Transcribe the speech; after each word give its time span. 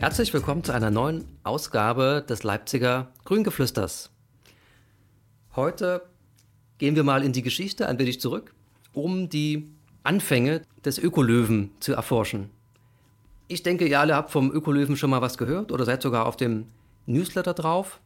Herzlich 0.00 0.32
willkommen 0.32 0.64
zu 0.64 0.72
einer 0.72 0.90
neuen 0.90 1.26
Ausgabe 1.42 2.24
des 2.26 2.42
Leipziger 2.42 3.08
Grüngeflüsters. 3.26 4.08
Heute 5.54 6.06
gehen 6.78 6.96
wir 6.96 7.04
mal 7.04 7.22
in 7.22 7.34
die 7.34 7.42
Geschichte 7.42 7.86
ein 7.86 7.98
wenig 7.98 8.18
zurück, 8.18 8.54
um 8.94 9.28
die 9.28 9.70
Anfänge 10.02 10.62
des 10.86 10.96
Ökolöwen 10.96 11.72
zu 11.80 11.92
erforschen. 11.92 12.48
Ich 13.46 13.62
denke, 13.62 13.86
ihr 13.86 14.00
alle 14.00 14.14
habt 14.14 14.30
vom 14.30 14.50
Ökolöwen 14.50 14.96
schon 14.96 15.10
mal 15.10 15.20
was 15.20 15.36
gehört 15.36 15.70
oder 15.70 15.84
seid 15.84 16.00
sogar 16.00 16.24
auf 16.24 16.38
dem 16.38 16.64
Newsletter 17.04 17.52
drauf. 17.52 18.00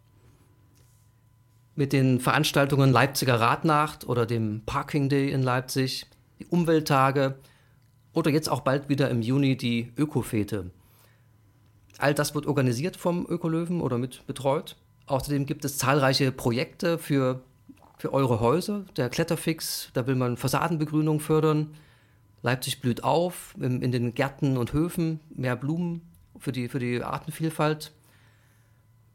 Mit 1.76 1.92
den 1.92 2.18
Veranstaltungen 2.18 2.90
Leipziger 2.90 3.38
Radnacht 3.38 4.04
oder 4.08 4.26
dem 4.26 4.62
Parking 4.66 5.08
Day 5.08 5.30
in 5.30 5.44
Leipzig, 5.44 6.06
die 6.40 6.46
Umwelttage 6.46 7.36
oder 8.12 8.32
jetzt 8.32 8.50
auch 8.50 8.62
bald 8.62 8.88
wieder 8.88 9.10
im 9.10 9.22
Juni 9.22 9.56
die 9.56 9.92
Ökofete. 9.96 10.72
All 11.98 12.14
das 12.14 12.34
wird 12.34 12.46
organisiert 12.46 12.96
vom 12.96 13.26
Ökolöwen 13.28 13.80
oder 13.80 13.98
mit 13.98 14.26
betreut. 14.26 14.76
Außerdem 15.06 15.46
gibt 15.46 15.64
es 15.64 15.78
zahlreiche 15.78 16.32
Projekte 16.32 16.98
für, 16.98 17.42
für 17.98 18.12
eure 18.12 18.40
Häuser. 18.40 18.84
Der 18.96 19.08
Kletterfix, 19.08 19.90
da 19.92 20.06
will 20.06 20.14
man 20.14 20.36
Fassadenbegrünung 20.36 21.20
fördern. 21.20 21.74
Leipzig 22.42 22.80
blüht 22.80 23.04
auf, 23.04 23.54
in, 23.58 23.80
in 23.82 23.92
den 23.92 24.14
Gärten 24.14 24.56
und 24.56 24.72
Höfen 24.72 25.20
mehr 25.34 25.56
Blumen 25.56 26.02
für 26.38 26.52
die, 26.52 26.68
für 26.68 26.78
die 26.78 27.02
Artenvielfalt. 27.02 27.92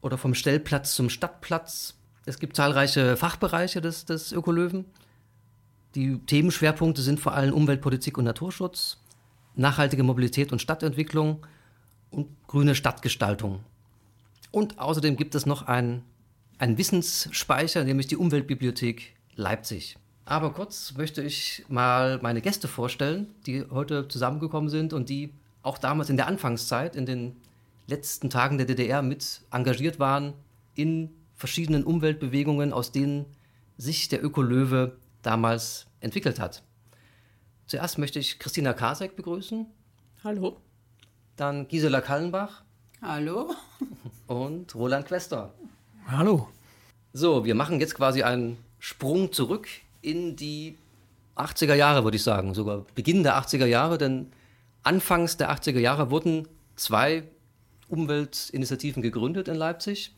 Oder 0.01 0.17
vom 0.17 0.33
Stellplatz 0.33 0.95
zum 0.95 1.09
Stadtplatz. 1.09 1.95
Es 2.25 2.39
gibt 2.39 2.55
zahlreiche 2.55 3.17
Fachbereiche 3.17 3.81
des, 3.81 4.05
des 4.05 4.31
Ökolöwen. 4.31 4.85
Die 5.95 6.19
Themenschwerpunkte 6.19 7.01
sind 7.01 7.19
vor 7.19 7.33
allem 7.33 7.53
Umweltpolitik 7.53 8.17
und 8.17 8.25
Naturschutz, 8.25 9.01
nachhaltige 9.55 10.03
Mobilität 10.03 10.51
und 10.51 10.61
Stadtentwicklung 10.61 11.45
und 12.11 12.27
grüne 12.47 12.75
Stadtgestaltung. 12.75 13.59
Und 14.51 14.79
außerdem 14.79 15.15
gibt 15.15 15.35
es 15.35 15.45
noch 15.45 15.67
einen, 15.67 16.03
einen 16.57 16.77
Wissensspeicher, 16.77 17.83
nämlich 17.83 18.07
die 18.07 18.17
Umweltbibliothek 18.17 19.13
Leipzig. 19.35 19.97
Aber 20.25 20.53
kurz 20.53 20.93
möchte 20.95 21.21
ich 21.21 21.65
mal 21.69 22.19
meine 22.21 22.41
Gäste 22.41 22.67
vorstellen, 22.67 23.33
die 23.45 23.65
heute 23.69 24.07
zusammengekommen 24.07 24.69
sind 24.69 24.93
und 24.93 25.09
die 25.09 25.33
auch 25.63 25.77
damals 25.77 26.09
in 26.09 26.17
der 26.17 26.27
Anfangszeit, 26.27 26.95
in 26.95 27.05
den 27.05 27.35
letzten 27.87 28.29
Tagen 28.29 28.57
der 28.57 28.67
DDR 28.67 29.01
mit 29.01 29.41
engagiert 29.51 29.99
waren 29.99 30.33
in 30.75 31.09
verschiedenen 31.35 31.83
Umweltbewegungen, 31.83 32.73
aus 32.73 32.91
denen 32.91 33.25
sich 33.77 34.09
der 34.09 34.23
Ökolöwe 34.23 34.97
damals 35.21 35.87
entwickelt 35.99 36.39
hat. 36.39 36.63
Zuerst 37.65 37.97
möchte 37.97 38.19
ich 38.19 38.39
Christina 38.39 38.73
Kasek 38.73 39.15
begrüßen. 39.15 39.65
Hallo. 40.23 40.57
Dann 41.39 41.69
Gisela 41.69 42.01
Kallenbach. 42.01 42.63
Hallo. 43.01 43.55
Und 44.27 44.75
Roland 44.75 45.05
Quester. 45.05 45.53
Hallo. 46.05 46.49
So, 47.13 47.45
wir 47.45 47.55
machen 47.55 47.79
jetzt 47.79 47.95
quasi 47.95 48.23
einen 48.23 48.57
Sprung 48.77 49.31
zurück 49.31 49.69
in 50.01 50.35
die 50.35 50.77
80er 51.37 51.75
Jahre, 51.75 52.03
würde 52.03 52.17
ich 52.17 52.23
sagen. 52.23 52.53
Sogar 52.53 52.85
Beginn 52.93 53.23
der 53.23 53.41
80er 53.41 53.67
Jahre, 53.67 53.97
denn 53.97 54.33
anfangs 54.83 55.37
der 55.37 55.49
80er 55.49 55.79
Jahre 55.79 56.11
wurden 56.11 56.45
zwei 56.75 57.23
Umweltinitiativen 57.87 59.01
gegründet 59.01 59.47
in 59.47 59.55
Leipzig, 59.55 60.13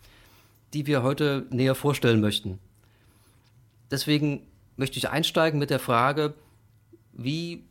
die 0.74 0.88
wir 0.88 1.04
heute 1.04 1.46
näher 1.52 1.76
vorstellen 1.76 2.20
möchten. 2.20 2.58
Deswegen 3.92 4.42
möchte 4.76 4.98
ich 4.98 5.08
einsteigen 5.10 5.60
mit 5.60 5.70
der 5.70 5.80
Frage, 5.80 6.34
wie 7.14 7.62
wie 7.62 7.64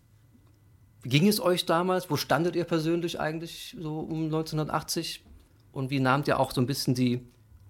ging 1.05 1.28
es 1.28 1.41
euch 1.41 1.66
damals? 1.66 2.11
Wo 2.11 2.16
standet 2.16 2.56
ihr 2.56 2.65
persönlich 2.65 3.21
eigentlich 3.21 3.77
so 3.78 4.00
um 4.00 4.25
1980? 4.25 5.25
Und 5.72 5.91
wie 5.91 6.00
nahmt 6.00 6.28
ihr 6.28 6.41
auch 6.41 6.53
so 6.53 6.61
ein 6.61 6.66
bisschen 6.66 6.94
die 6.94 7.21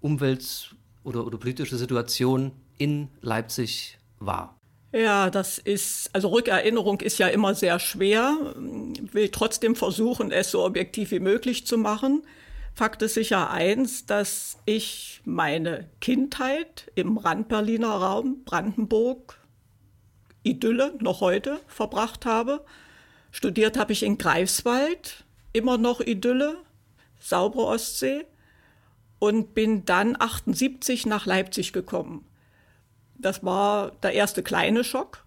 Umwelt- 0.01 0.75
oder, 1.05 1.27
oder 1.27 1.39
politische 1.39 1.77
Situation 1.77 2.53
in 2.79 3.09
Leipzig 3.21 3.99
wahr? 4.19 4.57
Ja, 4.93 5.31
das 5.31 5.59
ist, 5.59 6.11
also 6.13 6.29
Rückerinnerung 6.29 7.01
ist 7.01 7.19
ja 7.19 7.29
immer 7.29 7.55
sehr 7.55 7.79
schwer. 7.79 8.55
Ich 8.95 9.15
will 9.15 9.29
trotzdem 9.29 9.77
versuchen, 9.77 10.33
es 10.33 10.51
so 10.51 10.65
objektiv 10.65 11.13
wie 11.13 11.21
möglich 11.21 11.67
zu 11.67 11.79
machen. 11.79 12.23
Fakt 12.75 13.03
ist 13.03 13.15
sicher 13.15 13.51
eins, 13.51 14.07
dass 14.07 14.59
ich 14.65 15.21
meine 15.25 15.89
Kindheit 16.01 16.91
im 16.95 17.19
Randberliner 17.19 17.89
Raum, 17.89 18.43
Brandenburg, 18.45 19.39
Idylle 20.43 20.95
noch 21.01 21.21
heute 21.21 21.61
verbracht 21.67 22.27
habe. 22.27 22.65
Studiert 23.31 23.79
habe 23.79 23.93
ich 23.93 24.03
in 24.03 24.19
Greifswald, 24.19 25.25
immer 25.53 25.79
noch 25.79 26.01
Idylle, 26.01 26.57
saubere 27.19 27.67
Ostsee 27.67 28.27
und 29.19 29.55
bin 29.55 29.85
dann 29.85 30.17
78 30.19 31.07
nach 31.07 31.27
Leipzig 31.27 31.73
gekommen. 31.73 32.27
Das 33.15 33.45
war 33.45 33.93
der 34.03 34.15
erste 34.15 34.43
kleine 34.43 34.83
Schock. 34.83 35.25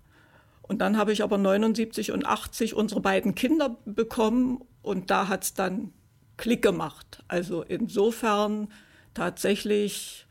Und 0.62 0.80
dann 0.80 0.98
habe 0.98 1.12
ich 1.12 1.24
aber 1.24 1.38
79 1.38 2.12
und 2.12 2.26
80 2.26 2.74
unsere 2.74 3.02
beiden 3.02 3.36
Kinder 3.36 3.78
bekommen 3.86 4.64
und 4.82 5.12
da 5.12 5.28
hat 5.28 5.44
es 5.44 5.54
dann 5.54 5.94
Klick 6.38 6.62
gemacht. 6.62 7.24
Also 7.28 7.62
insofern 7.62 8.70
tatsächlich 9.14 10.26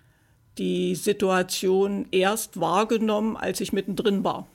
die 0.59 0.95
Situation 0.95 2.09
erst 2.11 2.61
wahrgenommen, 2.61 3.37
als 3.37 3.61
ich 3.61 3.73
mittendrin 3.73 4.25
war. 4.25 4.49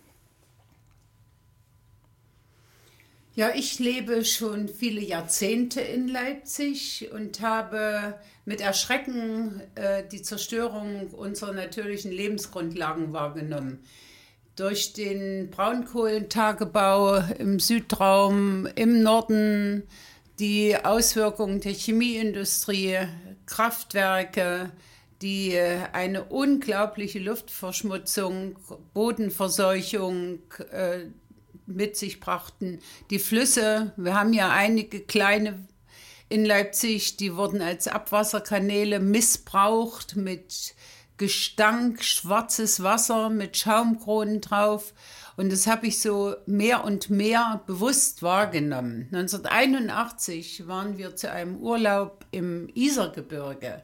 Ja, 3.37 3.51
ich 3.53 3.77
lebe 3.77 4.25
schon 4.25 4.67
viele 4.67 4.99
Jahrzehnte 4.99 5.79
in 5.79 6.07
Leipzig 6.07 7.07
und 7.13 7.39
habe 7.39 8.15
mit 8.45 8.61
Erschrecken 8.61 9.61
äh, 9.75 10.01
die 10.11 10.23
Zerstörung 10.23 11.09
unserer 11.11 11.53
natürlichen 11.53 12.11
Lebensgrundlagen 12.11 13.13
wahrgenommen. 13.13 13.83
Durch 14.55 14.93
den 14.93 15.51
Braunkohlentagebau 15.51 17.17
im 17.37 17.59
Südraum, 17.59 18.67
im 18.73 19.03
Norden, 19.03 19.83
die 20.39 20.75
Auswirkungen 20.75 21.61
der 21.61 21.73
Chemieindustrie, 21.73 22.97
Kraftwerke, 23.45 24.71
die 25.21 25.53
äh, 25.53 25.81
eine 25.93 26.23
unglaubliche 26.23 27.19
Luftverschmutzung, 27.19 28.55
Bodenverseuchung, 28.95 30.39
äh, 30.71 31.01
mit 31.67 31.95
sich 31.95 32.19
brachten. 32.19 32.79
Die 33.09 33.19
Flüsse, 33.19 33.93
wir 33.97 34.15
haben 34.15 34.33
ja 34.33 34.49
einige 34.49 35.01
kleine 35.01 35.67
in 36.29 36.43
Leipzig, 36.43 37.17
die 37.17 37.35
wurden 37.35 37.61
als 37.61 37.87
Abwasserkanäle 37.87 38.99
missbraucht 38.99 40.15
mit 40.15 40.75
Gestank, 41.17 42.03
schwarzes 42.03 42.83
Wasser 42.83 43.29
mit 43.29 43.57
Schaumkronen 43.57 44.41
drauf. 44.41 44.93
Und 45.35 45.51
das 45.51 45.67
habe 45.67 45.87
ich 45.87 46.01
so 46.01 46.35
mehr 46.45 46.83
und 46.83 47.09
mehr 47.09 47.61
bewusst 47.65 48.23
wahrgenommen. 48.23 49.07
1981 49.11 50.67
waren 50.67 50.97
wir 50.97 51.15
zu 51.15 51.31
einem 51.31 51.57
Urlaub 51.57 52.25
im 52.31 52.69
Isergebirge. 52.73 53.83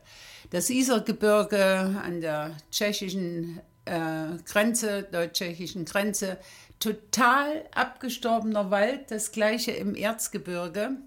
Das 0.49 0.69
Isergebirge 0.69 2.01
an 2.03 2.21
der 2.21 2.55
tschechischen 2.71 3.61
äh, 3.85 4.37
Grenze, 4.45 5.03
deutsch-tschechischen 5.11 5.85
Grenze, 5.85 6.37
total 6.83 7.63
abgestorbener 7.73 8.69
Wald, 8.69 9.09
das 9.09 9.31
gleiche 9.31 9.71
im 9.71 9.95
Erzgebirge. 9.95 10.97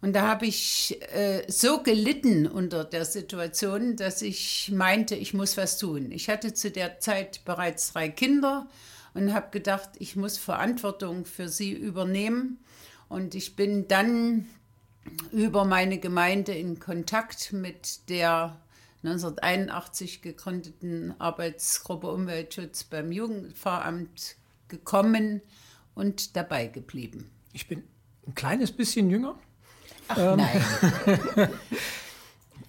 Und 0.00 0.14
da 0.14 0.26
habe 0.28 0.46
ich 0.46 0.98
äh, 1.14 1.44
so 1.48 1.82
gelitten 1.82 2.46
unter 2.46 2.84
der 2.84 3.04
Situation, 3.04 3.96
dass 3.96 4.22
ich 4.22 4.70
meinte, 4.72 5.14
ich 5.14 5.34
muss 5.34 5.56
was 5.56 5.78
tun. 5.78 6.10
Ich 6.10 6.28
hatte 6.28 6.54
zu 6.54 6.70
der 6.70 7.00
Zeit 7.00 7.44
bereits 7.44 7.92
drei 7.92 8.08
Kinder 8.08 8.68
und 9.14 9.32
habe 9.32 9.50
gedacht, 9.50 9.90
ich 9.98 10.16
muss 10.16 10.38
Verantwortung 10.38 11.24
für 11.26 11.48
sie 11.48 11.72
übernehmen. 11.72 12.58
Und 13.08 13.34
ich 13.34 13.56
bin 13.56 13.86
dann 13.88 14.46
über 15.32 15.64
meine 15.64 15.98
Gemeinde 15.98 16.52
in 16.52 16.80
Kontakt 16.80 17.52
mit 17.52 18.08
der 18.08 18.58
1981 19.02 20.22
gegründeten 20.22 21.14
Arbeitsgruppe 21.18 22.10
Umweltschutz 22.10 22.84
beim 22.84 23.12
Jugendpfarramt 23.12 24.36
gekommen 24.68 25.42
und 25.94 26.36
dabei 26.36 26.66
geblieben. 26.66 27.30
Ich 27.52 27.68
bin 27.68 27.84
ein 28.26 28.34
kleines 28.34 28.72
bisschen 28.72 29.10
jünger. 29.10 29.36
Ach 30.08 30.18
ähm, 30.18 30.36
nein. 30.36 31.48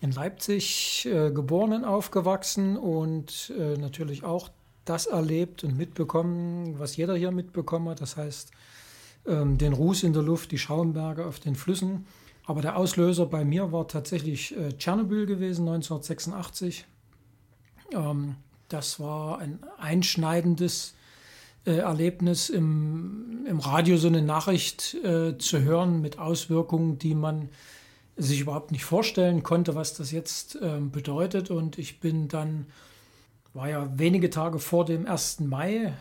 in 0.02 0.12
Leipzig 0.12 1.06
äh, 1.06 1.32
geboren 1.32 1.74
und 1.74 1.86
aufgewachsen 1.86 2.78
und 2.78 3.52
äh, 3.58 3.78
natürlich 3.78 4.24
auch 4.24 4.50
das 4.86 5.08
erlebt 5.08 5.64
und 5.64 5.76
mitbekommen, 5.76 6.78
was 6.78 6.96
jeder 6.96 7.16
hier 7.16 7.32
mitbekommen 7.32 7.90
hat. 7.90 8.02
Das 8.02 8.18
heißt, 8.18 8.52
ähm, 9.26 9.58
den 9.58 9.74
Ruß 9.74 10.04
in 10.04 10.14
der 10.14 10.22
Luft, 10.22 10.52
die 10.52 10.60
Schaumberge 10.60 11.26
auf 11.26 11.40
den 11.40 11.56
Flüssen. 11.56 12.06
Aber 12.46 12.62
der 12.62 12.78
Auslöser 12.78 13.26
bei 13.26 13.44
mir 13.44 13.72
war 13.72 13.88
tatsächlich 13.88 14.56
äh, 14.56 14.78
Tschernobyl 14.78 15.26
gewesen, 15.26 15.68
1986. 15.68 16.86
Ähm, 17.92 18.36
das 18.68 19.00
war 19.00 19.40
ein 19.40 19.60
einschneidendes 19.80 20.94
äh, 21.66 21.78
Erlebnis, 21.78 22.50
im, 22.50 23.46
im 23.48 23.60
Radio 23.60 23.98
so 23.98 24.08
eine 24.08 24.22
Nachricht 24.22 24.96
äh, 25.04 25.38
zu 25.38 25.62
hören 25.62 26.02
mit 26.02 26.20
Auswirkungen, 26.20 27.00
die 27.00 27.16
man 27.16 27.50
sich 28.18 28.40
überhaupt 28.40 28.72
nicht 28.72 28.86
vorstellen 28.86 29.44
konnte, 29.44 29.76
was 29.76 29.94
das 29.94 30.12
jetzt 30.12 30.56
äh, 30.56 30.80
bedeutet. 30.80 31.50
Und 31.50 31.78
ich 31.78 32.00
bin 32.00 32.28
dann, 32.28 32.68
war 33.54 33.70
ja 33.70 33.90
wenige 33.98 34.30
Tage 34.30 34.60
vor 34.60 34.86
dem 34.86 35.06
1. 35.06 35.42
Mai, 35.42 35.94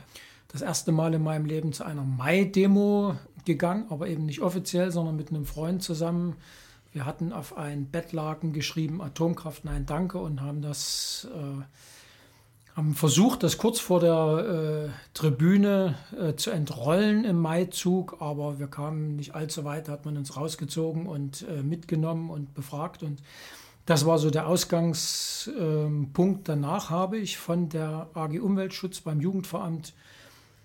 das 0.48 0.62
erste 0.62 0.92
Mal 0.92 1.14
in 1.14 1.22
meinem 1.22 1.46
Leben 1.46 1.72
zu 1.72 1.84
einer 1.84 2.04
Mai-Demo 2.04 3.16
gegangen, 3.44 3.86
aber 3.90 4.08
eben 4.08 4.24
nicht 4.24 4.40
offiziell, 4.40 4.92
sondern 4.92 5.16
mit 5.16 5.30
einem 5.30 5.46
Freund 5.46 5.82
zusammen. 5.82 6.36
Wir 6.92 7.06
hatten 7.06 7.32
auf 7.32 7.56
ein 7.56 7.90
Bettlaken 7.90 8.52
geschrieben, 8.52 9.02
Atomkraft, 9.02 9.64
nein, 9.64 9.84
danke, 9.84 10.18
und 10.18 10.40
haben 10.40 10.62
das 10.62 11.26
äh, 11.34 11.62
haben 12.74 12.94
versucht, 12.94 13.42
das 13.44 13.56
kurz 13.56 13.78
vor 13.78 14.00
der 14.00 14.86
äh, 14.86 14.88
Tribüne 15.14 15.94
äh, 16.18 16.34
zu 16.34 16.50
entrollen 16.50 17.24
im 17.24 17.40
Maizug, 17.40 18.16
aber 18.20 18.58
wir 18.58 18.66
kamen 18.66 19.14
nicht 19.16 19.36
allzu 19.36 19.64
weit, 19.64 19.88
da 19.88 19.92
hat 19.92 20.04
man 20.04 20.16
uns 20.16 20.36
rausgezogen 20.36 21.06
und 21.06 21.46
äh, 21.48 21.62
mitgenommen 21.62 22.30
und 22.30 22.52
befragt. 22.54 23.04
Und 23.04 23.22
das 23.86 24.06
war 24.06 24.18
so 24.18 24.30
der 24.30 24.48
Ausgangspunkt. 24.48 26.48
Danach 26.48 26.90
habe 26.90 27.18
ich 27.18 27.38
von 27.38 27.68
der 27.68 28.08
AG 28.14 28.40
Umweltschutz 28.40 29.02
beim 29.02 29.20
Jugendveramt 29.20 29.92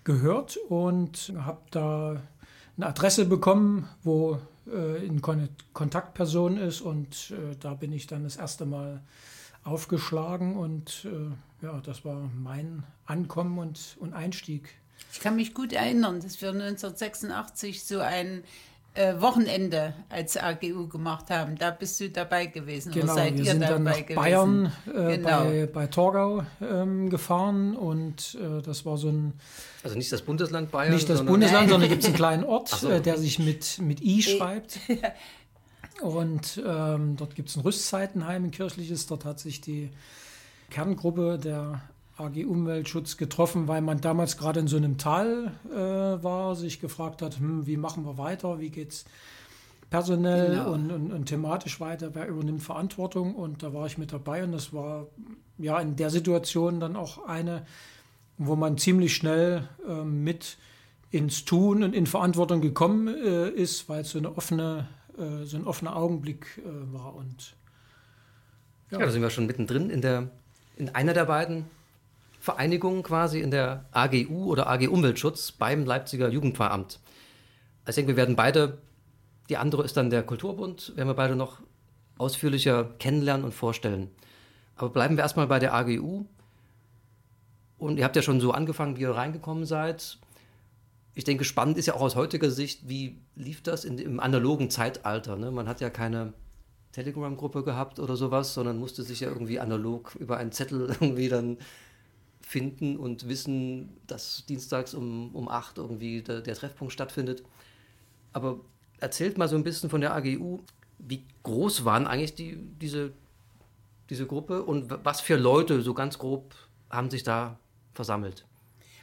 gehört 0.02 0.56
und 0.68 1.32
habe 1.38 1.60
da 1.70 2.20
eine 2.76 2.86
Adresse 2.86 3.26
bekommen, 3.26 3.88
wo 4.02 4.38
äh, 4.66 5.08
eine 5.08 5.48
Kontaktperson 5.74 6.56
ist 6.56 6.80
und 6.80 7.30
äh, 7.30 7.54
da 7.60 7.74
bin 7.74 7.92
ich 7.92 8.08
dann 8.08 8.24
das 8.24 8.36
erste 8.36 8.66
Mal 8.66 9.00
aufgeschlagen 9.62 10.56
und 10.56 11.04
äh, 11.04 11.30
ja, 11.62 11.80
das 11.84 12.04
war 12.04 12.30
mein 12.36 12.84
Ankommen 13.06 13.58
und, 13.58 13.96
und 14.00 14.12
Einstieg. 14.12 14.74
Ich 15.12 15.20
kann 15.20 15.36
mich 15.36 15.54
gut 15.54 15.72
erinnern, 15.72 16.20
dass 16.20 16.40
wir 16.40 16.50
1986 16.50 17.84
so 17.84 18.00
ein 18.00 18.44
äh, 18.94 19.20
Wochenende 19.20 19.94
als 20.08 20.36
AGU 20.36 20.88
gemacht 20.88 21.30
haben. 21.30 21.56
Da 21.56 21.70
bist 21.70 22.00
du 22.00 22.10
dabei 22.10 22.46
gewesen. 22.46 22.92
Genau, 22.92 23.14
seid 23.14 23.34
wir 23.34 23.44
ihr 23.44 23.52
sind 23.52 23.62
dann 23.62 23.84
nach 23.84 23.96
gewesen? 23.98 24.14
Bayern 24.16 24.72
äh, 24.86 25.16
genau. 25.16 25.44
bei, 25.44 25.66
bei 25.72 25.86
Torgau 25.86 26.44
ähm, 26.60 27.08
gefahren 27.08 27.76
und 27.76 28.36
äh, 28.40 28.62
das 28.62 28.84
war 28.84 28.96
so 28.96 29.08
ein... 29.08 29.34
Also 29.82 29.96
nicht 29.96 30.10
das 30.10 30.22
Bundesland 30.22 30.70
Bayern? 30.70 30.92
Nicht 30.92 31.08
das 31.08 31.24
Bundesland, 31.24 31.70
sondern 31.70 31.88
gibt 31.88 32.02
es 32.02 32.06
einen 32.06 32.16
kleinen 32.16 32.44
Ort, 32.44 32.68
so. 32.68 32.90
Äh, 32.90 33.00
der 33.00 33.16
sich 33.16 33.38
mit, 33.38 33.78
mit 33.80 34.00
I 34.02 34.22
schreibt. 34.22 34.78
Und 36.00 36.62
ähm, 36.66 37.16
dort 37.16 37.34
gibt 37.34 37.50
es 37.50 37.56
ein 37.56 37.60
Rüstzeitenheim, 37.60 38.44
ein 38.44 38.50
kirchliches. 38.50 39.06
Dort 39.06 39.26
hat 39.26 39.38
sich 39.38 39.60
die 39.60 39.90
Kerngruppe 40.70 41.38
der 41.38 41.82
AG 42.16 42.44
Umweltschutz 42.44 43.16
getroffen, 43.16 43.68
weil 43.68 43.80
man 43.80 44.00
damals 44.00 44.36
gerade 44.36 44.60
in 44.60 44.68
so 44.68 44.76
einem 44.76 44.98
Tal 44.98 45.52
äh, 45.70 46.22
war, 46.22 46.54
sich 46.54 46.80
gefragt 46.80 47.22
hat, 47.22 47.38
hm, 47.38 47.66
wie 47.66 47.76
machen 47.76 48.04
wir 48.04 48.18
weiter, 48.18 48.60
wie 48.60 48.70
geht 48.70 48.92
es 48.92 49.04
personell 49.88 50.50
genau. 50.50 50.72
und, 50.72 50.90
und, 50.90 51.12
und, 51.12 51.26
thematisch 51.26 51.80
weiter, 51.80 52.14
wer 52.14 52.28
übernimmt 52.28 52.62
Verantwortung. 52.62 53.34
Und 53.34 53.62
da 53.62 53.74
war 53.74 53.86
ich 53.86 53.98
mit 53.98 54.12
dabei 54.12 54.44
und 54.44 54.52
das 54.52 54.72
war 54.72 55.08
ja 55.58 55.80
in 55.80 55.96
der 55.96 56.10
Situation 56.10 56.78
dann 56.78 56.94
auch 56.94 57.26
eine, 57.26 57.66
wo 58.38 58.54
man 58.54 58.78
ziemlich 58.78 59.14
schnell 59.14 59.68
äh, 59.88 60.04
mit 60.04 60.58
ins 61.10 61.44
Tun 61.44 61.82
und 61.82 61.94
in 61.94 62.06
Verantwortung 62.06 62.60
gekommen 62.60 63.08
äh, 63.08 63.48
ist, 63.48 63.88
weil 63.88 64.02
es 64.02 64.10
so 64.10 64.18
eine 64.18 64.36
offene 64.36 64.86
äh, 65.20 65.44
so 65.44 65.56
ein 65.56 65.66
offener 65.66 65.96
Augenblick 65.96 66.58
äh, 66.58 66.92
war. 66.92 67.14
Und, 67.14 67.56
ja. 68.90 68.98
ja, 68.98 69.06
da 69.06 69.10
sind 69.10 69.22
wir 69.22 69.30
schon 69.30 69.46
mittendrin 69.46 69.90
in, 69.90 70.00
der, 70.00 70.30
in 70.80 70.94
einer 70.94 71.12
der 71.12 71.26
beiden 71.26 71.66
Vereinigungen 72.40 73.02
quasi, 73.02 73.40
in 73.40 73.50
der 73.50 73.84
AGU 73.92 74.50
oder 74.50 74.68
AG 74.68 74.88
Umweltschutz 74.88 75.52
beim 75.52 75.84
Leipziger 75.84 76.28
Jugendpfarramt. 76.28 76.98
Also 77.84 78.00
ich 78.00 78.06
denke, 78.06 78.12
wir 78.12 78.16
werden 78.16 78.36
beide, 78.36 78.78
die 79.48 79.56
andere 79.56 79.84
ist 79.84 79.96
dann 79.96 80.10
der 80.10 80.22
Kulturbund, 80.22 80.96
werden 80.96 81.08
wir 81.08 81.14
beide 81.14 81.36
noch 81.36 81.60
ausführlicher 82.18 82.84
kennenlernen 82.98 83.44
und 83.44 83.52
vorstellen. 83.52 84.10
Aber 84.76 84.90
bleiben 84.90 85.16
wir 85.16 85.22
erstmal 85.22 85.46
bei 85.46 85.58
der 85.58 85.74
AGU. 85.74 86.24
Und 87.78 87.98
ihr 87.98 88.04
habt 88.04 88.16
ja 88.16 88.22
schon 88.22 88.40
so 88.40 88.52
angefangen, 88.52 88.96
wie 88.96 89.02
ihr 89.02 89.10
reingekommen 89.10 89.64
seid 89.64 90.18
ich 91.14 91.24
denke, 91.24 91.44
spannend 91.44 91.76
ist 91.76 91.86
ja 91.86 91.94
auch 91.94 92.00
aus 92.00 92.16
heutiger 92.16 92.50
Sicht, 92.50 92.88
wie 92.88 93.18
lief 93.34 93.62
das 93.62 93.84
in, 93.84 93.98
im 93.98 94.20
analogen 94.20 94.70
Zeitalter? 94.70 95.36
Ne? 95.36 95.50
Man 95.50 95.68
hat 95.68 95.80
ja 95.80 95.90
keine 95.90 96.32
Telegram-Gruppe 96.92 97.62
gehabt 97.62 97.98
oder 97.98 98.16
sowas, 98.16 98.54
sondern 98.54 98.78
musste 98.78 99.02
sich 99.02 99.20
ja 99.20 99.28
irgendwie 99.28 99.60
analog 99.60 100.14
über 100.16 100.36
einen 100.38 100.52
Zettel 100.52 100.88
irgendwie 101.00 101.28
dann 101.28 101.58
finden 102.40 102.96
und 102.96 103.28
wissen, 103.28 103.96
dass 104.06 104.44
dienstags 104.46 104.94
um, 104.94 105.34
um 105.34 105.48
8 105.48 105.78
irgendwie 105.78 106.22
der, 106.22 106.40
der 106.40 106.54
Treffpunkt 106.54 106.92
stattfindet. 106.92 107.44
Aber 108.32 108.60
erzählt 108.98 109.38
mal 109.38 109.48
so 109.48 109.56
ein 109.56 109.64
bisschen 109.64 109.90
von 109.90 110.00
der 110.00 110.14
AGU, 110.14 110.60
wie 110.98 111.24
groß 111.42 111.84
waren 111.84 112.06
eigentlich 112.06 112.34
die, 112.34 112.56
diese, 112.56 113.12
diese 114.10 114.26
Gruppe 114.26 114.62
und 114.62 114.90
was 115.04 115.20
für 115.20 115.36
Leute 115.36 115.82
so 115.82 115.94
ganz 115.94 116.18
grob 116.18 116.54
haben 116.90 117.10
sich 117.10 117.22
da 117.22 117.58
versammelt? 117.94 118.44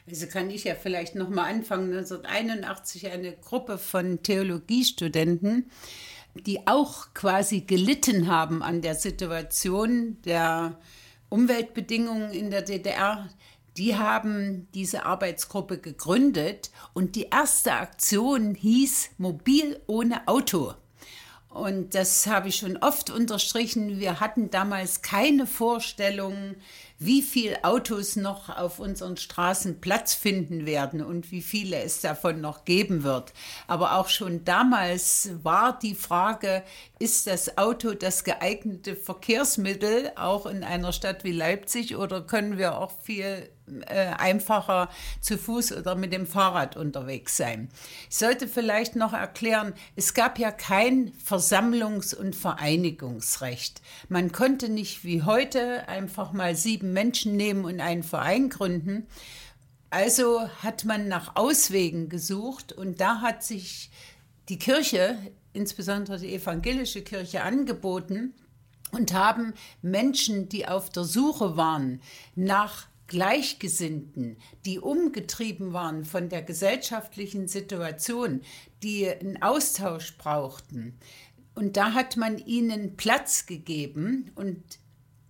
Also 0.06 0.26
kann 0.26 0.50
ich 0.50 0.64
ja 0.64 0.74
vielleicht 0.74 1.14
noch 1.14 1.28
mal 1.28 1.44
anfangen. 1.44 1.92
1981 1.92 3.10
eine 3.10 3.32
Gruppe 3.32 3.76
von 3.76 4.22
Theologiestudenten, 4.22 5.70
die 6.46 6.66
auch 6.66 7.14
quasi 7.14 7.62
gelitten 7.62 8.28
haben 8.28 8.62
an 8.62 8.82
der 8.82 8.94
Situation 8.94 10.16
der 10.24 10.78
Umweltbedingungen 11.28 12.30
in 12.30 12.50
der 12.50 12.62
DDR. 12.62 13.28
Die 13.76 13.96
haben 13.96 14.66
diese 14.74 15.04
Arbeitsgruppe 15.04 15.78
gegründet 15.78 16.70
und 16.94 17.14
die 17.16 17.28
erste 17.30 17.74
Aktion 17.74 18.54
hieß 18.54 19.10
Mobil 19.18 19.80
ohne 19.86 20.26
Auto. 20.26 20.74
Und 21.48 21.94
das 21.94 22.26
habe 22.26 22.48
ich 22.48 22.56
schon 22.56 22.76
oft 22.76 23.10
unterstrichen. 23.10 23.98
Wir 23.98 24.20
hatten 24.20 24.50
damals 24.50 25.02
keine 25.02 25.46
Vorstellung, 25.46 26.56
wie 26.98 27.22
viele 27.22 27.62
Autos 27.64 28.16
noch 28.16 28.48
auf 28.48 28.80
unseren 28.80 29.16
Straßen 29.16 29.80
Platz 29.80 30.14
finden 30.14 30.66
werden 30.66 31.00
und 31.00 31.30
wie 31.30 31.42
viele 31.42 31.80
es 31.80 32.00
davon 32.00 32.40
noch 32.40 32.64
geben 32.64 33.04
wird. 33.04 33.32
Aber 33.68 33.94
auch 33.94 34.08
schon 34.08 34.44
damals 34.44 35.30
war 35.42 35.78
die 35.78 35.94
Frage, 35.94 36.64
ist 36.98 37.28
das 37.28 37.56
Auto 37.56 37.94
das 37.94 38.24
geeignete 38.24 38.96
Verkehrsmittel, 38.96 40.10
auch 40.16 40.46
in 40.46 40.64
einer 40.64 40.92
Stadt 40.92 41.22
wie 41.22 41.32
Leipzig, 41.32 41.96
oder 41.96 42.20
können 42.20 42.58
wir 42.58 42.78
auch 42.78 42.92
viel 43.02 43.48
äh, 43.86 44.14
einfacher 44.16 44.88
zu 45.20 45.38
Fuß 45.38 45.72
oder 45.72 45.94
mit 45.94 46.12
dem 46.12 46.26
Fahrrad 46.26 46.76
unterwegs 46.76 47.36
sein? 47.36 47.68
Ich 48.10 48.16
sollte 48.16 48.48
vielleicht 48.48 48.96
noch 48.96 49.12
erklären, 49.12 49.74
es 49.96 50.14
gab 50.14 50.38
ja 50.38 50.50
kein 50.50 51.12
Versammlungs- 51.24 52.14
und 52.14 52.36
Vereinigungsrecht. 52.36 53.80
Man 54.08 54.32
konnte 54.32 54.68
nicht 54.68 55.04
wie 55.04 55.22
heute 55.22 55.88
einfach 55.88 56.32
mal 56.32 56.54
sieben 56.54 56.92
Menschen 56.92 57.36
nehmen 57.36 57.64
und 57.64 57.80
einen 57.80 58.02
Verein 58.02 58.48
gründen. 58.48 59.06
Also 59.90 60.48
hat 60.62 60.84
man 60.84 61.08
nach 61.08 61.36
Auswegen 61.36 62.08
gesucht 62.08 62.72
und 62.72 63.00
da 63.00 63.20
hat 63.20 63.42
sich 63.42 63.90
die 64.48 64.58
Kirche 64.58 65.18
insbesondere 65.52 66.18
die 66.18 66.34
evangelische 66.34 67.02
Kirche 67.02 67.42
angeboten 67.42 68.34
und 68.92 69.12
haben 69.12 69.54
Menschen, 69.82 70.48
die 70.48 70.66
auf 70.66 70.90
der 70.90 71.04
Suche 71.04 71.56
waren 71.56 72.00
nach 72.34 72.86
Gleichgesinnten, 73.08 74.36
die 74.64 74.78
umgetrieben 74.78 75.72
waren 75.72 76.04
von 76.04 76.28
der 76.28 76.42
gesellschaftlichen 76.42 77.48
Situation, 77.48 78.42
die 78.82 79.08
einen 79.08 79.42
Austausch 79.42 80.16
brauchten. 80.16 80.98
Und 81.54 81.76
da 81.76 81.94
hat 81.94 82.16
man 82.16 82.38
ihnen 82.38 82.96
Platz 82.96 83.46
gegeben 83.46 84.30
und 84.36 84.62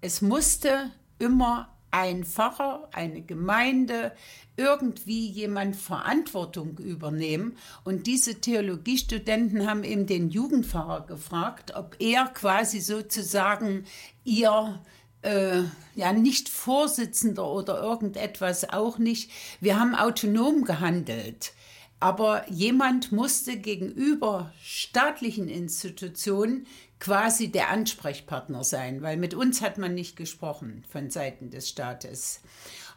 es 0.01 0.21
musste 0.21 0.91
immer 1.19 1.75
ein 1.91 2.25
Pfarrer, 2.25 2.89
eine 2.93 3.23
Gemeinde, 3.23 4.13
irgendwie 4.57 5.27
jemand 5.29 5.77
Verantwortung 5.77 6.77
übernehmen. 6.79 7.57
Und 7.85 8.07
diese 8.07 8.41
Theologiestudenten 8.41 9.67
haben 9.67 9.85
eben 9.85 10.07
den 10.07 10.29
Jugendpfarrer 10.29 11.07
gefragt, 11.07 11.75
ob 11.75 11.97
er 11.99 12.27
quasi 12.27 12.81
sozusagen 12.81 13.85
ihr 14.25 14.81
äh, 15.23 15.63
ja 15.95 16.13
nicht 16.13 16.49
Vorsitzender 16.49 17.51
oder 17.51 17.81
irgendetwas 17.81 18.69
auch 18.71 18.99
nicht. 18.99 19.31
Wir 19.61 19.79
haben 19.79 19.95
autonom 19.95 20.65
gehandelt. 20.65 21.53
Aber 22.01 22.49
jemand 22.49 23.11
musste 23.11 23.57
gegenüber 23.57 24.53
staatlichen 24.63 25.49
Institutionen 25.49 26.67
quasi 27.01 27.49
der 27.51 27.71
Ansprechpartner 27.71 28.63
sein, 28.63 29.03
weil 29.03 29.17
mit 29.17 29.35
uns 29.35 29.63
hat 29.63 29.79
man 29.79 29.95
nicht 29.95 30.17
gesprochen 30.17 30.85
von 30.89 31.11
Seiten 31.11 31.51
des 31.51 31.69
Staates. 31.69 32.41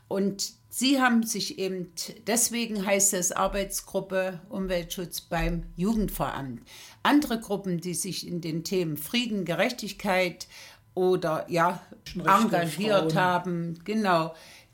Und 0.07 0.53
sie 0.69 0.99
haben 0.99 1.23
sich 1.23 1.57
eben, 1.57 1.93
deswegen 2.27 2.85
heißt 2.85 3.13
es 3.13 3.31
Arbeitsgruppe 3.31 4.41
Umweltschutz 4.49 5.21
beim 5.21 5.63
Jugendveramt. 5.77 6.61
Andere 7.01 7.39
Gruppen, 7.39 7.79
die 7.79 7.93
sich 7.93 8.27
in 8.27 8.41
den 8.41 8.63
Themen 8.63 8.97
Frieden, 8.97 9.45
Gerechtigkeit 9.45 10.47
oder 10.93 11.45
ja, 11.49 11.81
engagiert 12.15 13.15
haben, 13.15 13.79
genau, 13.85 14.33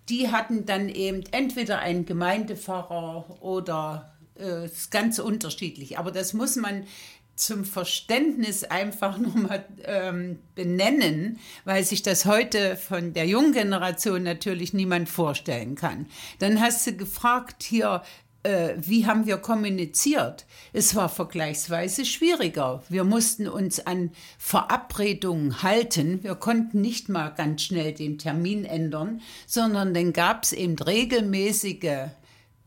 die 0.10 0.32
hatten 0.32 0.66
dann 0.66 0.90
eben 0.90 1.24
entweder 1.32 1.80
einen 1.80 2.06
Gemeindepfarrer 2.06 3.42
oder 3.42 4.14
äh, 4.36 4.70
ganz 4.90 5.20
unterschiedlich. 5.20 5.98
Aber 5.98 6.12
das 6.12 6.34
muss 6.34 6.56
man 6.56 6.86
zum 7.36 7.66
Verständnis 7.66 8.64
einfach 8.64 9.18
nochmal 9.18 9.66
ähm, 9.84 10.40
benennen, 10.56 11.40
weil 11.66 11.84
sich 11.84 12.04
das 12.04 12.26
heute 12.26 12.76
von 12.76 13.14
der 13.14 13.26
jungen 13.26 13.54
Generation 13.54 14.24
natürlich 14.24 14.74
niemand 14.74 15.10
vorstellen 15.10 15.76
kann. 15.76 16.08
Dann 16.40 16.60
hast 16.60 16.86
du 16.88 16.94
gefragt 16.94 17.64
hier, 17.64 18.02
äh, 18.48 18.76
wie 18.78 19.06
haben 19.06 19.26
wir 19.26 19.38
kommuniziert? 19.38 20.46
Es 20.72 20.96
war 20.96 21.10
vergleichsweise 21.10 22.06
schwieriger. 22.06 22.82
Wir 22.88 23.04
mussten 23.04 23.50
uns 23.50 23.86
an 23.86 24.12
Verabredungen 24.38 25.64
halten. 25.64 26.24
Wir 26.24 26.36
konnten 26.36 26.80
nicht 26.80 27.10
mal 27.10 27.30
ganz 27.30 27.64
schnell 27.64 27.92
den 27.92 28.18
Termin 28.18 28.64
ändern, 28.64 29.22
sondern 29.46 29.94
dann 29.94 30.14
gab 30.14 30.44
es 30.44 30.54
eben 30.54 30.80
regelmäßige 30.80 32.08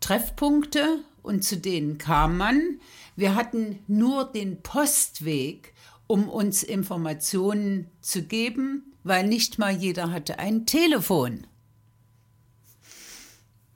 Treffpunkte 0.00 0.98
und 1.22 1.44
zu 1.44 1.56
denen 1.56 1.96
kam 1.96 2.36
man. 2.36 2.78
Wir 3.16 3.34
hatten 3.34 3.78
nur 3.86 4.30
den 4.30 4.60
Postweg, 4.62 5.72
um 6.06 6.28
uns 6.28 6.62
Informationen 6.62 7.86
zu 8.02 8.22
geben, 8.22 8.92
weil 9.02 9.26
nicht 9.26 9.58
mal 9.58 9.72
jeder 9.72 10.10
hatte 10.12 10.38
ein 10.38 10.66
Telefon. 10.66 11.46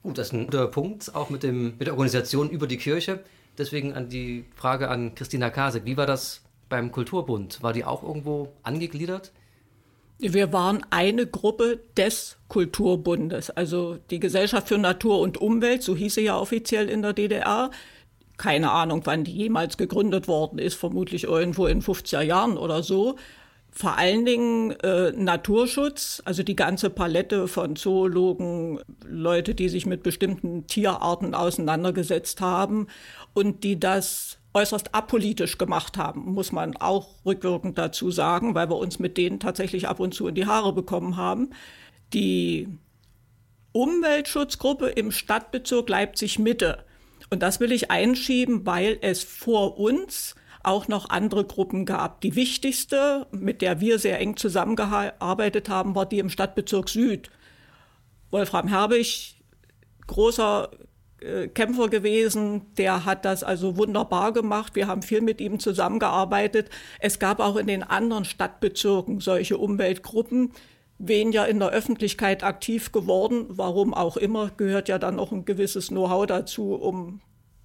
Gut, 0.05 0.19
das 0.19 0.27
ist 0.27 0.33
ein 0.35 0.45
guter 0.45 0.67
Punkt, 0.67 1.15
auch 1.15 1.31
mit, 1.31 1.43
dem, 1.43 1.79
mit 1.79 1.87
der 1.87 1.95
Organisation 1.95 2.51
über 2.51 2.67
die 2.67 2.77
Kirche. 2.77 3.25
Deswegen 3.57 3.95
an 3.95 4.11
die 4.11 4.45
Frage 4.55 4.91
an 4.91 5.15
Christina 5.15 5.49
Kasek. 5.49 5.87
Wie 5.87 5.97
war 5.97 6.05
das 6.05 6.43
beim 6.69 6.93
Kulturbund? 6.93 7.63
War 7.63 7.73
die 7.73 7.87
auch 7.87 8.03
irgendwo 8.03 8.53
angegliedert? 8.63 9.33
Wir 10.19 10.53
waren 10.53 10.85
eine 10.91 11.27
Gruppe 11.27 11.81
des 11.97 12.37
Kulturbundes, 12.49 13.49
also 13.49 13.97
die 14.11 14.21
Gesellschaft 14.21 14.69
für 14.69 14.77
Natur 14.77 15.21
und 15.21 15.39
Umwelt, 15.39 15.83
so 15.83 15.97
hieß 15.97 16.17
sie 16.17 16.25
ja 16.25 16.39
offiziell 16.39 16.91
in 16.91 17.01
der 17.01 17.15
DDR, 17.15 17.71
keine 18.37 18.73
Ahnung, 18.73 19.01
wann 19.05 19.25
die 19.25 19.33
jemals 19.33 19.79
gegründet 19.79 20.29
worden 20.29 20.59
ist, 20.59 20.75
vermutlich 20.75 21.25
irgendwo 21.25 21.67
in 21.67 21.81
50er 21.81 22.21
Jahren 22.21 22.59
oder 22.59 22.83
so. 22.83 23.17
Vor 23.77 23.99
allen 23.99 24.25
Dingen 24.25 24.71
äh, 24.71 25.11
Naturschutz, 25.11 26.23
also 26.25 26.45
die 26.45 26.55
ganze 26.55 26.91
Palette 26.91 27.49
von 27.49 27.75
Zoologen, 27.75 28.79
Leute, 29.05 29.57
die 29.57 29.69
sich 29.69 29.85
mit 29.85 30.05
bestimmten 30.05 30.69
Tierarten 30.69 31.35
auseinandergesetzt 31.35 32.41
haben 32.41 32.87
und 33.33 33.65
die 33.65 33.81
das 33.81 34.39
äußerst 34.55 34.95
apolitisch 34.95 35.59
gemacht 35.59 35.99
haben, 35.99 36.33
muss 36.33 36.53
man 36.53 36.77
auch 36.77 37.17
rückwirkend 37.27 37.77
dazu 37.77 38.13
sagen, 38.13 38.55
weil 38.55 38.71
wir 38.71 38.77
uns 38.77 39.01
mit 39.01 39.19
denen 39.19 39.41
tatsächlich 39.41 39.89
ab 39.89 39.99
und 39.99 40.15
zu 40.15 40.29
in 40.29 40.37
die 40.37 40.47
Haare 40.47 40.73
bekommen 40.73 41.17
haben. 41.17 41.51
Die 42.13 42.69
Umweltschutzgruppe 43.73 44.87
im 44.87 45.11
Stadtbezirk 45.11 45.89
Leipzig 45.89 46.39
Mitte 46.39 46.85
und 47.31 47.43
das 47.43 47.59
will 47.59 47.73
ich 47.73 47.91
einschieben, 47.91 48.65
weil 48.67 48.99
es 49.01 49.25
vor 49.25 49.79
uns 49.81 50.37
auch 50.65 50.89
noch 50.89 51.11
andere 51.11 51.45
Gruppen 51.45 51.85
gab. 51.85 52.21
Die 52.21 52.37
wichtigste, 52.37 53.27
mit 53.31 53.63
der 53.63 53.81
wir 53.81 53.99
sehr 53.99 54.21
eng 54.21 54.37
zusammengearbeitet 54.37 55.69
haben, 55.69 55.95
war 55.95 56.07
die 56.07 56.19
im 56.19 56.31
Stadtbezirk 56.31 56.89
Süd. 56.89 57.31
Wolfram 58.31 58.69
Herbig, 58.69 59.37
großer 60.07 60.71
äh, 61.21 61.49
Kämpfer 61.49 61.89
gewesen, 61.89 62.63
der 62.77 63.05
hat 63.05 63.25
das 63.25 63.45
also 63.45 63.77
wunderbar 63.77 64.33
gemacht. 64.33 64.75
Wir 64.75 64.87
haben 64.87 65.03
viel 65.03 65.21
mit 65.21 65.41
ihm 65.41 65.59
zusammengearbeitet. 65.59 66.71
Es 67.01 67.19
gab 67.19 67.41
auch 67.41 67.57
in 67.57 67.67
den 67.67 67.83
anderen 67.83 68.25
Stadtbezirken 68.25 69.21
solche 69.21 69.57
Umweltgruppen, 69.59 70.53
weniger 70.99 71.49
in 71.49 71.61
der 71.61 71.71
Öffentlichkeit 71.71 72.45
aktiv 72.45 72.93
geworden. 72.93 73.47
Warum 73.49 73.95
auch 73.95 74.17
immer, 74.17 74.51
gehört 74.57 74.89
ja 74.89 74.99
dann 74.99 75.19
auch 75.19 75.33
ein 75.33 75.45
gewisses 75.45 75.89
Know-how 75.89 76.27
dazu, 76.27 76.75
um 76.75 77.21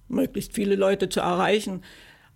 möglichst 0.08 0.54
viele 0.54 0.76
Leute 0.76 1.08
zu 1.08 1.20
erreichen. 1.20 1.82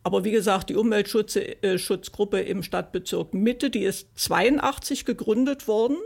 Aber 0.04 0.22
wie 0.22 0.30
gesagt, 0.30 0.68
die 0.68 0.76
Umweltschutzgruppe 0.76 2.40
im 2.40 2.62
Stadtbezirk 2.62 3.32
Mitte, 3.32 3.70
die 3.70 3.84
ist 3.84 4.08
82 4.16 5.06
gegründet 5.06 5.66
worden, 5.66 5.96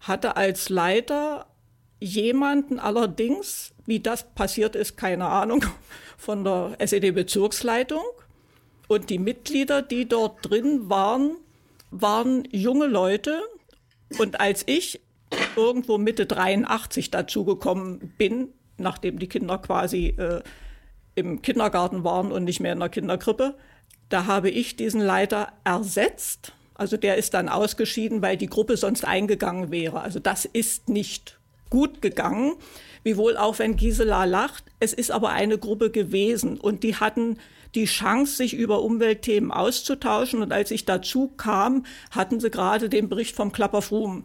hatte 0.00 0.36
als 0.36 0.70
Leiter 0.70 1.46
jemanden 2.00 2.78
allerdings, 2.78 3.74
wie 3.84 4.00
das 4.00 4.34
passiert 4.34 4.74
ist, 4.74 4.96
keine 4.96 5.26
Ahnung, 5.26 5.64
von 6.16 6.44
der 6.44 6.76
SED-Bezirksleitung. 6.78 8.02
Und 8.88 9.10
die 9.10 9.18
Mitglieder, 9.18 9.82
die 9.82 10.08
dort 10.08 10.48
drin 10.48 10.88
waren, 10.88 11.36
waren 11.90 12.48
junge 12.50 12.86
Leute, 12.86 13.42
und 14.18 14.40
als 14.40 14.62
ich 14.66 15.00
irgendwo 15.56 15.98
Mitte 15.98 16.26
83 16.26 17.10
dazugekommen 17.10 18.14
bin, 18.16 18.48
nachdem 18.78 19.18
die 19.18 19.28
Kinder 19.28 19.58
quasi 19.58 20.08
äh, 20.16 20.42
im 21.16 21.42
Kindergarten 21.42 22.04
waren 22.04 22.30
und 22.30 22.44
nicht 22.44 22.60
mehr 22.60 22.72
in 22.72 22.78
der 22.78 22.88
Kinderkrippe, 22.88 23.56
da 24.08 24.26
habe 24.26 24.50
ich 24.50 24.76
diesen 24.76 25.00
Leiter 25.00 25.48
ersetzt. 25.64 26.52
Also 26.74 26.96
der 26.96 27.16
ist 27.16 27.34
dann 27.34 27.48
ausgeschieden, 27.48 28.22
weil 28.22 28.36
die 28.36 28.46
Gruppe 28.46 28.76
sonst 28.76 29.04
eingegangen 29.04 29.72
wäre. 29.72 30.00
Also 30.00 30.20
das 30.20 30.44
ist 30.44 30.88
nicht 30.88 31.38
gut 31.70 32.02
gegangen, 32.02 32.54
wiewohl 33.02 33.36
auch 33.36 33.58
wenn 33.58 33.76
Gisela 33.76 34.24
lacht. 34.24 34.64
Es 34.78 34.92
ist 34.92 35.10
aber 35.10 35.30
eine 35.30 35.58
Gruppe 35.58 35.90
gewesen 35.90 36.60
und 36.60 36.84
die 36.84 36.96
hatten 36.96 37.38
die 37.74 37.86
Chance, 37.86 38.36
sich 38.36 38.54
über 38.54 38.82
Umweltthemen 38.82 39.50
auszutauschen. 39.50 40.42
Und 40.42 40.52
als 40.52 40.70
ich 40.70 40.84
dazu 40.84 41.28
kam, 41.36 41.84
hatten 42.10 42.40
sie 42.40 42.50
gerade 42.50 42.88
den 42.88 43.08
Bericht 43.08 43.36
vom 43.36 43.52
Klapperfrum. 43.52 44.24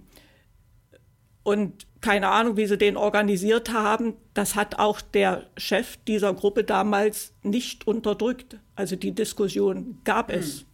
Und 1.43 1.85
keine 2.01 2.29
Ahnung, 2.29 2.57
wie 2.57 2.65
sie 2.65 2.77
den 2.77 2.97
organisiert 2.97 3.71
haben. 3.71 4.15
Das 4.33 4.55
hat 4.55 4.79
auch 4.79 5.01
der 5.01 5.45
Chef 5.57 5.97
dieser 6.07 6.33
Gruppe 6.33 6.63
damals 6.63 7.31
nicht 7.43 7.87
unterdrückt. 7.87 8.57
Also 8.75 8.95
die 8.95 9.11
Diskussion 9.11 9.99
gab 10.03 10.31
es. 10.31 10.59
Hm. 10.59 10.65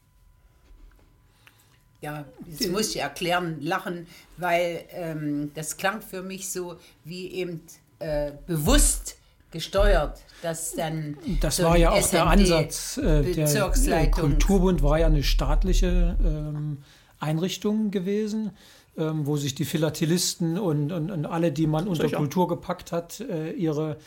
Ja, 2.00 2.26
das 2.46 2.68
muss 2.68 2.96
ich 2.96 3.02
erklären, 3.02 3.58
lachen, 3.60 4.08
weil 4.38 4.86
ähm, 4.92 5.52
das 5.56 5.78
klang 5.78 6.02
für 6.02 6.22
mich 6.22 6.50
so 6.50 6.76
wie 7.04 7.32
eben 7.32 7.62
äh, 8.00 8.34
bewusst 8.46 9.18
gesteuert, 9.52 10.20
dass 10.44 10.74
dann. 10.76 11.18
Das 11.42 11.58
so 11.58 11.64
war 11.64 11.76
ja 11.76 11.92
auch 11.92 12.02
SND 12.02 12.14
der 12.14 12.28
Ansatz. 12.28 12.98
Äh, 12.98 13.34
der 13.34 14.12
Kulturbund 14.12 14.84
war 14.84 15.00
ja 15.00 15.08
eine 15.08 15.24
staatliche 15.24 16.18
ähm, 16.24 16.84
Einrichtung 17.20 17.90
gewesen, 17.90 18.52
ähm, 18.98 19.26
wo 19.26 19.38
sich 19.38 19.56
die 19.56 19.66
Philatelisten 19.66 20.58
und, 20.58 20.92
und, 20.92 21.12
und, 21.12 21.26
alle, 21.26 21.52
die 21.52 21.68
man 21.68 21.88
unter. 21.88 22.10
Kultur 22.10 22.48
gepackt 22.48 22.92
hat, 22.92 23.20
äh, 23.20 23.52
ihre 23.52 23.98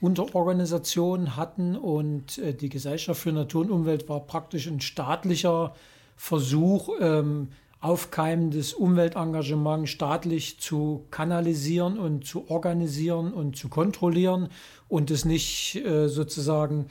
Unterorganisationen 0.00 1.36
hatten. 1.36 1.76
Und 1.76 2.38
äh, 2.38 2.52
die 2.54 2.68
Gesellschaft 2.68 3.20
für 3.20 3.32
Natur 3.32 3.62
und 3.62 3.70
Umwelt 3.70 4.08
war 4.08 4.20
praktisch 4.20 4.66
ein 4.66 4.80
staatlicher 4.80 5.74
Versuch, 6.16 6.90
ähm, 7.00 7.48
aufkeimendes 7.80 8.72
Umweltengagement 8.72 9.88
staatlich 9.88 10.58
zu 10.58 11.04
kanalisieren 11.10 11.98
und 11.98 12.26
zu 12.26 12.50
organisieren 12.50 13.32
und 13.32 13.56
zu 13.56 13.68
kontrollieren 13.68 14.48
und 14.88 15.10
es 15.10 15.24
nicht 15.24 15.76
äh, 15.76 16.08
sozusagen 16.08 16.86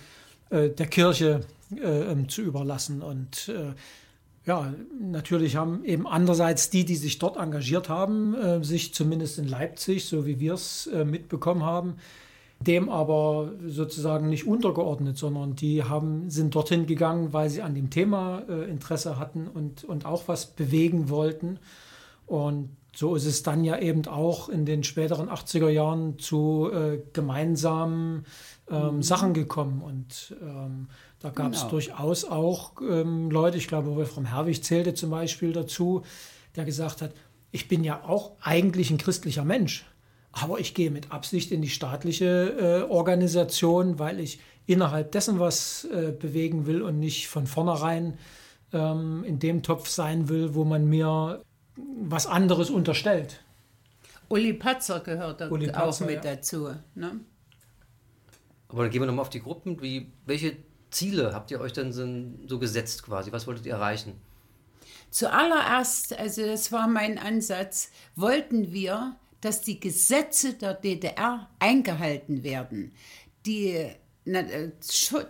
äh, 0.52 0.70
der 0.70 0.86
Kirche 0.88 1.42
äh, 1.76 2.12
ähm, 2.12 2.30
zu 2.30 2.44
überlassen. 2.44 3.02
Und 3.02 3.50
äh, 3.50 3.74
ja, 4.46 4.74
natürlich 5.00 5.56
haben 5.56 5.84
eben 5.86 6.06
andererseits 6.06 6.70
die, 6.70 6.86
die 6.86 6.96
sich 6.96 7.18
dort 7.18 7.38
engagiert 7.38 7.90
haben, 7.90 8.36
äh, 8.36 8.64
sich 8.64 8.94
zumindest 8.94 9.40
in 9.40 9.48
Leipzig, 9.48 10.06
so 10.06 10.26
wie 10.26 10.40
wir 10.40 10.54
es 10.54 10.88
äh, 10.88 11.04
mitbekommen 11.04 11.64
haben, 11.64 11.96
dem 12.60 12.90
aber 12.90 13.52
sozusagen 13.66 14.30
nicht 14.30 14.46
untergeordnet, 14.46 15.18
sondern 15.18 15.56
die 15.56 15.84
haben, 15.84 16.30
sind 16.30 16.54
dorthin 16.54 16.86
gegangen, 16.86 17.34
weil 17.34 17.50
sie 17.50 17.64
an 17.64 17.74
dem 17.74 17.90
Thema 17.90 18.44
äh, 18.48 18.70
Interesse 18.70 19.18
hatten 19.18 19.48
und, 19.48 19.84
und 19.84 20.06
auch 20.06 20.28
was 20.28 20.46
bewegen 20.46 21.10
wollten. 21.10 21.60
Und 22.28 22.70
so 22.96 23.16
ist 23.16 23.26
es 23.26 23.44
dann 23.44 23.64
ja 23.64 23.78
eben 23.78 24.08
auch 24.08 24.48
in 24.48 24.66
den 24.66 24.84
späteren 24.84 25.30
80er 25.30 25.70
Jahren 25.70 26.18
zu 26.18 26.70
äh, 26.72 27.02
gemeinsamen 27.14 28.26
ähm, 28.70 28.98
mhm. 28.98 29.04
Sachen 29.04 29.34
gekommen. 29.34 29.82
Und 29.82 30.36
ähm, 30.42 30.88
da 31.26 31.32
gab 31.32 31.54
es 31.54 31.62
genau. 31.62 31.72
durchaus 31.72 32.24
auch 32.26 32.74
ähm, 32.82 33.32
Leute, 33.32 33.58
ich 33.58 33.68
glaube, 33.68 33.96
Wolfram 33.96 34.26
Herwig 34.26 34.64
zählte 34.64 34.94
zum 34.94 35.10
Beispiel 35.10 35.54
dazu, 35.54 36.04
der 36.56 36.66
gesagt 36.66 37.02
hat, 37.02 37.14
ich 37.52 37.68
bin 37.68 37.84
ja 37.84 38.04
auch 38.04 38.34
eigentlich 38.42 38.92
ein 38.92 39.00
christlicher 39.00 39.44
Mensch. 39.44 39.88
Aber 40.32 40.60
ich 40.60 40.76
gehe 40.76 40.92
mit 40.92 41.12
Absicht 41.12 41.52
in 41.52 41.64
die 41.64 41.70
staatliche 41.70 42.86
äh, 42.86 42.92
Organisation, 42.92 43.98
weil 43.98 44.20
ich 44.20 44.40
innerhalb 44.68 45.14
dessen 45.14 45.40
was 45.40 45.86
äh, 45.86 46.12
bewegen 46.12 46.68
will 46.68 46.84
und 46.84 47.00
nicht 47.00 47.28
von 47.28 47.48
vornherein 47.48 48.20
ähm, 48.72 49.24
in 49.24 49.40
dem 49.40 49.64
Topf 49.64 49.90
sein 49.90 50.30
will, 50.30 50.54
wo 50.54 50.64
man 50.64 50.86
mir 50.88 51.42
was 52.04 52.28
anderes 52.28 52.70
unterstellt. 52.70 53.44
Uli 54.30 54.54
Patzer 54.54 55.00
gehört 55.00 55.42
da 55.42 55.50
Uli 55.50 55.72
auch 55.72 56.00
mit 56.02 56.24
ja. 56.24 56.36
dazu. 56.36 56.70
Ne? 56.94 57.20
Aber 58.68 58.84
dann 58.84 58.92
gehen 58.92 59.02
wir 59.02 59.08
nochmal 59.08 59.24
auf 59.24 59.32
die 59.32 59.42
Gruppen. 59.42 59.82
Wie, 59.82 60.12
welche 60.28 60.58
Ziele 60.96 61.34
habt 61.34 61.52
ihr 61.52 61.60
euch 61.60 61.74
denn 61.74 61.92
so 62.48 62.60
gesetzt 62.60 63.04
quasi? 63.04 63.32
Was 63.32 63.48
wolltet 63.48 63.66
ihr 63.66 63.74
erreichen? 63.74 64.14
Zuallererst, 65.12 66.18
also 66.18 66.46
das 66.46 66.72
war 66.72 66.88
mein 66.88 67.18
Ansatz, 67.18 67.90
wollten 68.16 68.74
wir 68.74 69.16
dass 69.46 69.62
die 69.62 69.80
Gesetze 69.80 70.54
der 70.54 70.74
DDR 70.74 71.48
eingehalten 71.60 72.44
werden. 72.44 72.94
Die 73.46 73.92
äh, 74.26 74.72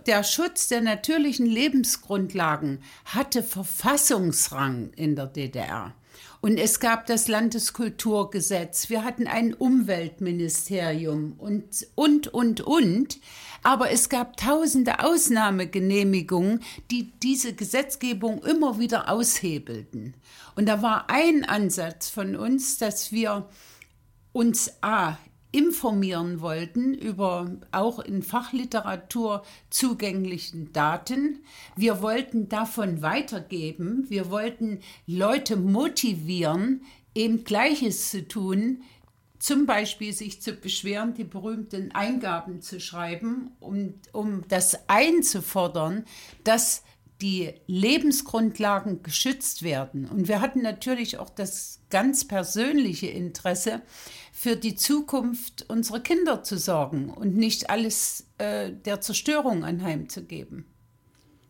der 0.06 0.24
Schutz 0.24 0.68
der 0.68 0.80
natürlichen 0.80 1.44
Lebensgrundlagen 1.44 2.82
hatte 3.04 3.42
Verfassungsrang 3.42 4.90
in 4.96 5.16
der 5.16 5.26
DDR. 5.26 5.94
Und 6.40 6.56
es 6.56 6.80
gab 6.80 7.06
das 7.06 7.28
Landeskulturgesetz, 7.28 8.88
wir 8.88 9.04
hatten 9.04 9.26
ein 9.26 9.52
Umweltministerium 9.52 11.34
und, 11.36 11.86
und, 11.94 12.28
und, 12.28 12.62
und. 12.62 13.18
Aber 13.66 13.90
es 13.90 14.08
gab 14.08 14.36
tausende 14.36 15.00
Ausnahmegenehmigungen, 15.00 16.60
die 16.92 17.10
diese 17.20 17.52
Gesetzgebung 17.52 18.44
immer 18.44 18.78
wieder 18.78 19.10
aushebelten. 19.10 20.14
Und 20.54 20.66
da 20.66 20.82
war 20.82 21.10
ein 21.10 21.44
Ansatz 21.44 22.08
von 22.08 22.36
uns, 22.36 22.78
dass 22.78 23.10
wir 23.10 23.48
uns 24.30 24.72
A 24.82 25.18
informieren 25.50 26.40
wollten 26.42 26.94
über 26.94 27.56
auch 27.72 27.98
in 27.98 28.22
Fachliteratur 28.22 29.42
zugänglichen 29.68 30.72
Daten. 30.72 31.40
Wir 31.74 32.02
wollten 32.02 32.48
davon 32.48 33.02
weitergeben. 33.02 34.06
Wir 34.08 34.30
wollten 34.30 34.78
Leute 35.08 35.56
motivieren, 35.56 36.82
eben 37.16 37.42
Gleiches 37.42 38.12
zu 38.12 38.28
tun, 38.28 38.84
zum 39.38 39.66
Beispiel 39.66 40.12
sich 40.12 40.40
zu 40.42 40.52
beschweren, 40.52 41.14
die 41.14 41.24
berühmten 41.24 41.92
Eingaben 41.92 42.60
zu 42.60 42.80
schreiben, 42.80 43.52
um, 43.60 43.94
um 44.12 44.46
das 44.48 44.88
einzufordern, 44.88 46.04
dass 46.44 46.82
die 47.20 47.54
Lebensgrundlagen 47.66 49.02
geschützt 49.02 49.62
werden. 49.62 50.06
Und 50.06 50.28
wir 50.28 50.40
hatten 50.40 50.60
natürlich 50.60 51.18
auch 51.18 51.30
das 51.30 51.80
ganz 51.88 52.26
persönliche 52.26 53.06
Interesse, 53.06 53.82
für 54.32 54.54
die 54.54 54.74
Zukunft 54.74 55.64
unserer 55.70 56.00
Kinder 56.00 56.42
zu 56.42 56.58
sorgen 56.58 57.08
und 57.08 57.36
nicht 57.36 57.70
alles 57.70 58.26
äh, 58.36 58.70
der 58.70 59.00
Zerstörung 59.00 59.64
anheimzugeben. 59.64 60.66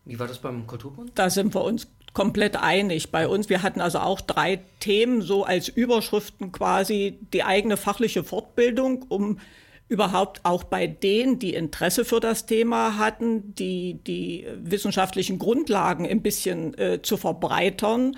Wie 0.05 0.17
war 0.17 0.27
das 0.27 0.39
beim 0.39 0.65
Kulturbund? 0.65 1.11
Da 1.15 1.29
sind 1.29 1.53
wir 1.53 1.65
uns 1.65 1.85
komplett 2.17 2.55
einig 2.55 3.11
bei 3.11 3.27
uns. 3.27 3.47
Wir 3.47 3.61
hatten 3.61 3.79
also 3.79 3.99
auch 3.99 4.21
drei 4.21 4.61
Themen 4.79 5.21
so 5.21 5.43
als 5.43 5.67
Überschriften 5.67 6.51
quasi 6.51 7.19
die 7.31 7.43
eigene 7.43 7.77
fachliche 7.77 8.23
Fortbildung, 8.23 9.05
um 9.07 9.37
überhaupt 9.87 10.41
auch 10.43 10.63
bei 10.63 10.87
denen, 10.87 11.37
die 11.37 11.53
Interesse 11.53 12.05
für 12.05 12.19
das 12.19 12.47
Thema 12.47 12.97
hatten, 12.97 13.53
die, 13.53 13.99
die 14.07 14.47
wissenschaftlichen 14.63 15.37
Grundlagen 15.37 16.07
ein 16.07 16.23
bisschen 16.23 16.75
äh, 16.79 17.03
zu 17.03 17.17
verbreitern. 17.17 18.17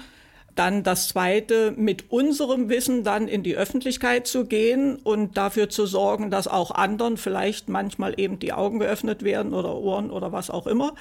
Dann 0.56 0.84
das 0.84 1.10
Zweite, 1.10 1.74
mit 1.76 2.10
unserem 2.10 2.70
Wissen 2.70 3.04
dann 3.04 3.28
in 3.28 3.44
die 3.44 3.58
Öffentlichkeit 3.58 4.28
zu 4.28 4.46
gehen 4.46 4.96
und 4.96 5.36
dafür 5.36 5.68
zu 5.68 5.86
sorgen, 5.86 6.32
dass 6.32 6.48
auch 6.48 6.72
anderen 6.72 7.18
vielleicht 7.18 7.68
manchmal 7.68 8.18
eben 8.18 8.40
die 8.40 8.54
Augen 8.54 8.80
geöffnet 8.80 9.24
werden 9.24 9.54
oder 9.54 9.76
Ohren 9.76 10.10
oder 10.10 10.32
was 10.32 10.50
auch 10.50 10.68
immer. 10.68 10.96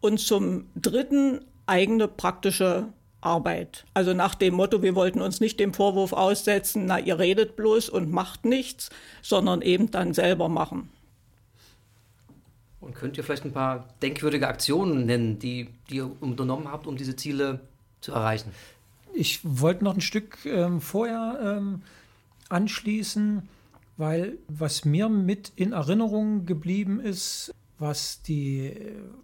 Und 0.00 0.18
zum 0.18 0.64
Dritten 0.74 1.42
eigene 1.68 2.08
praktische 2.08 2.88
Arbeit. 3.20 3.84
Also 3.94 4.14
nach 4.14 4.34
dem 4.34 4.54
Motto, 4.54 4.82
wir 4.82 4.94
wollten 4.94 5.20
uns 5.20 5.40
nicht 5.40 5.58
dem 5.58 5.74
Vorwurf 5.74 6.12
aussetzen, 6.12 6.86
na, 6.86 6.98
ihr 6.98 7.18
redet 7.18 7.56
bloß 7.56 7.88
und 7.88 8.10
macht 8.10 8.44
nichts, 8.44 8.90
sondern 9.22 9.62
eben 9.62 9.90
dann 9.90 10.14
selber 10.14 10.48
machen. 10.48 10.88
Und 12.80 12.94
könnt 12.94 13.16
ihr 13.16 13.24
vielleicht 13.24 13.44
ein 13.44 13.52
paar 13.52 13.88
denkwürdige 14.02 14.46
Aktionen 14.46 15.04
nennen, 15.04 15.38
die, 15.38 15.68
die 15.90 15.96
ihr 15.96 16.10
unternommen 16.20 16.70
habt, 16.70 16.86
um 16.86 16.96
diese 16.96 17.16
Ziele 17.16 17.60
zu 18.00 18.12
erreichen? 18.12 18.52
Ich 19.14 19.40
wollte 19.42 19.82
noch 19.82 19.94
ein 19.94 20.00
Stück 20.00 20.38
ähm, 20.46 20.80
vorher 20.80 21.56
ähm, 21.58 21.82
anschließen, 22.48 23.48
weil 23.96 24.38
was 24.46 24.84
mir 24.84 25.08
mit 25.08 25.52
in 25.56 25.72
Erinnerung 25.72 26.46
geblieben 26.46 27.00
ist, 27.00 27.52
was, 27.78 28.22
die, 28.22 28.74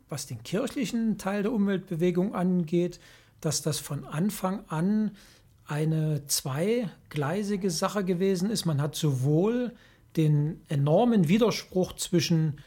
was 0.08 0.26
den 0.26 0.42
kirchlichen 0.42 1.18
Teil 1.18 1.42
der 1.42 1.52
Umweltbewegung 1.52 2.34
angeht, 2.34 3.00
dass 3.40 3.62
das 3.62 3.78
von 3.78 4.04
Anfang 4.04 4.64
an 4.68 5.12
eine 5.66 6.26
zweigleisige 6.26 7.70
Sache 7.70 8.04
gewesen 8.04 8.50
ist. 8.50 8.64
Man 8.64 8.80
hat 8.80 8.94
sowohl 8.94 9.72
den 10.16 10.60
enormen 10.68 11.28
Widerspruch 11.28 11.94
zwischen 11.94 12.58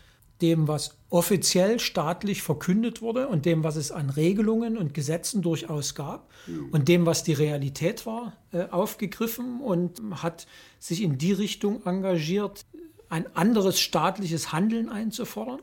dem, 0.41 0.67
was 0.67 0.97
offiziell 1.09 1.79
staatlich 1.79 2.43
verkündet 2.43 3.01
wurde 3.01 3.27
und 3.27 3.45
dem, 3.45 3.63
was 3.63 3.75
es 3.75 3.91
an 3.91 4.09
Regelungen 4.09 4.77
und 4.77 4.93
Gesetzen 4.93 5.41
durchaus 5.41 5.95
gab 5.95 6.29
und 6.71 6.87
dem, 6.87 7.05
was 7.07 7.23
die 7.23 7.33
Realität 7.33 8.05
war, 8.05 8.33
äh, 8.51 8.65
aufgegriffen 8.69 9.61
und 9.61 9.99
hat 10.21 10.45
sich 10.79 11.01
in 11.01 11.17
die 11.17 11.33
Richtung 11.33 11.83
engagiert, 11.85 12.65
ein 13.09 13.35
anderes 13.35 13.79
staatliches 13.79 14.51
Handeln 14.51 14.89
einzufordern 14.89 15.61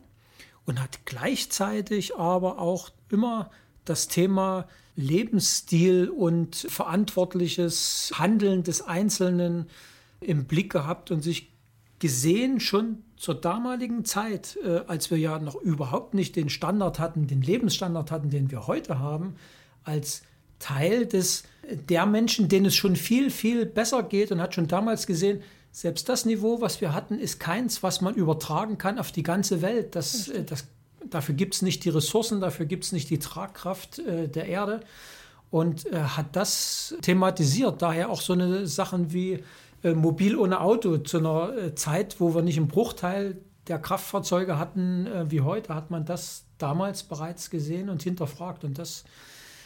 und 0.67 0.81
hat 0.81 1.05
gleichzeitig 1.05 2.17
aber 2.17 2.59
auch 2.59 2.91
immer 3.11 3.51
das 3.85 4.09
Thema 4.09 4.67
Lebensstil 4.97 6.09
und 6.09 6.57
verantwortliches 6.57 8.13
Handeln 8.15 8.63
des 8.63 8.83
Einzelnen 8.83 9.67
im 10.21 10.45
Blick 10.47 10.71
gehabt 10.73 11.11
und 11.11 11.23
sich 11.23 11.53
gesehen 11.99 12.61
schon 12.61 13.03
zur 13.17 13.35
damaligen 13.35 14.05
Zeit, 14.05 14.59
äh, 14.65 14.81
als 14.87 15.11
wir 15.11 15.19
ja 15.19 15.39
noch 15.39 15.57
überhaupt 15.57 16.15
nicht 16.15 16.37
den 16.37 16.49
Standard 16.49 16.99
hatten, 16.99 17.27
den 17.27 17.43
Lebensstandard 17.43 18.11
hatten, 18.11 18.31
den 18.31 18.51
wir 18.51 18.67
heute 18.67 18.99
haben, 18.99 19.37
als 19.85 20.23
Teil 20.59 21.07
des 21.07 21.45
der 21.89 22.07
Menschen, 22.07 22.49
denen 22.49 22.67
es 22.67 22.77
schon 22.77 22.97
viel, 22.97 23.31
viel 23.31 23.67
besser 23.67 24.03
geht 24.03 24.33
und 24.33 24.41
hat 24.41 24.55
schon 24.55 24.69
damals 24.69 25.07
gesehen, 25.07 25.43
selbst 25.75 26.09
das 26.09 26.25
Niveau, 26.25 26.61
was 26.61 26.81
wir 26.81 26.95
hatten, 26.95 27.19
ist 27.19 27.41
keins, 27.41 27.83
was 27.83 28.01
man 28.01 28.15
übertragen 28.15 28.79
kann 28.79 29.01
auf 29.01 29.11
die 29.11 29.25
ganze 29.25 29.61
Welt. 29.61 29.97
Das, 29.97 30.29
äh, 30.29 30.45
das 30.45 30.67
Dafür 31.11 31.35
gibt 31.35 31.55
es 31.55 31.63
nicht 31.63 31.85
die 31.85 31.91
Ressourcen, 31.91 32.41
dafür 32.41 32.67
gibt 32.67 32.85
es 32.85 32.93
nicht 32.93 33.11
die 33.11 33.19
Tragkraft 33.19 33.99
äh, 33.99 34.29
der 34.29 34.47
Erde. 34.47 34.81
Und 35.51 35.87
äh, 35.93 36.01
hat 36.01 36.35
das 36.35 36.97
thematisiert. 37.03 37.83
Daher 37.83 38.11
auch 38.11 38.21
so 38.21 38.33
eine 38.33 38.67
Sachen 38.67 39.13
wie 39.13 39.45
äh, 39.83 39.95
Mobil 39.95 40.37
ohne 40.37 40.61
Auto 40.61 40.99
zu 40.99 41.19
einer 41.19 41.57
äh, 41.57 41.75
Zeit, 41.75 42.17
wo 42.21 42.35
wir 42.35 42.43
nicht 42.43 42.57
einen 42.57 42.69
Bruchteil 42.69 43.37
der 43.69 43.79
Kraftfahrzeuge 43.79 44.59
hatten 44.59 45.07
äh, 45.07 45.31
wie 45.31 45.43
heute, 45.43 45.75
hat 45.75 45.91
man 45.91 46.05
das 46.05 46.45
damals 46.59 47.03
bereits 47.03 47.51
gesehen 47.51 47.89
und 47.89 48.03
hinterfragt. 48.03 48.65
Und 48.65 48.79
das 48.79 49.05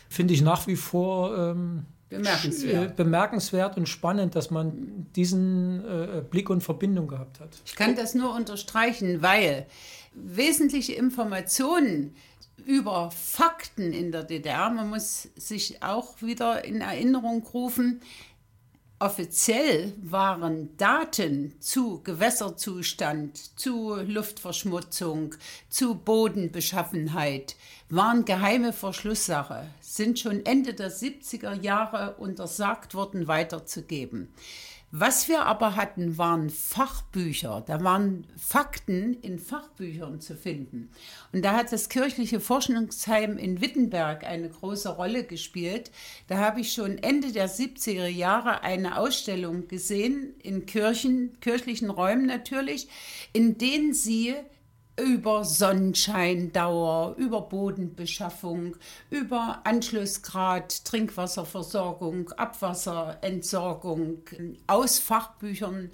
finde 0.09 0.35
ich 0.35 0.43
nach 0.43 0.67
wie 0.67 0.77
vor 0.77 1.37
ähm, 1.37 1.87
bemerkenswert. 2.09 2.97
Bemerkenswert. 2.97 3.77
und 3.77 3.89
spannend, 3.89 4.35
dass 4.35 4.51
man 4.51 5.07
diesen 5.15 5.85
äh, 5.85 6.23
Blick 6.23 6.51
und 6.51 6.63
Verbindung 6.63 7.09
gehabt 7.09 7.41
hat. 7.41 7.51
Ich 7.65 7.77
kann 7.77 7.97
das 7.97 8.15
nur 8.15 8.35
unterstreichen, 8.35 9.23
weil 9.23 9.67
wesentliche 10.15 10.95
Informationen 10.95 12.15
über 12.65 13.11
Fakten 13.11 13.93
in 13.93 14.13
der 14.13 14.25
DDR. 14.25 14.71
Man 14.71 14.91
muss 14.91 15.29
sich 15.37 15.83
auch 15.83 16.21
wieder 16.21 16.65
in 16.65 16.81
Erinnerung 16.81 17.43
rufen, 17.55 18.01
offiziell 18.99 19.93
waren 20.03 20.77
Daten 20.77 21.55
zu 21.61 22.03
Gewässerzustand, 22.03 23.59
zu 23.59 23.95
Luftverschmutzung, 23.97 25.35
zu 25.69 25.95
Bodenbeschaffenheit, 25.95 27.57
waren 27.89 28.25
geheime 28.25 28.73
Verschlusssache, 28.73 29.67
sind 29.81 30.19
schon 30.19 30.45
Ende 30.45 30.75
der 30.75 30.91
70er 30.91 31.61
Jahre 31.61 32.17
untersagt 32.17 32.95
worden 32.95 33.29
weiterzugeben. 33.29 34.29
Was 34.91 35.29
wir 35.29 35.45
aber 35.45 35.77
hatten, 35.77 36.17
waren 36.17 36.49
Fachbücher. 36.49 37.63
Da 37.67 37.85
waren 37.85 38.27
Fakten 38.39 39.13
in 39.21 39.39
Fachbüchern 39.39 40.23
zu 40.23 40.35
finden. 40.35 40.91
Und 41.31 41.45
da 41.45 41.55
hat 41.55 41.73
das 41.73 41.91
kirchliche 41.91 42.41
Forschungsheim 42.41 43.37
in 43.37 43.61
Wittenberg 43.61 44.25
eine 44.25 44.49
große 44.49 44.89
Rolle 44.89 45.25
gespielt. 45.25 45.91
Da 46.27 46.39
habe 46.39 46.61
ich 46.61 46.73
schon 46.73 46.97
Ende 46.97 47.33
der 47.33 47.51
70er 47.51 48.07
Jahre 48.07 48.63
eine 48.63 48.97
Ausstellung 48.97 49.69
gesehen, 49.69 50.35
in 50.43 50.65
Kirchen, 50.65 51.39
kirchlichen 51.41 51.91
Räumen 51.91 52.25
natürlich, 52.25 52.89
in 53.35 53.59
denen 53.59 53.93
sie 53.93 54.37
über 54.99 55.45
Sonnenscheindauer, 55.45 57.15
über 57.17 57.43
Bodenbeschaffung, 57.43 58.77
über 59.11 59.61
Anschlussgrad, 59.65 60.85
Trinkwasserversorgung, 60.85 62.31
Abwasserentsorgung 62.33 64.23
aus 64.67 64.99
Fachbüchern 64.99 65.91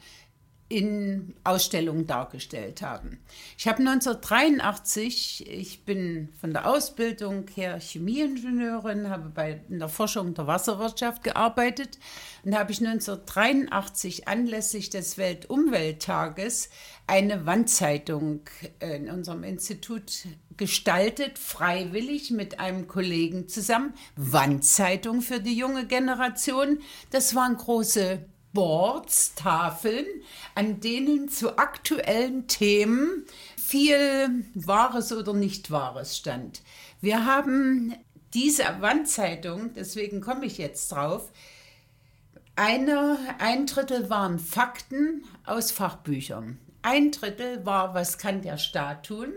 in 0.68 1.34
Ausstellungen 1.44 2.06
dargestellt 2.06 2.80
haben. 2.80 3.20
Ich 3.58 3.68
habe 3.68 3.78
1983, 3.78 5.48
ich 5.48 5.84
bin 5.84 6.30
von 6.40 6.52
der 6.52 6.68
Ausbildung 6.68 7.46
her 7.54 7.78
Chemieingenieurin, 7.78 9.10
habe 9.10 9.28
bei 9.28 9.60
in 9.68 9.78
der 9.78 9.88
Forschung 9.88 10.32
der 10.34 10.46
Wasserwirtschaft 10.46 11.22
gearbeitet 11.22 11.98
und 12.44 12.56
habe 12.56 12.72
ich 12.72 12.80
1983 12.84 14.26
anlässlich 14.26 14.88
des 14.88 15.18
Weltumwelttages 15.18 16.70
eine 17.06 17.46
Wandzeitung 17.46 18.40
in 18.80 19.10
unserem 19.10 19.44
Institut 19.44 20.26
gestaltet, 20.56 21.38
freiwillig 21.38 22.30
mit 22.30 22.60
einem 22.60 22.88
Kollegen 22.88 23.48
zusammen. 23.48 23.94
Wandzeitung 24.16 25.20
für 25.20 25.40
die 25.40 25.56
junge 25.56 25.86
Generation. 25.86 26.78
Das 27.10 27.34
waren 27.34 27.56
große 27.56 28.24
Boards, 28.52 29.34
Tafeln, 29.34 30.06
an 30.54 30.80
denen 30.80 31.28
zu 31.28 31.58
aktuellen 31.58 32.46
Themen 32.46 33.24
viel 33.56 34.44
Wahres 34.54 35.12
oder 35.12 35.32
Nicht-Wahres 35.32 36.16
stand. 36.16 36.62
Wir 37.00 37.26
haben 37.26 37.94
diese 38.32 38.64
Wandzeitung, 38.80 39.74
deswegen 39.74 40.20
komme 40.20 40.46
ich 40.46 40.58
jetzt 40.58 40.92
drauf, 40.92 41.32
eine, 42.56 43.18
ein 43.38 43.66
Drittel 43.66 44.08
waren 44.10 44.38
Fakten 44.38 45.24
aus 45.44 45.72
Fachbüchern. 45.72 46.58
Ein 46.86 47.12
Drittel 47.12 47.64
war, 47.64 47.94
was 47.94 48.18
kann 48.18 48.42
der 48.42 48.58
Staat 48.58 49.06
tun? 49.06 49.32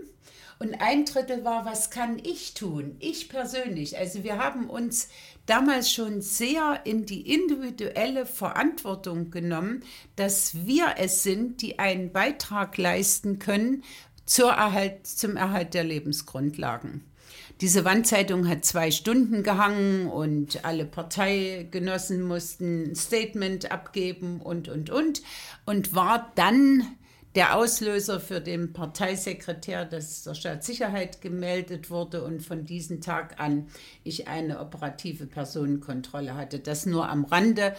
Und 0.59 0.81
ein 0.81 1.05
Drittel 1.05 1.45
war, 1.45 1.63
was 1.63 1.91
kann 1.91 2.19
ich 2.21 2.55
tun? 2.55 2.97
Ich 2.99 3.29
persönlich. 3.29 3.97
Also 3.97 4.25
wir 4.25 4.37
haben 4.37 4.69
uns 4.69 5.07
damals 5.45 5.89
schon 5.89 6.19
sehr 6.19 6.81
in 6.83 7.05
die 7.05 7.33
individuelle 7.33 8.25
Verantwortung 8.25 9.31
genommen, 9.31 9.81
dass 10.17 10.65
wir 10.65 10.95
es 10.97 11.23
sind, 11.23 11.61
die 11.61 11.79
einen 11.79 12.11
Beitrag 12.11 12.77
leisten 12.77 13.39
können 13.39 13.81
zur 14.25 14.51
Erhalt, 14.51 15.07
zum 15.07 15.37
Erhalt 15.37 15.73
der 15.73 15.85
Lebensgrundlagen. 15.85 17.05
Diese 17.61 17.85
Wandzeitung 17.85 18.45
hat 18.49 18.65
zwei 18.65 18.91
Stunden 18.91 19.41
gehangen 19.41 20.07
und 20.07 20.65
alle 20.65 20.85
Parteigenossen 20.85 22.23
mussten 22.23 22.91
ein 22.91 22.95
Statement 22.95 23.71
abgeben 23.71 24.41
und, 24.41 24.67
und, 24.67 24.89
und. 24.89 25.21
Und 25.65 25.95
war 25.95 26.33
dann 26.35 26.97
der 27.35 27.55
Auslöser 27.55 28.19
für 28.19 28.41
den 28.41 28.73
Parteisekretär, 28.73 29.85
dass 29.85 30.23
der 30.23 30.33
Staatssicherheit 30.33 31.21
gemeldet 31.21 31.89
wurde 31.89 32.23
und 32.23 32.41
von 32.41 32.65
diesem 32.65 33.01
Tag 33.01 33.39
an 33.39 33.67
ich 34.03 34.27
eine 34.27 34.59
operative 34.59 35.27
Personenkontrolle 35.27 36.35
hatte. 36.35 36.59
Das 36.59 36.85
nur 36.85 37.09
am 37.09 37.25
Rande. 37.25 37.75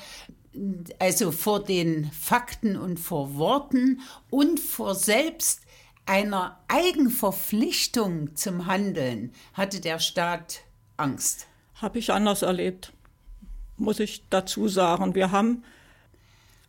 Also 0.99 1.33
vor 1.33 1.63
den 1.63 2.11
Fakten 2.13 2.77
und 2.77 2.99
vor 3.01 3.37
Worten 3.37 4.01
und 4.31 4.61
vor 4.61 4.95
selbst 4.95 5.63
einer 6.07 6.59
Eigenverpflichtung 6.69 8.35
zum 8.35 8.67
Handeln 8.67 9.33
hatte 9.53 9.81
der 9.81 9.99
Staat 9.99 10.61
Angst. 10.97 11.47
Habe 11.75 11.99
ich 11.99 12.13
anders 12.13 12.43
erlebt, 12.43 12.93
muss 13.77 14.01
ich 14.01 14.23
dazu 14.31 14.69
sagen. 14.69 15.15
Wir 15.15 15.31
haben 15.33 15.65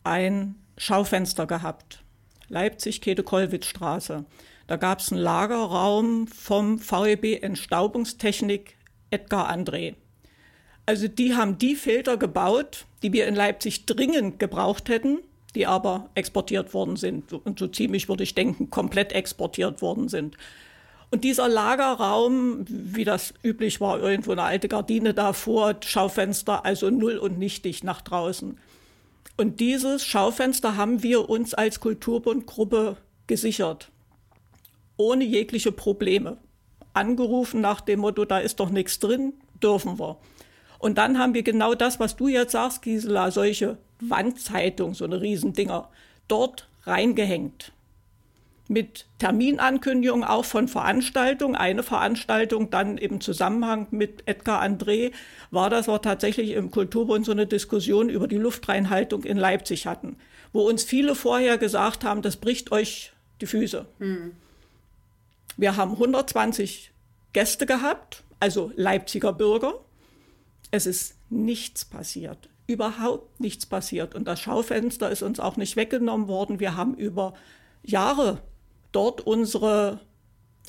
ein 0.04 0.56
Schaufenster 0.78 1.48
gehabt, 1.48 2.04
Leipzig-Käthe-Kollwitz-Straße. 2.50 4.26
Da 4.68 4.76
gab 4.76 5.00
es 5.00 5.12
einen 5.12 5.22
Lagerraum 5.22 6.28
vom 6.28 6.80
VEB 6.80 7.42
Entstaubungstechnik 7.42 8.78
Edgar 9.10 9.50
André. 9.50 9.96
Also 10.86 11.08
die 11.08 11.36
haben 11.36 11.58
die 11.58 11.76
Filter 11.76 12.18
gebaut, 12.18 12.86
die 13.02 13.14
wir 13.14 13.28
in 13.28 13.36
Leipzig 13.36 13.86
dringend 13.86 14.40
gebraucht 14.40 14.90
hätten 14.90 15.20
die 15.56 15.68
aber 15.68 16.10
exportiert 16.16 16.74
worden 16.74 16.96
sind 16.96 17.34
und 17.34 17.60
so 17.60 17.68
ziemlich, 17.68 18.08
würde 18.08 18.24
ich 18.24 18.36
denken, 18.36 18.70
komplett 18.70 19.14
exportiert 19.14 19.82
worden 19.82 20.10
sind. 20.10 20.38
Und 21.12 21.24
dieser 21.24 21.50
Lagerraum, 21.50 22.66
wie 22.68 23.04
das 23.04 23.34
üblich 23.44 23.82
war, 23.82 24.00
irgendwo 24.00 24.32
eine 24.32 24.44
alte 24.44 24.68
Gardine 24.68 25.16
davor, 25.16 25.76
Schaufenster, 25.84 26.66
also 26.66 26.92
null 26.92 27.18
und 27.18 27.40
nichtig 27.40 27.84
nach 27.84 28.02
draußen. 28.02 28.60
Und 29.40 29.62
dieses 29.62 30.06
Schaufenster 30.06 30.76
haben 30.76 31.02
wir 31.02 31.30
uns 31.30 31.54
als 31.54 31.80
Kulturbundgruppe 31.80 32.98
gesichert, 33.26 33.90
ohne 34.98 35.24
jegliche 35.24 35.72
Probleme. 35.72 36.36
Angerufen 36.92 37.62
nach 37.62 37.80
dem 37.80 38.02
Motto, 38.02 38.26
da 38.26 38.40
ist 38.40 38.60
doch 38.60 38.70
nichts 38.70 39.00
drin, 39.00 39.32
dürfen 39.64 39.98
wir. 39.98 40.18
Und 40.78 40.98
dann 40.98 41.18
haben 41.18 41.34
wir 41.34 41.44
genau 41.44 41.74
das, 41.74 42.02
was 42.02 42.18
du 42.18 42.28
jetzt 42.28 42.52
sagst, 42.52 42.82
Gisela, 42.82 43.32
solche 43.32 43.78
Wandzeitung, 44.02 44.94
so 44.94 45.06
eine 45.06 45.22
Riesendinger, 45.22 45.88
dort 46.28 46.68
reingehängt. 46.84 47.72
Mit 48.70 49.08
Terminankündigung 49.18 50.24
auch 50.24 50.46
von 50.46 50.68
Veranstaltungen. 50.70 51.56
Eine 51.56 51.84
Veranstaltung 51.84 52.70
dann 52.70 52.98
im 52.98 53.20
Zusammenhang 53.20 53.88
mit 53.92 54.24
Edgar 54.26 54.62
André 54.62 55.12
war, 55.52 55.70
dass 55.70 55.88
wir 55.88 56.02
tatsächlich 56.02 56.52
im 56.52 56.72
Kulturbund 56.72 57.26
so 57.26 57.32
eine 57.32 57.48
Diskussion 57.48 58.10
über 58.10 58.28
die 58.28 58.38
Luftreinhaltung 58.38 59.24
in 59.24 59.38
Leipzig 59.38 59.88
hatten, 59.88 60.18
wo 60.54 60.62
uns 60.62 60.84
viele 60.84 61.16
vorher 61.16 61.58
gesagt 61.58 62.06
haben, 62.06 62.22
das 62.22 62.38
bricht 62.38 62.72
euch 62.72 63.12
die 63.42 63.48
Füße. 63.48 63.86
Hm. 63.98 64.34
Wir 65.58 65.76
haben 65.76 65.92
120 65.92 66.92
Gäste 67.34 67.66
gehabt, 67.66 68.24
also 68.40 68.72
Leipziger 68.76 69.34
Bürger. 69.34 69.74
Es 70.72 70.86
ist 70.86 71.16
nichts 71.30 71.84
passiert 71.84 72.50
überhaupt 72.70 73.40
nichts 73.40 73.66
passiert. 73.66 74.14
Und 74.14 74.28
das 74.28 74.40
Schaufenster 74.40 75.10
ist 75.10 75.24
uns 75.24 75.40
auch 75.40 75.58
nicht 75.58 75.76
weggenommen 75.76 76.28
worden. 76.28 76.60
Wir 76.60 76.76
haben 76.76 76.94
über 76.94 77.34
Jahre 77.84 78.42
dort 78.92 79.22
unsere 79.22 80.00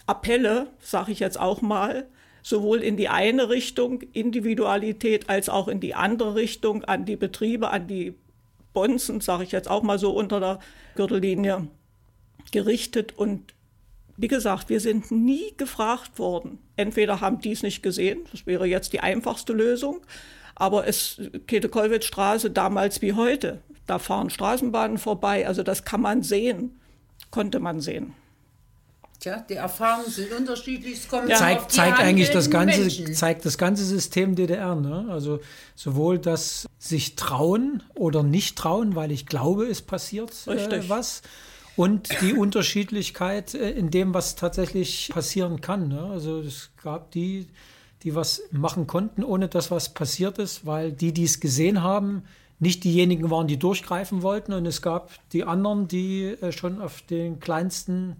Appelle, 0.06 0.68
sage 0.80 1.12
ich 1.12 1.20
jetzt 1.20 1.38
auch 1.38 1.62
mal, 1.62 2.08
sowohl 2.42 2.82
in 2.82 2.96
die 2.96 3.08
eine 3.08 3.48
Richtung, 3.48 4.02
Individualität, 4.12 5.28
als 5.28 5.48
auch 5.48 5.68
in 5.68 5.80
die 5.80 5.94
andere 5.94 6.34
Richtung, 6.34 6.84
an 6.84 7.04
die 7.04 7.16
Betriebe, 7.16 7.70
an 7.70 7.86
die 7.86 8.14
Bonzen, 8.72 9.20
sage 9.20 9.44
ich 9.44 9.52
jetzt 9.52 9.70
auch 9.70 9.82
mal 9.82 9.98
so 9.98 10.12
unter 10.12 10.40
der 10.40 10.58
Gürtellinie, 10.94 11.68
gerichtet. 12.50 13.16
Und 13.16 13.54
wie 14.16 14.28
gesagt, 14.28 14.68
wir 14.68 14.80
sind 14.80 15.10
nie 15.10 15.54
gefragt 15.56 16.18
worden. 16.18 16.58
Entweder 16.76 17.20
haben 17.20 17.40
die 17.40 17.52
es 17.52 17.62
nicht 17.62 17.82
gesehen, 17.82 18.20
das 18.32 18.46
wäre 18.46 18.66
jetzt 18.66 18.92
die 18.92 19.00
einfachste 19.00 19.52
Lösung, 19.52 20.00
aber 20.54 20.86
es, 20.86 21.20
Käthe-Kollwitz-Straße 21.46 22.50
damals 22.50 23.02
wie 23.02 23.14
heute, 23.14 23.62
da 23.86 23.98
fahren 23.98 24.30
Straßenbahnen 24.30 24.98
vorbei, 24.98 25.46
also 25.46 25.62
das 25.62 25.84
kann 25.84 26.00
man 26.00 26.22
sehen, 26.22 26.79
konnte 27.30 27.60
man 27.60 27.80
sehen. 27.80 28.14
Tja, 29.20 29.44
die 29.46 29.54
Erfahrungen 29.54 30.10
sind 30.10 30.32
unterschiedlich. 30.32 30.94
Es 30.94 31.08
kommt 31.08 31.28
ja. 31.28 31.36
zeigt, 31.36 31.72
zeigt 31.72 31.98
eigentlich 31.98 32.30
das 32.30 32.48
ganze, 32.48 32.88
zeigt 33.12 33.44
das 33.44 33.58
ganze 33.58 33.84
System 33.84 34.34
DDR. 34.34 34.74
Ne? 34.74 35.08
Also 35.10 35.40
sowohl 35.74 36.18
das 36.18 36.66
sich 36.78 37.16
trauen 37.16 37.82
oder 37.94 38.22
nicht 38.22 38.56
trauen, 38.56 38.96
weil 38.96 39.12
ich 39.12 39.26
glaube, 39.26 39.66
es 39.66 39.82
passiert 39.82 40.32
äh, 40.46 40.88
was. 40.88 41.20
Und 41.76 42.08
die 42.22 42.32
Unterschiedlichkeit 42.32 43.54
äh, 43.54 43.70
in 43.70 43.90
dem, 43.90 44.14
was 44.14 44.36
tatsächlich 44.36 45.10
passieren 45.12 45.60
kann. 45.60 45.88
Ne? 45.88 46.02
Also 46.02 46.40
es 46.40 46.70
gab 46.82 47.10
die, 47.10 47.46
die 48.02 48.14
was 48.14 48.42
machen 48.50 48.86
konnten, 48.86 49.22
ohne 49.22 49.48
dass 49.48 49.70
was 49.70 49.92
passiert 49.92 50.38
ist, 50.38 50.64
weil 50.64 50.92
die, 50.92 51.12
die 51.12 51.24
es 51.24 51.40
gesehen 51.40 51.82
haben, 51.82 52.22
nicht 52.60 52.84
diejenigen 52.84 53.30
waren, 53.30 53.48
die 53.48 53.58
durchgreifen 53.58 54.22
wollten. 54.22 54.52
Und 54.52 54.66
es 54.66 54.82
gab 54.82 55.10
die 55.32 55.44
anderen, 55.44 55.88
die 55.88 56.36
äh, 56.40 56.52
schon 56.52 56.80
auf 56.80 57.02
den 57.02 57.40
kleinsten 57.40 58.16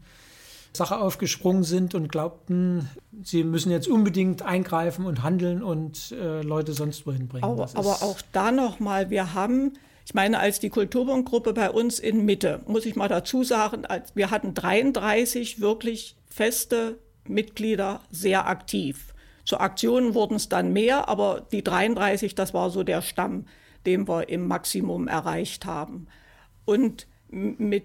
Sache 0.73 0.99
aufgesprungen 0.99 1.65
sind 1.65 1.95
und 1.95 2.11
glaubten, 2.11 2.89
sie 3.23 3.45
müssen 3.45 3.71
jetzt 3.71 3.89
unbedingt 3.89 4.43
eingreifen 4.43 5.05
und 5.05 5.23
handeln 5.23 5.63
und 5.63 6.13
äh, 6.13 6.43
Leute 6.43 6.73
sonst 6.73 7.07
wohin 7.07 7.29
bringen. 7.29 7.45
Aber, 7.45 7.69
aber 7.75 8.03
auch 8.03 8.21
da 8.33 8.53
nochmal, 8.53 9.11
wir 9.11 9.35
haben, 9.35 9.73
ich 10.07 10.15
meine, 10.15 10.39
als 10.39 10.61
die 10.61 10.71
Kulturbundgruppe 10.71 11.53
bei 11.53 11.71
uns 11.71 11.99
in 11.99 12.25
Mitte, 12.25 12.61
muss 12.67 12.87
ich 12.87 12.95
mal 12.95 13.09
dazu 13.09 13.43
sagen, 13.43 13.83
wir 14.15 14.31
hatten 14.31 14.55
33 14.55 15.61
wirklich 15.61 16.17
feste 16.29 16.99
Mitglieder 17.27 18.01
sehr 18.13 18.47
aktiv. 18.47 19.13
Zu 19.45 19.59
Aktionen 19.59 20.15
wurden 20.15 20.37
es 20.37 20.49
dann 20.49 20.73
mehr, 20.73 21.09
aber 21.09 21.43
die 21.51 21.65
33, 21.65 22.37
das 22.37 22.55
war 22.55 22.71
so 22.71 22.85
der 22.85 23.03
Stamm, 23.03 23.47
den 23.87 24.09
wir 24.09 24.29
im 24.29 24.47
Maximum 24.47 25.09
erreicht 25.09 25.65
haben. 25.67 26.07
Und 26.65 27.07
mit 27.29 27.85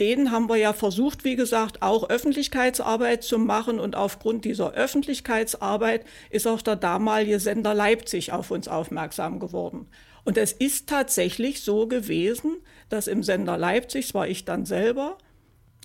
denen 0.00 0.30
haben 0.30 0.48
wir 0.48 0.56
ja 0.56 0.72
versucht, 0.72 1.24
wie 1.24 1.36
gesagt, 1.36 1.82
auch 1.82 2.08
Öffentlichkeitsarbeit 2.08 3.24
zu 3.24 3.38
machen. 3.38 3.80
Und 3.80 3.96
aufgrund 3.96 4.44
dieser 4.44 4.72
Öffentlichkeitsarbeit 4.72 6.04
ist 6.30 6.46
auch 6.46 6.62
der 6.62 6.76
damalige 6.76 7.40
Sender 7.40 7.74
Leipzig 7.74 8.32
auf 8.32 8.50
uns 8.50 8.68
aufmerksam 8.68 9.40
geworden. 9.40 9.88
Und 10.24 10.36
es 10.38 10.52
ist 10.52 10.88
tatsächlich 10.88 11.62
so 11.62 11.86
gewesen, 11.86 12.58
dass 12.88 13.06
im 13.06 13.22
Sender 13.22 13.56
Leipzig, 13.56 14.06
das 14.08 14.14
war 14.14 14.28
ich 14.28 14.44
dann 14.44 14.66
selber, 14.66 15.18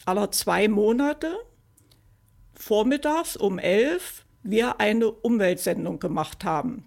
aller 0.05 0.31
zwei 0.31 0.67
Monate 0.67 1.33
vormittags 2.53 3.35
um 3.35 3.57
elf 3.57 4.25
wir 4.43 4.79
eine 4.79 5.09
Umweltsendung 5.09 5.99
gemacht 5.99 6.43
haben. 6.43 6.85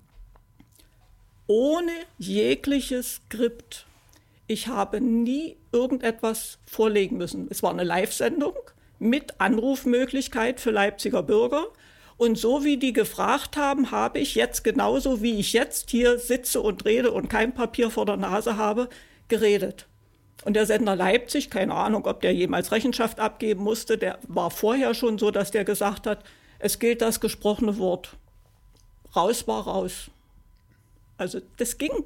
Ohne 1.46 1.92
jegliches 2.18 3.16
Skript. 3.16 3.86
Ich 4.48 4.68
habe 4.68 5.00
nie 5.00 5.56
irgendetwas 5.72 6.58
vorlegen 6.66 7.16
müssen. 7.16 7.46
Es 7.50 7.62
war 7.62 7.70
eine 7.70 7.84
Live-Sendung 7.84 8.54
mit 8.98 9.40
Anrufmöglichkeit 9.40 10.60
für 10.60 10.70
Leipziger 10.70 11.22
Bürger. 11.22 11.66
Und 12.16 12.38
so 12.38 12.64
wie 12.64 12.78
die 12.78 12.92
gefragt 12.92 13.56
haben, 13.56 13.90
habe 13.90 14.18
ich 14.18 14.34
jetzt 14.34 14.64
genauso 14.64 15.22
wie 15.22 15.38
ich 15.38 15.52
jetzt 15.52 15.90
hier 15.90 16.18
sitze 16.18 16.60
und 16.60 16.84
rede 16.84 17.12
und 17.12 17.28
kein 17.28 17.54
Papier 17.54 17.90
vor 17.90 18.06
der 18.06 18.16
Nase 18.16 18.56
habe, 18.56 18.88
geredet. 19.28 19.86
Und 20.44 20.54
der 20.54 20.66
Sender 20.66 20.96
Leipzig, 20.96 21.50
keine 21.50 21.74
Ahnung, 21.74 22.06
ob 22.06 22.22
der 22.22 22.32
jemals 22.32 22.72
Rechenschaft 22.72 23.20
abgeben 23.20 23.62
musste, 23.62 23.98
der 23.98 24.18
war 24.28 24.50
vorher 24.50 24.94
schon 24.94 25.18
so, 25.18 25.30
dass 25.30 25.50
der 25.50 25.64
gesagt 25.64 26.06
hat, 26.06 26.24
es 26.58 26.78
gilt 26.78 27.02
das 27.02 27.20
gesprochene 27.20 27.78
Wort. 27.78 28.16
Raus 29.14 29.46
war 29.46 29.64
raus. 29.64 30.10
Also 31.18 31.40
das 31.56 31.78
ging. 31.78 32.04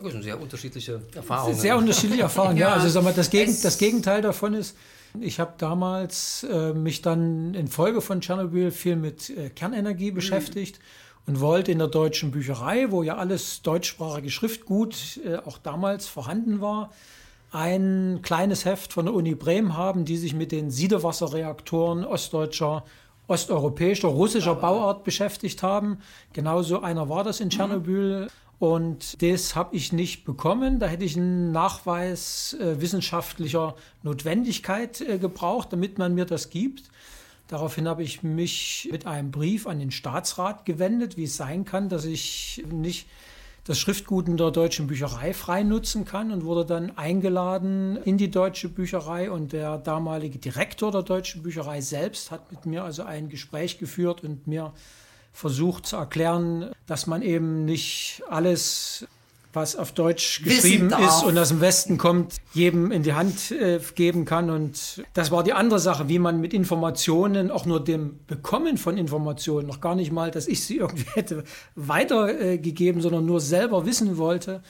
Das 0.00 0.12
sind 0.12 0.22
sehr 0.22 0.40
unterschiedliche 0.40 1.02
Erfahrungen. 1.14 1.56
Sehr 1.56 1.76
unterschiedliche 1.76 2.22
Erfahrungen, 2.22 2.56
ja. 2.56 2.68
ja. 2.70 2.74
Also 2.74 2.88
sag 2.88 3.02
mal, 3.02 3.12
das, 3.12 3.30
Gegen, 3.30 3.56
das 3.62 3.78
Gegenteil 3.78 4.22
davon 4.22 4.54
ist, 4.54 4.76
ich 5.20 5.40
habe 5.40 5.54
damals 5.58 6.44
äh, 6.44 6.72
mich 6.72 7.02
dann 7.02 7.54
in 7.54 7.66
Folge 7.68 8.00
von 8.00 8.20
Tschernobyl 8.20 8.70
viel 8.70 8.96
mit 8.96 9.30
äh, 9.30 9.50
Kernenergie 9.50 10.10
beschäftigt 10.10 10.78
mhm. 10.78 11.34
und 11.34 11.40
wollte 11.40 11.72
in 11.72 11.78
der 11.78 11.88
deutschen 11.88 12.30
Bücherei, 12.30 12.90
wo 12.90 13.02
ja 13.02 13.16
alles 13.16 13.62
deutschsprachige 13.62 14.30
Schriftgut 14.30 15.18
äh, 15.24 15.36
auch 15.36 15.58
damals 15.58 16.06
vorhanden 16.06 16.60
war, 16.60 16.92
ein 17.50 18.20
kleines 18.22 18.64
Heft 18.66 18.92
von 18.92 19.06
der 19.06 19.14
Uni 19.14 19.34
Bremen 19.34 19.76
haben, 19.76 20.04
die 20.04 20.18
sich 20.18 20.34
mit 20.34 20.52
den 20.52 20.70
Siedewasserreaktoren 20.70 22.04
ostdeutscher, 22.04 22.84
osteuropäischer, 23.28 24.08
russischer 24.08 24.56
Bauart 24.56 25.04
beschäftigt 25.04 25.62
haben. 25.62 25.98
Genauso 26.32 26.80
einer 26.80 27.08
war 27.08 27.22
das 27.22 27.40
in 27.40 27.46
mhm. 27.46 27.50
Tschernobyl. 27.50 28.28
Und 28.58 29.22
das 29.22 29.54
habe 29.54 29.76
ich 29.76 29.92
nicht 29.92 30.24
bekommen. 30.24 30.80
Da 30.80 30.86
hätte 30.86 31.04
ich 31.04 31.16
einen 31.16 31.52
Nachweis 31.52 32.56
äh, 32.60 32.80
wissenschaftlicher 32.80 33.76
Notwendigkeit 34.02 35.00
äh, 35.00 35.18
gebraucht, 35.18 35.72
damit 35.72 35.98
man 35.98 36.14
mir 36.14 36.24
das 36.24 36.50
gibt. 36.50 36.90
Daraufhin 37.46 37.86
habe 37.86 38.02
ich 38.02 38.22
mich 38.22 38.88
mit 38.90 39.06
einem 39.06 39.30
Brief 39.30 39.66
an 39.66 39.78
den 39.78 39.90
Staatsrat 39.92 40.66
gewendet, 40.66 41.16
wie 41.16 41.24
es 41.24 41.36
sein 41.36 41.64
kann, 41.64 41.88
dass 41.88 42.04
ich 42.04 42.64
nicht 42.70 43.06
das 43.68 43.78
Schriftgut 43.78 44.28
in 44.28 44.38
der 44.38 44.50
deutschen 44.50 44.86
Bücherei 44.86 45.34
frei 45.34 45.62
nutzen 45.62 46.06
kann 46.06 46.32
und 46.32 46.46
wurde 46.46 46.64
dann 46.64 46.96
eingeladen 46.96 47.98
in 48.02 48.16
die 48.16 48.30
deutsche 48.30 48.70
Bücherei. 48.70 49.30
Und 49.30 49.52
der 49.52 49.76
damalige 49.76 50.38
Direktor 50.38 50.90
der 50.90 51.02
deutschen 51.02 51.42
Bücherei 51.42 51.82
selbst 51.82 52.30
hat 52.30 52.50
mit 52.50 52.64
mir 52.64 52.82
also 52.82 53.02
ein 53.02 53.28
Gespräch 53.28 53.78
geführt 53.78 54.24
und 54.24 54.46
mir 54.46 54.72
versucht 55.32 55.84
zu 55.84 55.96
erklären, 55.96 56.70
dass 56.86 57.06
man 57.06 57.20
eben 57.20 57.66
nicht 57.66 58.22
alles 58.30 59.06
was 59.52 59.76
auf 59.76 59.92
Deutsch 59.92 60.42
geschrieben 60.42 60.90
ist 60.90 61.22
und 61.24 61.38
aus 61.38 61.48
dem 61.48 61.60
Westen 61.60 61.96
kommt, 61.96 62.36
jedem 62.52 62.92
in 62.92 63.02
die 63.02 63.14
Hand 63.14 63.50
äh, 63.50 63.80
geben 63.94 64.24
kann. 64.24 64.50
Und 64.50 65.02
das 65.14 65.30
war 65.30 65.42
die 65.42 65.52
andere 65.52 65.78
Sache, 65.78 66.08
wie 66.08 66.18
man 66.18 66.40
mit 66.40 66.52
Informationen, 66.52 67.50
auch 67.50 67.64
nur 67.64 67.82
dem 67.82 68.20
Bekommen 68.26 68.76
von 68.76 68.98
Informationen, 68.98 69.66
noch 69.66 69.80
gar 69.80 69.94
nicht 69.94 70.12
mal, 70.12 70.30
dass 70.30 70.46
ich 70.48 70.64
sie 70.64 70.76
irgendwie 70.78 71.06
hätte 71.14 71.44
weitergegeben, 71.74 73.00
äh, 73.00 73.02
sondern 73.02 73.24
nur 73.24 73.40
selber 73.40 73.86
wissen 73.86 74.18
wollte, 74.18 74.62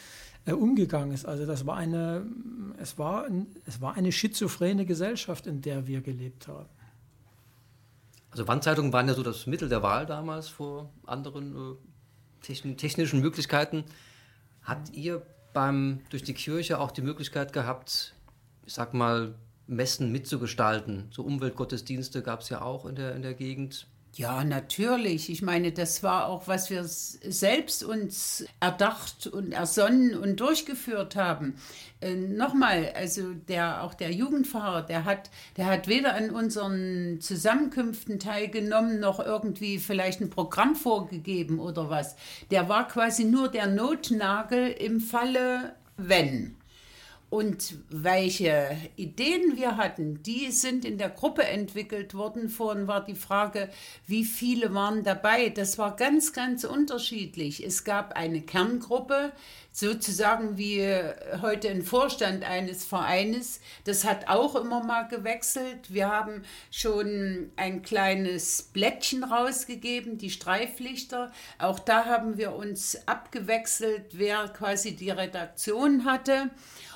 äh, 0.46 0.52
umgegangen 0.52 1.12
ist. 1.12 1.26
Also 1.26 1.44
das 1.44 1.66
war 1.66 1.76
eine, 1.76 2.26
es 2.80 2.98
war, 2.98 3.26
es 3.66 3.80
war 3.80 3.94
eine 3.94 4.12
schizophrene 4.12 4.86
Gesellschaft, 4.86 5.46
in 5.46 5.60
der 5.60 5.86
wir 5.86 6.00
gelebt 6.00 6.46
haben. 6.46 6.68
Also 8.30 8.46
Wandzeitungen 8.46 8.92
waren 8.92 9.08
ja 9.08 9.14
so 9.14 9.22
das 9.22 9.46
Mittel 9.46 9.68
der 9.68 9.82
Wahl 9.82 10.06
damals 10.06 10.48
vor 10.48 10.90
anderen 11.06 11.76
äh, 12.44 12.74
technischen 12.74 13.20
Möglichkeiten. 13.20 13.84
Habt 14.68 14.92
ihr 14.92 15.22
beim 15.54 16.00
durch 16.10 16.22
die 16.22 16.34
Kirche 16.34 16.78
auch 16.78 16.90
die 16.90 17.00
Möglichkeit 17.00 17.54
gehabt, 17.54 18.12
ich 18.66 18.74
sag 18.74 18.92
mal, 18.92 19.34
Messen 19.66 20.12
mitzugestalten? 20.12 21.08
So 21.10 21.22
Umweltgottesdienste 21.22 22.22
gab 22.22 22.40
es 22.40 22.50
ja 22.50 22.60
auch 22.60 22.84
in 22.84 22.94
der, 22.94 23.16
in 23.16 23.22
der 23.22 23.32
Gegend. 23.32 23.86
Ja, 24.18 24.42
natürlich. 24.42 25.30
Ich 25.30 25.42
meine, 25.42 25.70
das 25.70 26.02
war 26.02 26.26
auch, 26.26 26.48
was 26.48 26.70
wir 26.70 26.82
selbst 26.82 27.84
uns 27.84 28.44
erdacht 28.58 29.28
und 29.28 29.52
ersonnen 29.52 30.18
und 30.18 30.40
durchgeführt 30.40 31.14
haben. 31.14 31.54
Äh, 32.00 32.16
Nochmal, 32.16 32.92
also 32.96 33.32
der, 33.32 33.84
auch 33.84 33.94
der 33.94 34.10
Jugendfahrer, 34.10 34.82
der 34.82 35.04
hat, 35.04 35.30
der 35.56 35.66
hat 35.66 35.86
weder 35.86 36.16
an 36.16 36.30
unseren 36.30 37.20
Zusammenkünften 37.20 38.18
teilgenommen, 38.18 38.98
noch 38.98 39.20
irgendwie 39.20 39.78
vielleicht 39.78 40.20
ein 40.20 40.30
Programm 40.30 40.74
vorgegeben 40.74 41.60
oder 41.60 41.88
was. 41.88 42.16
Der 42.50 42.68
war 42.68 42.88
quasi 42.88 43.24
nur 43.24 43.46
der 43.46 43.68
Notnagel 43.68 44.72
im 44.72 44.98
Falle, 44.98 45.76
wenn. 45.96 46.57
Und 47.30 47.74
welche 47.90 48.74
Ideen 48.96 49.58
wir 49.58 49.76
hatten, 49.76 50.22
die 50.22 50.50
sind 50.50 50.86
in 50.86 50.96
der 50.96 51.10
Gruppe 51.10 51.44
entwickelt 51.44 52.14
worden. 52.14 52.48
Vorhin 52.48 52.86
war 52.86 53.04
die 53.04 53.14
Frage, 53.14 53.68
wie 54.06 54.24
viele 54.24 54.72
waren 54.72 55.04
dabei. 55.04 55.50
Das 55.50 55.76
war 55.76 55.94
ganz, 55.94 56.32
ganz 56.32 56.64
unterschiedlich. 56.64 57.62
Es 57.62 57.84
gab 57.84 58.16
eine 58.16 58.40
Kerngruppe, 58.40 59.32
sozusagen 59.72 60.56
wie 60.56 60.82
heute 61.42 61.68
ein 61.68 61.82
Vorstand 61.82 62.44
eines 62.44 62.86
Vereines. 62.86 63.60
Das 63.84 64.06
hat 64.06 64.28
auch 64.28 64.56
immer 64.56 64.82
mal 64.82 65.06
gewechselt. 65.06 65.92
Wir 65.92 66.08
haben 66.08 66.44
schon 66.70 67.52
ein 67.56 67.82
kleines 67.82 68.62
Blättchen 68.72 69.22
rausgegeben, 69.22 70.16
die 70.16 70.30
Streiflichter. 70.30 71.30
Auch 71.58 71.78
da 71.78 72.06
haben 72.06 72.38
wir 72.38 72.54
uns 72.54 73.06
abgewechselt, 73.06 74.06
wer 74.12 74.48
quasi 74.48 74.96
die 74.96 75.10
Redaktion 75.10 76.06
hatte. 76.06 76.50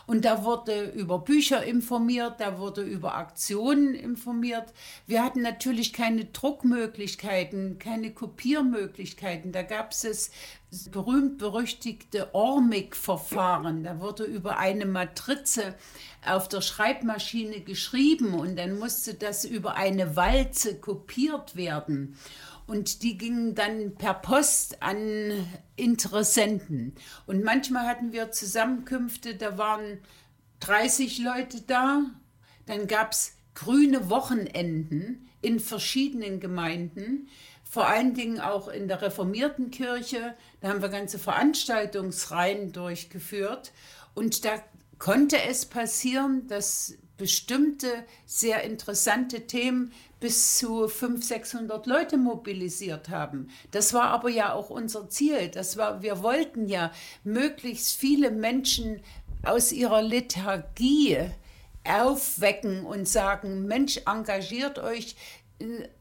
Und 0.06 0.24
da 0.24 0.44
wurde 0.44 0.90
über 0.90 1.18
Bücher 1.18 1.64
informiert, 1.64 2.34
da 2.38 2.58
wurde 2.58 2.82
über 2.82 3.14
Aktionen 3.14 3.94
informiert. 3.94 4.72
Wir 5.06 5.24
hatten 5.24 5.42
natürlich 5.42 5.92
keine 5.92 6.24
Druckmöglichkeiten, 6.26 7.78
keine 7.78 8.12
Kopiermöglichkeiten. 8.12 9.52
Da 9.52 9.62
gab 9.62 9.92
es 9.92 10.02
das 10.02 10.30
berühmt-berüchtigte 10.90 12.34
Ormig-Verfahren. 12.34 13.84
Da 13.84 14.00
wurde 14.00 14.24
über 14.24 14.58
eine 14.58 14.86
Matrize 14.86 15.74
auf 16.24 16.48
der 16.48 16.62
Schreibmaschine 16.62 17.60
geschrieben 17.60 18.34
und 18.34 18.56
dann 18.56 18.78
musste 18.78 19.14
das 19.14 19.44
über 19.44 19.74
eine 19.74 20.16
Walze 20.16 20.78
kopiert 20.78 21.56
werden 21.56 22.16
und 22.66 23.02
die 23.02 23.18
gingen 23.18 23.54
dann 23.54 23.94
per 23.96 24.14
Post 24.14 24.82
an 24.82 25.46
Interessenten. 25.76 26.94
Und 27.26 27.42
manchmal 27.42 27.86
hatten 27.86 28.12
wir 28.12 28.30
Zusammenkünfte, 28.30 29.34
da 29.34 29.58
waren 29.58 29.98
30 30.60 31.18
Leute 31.18 31.60
da, 31.62 32.02
dann 32.66 32.86
gab 32.86 33.12
es 33.12 33.34
grüne 33.54 34.08
Wochenenden 34.08 35.28
in 35.40 35.60
verschiedenen 35.60 36.40
Gemeinden, 36.40 37.28
vor 37.64 37.88
allen 37.88 38.14
Dingen 38.14 38.40
auch 38.40 38.68
in 38.68 38.86
der 38.86 39.02
reformierten 39.02 39.70
Kirche. 39.70 40.34
Da 40.60 40.68
haben 40.68 40.82
wir 40.82 40.88
ganze 40.88 41.18
Veranstaltungsreihen 41.18 42.72
durchgeführt 42.72 43.72
und 44.14 44.44
da 44.44 44.62
konnte 44.98 45.42
es 45.42 45.66
passieren, 45.66 46.46
dass 46.46 46.94
bestimmte 47.16 47.88
sehr 48.26 48.62
interessante 48.62 49.46
Themen 49.46 49.92
bis 50.22 50.58
zu 50.58 50.86
500, 50.86 51.24
600 51.24 51.86
Leute 51.88 52.16
mobilisiert 52.16 53.08
haben. 53.08 53.48
Das 53.72 53.92
war 53.92 54.04
aber 54.04 54.30
ja 54.30 54.52
auch 54.52 54.70
unser 54.70 55.08
Ziel. 55.08 55.48
Das 55.48 55.76
war, 55.76 56.00
wir 56.00 56.22
wollten 56.22 56.68
ja 56.68 56.92
möglichst 57.24 57.96
viele 57.96 58.30
Menschen 58.30 59.02
aus 59.42 59.72
ihrer 59.72 60.00
Lethargie 60.00 61.18
aufwecken 61.82 62.86
und 62.86 63.08
sagen, 63.08 63.66
Mensch, 63.66 64.00
engagiert 64.06 64.78
euch, 64.78 65.16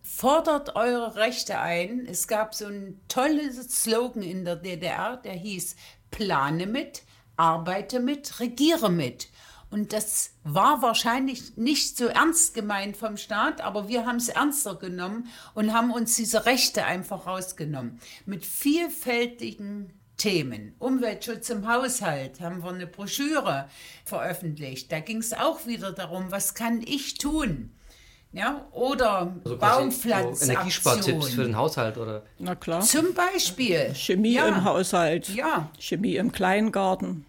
fordert 0.04 0.76
eure 0.76 1.16
Rechte 1.16 1.58
ein. 1.58 2.06
Es 2.06 2.28
gab 2.28 2.54
so 2.54 2.68
ein 2.68 3.02
tolles 3.08 3.58
Slogan 3.82 4.22
in 4.22 4.46
der 4.46 4.56
DDR, 4.56 5.18
der 5.18 5.34
hieß, 5.34 5.76
plane 6.12 6.68
mit, 6.68 7.02
arbeite 7.38 8.00
mit, 8.00 8.40
regiere 8.40 8.92
mit. 8.92 9.30
Und 9.72 9.94
das 9.94 10.32
war 10.44 10.82
wahrscheinlich 10.82 11.56
nicht 11.56 11.98
so 11.98 12.08
ernst 12.08 12.54
gemeint 12.54 12.98
vom 12.98 13.16
Staat, 13.16 13.62
aber 13.62 13.88
wir 13.88 14.06
haben 14.06 14.18
es 14.18 14.28
ernster 14.28 14.76
genommen 14.76 15.30
und 15.54 15.74
haben 15.74 15.92
uns 15.92 16.18
diese 16.18 16.46
Rechte 16.46 16.84
einfach 16.84 17.26
rausgenommen. 17.26 18.00
Mit 18.26 18.46
vielfältigen 18.46 19.94
Themen. 20.18 20.76
Umweltschutz 20.78 21.50
im 21.50 21.68
Haushalt 21.68 22.42
haben 22.42 22.62
wir 22.64 22.70
eine 22.70 22.86
Broschüre 22.86 23.70
veröffentlicht. 24.04 24.92
Da 24.92 25.00
ging 25.00 25.18
es 25.18 25.32
auch 25.34 25.66
wieder 25.66 25.94
darum, 25.94 26.32
was 26.32 26.54
kann 26.54 26.84
ich 26.86 27.18
tun? 27.18 27.72
Ja, 28.34 28.66
oder 28.72 29.36
also 29.44 29.58
Baumpflanzaktion. 29.58 30.50
Energiespartipps 30.52 31.30
für 31.30 31.44
den 31.44 31.56
Haushalt, 31.56 31.98
oder? 31.98 32.24
Na 32.40 32.56
klar. 32.56 32.82
Zum 32.82 33.14
Beispiel. 33.14 33.94
Chemie 33.96 34.34
ja. 34.34 34.48
im 34.48 34.64
Haushalt. 34.64 35.30
Ja. 35.30 35.70
Chemie 35.80 36.18
im 36.18 36.32
Kleingarten. 36.32 37.26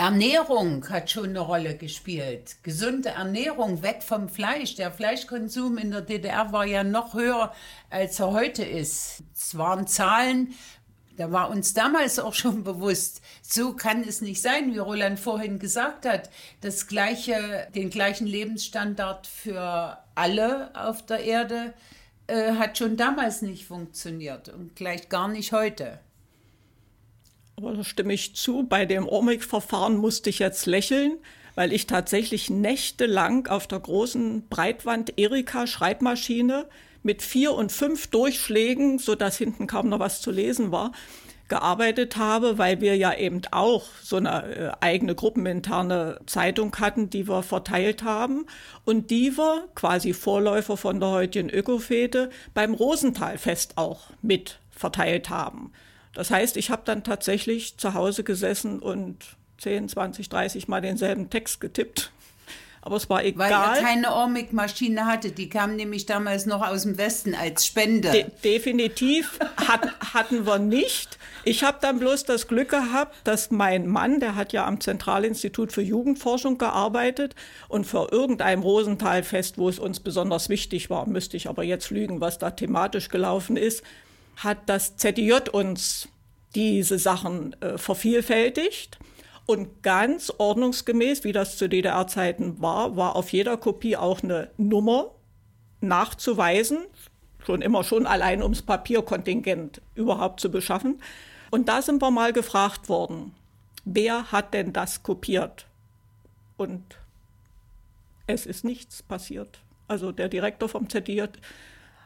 Ernährung 0.00 0.88
hat 0.88 1.10
schon 1.10 1.28
eine 1.28 1.40
Rolle 1.40 1.76
gespielt. 1.76 2.56
Gesunde 2.62 3.10
Ernährung, 3.10 3.82
weg 3.82 4.02
vom 4.02 4.30
Fleisch. 4.30 4.74
Der 4.76 4.90
Fleischkonsum 4.90 5.76
in 5.76 5.90
der 5.90 6.00
DDR 6.00 6.52
war 6.52 6.64
ja 6.64 6.82
noch 6.82 7.12
höher, 7.12 7.52
als 7.90 8.18
er 8.18 8.32
heute 8.32 8.64
ist. 8.64 9.22
Es 9.36 9.58
waren 9.58 9.86
Zahlen, 9.86 10.54
da 11.18 11.30
war 11.32 11.50
uns 11.50 11.74
damals 11.74 12.18
auch 12.18 12.32
schon 12.32 12.64
bewusst, 12.64 13.20
so 13.42 13.74
kann 13.74 14.02
es 14.02 14.22
nicht 14.22 14.40
sein, 14.40 14.72
wie 14.72 14.78
Roland 14.78 15.20
vorhin 15.20 15.58
gesagt 15.58 16.06
hat. 16.06 16.30
Das 16.62 16.86
gleiche, 16.86 17.68
den 17.74 17.90
gleichen 17.90 18.26
Lebensstandard 18.26 19.26
für 19.26 19.98
alle 20.14 20.70
auf 20.74 21.04
der 21.04 21.24
Erde 21.24 21.74
äh, 22.26 22.52
hat 22.54 22.78
schon 22.78 22.96
damals 22.96 23.42
nicht 23.42 23.66
funktioniert 23.66 24.48
und 24.48 24.74
gleich 24.76 25.10
gar 25.10 25.28
nicht 25.28 25.52
heute. 25.52 25.98
Aber 27.62 27.74
da 27.74 27.84
stimme 27.84 28.14
ich 28.14 28.34
zu. 28.34 28.62
Bei 28.62 28.86
dem 28.86 29.06
Omik-Verfahren 29.06 29.96
musste 29.98 30.30
ich 30.30 30.38
jetzt 30.38 30.64
lächeln, 30.64 31.18
weil 31.54 31.74
ich 31.74 31.86
tatsächlich 31.86 32.48
nächtelang 32.48 33.48
auf 33.48 33.66
der 33.66 33.80
großen 33.80 34.48
Breitwand 34.48 35.18
Erika 35.18 35.66
Schreibmaschine 35.66 36.66
mit 37.02 37.22
vier 37.22 37.52
und 37.52 37.70
fünf 37.70 38.06
Durchschlägen, 38.06 38.98
so 38.98 39.14
dass 39.14 39.36
hinten 39.36 39.66
kaum 39.66 39.90
noch 39.90 39.98
was 39.98 40.22
zu 40.22 40.30
lesen 40.30 40.72
war, 40.72 40.92
gearbeitet 41.48 42.16
habe, 42.16 42.56
weil 42.56 42.80
wir 42.80 42.96
ja 42.96 43.12
eben 43.12 43.42
auch 43.50 43.84
so 44.02 44.16
eine 44.16 44.56
äh, 44.56 44.72
eigene 44.80 45.14
gruppeninterne 45.14 46.20
Zeitung 46.24 46.74
hatten, 46.76 47.10
die 47.10 47.28
wir 47.28 47.42
verteilt 47.42 48.04
haben 48.04 48.46
und 48.86 49.10
die 49.10 49.36
wir 49.36 49.68
quasi 49.74 50.14
Vorläufer 50.14 50.78
von 50.78 50.98
der 50.98 51.10
heutigen 51.10 51.50
Ökofete 51.50 52.30
beim 52.54 52.72
Rosenthalfest 52.72 53.76
auch 53.76 54.04
mit 54.22 54.60
verteilt 54.70 55.28
haben. 55.28 55.72
Das 56.14 56.30
heißt, 56.30 56.56
ich 56.56 56.70
habe 56.70 56.82
dann 56.84 57.04
tatsächlich 57.04 57.76
zu 57.76 57.94
Hause 57.94 58.24
gesessen 58.24 58.80
und 58.80 59.36
10, 59.58 59.88
20, 59.88 60.28
30 60.28 60.68
Mal 60.68 60.80
denselben 60.80 61.30
Text 61.30 61.60
getippt 61.60 62.12
aber 62.82 62.96
es 62.96 63.10
war 63.10 63.24
egal. 63.24 63.50
Weil 63.50 63.76
er 63.76 63.82
keine 63.82 64.12
Ormic-Maschine 64.14 65.06
hatte. 65.06 65.30
Die 65.30 65.48
kam 65.48 65.76
nämlich 65.76 66.06
damals 66.06 66.46
noch 66.46 66.66
aus 66.66 66.82
dem 66.82 66.96
Westen 66.96 67.34
als 67.34 67.66
Spende. 67.66 68.10
De 68.10 68.26
definitiv 68.42 69.38
hat, 69.56 69.88
hatten 70.14 70.46
wir 70.46 70.58
nicht. 70.58 71.18
Ich 71.44 71.62
habe 71.62 71.78
dann 71.80 71.98
bloß 71.98 72.24
das 72.24 72.48
Glück 72.48 72.70
gehabt, 72.70 73.16
dass 73.24 73.50
mein 73.50 73.86
Mann, 73.86 74.20
der 74.20 74.34
hat 74.34 74.52
ja 74.52 74.66
am 74.66 74.80
Zentralinstitut 74.80 75.72
für 75.72 75.82
Jugendforschung 75.82 76.58
gearbeitet 76.58 77.34
und 77.68 77.86
für 77.86 78.08
irgendein 78.10 78.60
Rosenthalfest, 78.60 79.58
wo 79.58 79.68
es 79.68 79.78
uns 79.78 80.00
besonders 80.00 80.48
wichtig 80.48 80.90
war, 80.90 81.06
müsste 81.06 81.36
ich 81.36 81.48
aber 81.48 81.62
jetzt 81.62 81.90
lügen, 81.90 82.20
was 82.20 82.38
da 82.38 82.50
thematisch 82.50 83.08
gelaufen 83.08 83.56
ist, 83.56 83.82
hat 84.36 84.58
das 84.66 84.96
ZDJ 84.96 85.50
uns 85.52 86.08
diese 86.54 86.98
Sachen 86.98 87.60
äh, 87.62 87.78
vervielfältigt. 87.78 88.98
Und 89.46 89.82
ganz 89.82 90.32
ordnungsgemäß, 90.38 91.24
wie 91.24 91.32
das 91.32 91.56
zu 91.56 91.68
DDR-Zeiten 91.68 92.60
war, 92.60 92.96
war 92.96 93.16
auf 93.16 93.32
jeder 93.32 93.56
Kopie 93.56 93.96
auch 93.96 94.22
eine 94.22 94.50
Nummer 94.56 95.10
nachzuweisen, 95.80 96.78
schon 97.44 97.62
immer 97.62 97.82
schon 97.82 98.06
allein 98.06 98.42
ums 98.42 98.62
Papierkontingent 98.62 99.80
überhaupt 99.94 100.40
zu 100.40 100.50
beschaffen. 100.50 101.02
Und 101.50 101.68
da 101.68 101.82
sind 101.82 102.00
wir 102.00 102.10
mal 102.10 102.32
gefragt 102.32 102.88
worden, 102.88 103.34
wer 103.84 104.30
hat 104.30 104.54
denn 104.54 104.72
das 104.72 105.02
kopiert? 105.02 105.66
Und 106.56 106.98
es 108.26 108.46
ist 108.46 108.64
nichts 108.64 109.02
passiert. 109.02 109.58
Also 109.88 110.12
der 110.12 110.28
Direktor 110.28 110.68
vom 110.68 110.88
ZDJ 110.88 111.22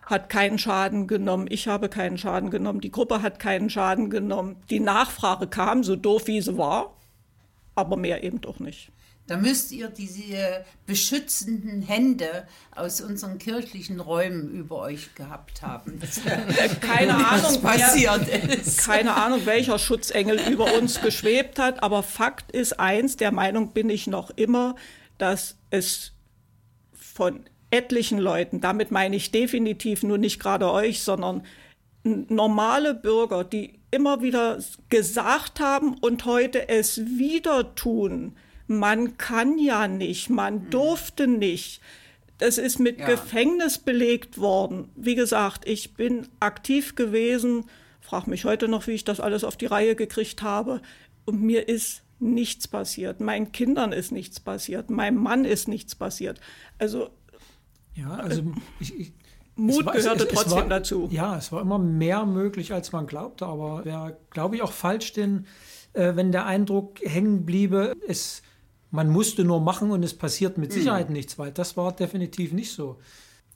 hat 0.07 0.29
keinen 0.29 0.59
Schaden 0.59 1.07
genommen, 1.07 1.47
ich 1.49 1.69
habe 1.69 1.89
keinen 1.89 2.19
Schaden 2.19 2.51
genommen, 2.51 2.81
die 2.81 2.91
Gruppe 2.91 3.23
hat 3.23 3.39
keinen 3.39 3.71
Schaden 3.71 4.11
genommen. 4.11 4.57
Die 4.71 4.81
Nachfrage 4.81 5.47
kam, 5.47 5.83
so 5.83 5.97
doof 5.97 6.27
wie 6.27 6.41
sie 6.41 6.59
war, 6.59 6.97
aber 7.75 7.97
mehr 7.97 8.23
eben 8.23 8.41
doch 8.41 8.61
nicht. 8.61 8.91
Da 9.27 9.39
müsst 9.39 9.73
ihr 9.73 9.89
diese 9.89 10.67
beschützenden 10.85 11.81
Hände 11.81 12.47
aus 12.77 13.01
unseren 13.01 13.39
kirchlichen 13.39 13.99
Räumen 13.99 14.51
über 14.51 14.81
euch 14.81 15.15
gehabt 15.15 15.63
haben. 15.63 15.99
keine 16.83 17.15
Ahnung, 17.27 17.63
passiert 17.63 18.27
wer, 18.27 18.59
ist. 18.59 18.85
Keine 18.85 19.15
Ahnung, 19.15 19.47
welcher 19.47 19.79
Schutzengel 19.79 20.39
über 20.53 20.75
uns 20.75 21.01
geschwebt 21.01 21.59
hat, 21.59 21.83
aber 21.83 22.03
Fakt 22.03 22.53
ist 22.53 22.79
eins, 22.79 23.17
der 23.17 23.33
Meinung 23.33 23.73
bin 23.73 23.89
ich 23.89 24.07
noch 24.07 24.29
immer, 24.37 24.75
dass 25.17 25.57
es 25.71 26.13
von 26.93 27.47
etlichen 27.75 28.19
Leuten, 28.19 28.61
damit 28.61 28.91
meine 28.91 29.17
ich 29.17 29.33
definitiv 29.33 30.03
nur 30.03 30.19
nicht 30.19 30.41
gerade 30.41 30.71
euch, 30.71 31.03
sondern 31.03 31.43
normale 32.05 32.95
Bürger, 32.95 33.45
die 33.45 33.81
immer 33.91 34.23
wieder 34.23 34.59
gesagt 34.89 35.61
haben 35.61 35.95
und 35.95 36.25
heute 36.25 36.69
es 36.69 37.05
wieder 37.05 37.75
tun. 37.75 38.37
Man 38.67 39.17
kann 39.17 39.59
ja 39.59 39.89
nicht, 39.89 40.31
man 40.31 40.63
hm. 40.63 40.71
durfte 40.71 41.27
nicht. 41.27 41.81
Das 42.39 42.59
ist 42.59 42.79
mit 42.79 42.99
ja. 42.99 43.07
Gefängnis 43.07 43.79
belegt 43.79 44.39
worden. 44.39 44.91
Wie 44.97 45.15
gesagt, 45.15 45.69
ich 45.69 45.95
bin 45.95 46.29
aktiv 46.41 46.95
gewesen, 46.95 47.65
frage 48.01 48.31
mich 48.31 48.45
heute 48.45 48.69
noch, 48.69 48.87
wie 48.87 48.93
ich 48.93 49.05
das 49.05 49.21
alles 49.21 49.45
auf 49.45 49.57
die 49.57 49.67
Reihe 49.67 49.95
gekriegt 49.95 50.43
habe. 50.43 50.83
Und 51.25 51.43
mir 51.43 51.69
ist 51.69 52.03
nichts 52.19 52.69
passiert. 52.69 53.21
Meinen 53.21 53.53
Kindern 53.53 53.93
ist 53.93 54.13
nichts 54.13 54.41
passiert. 54.41 54.91
Meinem 54.91 55.23
Mann 55.23 55.45
ist 55.45 55.69
nichts 55.69 55.95
passiert. 55.95 56.41
Also. 56.79 57.11
Ja, 57.95 58.15
also 58.15 58.43
ich, 58.81 58.99
ich 58.99 59.13
Mut 59.57 59.87
war, 59.87 59.95
gehörte 59.95 60.25
es, 60.25 60.31
es, 60.31 60.35
trotzdem 60.35 60.59
war, 60.59 60.69
dazu. 60.69 61.09
Ja, 61.11 61.37
es 61.37 61.53
war 61.53 61.61
immer 61.61 61.79
mehr 61.79 62.27
möglich, 62.27 62.73
als 62.73 62.93
man 62.93 63.07
glaubte, 63.07 63.47
aber 63.47 63.85
wäre, 63.85 64.17
glaube 64.31 64.57
ich, 64.57 64.63
auch 64.63 64.73
falsch, 64.73 65.13
denn 65.13 65.47
äh, 65.93 66.17
wenn 66.17 66.33
der 66.33 66.47
Eindruck 66.47 67.01
hängen 67.03 67.47
bliebe, 67.47 67.95
es, 68.09 68.43
man 68.91 69.11
musste 69.11 69.45
nur 69.45 69.61
machen 69.61 69.91
und 69.91 70.03
es 70.03 70.15
passiert 70.15 70.59
mit 70.59 70.71
mhm. 70.71 70.75
Sicherheit 70.75 71.09
mhm. 71.09 71.15
nichts, 71.15 71.39
weil 71.39 71.53
das 71.53 71.77
war 71.77 71.93
definitiv 71.93 72.53
nicht 72.53 72.73
so. 72.73 72.99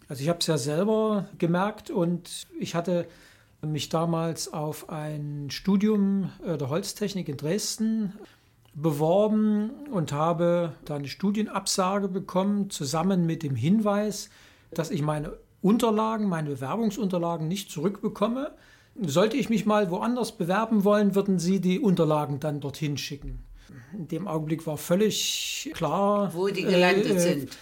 Also 0.09 0.23
ich 0.23 0.29
habe 0.29 0.39
es 0.39 0.47
ja 0.47 0.57
selber 0.57 1.29
gemerkt 1.39 1.91
und 1.91 2.47
ich 2.59 2.75
hatte 2.75 3.07
mich 3.61 3.89
damals 3.89 4.53
auf 4.53 4.89
ein 4.89 5.49
Studium 5.51 6.31
äh, 6.47 6.57
der 6.57 6.69
Holztechnik 6.69 7.29
in 7.29 7.37
Dresden 7.37 8.15
beworben 8.83 9.71
und 9.91 10.13
habe 10.13 10.75
da 10.85 10.97
eine 10.97 11.09
Studienabsage 11.09 12.09
bekommen, 12.09 12.71
zusammen 12.71 13.27
mit 13.27 13.43
dem 13.43 13.57
Hinweis, 13.57 14.31
dass 14.73 14.91
ich 14.91 15.03
meine 15.03 15.33
Unterlagen, 15.61 16.29
meine 16.29 16.51
Bewerbungsunterlagen 16.51 17.49
nicht 17.49 17.71
zurückbekomme. 17.71 18.53
Sollte 19.01 19.37
ich 19.37 19.49
mich 19.49 19.67
mal 19.67 19.91
woanders 19.91 20.33
bewerben 20.33 20.85
wollen, 20.85 21.15
würden 21.15 21.39
Sie 21.39 21.61
die 21.61 21.81
Unterlagen 21.81 22.41
dann 22.41 22.61
dorthin 22.61 22.99
schicken. 22.99 23.45
In 23.93 24.09
dem 24.09 24.27
Augenblick 24.27 24.67
war 24.67 24.77
völlig 24.77 25.71
klar, 25.75 26.33
wo 26.35 26.49
die 26.49 26.63
gelandet 26.63 27.11
äh, 27.11 27.19
sind. 27.19 27.59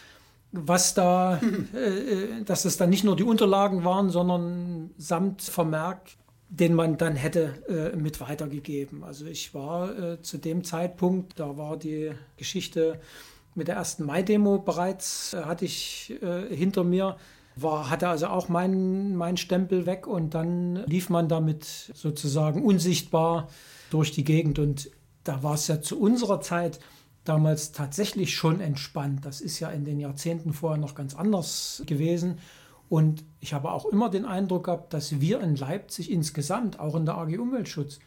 Was 0.52 0.94
da, 0.94 1.37
äh, 1.74 2.42
dass 2.44 2.64
es 2.64 2.76
dann 2.76 2.90
nicht 2.90 3.05
nur 3.05 3.16
die 3.16 3.22
Unterlagen 3.22 3.85
waren, 3.85 4.11
sondern 4.11 4.90
samt 4.96 5.42
Vermerk, 5.42 6.00
den 6.48 6.74
man 6.74 6.96
dann 6.96 7.16
hätte 7.16 7.62
äh, 7.68 7.96
mit 7.96 8.20
weitergegeben. 8.20 9.02
Also 9.04 9.26
ich 9.26 9.54
war 9.54 9.98
äh, 9.98 10.22
zu 10.22 10.38
dem 10.38 10.64
Zeitpunkt, 10.64 11.38
da 11.40 11.56
war 11.56 11.76
die 11.76 12.12
Geschichte 12.37 13.00
mit 13.54 13.68
der 13.68 13.76
ersten 13.76 14.04
Mai-Demo 14.04 14.59
bereits, 14.59 15.35
äh, 15.35 15.42
hatte 15.42 15.64
ich 15.64 16.14
äh, 16.22 16.54
hinter 16.54 16.85
mir 16.85 17.16
war, 17.56 17.88
hatte 17.88 18.09
also 18.09 18.26
auch 18.26 18.48
meinen 18.48 19.16
mein 19.16 19.38
Stempel 19.38 19.87
weg 19.87 20.06
und 20.06 20.35
dann 20.35 20.85
lief 20.87 21.09
man 21.09 21.28
damit 21.28 21.64
sozusagen 21.94 22.62
unsichtbar 22.62 23.48
durch 23.90 24.12
die 24.12 24.24
Gegend. 24.24 24.59
Und 24.59 24.90
da 25.24 25.42
war 25.42 25.54
es 25.54 25.66
ja 25.66 25.80
zu 25.80 25.98
unserer 25.98 26.40
Zeit 26.42 26.78
damals 27.24 27.72
tatsächlich 27.72 28.35
schon 28.37 28.61
entspannt. 28.61 29.24
Das 29.24 29.40
ist 29.40 29.59
ja 29.59 29.70
in 29.70 29.85
den 29.85 29.98
Jahrzehnten 29.98 30.52
vorher 30.52 30.78
noch 30.78 30.94
ganz 30.94 31.14
anders 31.14 31.82
gewesen. 31.87 32.38
Und 32.88 33.25
ich 33.40 33.53
habe 33.53 33.72
auch 33.72 33.87
immer 33.87 34.11
den 34.11 34.25
Eindruck 34.25 34.64
gehabt, 34.64 34.92
dass 34.94 35.20
wir 35.20 35.40
in 35.40 35.57
Leipzig 35.57 36.11
insgesamt, 36.11 36.79
auch 36.79 36.94
in 36.94 37.05
der 37.05 37.16
AG 37.16 37.38
Umweltschutz, 37.38 37.99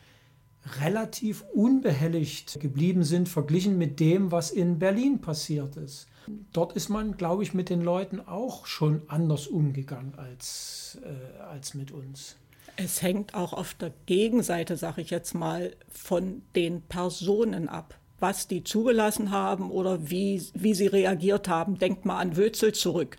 relativ 0.81 1.43
unbehelligt 1.53 2.59
geblieben 2.59 3.03
sind, 3.03 3.29
verglichen 3.29 3.77
mit 3.77 3.99
dem, 3.99 4.31
was 4.31 4.51
in 4.51 4.79
Berlin 4.79 5.21
passiert 5.21 5.77
ist 5.77 6.07
dort 6.53 6.73
ist 6.73 6.89
man, 6.89 7.17
glaube 7.17 7.43
ich, 7.43 7.53
mit 7.53 7.69
den 7.69 7.81
Leuten 7.81 8.19
auch 8.19 8.65
schon 8.65 9.01
anders 9.07 9.47
umgegangen 9.47 10.13
als, 10.15 10.99
äh, 11.03 11.41
als 11.41 11.73
mit 11.73 11.91
uns. 11.91 12.35
Es 12.75 13.01
hängt 13.01 13.33
auch 13.33 13.53
auf 13.53 13.73
der 13.73 13.91
Gegenseite, 14.05 14.77
sage 14.77 15.01
ich 15.01 15.09
jetzt 15.09 15.33
mal, 15.33 15.75
von 15.89 16.43
den 16.55 16.81
Personen 16.81 17.67
ab. 17.67 17.95
Was 18.19 18.47
die 18.47 18.63
zugelassen 18.63 19.31
haben 19.31 19.71
oder 19.71 20.09
wie, 20.09 20.41
wie 20.53 20.73
sie 20.73 20.87
reagiert 20.87 21.47
haben. 21.47 21.77
Denkt 21.77 22.05
mal 22.05 22.19
an 22.19 22.35
Wözel 22.35 22.73
zurück, 22.73 23.17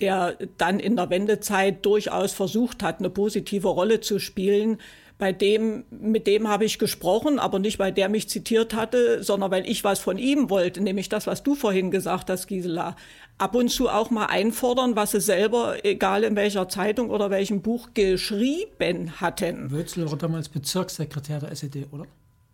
der 0.00 0.36
dann 0.58 0.80
in 0.80 0.96
der 0.96 1.10
Wendezeit 1.10 1.84
durchaus 1.84 2.32
versucht 2.32 2.82
hat, 2.82 2.98
eine 2.98 3.10
positive 3.10 3.68
Rolle 3.68 4.00
zu 4.00 4.18
spielen, 4.18 4.78
bei 5.20 5.32
dem, 5.32 5.84
mit 5.90 6.26
dem 6.26 6.48
habe 6.48 6.64
ich 6.64 6.78
gesprochen, 6.78 7.38
aber 7.38 7.58
nicht, 7.58 7.78
weil 7.78 7.92
der 7.92 8.08
mich 8.08 8.28
zitiert 8.28 8.74
hatte, 8.74 9.22
sondern 9.22 9.50
weil 9.50 9.68
ich 9.68 9.84
was 9.84 10.00
von 10.00 10.18
ihm 10.18 10.50
wollte, 10.50 10.80
nämlich 10.80 11.08
das, 11.08 11.26
was 11.26 11.42
du 11.42 11.54
vorhin 11.54 11.90
gesagt 11.90 12.30
hast, 12.30 12.48
Gisela. 12.48 12.96
Ab 13.38 13.54
und 13.54 13.68
zu 13.68 13.88
auch 13.88 14.10
mal 14.10 14.26
einfordern, 14.26 14.96
was 14.96 15.12
sie 15.12 15.20
selber, 15.20 15.84
egal 15.84 16.24
in 16.24 16.36
welcher 16.36 16.68
Zeitung 16.68 17.10
oder 17.10 17.30
welchem 17.30 17.62
Buch, 17.62 17.90
geschrieben 17.94 19.20
hatten. 19.20 19.70
Wölzl 19.70 20.10
war 20.10 20.18
damals 20.18 20.48
Bezirkssekretär 20.48 21.38
der 21.38 21.52
SED, 21.52 21.86
oder? 21.92 22.06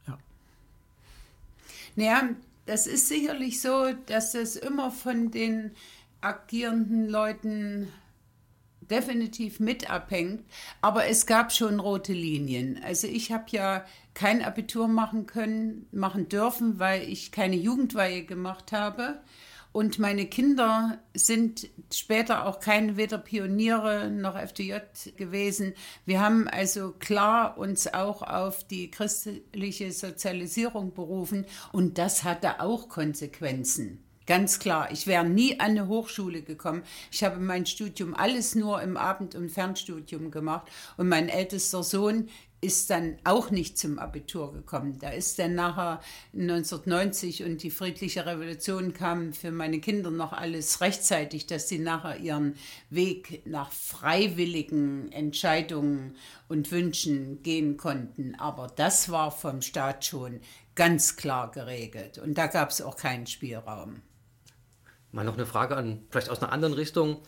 Ja. 0.06 0.18
Naja, 1.94 2.28
das 2.66 2.86
ist 2.86 3.08
sicherlich 3.08 3.60
so, 3.60 3.92
dass 4.06 4.34
es 4.34 4.56
immer 4.56 4.90
von 4.90 5.30
den 5.30 5.70
agierenden 6.20 7.08
Leuten 7.08 7.88
definitiv 8.90 9.60
mit 9.60 9.90
abhängt, 9.90 10.44
aber 10.80 11.06
es 11.06 11.26
gab 11.26 11.52
schon 11.52 11.80
rote 11.80 12.12
Linien. 12.12 12.80
Also 12.84 13.06
ich 13.06 13.32
habe 13.32 13.44
ja 13.50 13.84
kein 14.14 14.42
Abitur 14.42 14.88
machen 14.88 15.26
können, 15.26 15.86
machen 15.92 16.28
dürfen, 16.28 16.78
weil 16.78 17.02
ich 17.02 17.32
keine 17.32 17.56
Jugendweihe 17.56 18.24
gemacht 18.24 18.72
habe. 18.72 19.20
Und 19.72 19.98
meine 19.98 20.24
Kinder 20.24 20.98
sind 21.12 21.68
später 21.92 22.46
auch 22.46 22.60
keine 22.60 22.96
weder 22.96 23.18
Pioniere 23.18 24.08
noch 24.10 24.34
FDJ 24.34 24.76
gewesen. 25.16 25.74
Wir 26.06 26.22
haben 26.22 26.48
also 26.48 26.92
klar 26.92 27.58
uns 27.58 27.92
auch 27.92 28.22
auf 28.22 28.66
die 28.66 28.90
christliche 28.90 29.92
Sozialisierung 29.92 30.94
berufen 30.94 31.44
und 31.72 31.98
das 31.98 32.24
hatte 32.24 32.60
auch 32.60 32.88
Konsequenzen. 32.88 34.05
Ganz 34.26 34.58
klar, 34.58 34.90
ich 34.90 35.06
wäre 35.06 35.24
nie 35.24 35.60
an 35.60 35.70
eine 35.70 35.86
Hochschule 35.86 36.42
gekommen. 36.42 36.82
Ich 37.12 37.22
habe 37.22 37.38
mein 37.38 37.64
Studium 37.64 38.14
alles 38.14 38.56
nur 38.56 38.82
im 38.82 38.96
Abend- 38.96 39.36
und 39.36 39.50
Fernstudium 39.50 40.32
gemacht. 40.32 40.66
Und 40.96 41.08
mein 41.08 41.28
ältester 41.28 41.84
Sohn 41.84 42.28
ist 42.60 42.90
dann 42.90 43.18
auch 43.22 43.50
nicht 43.52 43.78
zum 43.78 44.00
Abitur 44.00 44.52
gekommen. 44.52 44.98
Da 44.98 45.10
ist 45.10 45.38
dann 45.38 45.54
nachher 45.54 46.00
1990 46.32 47.44
und 47.44 47.62
die 47.62 47.70
friedliche 47.70 48.26
Revolution 48.26 48.94
kam 48.94 49.32
für 49.32 49.52
meine 49.52 49.78
Kinder 49.78 50.10
noch 50.10 50.32
alles 50.32 50.80
rechtzeitig, 50.80 51.46
dass 51.46 51.68
sie 51.68 51.78
nachher 51.78 52.18
ihren 52.18 52.56
Weg 52.90 53.46
nach 53.46 53.70
freiwilligen 53.70 55.12
Entscheidungen 55.12 56.16
und 56.48 56.72
Wünschen 56.72 57.42
gehen 57.44 57.76
konnten. 57.76 58.34
Aber 58.34 58.66
das 58.74 59.10
war 59.10 59.30
vom 59.30 59.62
Staat 59.62 60.04
schon 60.04 60.40
ganz 60.74 61.14
klar 61.16 61.52
geregelt 61.52 62.18
und 62.18 62.36
da 62.36 62.48
gab 62.48 62.70
es 62.70 62.82
auch 62.82 62.96
keinen 62.96 63.28
Spielraum. 63.28 64.02
Mal 65.12 65.24
noch 65.24 65.34
eine 65.34 65.46
Frage 65.46 65.76
an, 65.76 66.02
vielleicht 66.10 66.30
aus 66.30 66.42
einer 66.42 66.52
anderen 66.52 66.74
Richtung. 66.74 67.18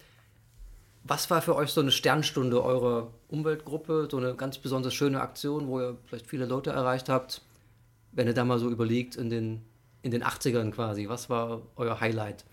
Was 1.05 1.31
war 1.31 1.41
für 1.41 1.57
euch 1.57 1.71
so 1.71 1.81
eine 1.81 1.91
Sternstunde 1.91 2.63
eurer 2.63 3.11
Umweltgruppe, 3.29 4.09
so 4.11 4.19
eine 4.19 4.35
ganz 4.35 4.59
besonders 4.59 4.95
schöne 4.95 5.21
Aktion, 5.21 5.69
wo 5.69 5.81
ihr 5.81 5.97
vielleicht 6.07 6.27
viele 6.27 6.45
Leute 6.45 6.71
erreicht 6.71 7.09
habt? 7.09 7.41
Wenn 8.13 8.27
ihr 8.27 8.35
da 8.35 8.45
mal 8.45 8.59
so 8.59 8.69
überlegt, 8.69 9.17
in 9.17 9.31
den, 9.31 9.63
in 10.03 10.11
den 10.11 10.23
80ern 10.25 10.71
quasi, 10.71 11.09
was 11.09 11.31
war 11.31 11.63
euer 11.77 12.01
Highlight? 12.01 12.45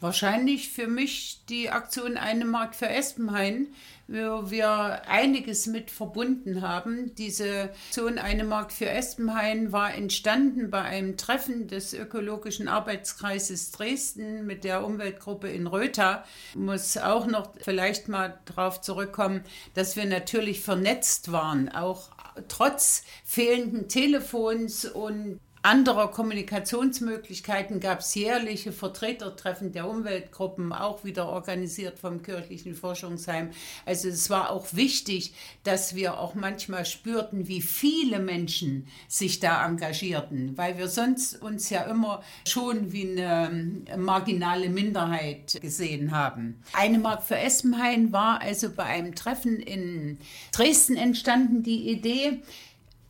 Wahrscheinlich 0.00 0.70
für 0.70 0.86
mich 0.86 1.42
die 1.48 1.70
Aktion 1.70 2.16
Eine 2.16 2.46
Mark 2.46 2.74
für 2.74 2.88
Espenhain, 2.88 3.68
wo 4.10 4.50
wir 4.50 5.08
einiges 5.08 5.66
mit 5.66 5.90
verbunden 5.90 6.62
haben. 6.62 7.14
Diese 7.14 7.70
Aktion 7.86 8.18
Eine 8.18 8.42
Mark 8.42 8.72
für 8.72 8.88
Espenhain 8.88 9.70
war 9.70 9.94
entstanden 9.94 10.70
bei 10.70 10.82
einem 10.82 11.16
Treffen 11.16 11.68
des 11.68 11.94
Ökologischen 11.94 12.66
Arbeitskreises 12.66 13.70
Dresden 13.70 14.46
mit 14.46 14.64
der 14.64 14.84
Umweltgruppe 14.84 15.48
in 15.48 15.68
Rötha. 15.68 16.24
Muss 16.56 16.96
auch 16.96 17.26
noch 17.26 17.52
vielleicht 17.62 18.08
mal 18.08 18.40
darauf 18.46 18.80
zurückkommen, 18.80 19.44
dass 19.74 19.94
wir 19.94 20.06
natürlich 20.06 20.60
vernetzt 20.60 21.30
waren, 21.30 21.68
auch 21.68 22.08
trotz 22.48 23.04
fehlenden 23.24 23.88
Telefons 23.88 24.86
und 24.86 25.38
anderer 25.62 26.08
Kommunikationsmöglichkeiten 26.08 27.80
gab 27.80 28.00
es 28.00 28.14
jährliche 28.14 28.72
Vertretertreffen 28.72 29.72
der 29.72 29.88
Umweltgruppen, 29.88 30.72
auch 30.72 31.04
wieder 31.04 31.28
organisiert 31.28 31.98
vom 31.98 32.22
kirchlichen 32.22 32.74
Forschungsheim. 32.74 33.50
Also 33.84 34.08
es 34.08 34.30
war 34.30 34.50
auch 34.50 34.68
wichtig, 34.72 35.34
dass 35.64 35.94
wir 35.94 36.18
auch 36.18 36.34
manchmal 36.34 36.86
spürten, 36.86 37.46
wie 37.46 37.60
viele 37.60 38.20
Menschen 38.20 38.86
sich 39.06 39.40
da 39.40 39.66
engagierten, 39.66 40.56
weil 40.56 40.78
wir 40.78 40.88
sonst 40.88 41.40
uns 41.42 41.68
ja 41.68 41.82
immer 41.82 42.22
schon 42.46 42.92
wie 42.92 43.10
eine 43.10 43.82
marginale 43.98 44.70
Minderheit 44.70 45.60
gesehen 45.60 46.10
haben. 46.12 46.62
Eine 46.72 46.98
Mark 46.98 47.22
für 47.22 47.36
Espenhain 47.36 48.12
war 48.12 48.40
also 48.40 48.70
bei 48.70 48.84
einem 48.84 49.14
Treffen 49.14 49.60
in 49.60 50.18
Dresden 50.52 50.96
entstanden, 50.96 51.62
die 51.62 51.90
Idee, 51.90 52.40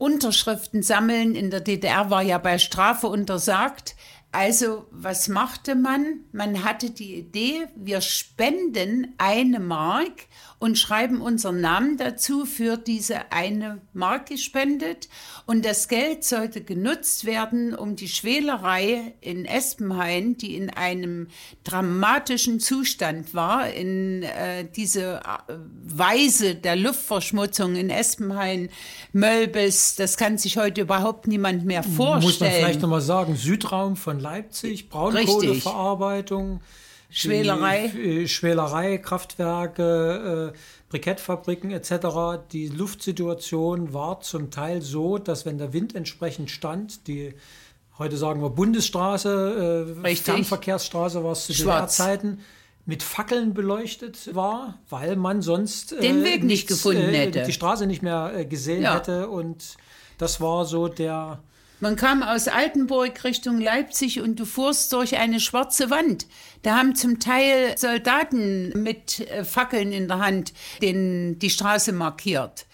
Unterschriften 0.00 0.82
sammeln. 0.82 1.34
In 1.34 1.50
der 1.50 1.60
DDR 1.60 2.08
war 2.10 2.22
ja 2.22 2.38
bei 2.38 2.58
Strafe 2.58 3.06
untersagt. 3.06 3.96
Also 4.32 4.86
was 4.90 5.28
machte 5.28 5.74
man? 5.74 6.20
Man 6.32 6.64
hatte 6.64 6.90
die 6.90 7.16
Idee, 7.16 7.66
wir 7.74 8.00
spenden 8.00 9.14
eine 9.18 9.60
Mark 9.60 10.26
und 10.60 10.78
schreiben 10.78 11.22
unseren 11.22 11.62
Namen 11.62 11.96
dazu 11.96 12.44
für 12.44 12.76
diese 12.76 13.32
eine 13.32 13.80
Mark 13.94 14.26
gespendet. 14.26 15.08
Und 15.46 15.64
das 15.64 15.88
Geld 15.88 16.22
sollte 16.22 16.60
genutzt 16.60 17.24
werden, 17.24 17.74
um 17.74 17.96
die 17.96 18.08
Schwelerei 18.08 19.14
in 19.22 19.46
Espenhain, 19.46 20.36
die 20.36 20.54
in 20.56 20.68
einem 20.68 21.28
dramatischen 21.64 22.60
Zustand 22.60 23.32
war, 23.32 23.70
in 23.70 24.22
äh, 24.22 24.66
diese 24.76 25.20
äh, 25.48 25.54
Weise 25.82 26.54
der 26.56 26.76
Luftverschmutzung 26.76 27.74
in 27.74 27.88
Espenhain, 27.88 28.68
Mölbes, 29.14 29.96
das 29.96 30.18
kann 30.18 30.36
sich 30.36 30.58
heute 30.58 30.82
überhaupt 30.82 31.26
niemand 31.26 31.64
mehr 31.64 31.82
vorstellen. 31.82 32.22
Muss 32.22 32.40
man 32.40 32.50
vielleicht 32.50 32.82
nochmal 32.82 33.00
sagen, 33.00 33.34
Südraum 33.34 33.96
von 33.96 34.20
Leipzig, 34.20 34.90
Braunkohleverarbeitung. 34.90 36.60
Schwelerei. 36.60 36.89
Äh, 37.86 38.28
Schwelerei, 38.28 38.98
Kraftwerke, 38.98 40.52
äh, 40.54 40.58
Brikettfabriken 40.88 41.70
etc. 41.70 42.42
Die 42.52 42.68
Luftsituation 42.68 43.92
war 43.92 44.20
zum 44.20 44.50
Teil 44.50 44.82
so, 44.82 45.18
dass 45.18 45.46
wenn 45.46 45.58
der 45.58 45.72
Wind 45.72 45.94
entsprechend 45.94 46.50
stand, 46.50 47.06
die 47.06 47.34
heute 47.98 48.16
sagen 48.16 48.40
wir 48.42 48.50
Bundesstraße, 48.50 49.94
äh, 50.04 50.14
Fernverkehrsstraße 50.16 51.22
war 51.22 51.32
es 51.32 51.46
zu 51.46 51.52
DDR-Zeiten, 51.52 52.40
mit 52.86 53.02
Fackeln 53.02 53.54
beleuchtet 53.54 54.34
war, 54.34 54.78
weil 54.88 55.16
man 55.16 55.42
sonst 55.42 55.92
äh, 55.92 56.00
den 56.00 56.24
Weg 56.24 56.42
nicht 56.42 56.44
nichts, 56.44 56.68
gefunden 56.68 57.10
äh, 57.10 57.18
hätte, 57.18 57.44
die 57.44 57.52
Straße 57.52 57.86
nicht 57.86 58.02
mehr 58.02 58.32
äh, 58.34 58.44
gesehen 58.44 58.82
ja. 58.82 58.94
hätte. 58.94 59.28
Und 59.28 59.76
das 60.18 60.40
war 60.40 60.64
so 60.64 60.88
der 60.88 61.40
man 61.80 61.96
kam 61.96 62.22
aus 62.22 62.48
Altenburg 62.48 63.24
Richtung 63.24 63.60
Leipzig 63.60 64.20
und 64.20 64.38
du 64.38 64.44
fuhrst 64.44 64.92
durch 64.92 65.16
eine 65.16 65.40
schwarze 65.40 65.90
Wand. 65.90 66.26
Da 66.62 66.76
haben 66.76 66.94
zum 66.94 67.20
Teil 67.20 67.76
Soldaten 67.76 68.82
mit 68.82 69.20
äh, 69.20 69.44
Fackeln 69.44 69.92
in 69.92 70.08
der 70.08 70.18
Hand 70.18 70.52
den, 70.82 71.38
die 71.38 71.50
Straße 71.50 71.92
markiert. 71.92 72.66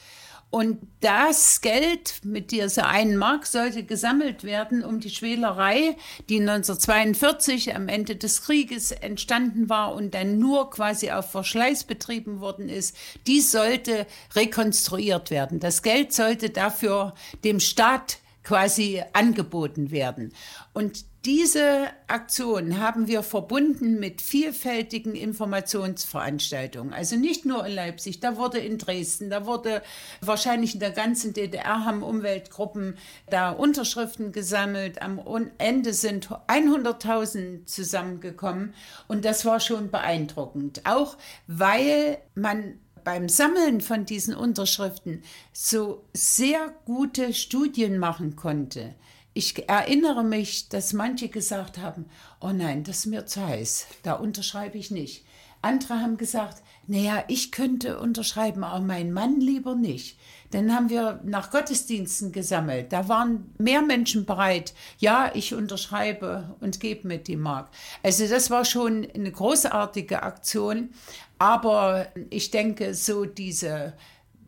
Und 0.50 0.78
das 1.00 1.60
Geld 1.60 2.20
mit 2.22 2.50
dieser 2.50 2.86
einen 2.86 3.16
Mark 3.16 3.46
sollte 3.46 3.82
gesammelt 3.82 4.44
werden, 4.44 4.84
um 4.84 5.00
die 5.00 5.10
Schwelerei, 5.10 5.96
die 6.28 6.40
1942 6.40 7.74
am 7.74 7.88
Ende 7.88 8.16
des 8.16 8.42
Krieges 8.42 8.92
entstanden 8.92 9.68
war 9.68 9.94
und 9.94 10.14
dann 10.14 10.38
nur 10.38 10.70
quasi 10.70 11.10
auf 11.10 11.30
Verschleiß 11.30 11.84
betrieben 11.84 12.40
worden 12.40 12.68
ist, 12.68 12.96
die 13.26 13.40
sollte 13.40 14.06
rekonstruiert 14.34 15.30
werden. 15.30 15.60
Das 15.60 15.82
Geld 15.82 16.12
sollte 16.12 16.48
dafür 16.50 17.14
dem 17.44 17.60
Staat 17.60 18.18
quasi 18.46 19.02
angeboten 19.12 19.90
werden. 19.90 20.32
Und 20.72 21.04
diese 21.24 21.88
Aktion 22.06 22.78
haben 22.78 23.08
wir 23.08 23.24
verbunden 23.24 23.98
mit 23.98 24.22
vielfältigen 24.22 25.16
Informationsveranstaltungen. 25.16 26.92
Also 26.92 27.16
nicht 27.16 27.44
nur 27.44 27.66
in 27.66 27.74
Leipzig, 27.74 28.20
da 28.20 28.36
wurde 28.36 28.58
in 28.60 28.78
Dresden, 28.78 29.30
da 29.30 29.46
wurde 29.46 29.82
wahrscheinlich 30.20 30.74
in 30.74 30.80
der 30.80 30.92
ganzen 30.92 31.34
DDR 31.34 31.84
haben 31.84 32.04
Umweltgruppen 32.04 32.96
da 33.28 33.50
Unterschriften 33.50 34.30
gesammelt. 34.30 35.02
Am 35.02 35.20
Ende 35.58 35.92
sind 35.92 36.28
100.000 36.28 37.66
zusammengekommen 37.66 38.74
und 39.08 39.24
das 39.24 39.44
war 39.44 39.58
schon 39.58 39.90
beeindruckend. 39.90 40.82
Auch 40.84 41.16
weil 41.48 42.18
man 42.36 42.78
beim 43.06 43.28
Sammeln 43.28 43.80
von 43.80 44.04
diesen 44.04 44.34
Unterschriften 44.34 45.22
so 45.52 46.02
sehr 46.12 46.74
gute 46.86 47.34
Studien 47.34 47.98
machen 47.98 48.34
konnte. 48.34 48.96
Ich 49.32 49.68
erinnere 49.68 50.24
mich, 50.24 50.70
dass 50.70 50.92
manche 50.92 51.28
gesagt 51.28 51.78
haben, 51.78 52.06
oh 52.40 52.50
nein, 52.50 52.82
das 52.82 52.98
ist 52.98 53.06
mir 53.06 53.24
zu 53.24 53.46
heiß, 53.46 53.86
da 54.02 54.14
unterschreibe 54.14 54.76
ich 54.76 54.90
nicht. 54.90 55.24
Andere 55.62 56.00
haben 56.00 56.16
gesagt, 56.16 56.64
naja, 56.88 57.24
ich 57.28 57.52
könnte 57.52 57.98
unterschreiben, 57.98 58.62
aber 58.62 58.84
mein 58.84 59.12
Mann 59.12 59.40
lieber 59.40 59.74
nicht. 59.74 60.18
Dann 60.52 60.72
haben 60.72 60.90
wir 60.90 61.20
nach 61.24 61.50
Gottesdiensten 61.50 62.30
gesammelt. 62.30 62.92
Da 62.92 63.08
waren 63.08 63.52
mehr 63.58 63.82
Menschen 63.82 64.24
bereit. 64.26 64.74
Ja, 64.98 65.32
ich 65.34 65.54
unterschreibe 65.54 66.54
und 66.60 66.78
gebe 66.78 67.08
mir 67.08 67.18
die 67.18 67.36
Mark. 67.36 67.68
Also 68.04 68.28
das 68.28 68.50
war 68.50 68.64
schon 68.64 69.06
eine 69.12 69.32
großartige 69.32 70.22
Aktion. 70.22 70.90
Aber 71.38 72.06
ich 72.30 72.50
denke, 72.50 72.94
so 72.94 73.24
diese, 73.24 73.94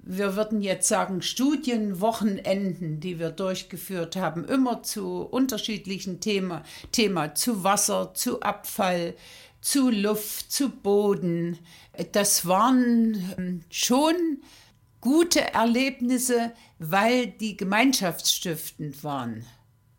wir 0.02 0.36
würden 0.36 0.62
jetzt 0.62 0.88
sagen, 0.88 1.20
Studienwochenenden, 1.20 3.00
die 3.00 3.18
wir 3.18 3.30
durchgeführt 3.30 4.16
haben, 4.16 4.44
immer 4.44 4.82
zu 4.82 5.22
unterschiedlichen 5.22 6.20
Themen, 6.20 6.62
Thema 6.92 7.34
zu 7.34 7.62
Wasser, 7.62 8.14
zu 8.14 8.40
Abfall, 8.40 9.14
zu 9.60 9.90
Luft, 9.90 10.50
zu 10.50 10.70
Boden. 10.70 11.58
Das 12.12 12.46
waren 12.46 13.34
ähm, 13.36 13.60
schon 13.70 14.42
gute 15.00 15.40
Erlebnisse, 15.52 16.52
weil 16.78 17.26
die 17.26 17.56
gemeinschaftsstiftend 17.56 19.04
waren 19.04 19.44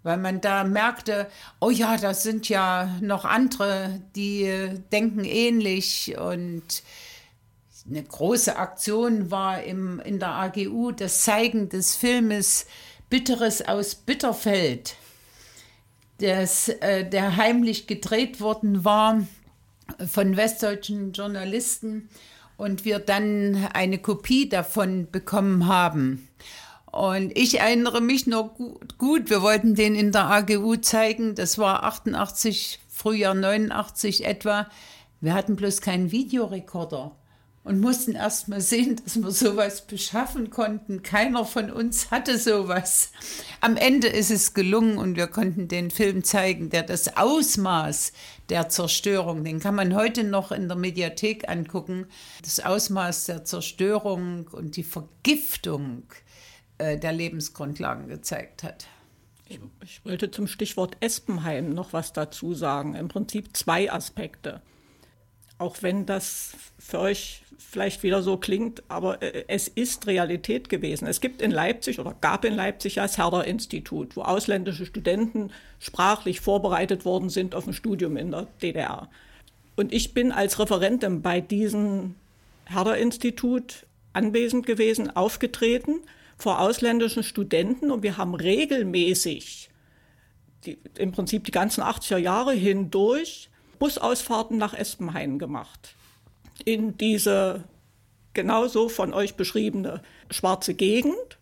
weil 0.03 0.17
man 0.17 0.41
da 0.41 0.63
merkte, 0.63 1.27
oh 1.59 1.69
ja, 1.69 1.97
das 1.97 2.23
sind 2.23 2.47
ja 2.49 2.97
noch 3.01 3.25
andere, 3.25 4.01
die 4.15 4.71
denken 4.91 5.25
ähnlich 5.25 6.17
und 6.17 6.83
eine 7.89 8.03
große 8.03 8.55
Aktion 8.55 9.31
war 9.31 9.63
im, 9.63 9.99
in 9.99 10.19
der 10.19 10.29
AGU 10.29 10.91
das 10.91 11.23
Zeigen 11.23 11.69
des 11.69 11.95
Filmes 11.95 12.67
Bitteres 13.09 13.63
aus 13.67 13.95
Bitterfeld, 13.95 14.95
das, 16.19 16.69
äh, 16.69 17.09
der 17.09 17.37
heimlich 17.37 17.87
gedreht 17.87 18.39
worden 18.39 18.85
war 18.85 19.25
von 20.07 20.37
westdeutschen 20.37 21.13
Journalisten 21.13 22.09
und 22.57 22.85
wir 22.85 22.99
dann 22.99 23.69
eine 23.73 23.97
Kopie 23.97 24.47
davon 24.47 25.09
bekommen 25.09 25.67
haben. 25.67 26.27
Und 26.91 27.37
ich 27.37 27.59
erinnere 27.59 28.01
mich 28.01 28.25
noch 28.25 28.55
gut, 28.55 28.97
gut, 28.97 29.29
wir 29.29 29.41
wollten 29.41 29.75
den 29.75 29.95
in 29.95 30.11
der 30.11 30.25
AGU 30.25 30.75
zeigen, 30.77 31.35
das 31.35 31.57
war 31.57 31.83
88, 31.83 32.79
Frühjahr 32.89 33.35
89 33.35 34.25
etwa. 34.25 34.67
Wir 35.21 35.33
hatten 35.33 35.55
bloß 35.55 35.81
keinen 35.81 36.11
Videorekorder. 36.11 37.15
und 37.63 37.81
mussten 37.81 38.15
erst 38.15 38.47
mal 38.47 38.61
sehen, 38.61 38.99
dass 39.03 39.21
wir 39.21 39.29
sowas 39.31 39.85
beschaffen 39.85 40.49
konnten. 40.49 41.03
Keiner 41.03 41.45
von 41.45 41.69
uns 41.69 42.09
hatte 42.09 42.39
sowas. 42.39 43.11
Am 43.61 43.77
Ende 43.77 44.07
ist 44.07 44.31
es 44.31 44.55
gelungen 44.55 44.97
und 44.97 45.15
wir 45.15 45.27
konnten 45.27 45.67
den 45.67 45.91
Film 45.91 46.23
zeigen, 46.23 46.69
der 46.69 46.83
das 46.83 47.17
Ausmaß 47.17 48.13
der 48.49 48.69
Zerstörung, 48.69 49.43
den 49.43 49.59
kann 49.59 49.75
man 49.75 49.93
heute 49.93 50.23
noch 50.23 50.51
in 50.51 50.67
der 50.67 50.77
Mediathek 50.77 51.47
angucken, 51.47 52.07
das 52.41 52.59
Ausmaß 52.59 53.25
der 53.25 53.45
Zerstörung 53.45 54.47
und 54.51 54.75
die 54.75 54.83
Vergiftung 54.83 56.05
der 56.79 57.11
Lebensgrundlagen 57.11 58.07
gezeigt 58.07 58.63
hat. 58.63 58.87
Ich 59.83 60.05
wollte 60.05 60.31
zum 60.31 60.47
Stichwort 60.47 60.95
Espenheim 60.99 61.73
noch 61.73 61.91
was 61.93 62.13
dazu 62.13 62.53
sagen. 62.53 62.95
Im 62.95 63.07
Prinzip 63.07 63.57
zwei 63.57 63.91
Aspekte. 63.91 64.61
Auch 65.57 65.77
wenn 65.81 66.05
das 66.05 66.53
für 66.77 66.99
euch 66.99 67.43
vielleicht 67.57 68.03
wieder 68.03 68.23
so 68.23 68.37
klingt, 68.37 68.83
aber 68.87 69.21
äh, 69.21 69.43
es 69.47 69.67
ist 69.67 70.07
Realität 70.07 70.69
gewesen. 70.69 71.07
Es 71.07 71.19
gibt 71.19 71.41
in 71.41 71.51
Leipzig 71.51 71.99
oder 71.99 72.15
gab 72.21 72.45
in 72.45 72.55
Leipzig 72.55 72.95
das 72.95 73.17
Herder-Institut, 73.17 74.15
wo 74.15 74.21
ausländische 74.21 74.85
Studenten 74.85 75.51
sprachlich 75.79 76.39
vorbereitet 76.39 77.03
worden 77.03 77.29
sind 77.29 77.55
auf 77.55 77.67
ein 77.67 77.73
Studium 77.73 78.15
in 78.15 78.31
der 78.31 78.47
DDR. 78.61 79.09
Und 79.75 79.93
ich 79.93 80.13
bin 80.13 80.31
als 80.31 80.59
Referentin 80.59 81.21
bei 81.21 81.41
diesem 81.41 82.15
Herder-Institut 82.65 83.85
anwesend 84.13 84.65
gewesen, 84.65 85.15
aufgetreten 85.15 86.01
vor 86.39 86.59
ausländischen 86.59 87.21
Studenten 87.23 87.91
und 87.91 88.01
wir 88.01 88.17
haben 88.17 88.33
regelmäßig 88.33 89.69
die, 90.65 90.79
im 90.97 91.11
Prinzip 91.11 91.43
die 91.43 91.51
ganzen 91.51 91.83
80er 91.83 92.17
Jahre 92.17 92.53
hindurch 92.53 93.49
Busausfahrten 93.77 94.57
nach 94.57 94.73
Espenhain 94.73 95.39
gemacht. 95.39 95.95
In 96.65 96.97
diese 96.97 97.63
genauso 98.33 98.89
von 98.89 99.13
euch 99.13 99.35
beschriebene 99.35 100.01
schwarze 100.29 100.73
Gegend. 100.73 101.37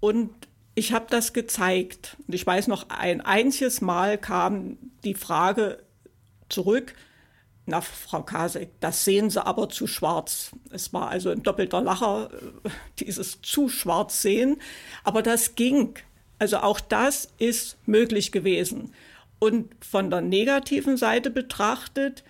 Und 0.00 0.30
ich 0.74 0.92
habe 0.92 1.06
das 1.10 1.32
gezeigt. 1.32 2.16
Und 2.26 2.34
ich 2.34 2.46
weiß 2.46 2.66
noch, 2.68 2.90
ein 2.90 3.20
einziges 3.20 3.80
Mal 3.80 4.18
kam 4.18 4.76
die 5.04 5.14
Frage 5.14 5.78
zurück, 6.48 6.94
na, 7.66 7.80
Frau 7.80 8.22
Kasek, 8.22 8.70
das 8.80 9.04
sehen 9.04 9.30
Sie 9.30 9.44
aber 9.44 9.68
zu 9.70 9.86
schwarz. 9.86 10.50
Es 10.70 10.92
war 10.92 11.08
also 11.08 11.30
ein 11.30 11.42
doppelter 11.42 11.80
Lacher, 11.80 12.30
äh, 12.64 12.68
dieses 13.00 13.40
zu 13.40 13.68
schwarz 13.68 14.20
sehen. 14.20 14.60
Aber 15.02 15.22
das 15.22 15.54
ging. 15.54 15.94
Also 16.38 16.58
auch 16.58 16.80
das 16.80 17.32
ist 17.38 17.78
möglich 17.86 18.32
gewesen. 18.32 18.92
Und 19.38 19.72
von 19.84 20.10
der 20.10 20.20
negativen 20.20 20.96
Seite 20.96 21.30
betrachtet, 21.30 22.22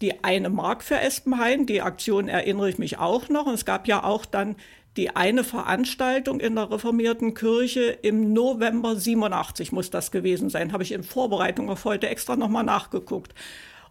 die 0.00 0.24
eine 0.24 0.48
Mark 0.48 0.82
für 0.82 0.98
Espenhain, 0.98 1.66
die 1.66 1.82
Aktion 1.82 2.28
erinnere 2.28 2.70
ich 2.70 2.78
mich 2.78 2.98
auch 2.98 3.28
noch. 3.28 3.46
Und 3.46 3.54
es 3.54 3.66
gab 3.66 3.86
ja 3.86 4.04
auch 4.04 4.24
dann 4.24 4.56
die 4.96 5.14
eine 5.14 5.44
Veranstaltung 5.44 6.40
in 6.40 6.56
der 6.56 6.70
reformierten 6.70 7.34
Kirche 7.34 7.98
im 8.02 8.32
November 8.32 8.96
87 8.96 9.70
muss 9.70 9.90
das 9.90 10.10
gewesen 10.10 10.48
sein. 10.48 10.72
Habe 10.72 10.82
ich 10.82 10.92
in 10.92 11.04
Vorbereitung 11.04 11.70
auf 11.70 11.84
heute 11.84 12.08
extra 12.08 12.36
nochmal 12.36 12.64
nachgeguckt. 12.64 13.34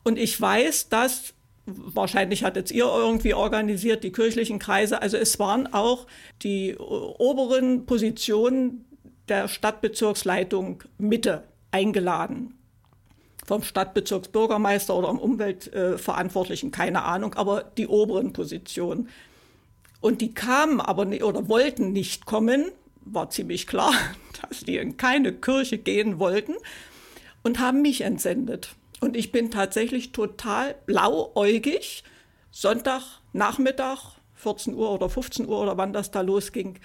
Und 0.03 0.17
ich 0.17 0.39
weiß, 0.39 0.89
dass 0.89 1.33
wahrscheinlich 1.65 2.43
hattet 2.43 2.71
ihr 2.71 2.85
irgendwie 2.85 3.33
organisiert, 3.33 4.03
die 4.03 4.11
kirchlichen 4.11 4.59
Kreise. 4.59 5.01
Also 5.01 5.17
es 5.17 5.39
waren 5.39 5.71
auch 5.73 6.07
die 6.41 6.75
oberen 6.77 7.85
Positionen 7.85 8.85
der 9.27 9.47
Stadtbezirksleitung 9.47 10.83
Mitte 10.97 11.43
eingeladen. 11.71 12.55
Vom 13.45 13.63
Stadtbezirksbürgermeister 13.63 14.95
oder 14.95 15.09
am 15.09 15.19
Umweltverantwortlichen, 15.19 16.71
keine 16.71 17.03
Ahnung, 17.03 17.33
aber 17.35 17.63
die 17.77 17.87
oberen 17.87 18.33
Positionen. 18.33 19.09
Und 20.01 20.21
die 20.21 20.33
kamen 20.33 20.79
aber 20.79 21.05
nicht, 21.05 21.23
oder 21.23 21.47
wollten 21.49 21.91
nicht 21.91 22.25
kommen, 22.25 22.71
war 23.01 23.29
ziemlich 23.29 23.65
klar, 23.67 23.93
dass 24.41 24.61
die 24.61 24.77
in 24.77 24.97
keine 24.97 25.33
Kirche 25.33 25.77
gehen 25.77 26.19
wollten 26.19 26.53
und 27.43 27.59
haben 27.59 27.81
mich 27.81 28.01
entsendet. 28.01 28.75
Und 28.99 29.15
ich 29.15 29.31
bin 29.31 29.51
tatsächlich 29.51 30.11
total 30.11 30.75
blauäugig, 30.85 32.03
Sonntagnachmittag, 32.51 34.19
14 34.35 34.73
Uhr 34.73 34.91
oder 34.91 35.09
15 35.09 35.47
Uhr 35.47 35.59
oder 35.59 35.77
wann 35.77 35.93
das 35.93 36.11
da 36.11 36.21
losging, 36.21 36.79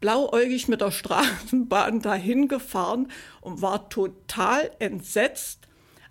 blauäugig 0.00 0.68
mit 0.68 0.80
der 0.80 0.90
Straßenbahn 0.90 2.00
dahin 2.02 2.48
gefahren 2.48 3.10
und 3.40 3.62
war 3.62 3.88
total 3.88 4.70
entsetzt, 4.78 5.60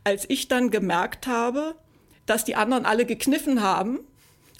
als 0.03 0.25
ich 0.29 0.47
dann 0.47 0.71
gemerkt 0.71 1.27
habe, 1.27 1.75
dass 2.25 2.45
die 2.45 2.55
anderen 2.55 2.85
alle 2.85 3.05
gekniffen 3.05 3.61
haben 3.61 3.99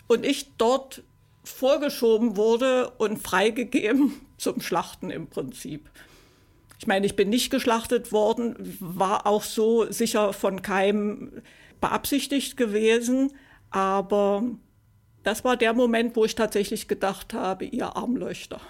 und 0.07 0.25
ich 0.25 0.53
dort 0.57 1.03
vorgeschoben 1.43 2.35
wurde 2.35 2.89
und 2.91 3.17
freigegeben 3.19 4.13
zum 4.38 4.61
Schlachten 4.61 5.09
im 5.09 5.27
Prinzip. 5.27 5.89
Ich 6.80 6.88
meine, 6.88 7.05
ich 7.05 7.15
bin 7.15 7.30
nicht 7.30 7.49
geschlachtet 7.49 8.11
worden, 8.11 8.78
war 8.80 9.25
auch 9.25 9.43
so 9.43 9.91
sicher 9.91 10.34
von 10.34 10.61
keinem 10.61 11.41
beabsichtigt 11.82 12.57
gewesen, 12.57 13.34
aber 13.71 14.43
das 15.23 15.43
war 15.43 15.57
der 15.57 15.73
Moment, 15.73 16.15
wo 16.15 16.25
ich 16.25 16.36
tatsächlich 16.36 16.88
gedacht 16.88 17.34
habe, 17.34 17.65
ihr 17.65 17.95
Armleuchter. 17.95 18.61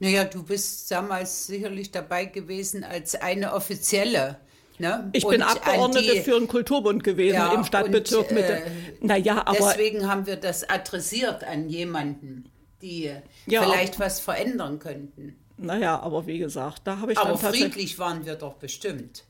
Naja, 0.00 0.24
du 0.24 0.42
bist 0.42 0.90
damals 0.90 1.46
sicherlich 1.46 1.92
dabei 1.92 2.24
gewesen 2.24 2.82
als 2.82 3.14
eine 3.14 3.52
offizielle. 3.52 4.38
Ne? 4.78 5.10
Ich 5.12 5.24
bin 5.24 5.42
Abgeordnete 5.42 6.14
die, 6.14 6.20
für 6.22 6.38
den 6.38 6.48
Kulturbund 6.48 7.04
gewesen 7.04 7.36
ja, 7.36 7.54
im 7.54 7.64
Stadtbezirk 7.64 8.30
und, 8.30 8.34
Mitte. 8.34 8.54
Äh, 8.54 8.70
naja, 9.00 9.42
aber 9.46 9.58
deswegen 9.58 10.08
haben 10.08 10.26
wir 10.26 10.36
das 10.36 10.68
adressiert 10.68 11.44
an 11.44 11.68
jemanden, 11.68 12.50
die 12.82 13.12
ja, 13.46 13.62
vielleicht 13.62 14.00
was 14.00 14.18
verändern 14.18 14.80
könnten. 14.80 15.36
Naja, 15.56 16.00
aber 16.00 16.26
wie 16.26 16.38
gesagt, 16.38 16.82
da 16.84 16.98
habe 16.98 17.12
ich 17.12 17.18
Aber 17.18 17.38
friedlich 17.38 17.98
waren 17.98 18.24
wir 18.24 18.34
doch 18.34 18.54
bestimmt. 18.54 19.24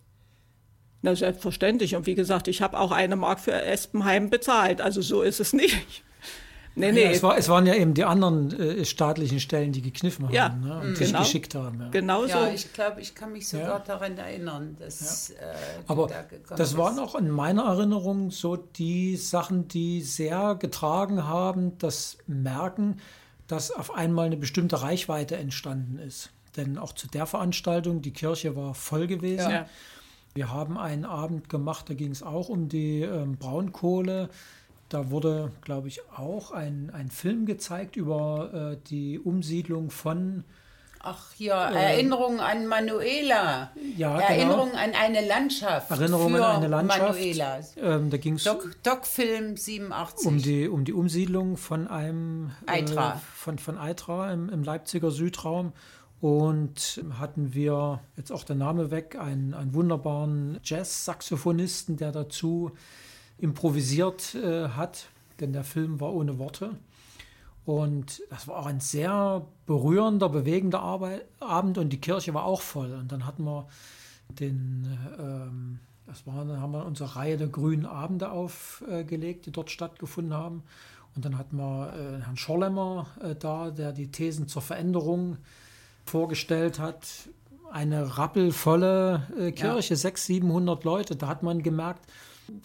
Na, 1.03 1.17
selbstverständlich. 1.17 1.97
Und 1.97 2.07
wie 2.07 2.15
gesagt, 2.15 2.47
ich 2.47 2.63
habe 2.63 2.79
auch 2.79 2.93
eine 2.93 3.17
Mark 3.17 3.41
für 3.41 3.53
Espenheim 3.53 4.31
bezahlt. 4.31 4.81
Also 4.81 5.03
so 5.03 5.23
ist 5.23 5.41
es 5.41 5.53
nicht. 5.53 6.05
Nee, 6.77 6.93
nee. 6.93 7.05
Ja, 7.05 7.11
es, 7.11 7.23
war, 7.25 7.37
es, 7.37 7.49
waren 7.49 7.67
ja 7.67 7.75
eben 7.75 7.93
die 7.93 8.05
anderen 8.05 8.59
äh, 8.59 8.85
staatlichen 8.85 9.41
Stellen, 9.41 9.73
die 9.73 9.83
gekniffen 9.83 10.27
haben 10.27 10.33
ja, 10.33 10.49
ne, 10.51 10.81
und 10.81 10.99
genau. 10.99 11.19
geschickt 11.19 11.57
haben. 11.57 11.81
Ja. 11.81 11.89
Genau 11.89 12.23
so. 12.23 12.29
Ja, 12.29 12.53
ich 12.53 12.73
glaube, 12.73 13.01
ich 13.01 13.17
kann 13.17 13.33
mich 13.33 13.49
sogar 13.49 13.67
ja. 13.67 13.79
daran 13.81 14.17
erinnern, 14.17 14.77
dass 14.79 15.29
ja. 15.29 15.35
äh, 15.35 15.55
Aber 15.89 16.07
da 16.07 16.25
das 16.55 16.77
waren 16.77 17.01
auch 17.01 17.17
in 17.17 17.31
meiner 17.31 17.65
Erinnerung 17.65 18.31
so 18.31 18.57
die 18.57 19.17
Sachen, 19.17 19.67
die 19.67 20.03
sehr 20.03 20.55
getragen 20.55 21.27
haben, 21.27 21.79
das 21.79 22.17
Merken, 22.29 23.01
dass 23.53 23.71
auf 23.71 23.95
einmal 23.95 24.27
eine 24.27 24.39
bestimmte 24.39 24.81
Reichweite 24.81 25.37
entstanden 25.37 25.99
ist. 25.99 26.31
Denn 26.57 26.79
auch 26.79 26.93
zu 26.93 27.07
der 27.07 27.27
Veranstaltung, 27.27 28.01
die 28.01 28.13
Kirche 28.13 28.57
war 28.57 28.75
voll 28.75 29.07
gewesen. 29.07 29.51
Ja. 29.51 29.67
Wir 30.35 30.51
haben 30.51 30.79
einen 30.79 31.05
Abend 31.05 31.51
gemacht, 31.51 31.91
da 31.91 31.95
ging 31.95 32.13
es 32.13 32.23
auch 32.23 32.49
um 32.49 32.71
die 32.71 33.03
ähm, 33.03 33.37
Braunkohle. 33.37 34.31
Da 34.89 35.11
wurde, 35.11 35.53
glaube 35.61 35.89
ich, 35.89 36.01
auch 36.17 36.53
ein, 36.53 36.91
ein 36.91 37.11
Film 37.11 37.45
gezeigt 37.45 37.97
über 37.97 38.73
äh, 38.73 38.79
die 38.89 39.19
Umsiedlung 39.19 39.91
von 39.91 40.45
Ach 41.05 41.35
ja, 41.37 41.71
äh, 41.71 41.95
Erinnerung 41.95 42.41
an 42.41 42.67
Manuela. 42.67 43.73
Ja, 43.97 44.17
genau. 44.17 44.29
Erinnerung 44.29 44.71
genau. 44.71 44.83
an 44.83 44.95
eine 44.95 45.27
Landschaft. 45.27 45.91
Erinnerung 45.91 46.37
an 46.37 46.57
eine 46.57 46.69
Landschaft. 46.69 47.19
Manuela. 47.19 47.61
Ähm, 47.77 48.11
da 48.11 48.17
ging 48.17 48.35
es 48.35 48.45
Doc-Film 48.45 49.57
87. 49.57 50.27
Um 50.27 50.39
die, 50.39 50.69
um 50.69 50.85
die 50.85 50.93
Umsiedlung 50.93 51.57
von 51.57 51.89
einem 51.89 52.53
Eitra. 52.67 53.15
Äh, 53.15 53.19
von, 53.35 53.59
von 53.59 53.79
Eitra 53.79 54.33
im, 54.33 54.49
im 54.49 54.63
Leipziger 54.63 55.11
Südraum. 55.11 55.73
Und 56.21 57.03
hatten 57.19 57.53
wir, 57.53 57.99
jetzt 58.17 58.31
auch 58.31 58.45
der 58.45 58.55
Name 58.55 58.93
weg, 58.93 59.17
einen, 59.19 59.55
einen 59.55 59.75
wunderbaren 59.75 60.61
Jazz-Saxophonisten, 60.63 61.97
der 61.97 62.13
dazu 62.13 62.71
improvisiert 63.39 64.37
äh, 64.37 64.69
hat, 64.69 65.09
denn 65.41 65.53
der 65.53 65.65
Film 65.65 66.01
war 66.01 66.15
ohne 66.15 66.39
Worte. 66.39 66.77
Und 67.65 68.23
das 68.31 68.49
war 68.49 68.59
auch 68.59 68.67
ein 68.67 68.81
sehr 68.81 69.47
berührender, 69.67 70.29
bewegender 70.29 70.81
Arbeit, 70.81 71.27
Abend 71.39 71.79
und 71.79 71.91
die 71.91 72.01
Kirche 72.01 72.35
war 72.35 72.45
auch 72.45 72.61
voll. 72.61 72.93
Und 72.93 73.13
dann 73.13 73.25
hatten 73.25 73.45
wir 73.45 73.69
den, 74.41 74.99
ähm, 75.19 75.79
das 76.07 76.27
war, 76.27 76.45
dann 76.45 76.61
haben 76.61 76.73
wir 76.73 76.85
unsere 76.85 77.15
Reihe 77.15 77.37
der 77.37 77.49
grünen 77.49 77.87
Abende 77.87 78.31
aufgelegt, 78.31 79.47
die 79.47 79.53
dort 79.53 79.71
stattgefunden 79.71 80.35
haben. 80.35 80.65
Und 81.15 81.25
dann 81.25 81.39
hatten 81.39 81.57
wir 81.57 81.93
äh, 81.93 82.23
Herrn 82.23 82.37
Schorlemmer 82.37 83.07
äh, 83.23 83.35
da, 83.37 83.71
der 83.71 83.93
die 83.93 84.11
Thesen 84.11 84.49
zur 84.49 84.63
Veränderung 84.63 85.37
vorgestellt 86.05 86.79
hat. 86.79 87.07
Eine 87.71 88.19
rappelvolle 88.19 89.29
äh, 89.39 89.53
Kirche, 89.53 89.95
ja. 89.95 89.97
600, 89.97 90.19
700 90.19 90.85
Leute. 90.85 91.17
Da 91.17 91.29
hat 91.29 91.43
man 91.43 91.63
gemerkt, 91.63 92.11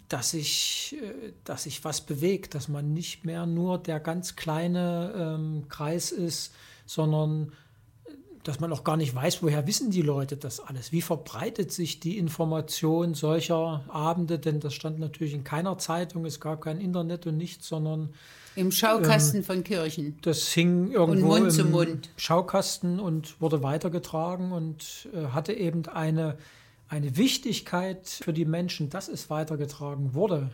dass 0.09 0.31
sich, 0.31 0.97
äh, 1.01 1.33
dass 1.43 1.63
sich 1.63 1.83
was 1.83 2.01
bewegt, 2.01 2.55
dass 2.55 2.67
man 2.67 2.93
nicht 2.93 3.25
mehr 3.25 3.45
nur 3.45 3.77
der 3.77 3.99
ganz 3.99 4.35
kleine 4.35 5.13
ähm, 5.15 5.67
Kreis 5.69 6.11
ist, 6.11 6.53
sondern 6.85 7.51
dass 8.47 8.61
man 8.61 8.71
auch 8.71 8.85
gar 8.85 8.95
nicht 8.95 9.13
weiß, 9.13 9.43
woher 9.43 9.67
wissen 9.67 9.91
die 9.91 10.01
Leute 10.01 10.37
das 10.37 10.61
alles? 10.61 10.93
Wie 10.93 11.01
verbreitet 11.01 11.71
sich 11.73 11.99
die 11.99 12.17
Information 12.17 13.13
solcher 13.13 13.83
Abende? 13.89 14.39
Denn 14.39 14.61
das 14.61 14.73
stand 14.73 14.99
natürlich 14.99 15.33
in 15.33 15.43
keiner 15.43 15.77
Zeitung, 15.77 16.25
es 16.25 16.39
gab 16.39 16.61
kein 16.61 16.79
Internet 16.79 17.27
und 17.27 17.35
nichts, 17.35 17.67
sondern 17.67 18.13
im 18.55 18.71
Schaukasten 18.71 19.41
ähm, 19.41 19.43
von 19.43 19.63
Kirchen. 19.63 20.17
Das 20.21 20.47
hing 20.53 20.91
irgendwo 20.91 21.33
und 21.33 21.43
Mund 21.43 21.59
im 21.59 21.71
Mund. 21.71 22.09
Schaukasten 22.15 22.99
und 22.99 23.39
wurde 23.41 23.63
weitergetragen 23.63 24.51
und 24.53 25.09
äh, 25.13 25.27
hatte 25.27 25.53
eben 25.53 25.85
eine, 25.87 26.37
eine 26.89 27.17
Wichtigkeit 27.17 28.07
für 28.07 28.33
die 28.33 28.45
Menschen, 28.45 28.89
dass 28.89 29.07
es 29.07 29.29
weitergetragen 29.29 30.13
wurde. 30.13 30.49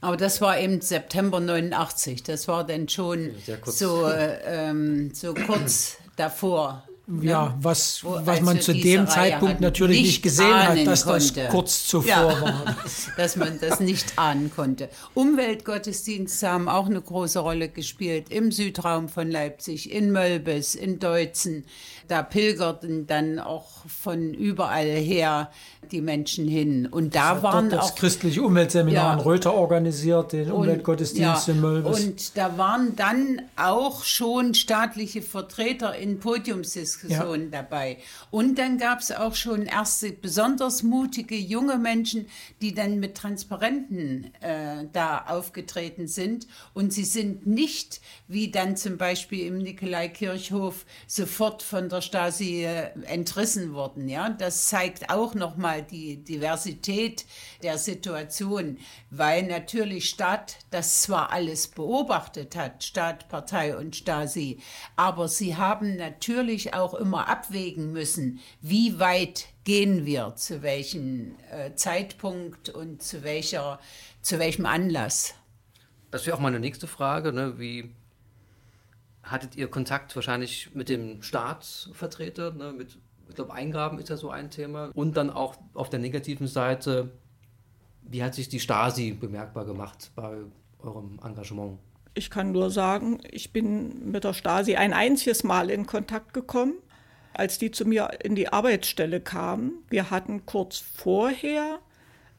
Aber 0.00 0.16
das 0.16 0.40
war 0.40 0.58
eben 0.58 0.80
September 0.80 1.40
89. 1.40 2.22
Das 2.22 2.48
war 2.48 2.64
dann 2.64 2.88
schon 2.88 3.30
so, 3.64 4.06
äh, 4.06 4.38
ähm, 4.44 5.14
so 5.14 5.34
kurz 5.34 5.96
davor. 6.16 6.86
Ja, 7.22 7.56
was, 7.60 8.02
Wo, 8.02 8.18
was 8.24 8.40
man 8.40 8.60
zu 8.60 8.72
dem 8.72 9.06
Zeitpunkt 9.06 9.60
natürlich 9.60 10.02
nicht, 10.02 10.22
gesehen 10.22 10.52
hat, 10.52 10.84
dass 10.88 11.04
konnte. 11.04 11.42
das 11.42 11.50
kurz 11.52 11.86
zuvor 11.86 12.08
ja, 12.08 12.42
war. 12.42 12.76
dass 13.16 13.36
man 13.36 13.60
das 13.60 13.78
nicht 13.78 14.18
ahnen 14.18 14.50
konnte. 14.50 14.88
Umweltgottesdienste 15.14 16.48
haben 16.48 16.68
auch 16.68 16.86
eine 16.86 17.00
große 17.00 17.38
Rolle 17.38 17.68
gespielt 17.68 18.30
im 18.30 18.50
Südraum 18.50 19.08
von 19.08 19.30
Leipzig, 19.30 19.92
in 19.92 20.10
Mölbes, 20.10 20.74
in 20.74 20.98
Deutzen. 20.98 21.64
Da 22.08 22.24
pilgerten 22.24 23.06
dann 23.06 23.38
auch 23.38 23.86
von 23.86 24.34
überall 24.34 24.86
her 24.86 25.50
die 25.92 26.00
Menschen 26.00 26.48
hin. 26.48 26.86
Und 26.86 27.14
da 27.14 27.34
das 27.34 27.42
waren 27.44 27.70
das 27.70 27.92
auch 27.92 27.94
christliche 27.94 28.42
Umweltseminar 28.42 29.12
ja, 29.12 29.14
in 29.14 29.20
Röther 29.20 29.54
organisiert, 29.54 30.32
den 30.32 30.50
und, 30.50 30.62
Umweltgottesdienst 30.62 31.46
ja, 31.46 31.54
in 31.54 31.60
Mölbes. 31.60 32.04
Und 32.04 32.36
da 32.36 32.58
waren 32.58 32.96
dann 32.96 33.42
auch 33.56 34.02
schon 34.02 34.54
staatliche 34.54 35.22
Vertreter 35.22 35.94
in 35.96 36.18
Podiumsdiskussionen 36.18 36.95
ja. 37.08 37.36
dabei. 37.50 37.98
Und 38.30 38.58
dann 38.58 38.78
gab 38.78 39.00
es 39.00 39.12
auch 39.12 39.34
schon 39.34 39.66
erste 39.66 40.12
besonders 40.12 40.82
mutige 40.82 41.36
junge 41.36 41.78
Menschen, 41.78 42.26
die 42.60 42.74
dann 42.74 42.98
mit 42.98 43.16
Transparenten 43.16 44.32
äh, 44.40 44.86
da 44.92 45.26
aufgetreten 45.28 46.08
sind. 46.08 46.46
Und 46.74 46.92
sie 46.92 47.04
sind 47.04 47.46
nicht, 47.46 48.00
wie 48.28 48.50
dann 48.50 48.76
zum 48.76 48.96
Beispiel 48.96 49.46
im 49.46 49.58
Nikolaikirchhof, 49.58 50.84
sofort 51.06 51.62
von 51.62 51.88
der 51.88 52.00
Stasi 52.00 52.64
äh, 52.64 52.90
entrissen 53.04 53.74
worden. 53.74 54.08
Ja, 54.08 54.30
das 54.30 54.68
zeigt 54.68 55.10
auch 55.10 55.34
nochmal 55.34 55.66
mal 55.66 55.82
die 55.82 56.22
Diversität 56.22 57.24
der 57.62 57.76
Situation, 57.76 58.78
weil 59.10 59.42
natürlich 59.42 60.08
Staat 60.08 60.58
das 60.70 61.02
zwar 61.02 61.32
alles 61.32 61.68
beobachtet 61.68 62.54
hat, 62.54 62.84
Staat, 62.84 63.28
Partei 63.28 63.76
und 63.76 63.96
Stasi, 63.96 64.58
aber 64.94 65.26
sie 65.26 65.56
haben 65.56 65.96
natürlich 65.96 66.72
auch 66.86 66.94
immer 66.94 67.28
abwägen 67.28 67.92
müssen, 67.92 68.38
wie 68.60 68.98
weit 69.00 69.48
gehen 69.64 70.06
wir, 70.06 70.34
zu 70.36 70.62
welchem 70.62 71.36
äh, 71.50 71.74
Zeitpunkt 71.74 72.68
und 72.68 73.02
zu, 73.02 73.24
welcher, 73.24 73.80
zu 74.22 74.38
welchem 74.38 74.66
Anlass. 74.66 75.34
Das 76.12 76.26
wäre 76.26 76.36
auch 76.36 76.40
meine 76.40 76.60
nächste 76.60 76.86
Frage, 76.86 77.32
ne? 77.32 77.58
wie 77.58 77.92
hattet 79.24 79.56
ihr 79.56 79.68
Kontakt 79.68 80.14
wahrscheinlich 80.14 80.72
mit 80.74 80.88
dem 80.88 81.22
Staatsvertreter, 81.22 82.52
ne? 82.52 82.72
mit 82.72 82.96
ich 83.28 83.34
glaube, 83.34 83.52
Eingaben 83.52 83.98
ist 83.98 84.08
ja 84.08 84.16
so 84.16 84.30
ein 84.30 84.50
Thema. 84.50 84.90
Und 84.94 85.16
dann 85.16 85.30
auch 85.30 85.56
auf 85.74 85.90
der 85.90 85.98
negativen 85.98 86.46
Seite, 86.46 87.10
wie 88.02 88.22
hat 88.22 88.36
sich 88.36 88.48
die 88.48 88.60
Stasi 88.60 89.10
bemerkbar 89.12 89.64
gemacht 89.64 90.12
bei 90.14 90.36
eurem 90.78 91.18
Engagement? 91.24 91.80
Ich 92.16 92.30
kann 92.30 92.52
nur 92.52 92.70
sagen, 92.70 93.18
ich 93.30 93.52
bin 93.52 94.10
mit 94.10 94.24
der 94.24 94.32
Stasi 94.32 94.76
ein 94.76 94.94
einziges 94.94 95.44
Mal 95.44 95.68
in 95.68 95.84
Kontakt 95.84 96.32
gekommen, 96.32 96.72
als 97.34 97.58
die 97.58 97.70
zu 97.70 97.84
mir 97.84 98.08
in 98.24 98.34
die 98.34 98.48
Arbeitsstelle 98.48 99.20
kamen. 99.20 99.84
Wir 99.90 100.10
hatten 100.10 100.46
kurz 100.46 100.78
vorher 100.78 101.78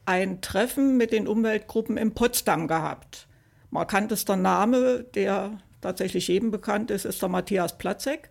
ein 0.04 0.40
Treffen 0.40 0.96
mit 0.96 1.12
den 1.12 1.28
Umweltgruppen 1.28 1.96
in 1.96 2.12
Potsdam 2.12 2.66
gehabt. 2.66 3.28
Markantester 3.70 4.34
Name, 4.34 5.04
der 5.14 5.58
tatsächlich 5.80 6.26
jedem 6.26 6.50
bekannt 6.50 6.90
ist, 6.90 7.04
ist 7.04 7.22
der 7.22 7.28
Matthias 7.28 7.78
Platzek. 7.78 8.30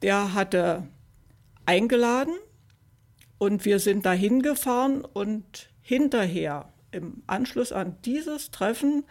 Der 0.00 0.32
hatte 0.32 0.88
eingeladen 1.66 2.32
und 3.36 3.66
wir 3.66 3.80
sind 3.80 4.06
dahin 4.06 4.40
gefahren 4.40 5.04
und 5.04 5.68
hinterher 5.82 6.72
im 6.90 7.22
Anschluss 7.26 7.70
an 7.70 7.98
dieses 8.06 8.50
Treffen, 8.50 9.04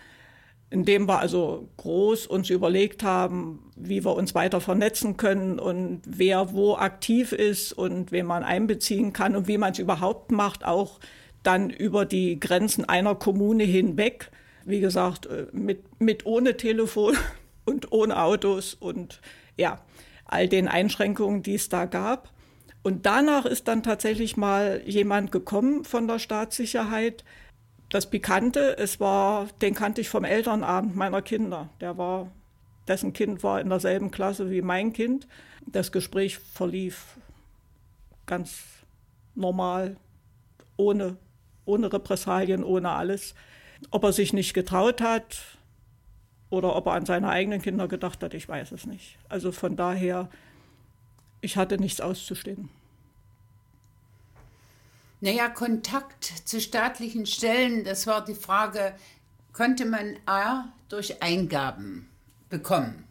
in 0.71 0.85
dem 0.85 1.07
wir 1.07 1.19
also 1.19 1.67
groß 1.77 2.27
uns 2.27 2.49
überlegt 2.49 3.03
haben, 3.03 3.71
wie 3.75 4.05
wir 4.05 4.15
uns 4.15 4.35
weiter 4.35 4.61
vernetzen 4.61 5.17
können 5.17 5.57
und 5.57 6.01
wer 6.05 6.53
wo 6.53 6.75
aktiv 6.75 7.31
ist 7.31 7.73
und 7.73 8.11
wen 8.11 8.27
man 8.27 8.43
einbeziehen 8.43 9.11
kann 9.11 9.35
und 9.35 9.47
wie 9.47 9.57
man 9.57 9.71
es 9.71 9.79
überhaupt 9.79 10.31
macht, 10.31 10.63
auch 10.63 10.99
dann 11.41 11.69
über 11.69 12.05
die 12.05 12.39
Grenzen 12.39 12.85
einer 12.85 13.15
Kommune 13.15 13.63
hinweg. 13.63 14.29
Wie 14.65 14.79
gesagt, 14.79 15.25
äh, 15.25 15.47
mit, 15.51 15.99
mit 15.99 16.25
ohne 16.25 16.55
Telefon 16.55 17.17
und 17.65 17.91
ohne 17.91 18.21
Autos 18.21 18.75
und 18.75 19.21
ja, 19.57 19.81
all 20.25 20.47
den 20.47 20.67
Einschränkungen, 20.67 21.41
die 21.41 21.55
es 21.55 21.69
da 21.69 21.85
gab. 21.85 22.31
Und 22.83 23.05
danach 23.05 23.45
ist 23.45 23.67
dann 23.67 23.83
tatsächlich 23.83 24.37
mal 24.37 24.81
jemand 24.85 25.31
gekommen 25.31 25.83
von 25.83 26.07
der 26.07 26.19
Staatssicherheit. 26.19 27.23
Das 27.89 28.09
Pikante, 28.09 28.77
es 28.77 28.99
war, 28.99 29.47
den 29.61 29.73
kannte 29.73 30.01
ich 30.01 30.09
vom 30.09 30.23
Elternabend 30.23 30.95
meiner 30.95 31.21
Kinder. 31.21 31.69
Der 31.81 31.97
war, 31.97 32.31
dessen 32.87 33.13
Kind 33.13 33.43
war 33.43 33.59
in 33.59 33.69
derselben 33.69 34.11
Klasse 34.11 34.51
wie 34.51 34.61
mein 34.61 34.93
Kind. 34.93 35.27
Das 35.65 35.91
Gespräch 35.91 36.37
verlief 36.37 37.17
ganz 38.25 38.63
normal, 39.33 39.97
ohne, 40.77 41.17
ohne 41.65 41.91
Repressalien, 41.91 42.63
ohne 42.63 42.91
alles. 42.91 43.33
Ob 43.91 44.03
er 44.03 44.13
sich 44.13 44.33
nicht 44.33 44.53
getraut 44.53 45.01
hat 45.01 45.57
oder 46.49 46.75
ob 46.75 46.85
er 46.87 46.93
an 46.93 47.05
seine 47.05 47.29
eigenen 47.29 47.61
Kinder 47.61 47.87
gedacht 47.87 48.21
hat, 48.21 48.33
ich 48.33 48.47
weiß 48.47 48.71
es 48.71 48.85
nicht. 48.85 49.17
Also 49.29 49.51
von 49.51 49.75
daher 49.75 50.29
ich 51.41 51.57
hatte 51.57 51.77
nichts 51.77 52.01
auszustehen. 52.01 52.69
Naja, 55.21 55.49
Kontakt 55.49 56.23
zu 56.45 56.61
staatlichen 56.61 57.25
Stellen, 57.25 57.83
das 57.83 58.07
war 58.07 58.23
die 58.23 58.35
Frage, 58.35 58.95
konnte 59.51 59.85
man 59.85 60.15
A 60.25 60.71
durch 60.87 61.21
Eingaben 61.21 62.09
bekommen. 62.49 63.05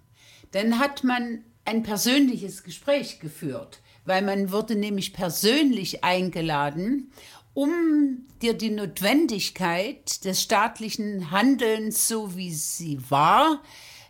Dann 0.53 0.79
hat 0.79 1.05
man 1.05 1.45
ein 1.67 1.83
persönliches 1.83 2.63
Gespräch 2.63 3.21
geführt, 3.21 3.81
weil 4.07 4.23
man 4.23 4.51
wurde 4.51 4.75
nämlich 4.75 5.13
persönlich 5.13 6.03
eingeladen, 6.03 7.13
um 7.53 8.27
dir 8.41 8.55
die 8.55 8.71
Notwendigkeit 8.71 10.25
des 10.25 10.43
staatlichen 10.43 11.31
Handelns, 11.31 12.09
so 12.09 12.37
wie 12.37 12.55
sie 12.55 12.99
war, 13.11 13.61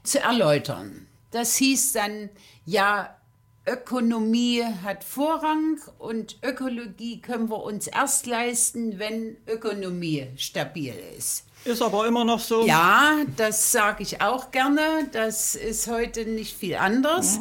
zu 0.04 0.20
erläutern. 0.20 1.08
Das 1.32 1.56
hieß 1.56 1.94
dann, 1.94 2.30
ja, 2.64 3.17
Ökonomie 3.68 4.64
hat 4.82 5.04
Vorrang 5.04 5.78
und 5.98 6.38
Ökologie 6.42 7.20
können 7.20 7.50
wir 7.50 7.62
uns 7.62 7.86
erst 7.86 8.26
leisten, 8.26 8.98
wenn 8.98 9.36
Ökonomie 9.46 10.28
stabil 10.36 10.94
ist. 11.16 11.44
Ist 11.64 11.82
aber 11.82 12.06
immer 12.06 12.24
noch 12.24 12.40
so. 12.40 12.66
Ja, 12.66 13.16
das 13.36 13.72
sage 13.72 14.02
ich 14.02 14.20
auch 14.22 14.50
gerne. 14.50 15.08
Das 15.12 15.54
ist 15.54 15.88
heute 15.88 16.24
nicht 16.24 16.56
viel 16.56 16.76
anders. 16.76 17.40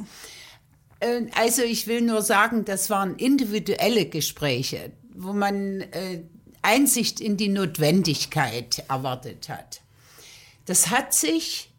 Ja. 1.02 1.08
Äh, 1.08 1.28
also 1.36 1.62
ich 1.62 1.88
will 1.88 2.02
nur 2.02 2.22
sagen, 2.22 2.66
das 2.66 2.90
waren 2.90 3.16
individuelle 3.16 4.08
Gespräche, 4.08 4.92
wo 5.16 5.34
man 5.34 5.82
äh, 5.82 6.24
Einsicht 6.62 7.22
in 7.22 7.38
die 7.38 7.50
Notwendigkeit 7.50 8.84
erwartet 8.90 9.50
hat. 9.50 9.82
Das 10.66 10.90
hat 10.90 11.14
sich 11.14 11.72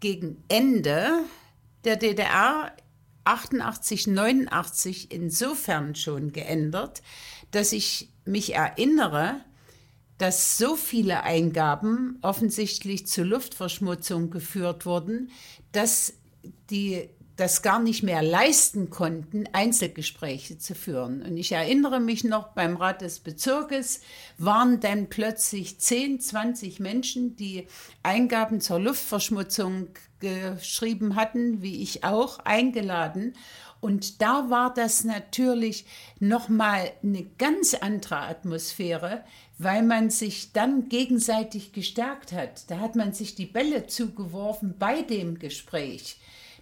gegen 0.00 0.42
Ende 0.48 1.20
der 1.84 1.96
DDR 1.96 2.72
88, 3.24 4.06
89 4.06 5.10
insofern 5.10 5.94
schon 5.94 6.32
geändert, 6.32 7.02
dass 7.50 7.72
ich 7.72 8.10
mich 8.24 8.54
erinnere, 8.54 9.40
dass 10.18 10.58
so 10.58 10.76
viele 10.76 11.22
Eingaben 11.24 12.18
offensichtlich 12.22 13.06
zu 13.06 13.24
Luftverschmutzung 13.24 14.30
geführt 14.30 14.86
wurden, 14.86 15.30
dass 15.72 16.14
die 16.70 17.08
das 17.36 17.62
gar 17.62 17.80
nicht 17.80 18.04
mehr 18.04 18.22
leisten 18.22 18.90
konnten, 18.90 19.48
Einzelgespräche 19.52 20.58
zu 20.58 20.74
führen. 20.74 21.20
Und 21.22 21.36
ich 21.36 21.50
erinnere 21.50 21.98
mich 21.98 22.22
noch, 22.22 22.48
beim 22.48 22.76
Rat 22.76 23.00
des 23.00 23.18
Bezirkes 23.20 24.02
waren 24.38 24.78
dann 24.78 25.08
plötzlich 25.08 25.80
10, 25.80 26.20
20 26.20 26.78
Menschen, 26.78 27.34
die 27.34 27.66
Eingaben 28.04 28.60
zur 28.60 28.78
Luftverschmutzung 28.78 29.88
geschrieben 30.24 31.16
hatten, 31.16 31.62
wie 31.62 31.82
ich 31.82 32.04
auch, 32.04 32.38
eingeladen. 32.40 33.34
Und 33.80 34.22
da 34.22 34.48
war 34.48 34.72
das 34.72 35.04
natürlich 35.04 35.84
nochmal 36.18 36.90
eine 37.02 37.24
ganz 37.38 37.74
andere 37.74 38.16
Atmosphäre, 38.16 39.24
weil 39.58 39.82
man 39.82 40.08
sich 40.08 40.52
dann 40.52 40.88
gegenseitig 40.88 41.72
gestärkt 41.72 42.32
hat. 42.32 42.70
Da 42.70 42.78
hat 42.78 42.96
man 42.96 43.12
sich 43.12 43.34
die 43.34 43.46
Bälle 43.46 43.86
zugeworfen 43.86 44.76
bei 44.78 45.02
dem 45.02 45.38
Gespräch. 45.38 46.16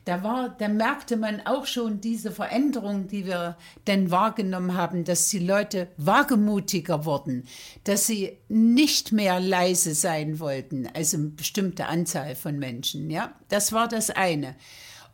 Da 0.05 0.25
war, 0.25 0.49
da 0.49 0.69
merkte 0.69 1.17
man 1.17 1.41
auch 1.47 1.67
schon 1.67 2.01
diese 2.01 2.33
Veränderung, 2.33 3.07
die 3.07 3.27
wir 3.27 3.57
denn 3.87 4.11
wahrgenommen 4.11 4.77
haben, 4.77 5.05
dass 5.05 5.29
die 5.29 5.39
Leute 5.39 5.89
wagemutiger 5.97 7.05
wurden, 7.05 7.45
dass 7.85 8.07
sie 8.07 8.39
nicht 8.49 9.13
mehr 9.13 9.39
leise 9.39 9.95
sein 9.95 10.41
wollten, 10.41 10.89
also 10.93 11.19
eine 11.19 11.29
bestimmte 11.29 11.87
Anzahl 11.87 12.35
von 12.35 12.59
Menschen, 12.59 13.11
ja. 13.11 13.33
Das 13.49 13.73
war 13.73 13.87
das 13.87 14.11
eine. 14.11 14.57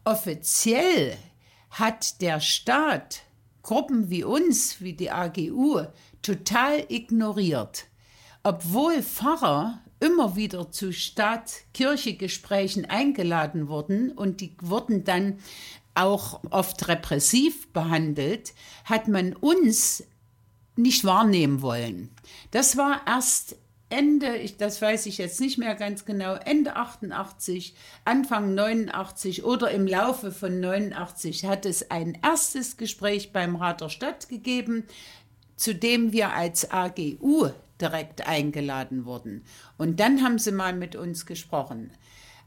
Offiziell 0.05 1.17
hat 1.71 2.23
der 2.23 2.41
Staat 2.41 3.23
Gruppen 3.63 4.09
wie 4.09 4.25
uns, 4.25 4.81
wie 4.81 4.95
die 4.95 5.11
AGU, 5.11 5.83
total 6.23 6.87
ignoriert. 6.89 7.85
Obwohl 8.43 9.03
Pfarrer 9.03 9.81
immer 10.01 10.37
wieder 10.37 10.71
zu 10.71 10.93
Staat-Kirche-Gesprächen 10.93 12.85
eingeladen 12.85 13.69
wurden 13.69 14.13
und 14.13 14.41
die 14.41 14.55
wurden 14.61 15.05
dann 15.05 15.39
auch 15.95 16.41
oft 16.51 16.87
repressiv 16.89 17.73
behandelt, 17.73 18.55
hat 18.85 19.09
man 19.09 19.33
uns 19.35 20.05
nicht 20.77 21.05
wahrnehmen 21.05 21.61
wollen. 21.61 22.11
Das 22.53 22.77
war 22.77 23.01
erst 23.07 23.57
Ende, 23.91 24.37
ich, 24.37 24.59
das 24.59 24.83
weiß 24.83 25.07
ich 25.07 25.19
jetzt 25.19 25.41
nicht 25.41 25.57
mehr 25.57 25.75
ganz 25.75 26.05
genau, 26.05 26.35
Ende 26.35 26.77
88, 26.77 27.75
Anfang 28.05 28.55
89 28.55 29.45
oder 29.45 29.71
im 29.71 29.87
Laufe 29.87 30.31
von 30.31 30.61
89 30.61 31.47
hat 31.47 31.65
es 31.65 31.91
ein 31.91 32.19
erstes 32.23 32.77
Gespräch 32.77 33.33
beim 33.33 33.57
Rat 33.57 33.81
der 33.81 33.89
Stadt 33.89 34.29
gegeben, 34.29 34.85
zu 35.57 35.75
dem 35.75 36.13
wir 36.13 36.35
als 36.35 36.71
AGU 36.71 37.49
direkt 37.81 38.27
eingeladen 38.27 39.05
wurden. 39.05 39.45
Und 39.77 40.01
dann 40.01 40.23
haben 40.23 40.39
sie 40.39 40.53
mal 40.53 40.73
mit 40.73 40.97
uns 40.97 41.27
gesprochen. 41.27 41.91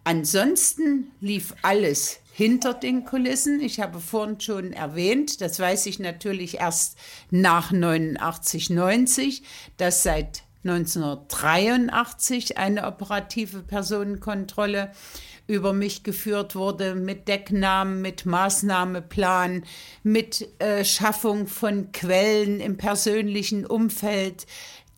Ansonsten 0.04 1.12
lief 1.20 1.54
alles 1.62 2.20
hinter 2.34 2.74
den 2.74 3.06
Kulissen. 3.06 3.62
Ich 3.62 3.80
habe 3.80 4.00
vorhin 4.00 4.40
schon 4.40 4.74
erwähnt, 4.74 5.42
das 5.42 5.60
weiß 5.60 5.86
ich 5.86 6.00
natürlich 6.00 6.60
erst 6.60 6.98
nach 7.30 7.72
89, 7.72 8.72
90, 8.72 9.44
dass 9.78 10.02
seit 10.02 10.44
1983 10.64 12.58
eine 12.58 12.86
operative 12.86 13.62
Personenkontrolle 13.62 14.92
über 15.48 15.74
mich 15.74 16.04
geführt 16.04 16.56
wurde 16.56 16.96
mit 16.96 17.28
Decknamen, 17.28 18.02
mit 18.02 18.26
Maßnahmeplan, 18.26 19.66
mit 20.02 20.48
äh, 20.60 20.86
Schaffung 20.86 21.48
von 21.48 21.92
Quellen 21.92 22.60
im 22.60 22.78
persönlichen 22.78 23.66
Umfeld, 23.66 24.46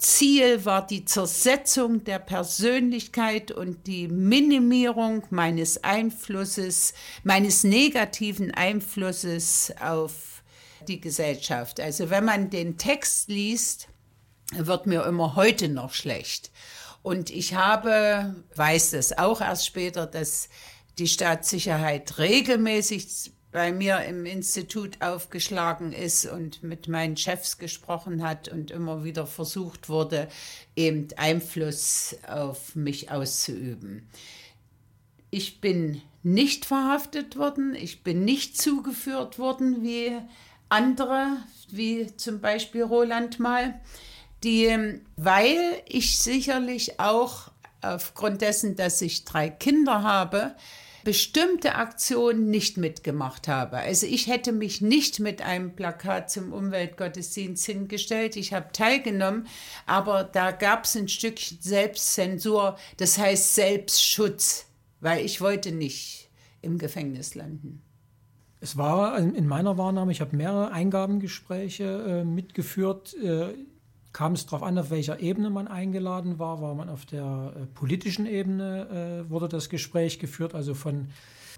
Ziel 0.04 0.66
war 0.66 0.86
die 0.86 1.06
Zersetzung 1.06 2.04
der 2.04 2.20
Persönlichkeit 2.20 3.52
und 3.52 3.88
die 3.88 4.10
Minimierung 4.10 5.24
meines 5.30 5.84
Einflusses, 5.84 6.94
meines 7.24 7.64
negativen 7.64 8.52
Einflusses 8.52 9.74
auf 9.80 10.44
die 10.90 11.00
Gesellschaft. 11.00 11.80
Also 11.80 12.10
wenn 12.10 12.26
man 12.26 12.50
den 12.50 12.78
Text 12.78 13.30
liest, 13.30 13.88
wird 14.54 14.88
mir 14.88 15.06
immer 15.06 15.38
heute 15.38 15.70
noch 15.70 15.94
schlecht. 15.94 16.52
Und 17.02 17.30
ich 17.30 17.56
habe, 17.56 18.36
weiß 18.56 18.92
das 18.92 19.18
auch 19.18 19.40
erst 19.40 19.66
später, 19.66 20.06
dass 20.06 20.50
die 20.98 21.08
Staatssicherheit 21.08 22.18
regelmäßig 22.18 23.32
bei 23.54 23.72
mir 23.72 24.00
im 24.00 24.26
Institut 24.26 25.02
aufgeschlagen 25.02 25.94
ist 25.94 26.26
und 26.26 26.64
mit 26.64 26.88
meinen 26.88 27.16
Chefs 27.16 27.60
gesprochen 27.60 28.28
hat 28.28 28.50
und 28.50 28.72
immer 28.72 29.04
wieder 29.04 29.28
versucht 29.28 29.90
wurde, 29.90 30.28
eben 30.76 31.08
Einfluss 31.16 32.18
auf 32.28 32.76
mich 32.76 33.12
auszuüben. 33.12 34.10
Ich 35.30 35.62
bin 35.62 36.02
nicht 36.24 36.66
verhaftet 36.66 37.38
worden, 37.38 37.76
ich 37.76 38.04
bin 38.04 38.26
nicht 38.26 38.60
zugeführt 38.60 39.38
worden 39.38 39.84
wie 39.84 40.18
andere, 40.70 41.38
wie 41.70 42.16
zum 42.18 42.42
Beispiel 42.42 42.84
Roland 42.84 43.40
mal, 43.40 43.80
die, 44.44 45.00
weil 45.16 45.84
ich 45.86 46.18
sicherlich 46.18 47.00
auch 47.00 47.52
aufgrund 47.82 48.42
dessen, 48.42 48.76
dass 48.76 49.00
ich 49.02 49.26
drei 49.26 49.50
Kinder 49.50 50.02
habe, 50.02 50.56
bestimmte 51.04 51.76
Aktionen 51.76 52.50
nicht 52.50 52.78
mitgemacht 52.78 53.48
habe. 53.48 53.78
Also 53.78 54.06
ich 54.06 54.28
hätte 54.28 54.52
mich 54.52 54.82
nicht 54.82 55.20
mit 55.20 55.42
einem 55.42 55.76
Plakat 55.76 56.30
zum 56.30 56.54
Umweltgottesdienst 56.54 57.66
hingestellt. 57.66 58.36
Ich 58.36 58.54
habe 58.54 58.72
teilgenommen, 58.74 59.48
aber 59.86 60.24
da 60.24 60.52
gab 60.52 60.86
es 60.86 60.96
ein 60.96 61.08
Stückchen 61.08 61.58
Selbstzensur, 61.62 62.78
das 62.98 63.18
heißt 63.18 63.56
Selbstschutz, 63.56 64.68
weil 65.00 65.26
ich 65.26 65.42
wollte 65.42 65.72
nicht 65.72 66.30
im 66.62 66.78
Gefängnis 66.78 67.36
landen. 67.36 67.82
Es 68.62 68.78
war 68.78 69.18
in 69.18 69.46
meiner 69.46 69.78
Wahrnehmung, 69.78 70.10
ich 70.10 70.22
habe 70.22 70.38
mehrere 70.38 70.72
Eingabengespräche 70.72 71.84
äh, 71.84 72.24
mitgeführt. 72.24 73.14
Äh, 73.22 73.54
kam 74.14 74.34
es 74.34 74.46
darauf 74.46 74.64
an, 74.64 74.78
auf 74.78 74.92
welcher 74.92 75.20
Ebene 75.20 75.50
man 75.50 75.68
eingeladen 75.68 76.40
war. 76.40 76.62
War 76.62 76.76
man 76.76 76.88
auf 76.88 77.06
der 77.06 77.54
äh, 77.56 77.66
politischen 77.66 78.28
Ebene, 78.28 79.26
äh, 79.26 79.30
wurde 79.30 79.50
das 79.50 79.70
Gespräch 79.70 80.20
geführt, 80.20 80.54
also 80.56 80.76
von 80.76 81.08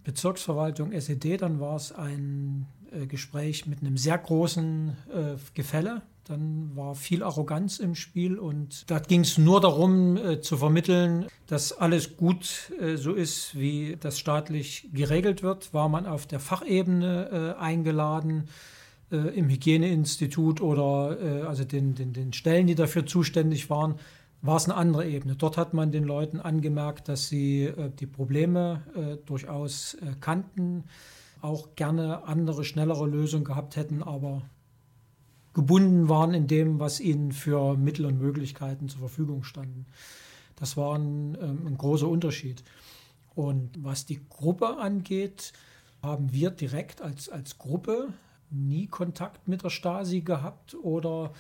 Bezirksverwaltung 0.06 0.94
SED. 0.94 1.42
Dann 1.42 1.60
war 1.60 1.76
es 1.76 1.92
ein 1.92 2.66
äh, 2.92 3.06
Gespräch 3.06 3.66
mit 3.66 3.82
einem 3.82 3.98
sehr 3.98 4.18
großen 4.18 4.96
äh, 5.14 5.36
Gefälle. 5.54 6.02
Dann 6.24 6.76
war 6.76 6.96
viel 6.96 7.22
Arroganz 7.22 7.78
im 7.78 7.94
Spiel 7.94 8.40
und 8.40 8.90
da 8.90 8.98
ging 8.98 9.22
es 9.22 9.38
nur 9.38 9.62
darum 9.62 10.18
äh, 10.18 10.42
zu 10.42 10.58
vermitteln, 10.58 11.28
dass 11.46 11.72
alles 11.72 12.18
gut 12.18 12.72
äh, 12.80 12.96
so 12.96 13.14
ist, 13.14 13.60
wie 13.60 13.96
das 14.00 14.18
staatlich 14.18 14.90
geregelt 14.92 15.44
wird. 15.44 15.72
War 15.74 15.88
man 15.88 16.08
auf 16.08 16.26
der 16.26 16.40
Fachebene 16.40 17.58
eingeladen 17.60 18.48
äh, 19.12 19.18
im 19.38 19.50
Hygieneinstitut 19.50 20.62
oder 20.62 21.18
äh, 21.22 21.42
also 21.44 21.64
den, 21.64 21.96
den, 21.96 22.14
den 22.14 22.34
Stellen, 22.34 22.68
die 22.68 22.76
dafür 22.76 23.06
zuständig 23.06 23.70
waren, 23.70 23.96
war 24.42 24.58
es 24.58 24.66
eine 24.66 24.76
andere 24.76 25.08
Ebene. 25.08 25.36
Dort 25.36 25.58
hat 25.58 25.74
man 25.74 25.92
den 25.92 26.04
Leuten 26.04 26.40
angemerkt, 26.40 27.08
dass 27.10 27.28
sie 27.28 27.64
äh, 27.64 27.90
die 28.00 28.06
Probleme 28.06 28.84
äh, 28.96 29.18
durchaus 29.26 29.96
äh, 29.96 30.14
kannten, 30.20 30.84
auch 31.42 31.76
gerne 31.76 32.24
andere, 32.26 32.64
schnellere 32.64 33.08
Lösungen 33.08 33.44
gehabt 33.44 33.76
hätten, 33.76 34.04
aber 34.04 34.44
gebunden 35.54 36.10
waren 36.10 36.34
in 36.34 36.48
dem, 36.48 36.80
was 36.80 37.00
ihnen 37.00 37.32
für 37.32 37.76
Mittel 37.78 38.06
und 38.06 38.20
Möglichkeiten 38.20 38.90
zur 38.90 39.00
Verfügung 39.00 39.44
standen. 39.44 39.86
Das 40.56 40.78
war 40.78 40.98
ein, 40.98 41.38
ähm, 41.42 41.68
ein 41.68 41.78
großer 41.78 42.08
Unterschied. 42.08 42.64
Und 43.36 43.72
was 43.84 44.06
die 44.06 44.22
Gruppe 44.30 44.78
angeht, 44.78 45.54
haben 46.02 46.32
wir 46.32 46.52
direkt 46.52 47.02
als, 47.02 47.30
als 47.30 47.58
Gruppe 47.58 48.10
nie 48.50 48.88
Kontakt 48.88 49.48
mit 49.48 49.64
der 49.64 49.70
Stasi 49.70 50.22
gehabt 50.22 50.76
oder 50.76 51.32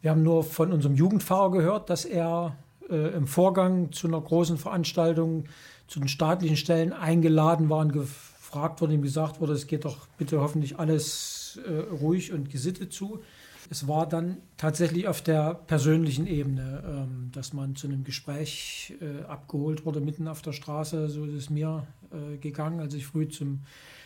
wir 0.00 0.10
haben 0.10 0.22
nur 0.22 0.44
von 0.44 0.72
unserem 0.72 0.94
Jugendpfarrer 0.94 1.50
gehört, 1.50 1.88
dass 1.90 2.04
er 2.04 2.56
äh, 2.90 3.14
im 3.14 3.26
Vorgang 3.26 3.92
zu 3.92 4.06
einer 4.06 4.20
großen 4.20 4.58
Veranstaltung 4.58 5.44
zu 5.86 5.98
den 5.98 6.08
staatlichen 6.08 6.56
Stellen 6.56 6.92
eingeladen 6.92 7.68
war 7.70 7.78
und 7.78 7.92
gefragt 7.92 8.80
wurde, 8.80 8.94
ihm 8.94 9.02
gesagt 9.02 9.40
wurde, 9.40 9.52
es 9.52 9.66
geht 9.66 9.84
doch 9.84 10.06
bitte 10.18 10.40
hoffentlich 10.40 10.78
alles 10.78 11.58
äh, 11.66 11.92
ruhig 11.94 12.32
und 12.32 12.50
gesittet 12.50 12.92
zu. 12.92 13.22
Es 13.70 13.88
war 13.88 14.06
dann 14.06 14.36
tatsächlich 14.56 15.08
auf 15.08 15.22
der 15.22 15.54
persönlichen 15.54 16.26
Ebene, 16.26 16.82
ähm, 16.86 17.30
dass 17.32 17.52
man 17.52 17.76
zu 17.76 17.86
einem 17.86 18.04
Gespräch 18.04 18.94
äh, 19.00 19.24
abgeholt 19.24 19.86
wurde, 19.86 20.00
mitten 20.00 20.28
auf 20.28 20.42
der 20.42 20.52
Straße. 20.52 21.08
So 21.08 21.24
ist 21.24 21.34
es 21.34 21.50
mir 21.50 21.86
äh, 22.12 22.36
gegangen, 22.36 22.80
als 22.80 22.94
ich 22.94 23.06
früh 23.06 23.28
zum 23.28 23.60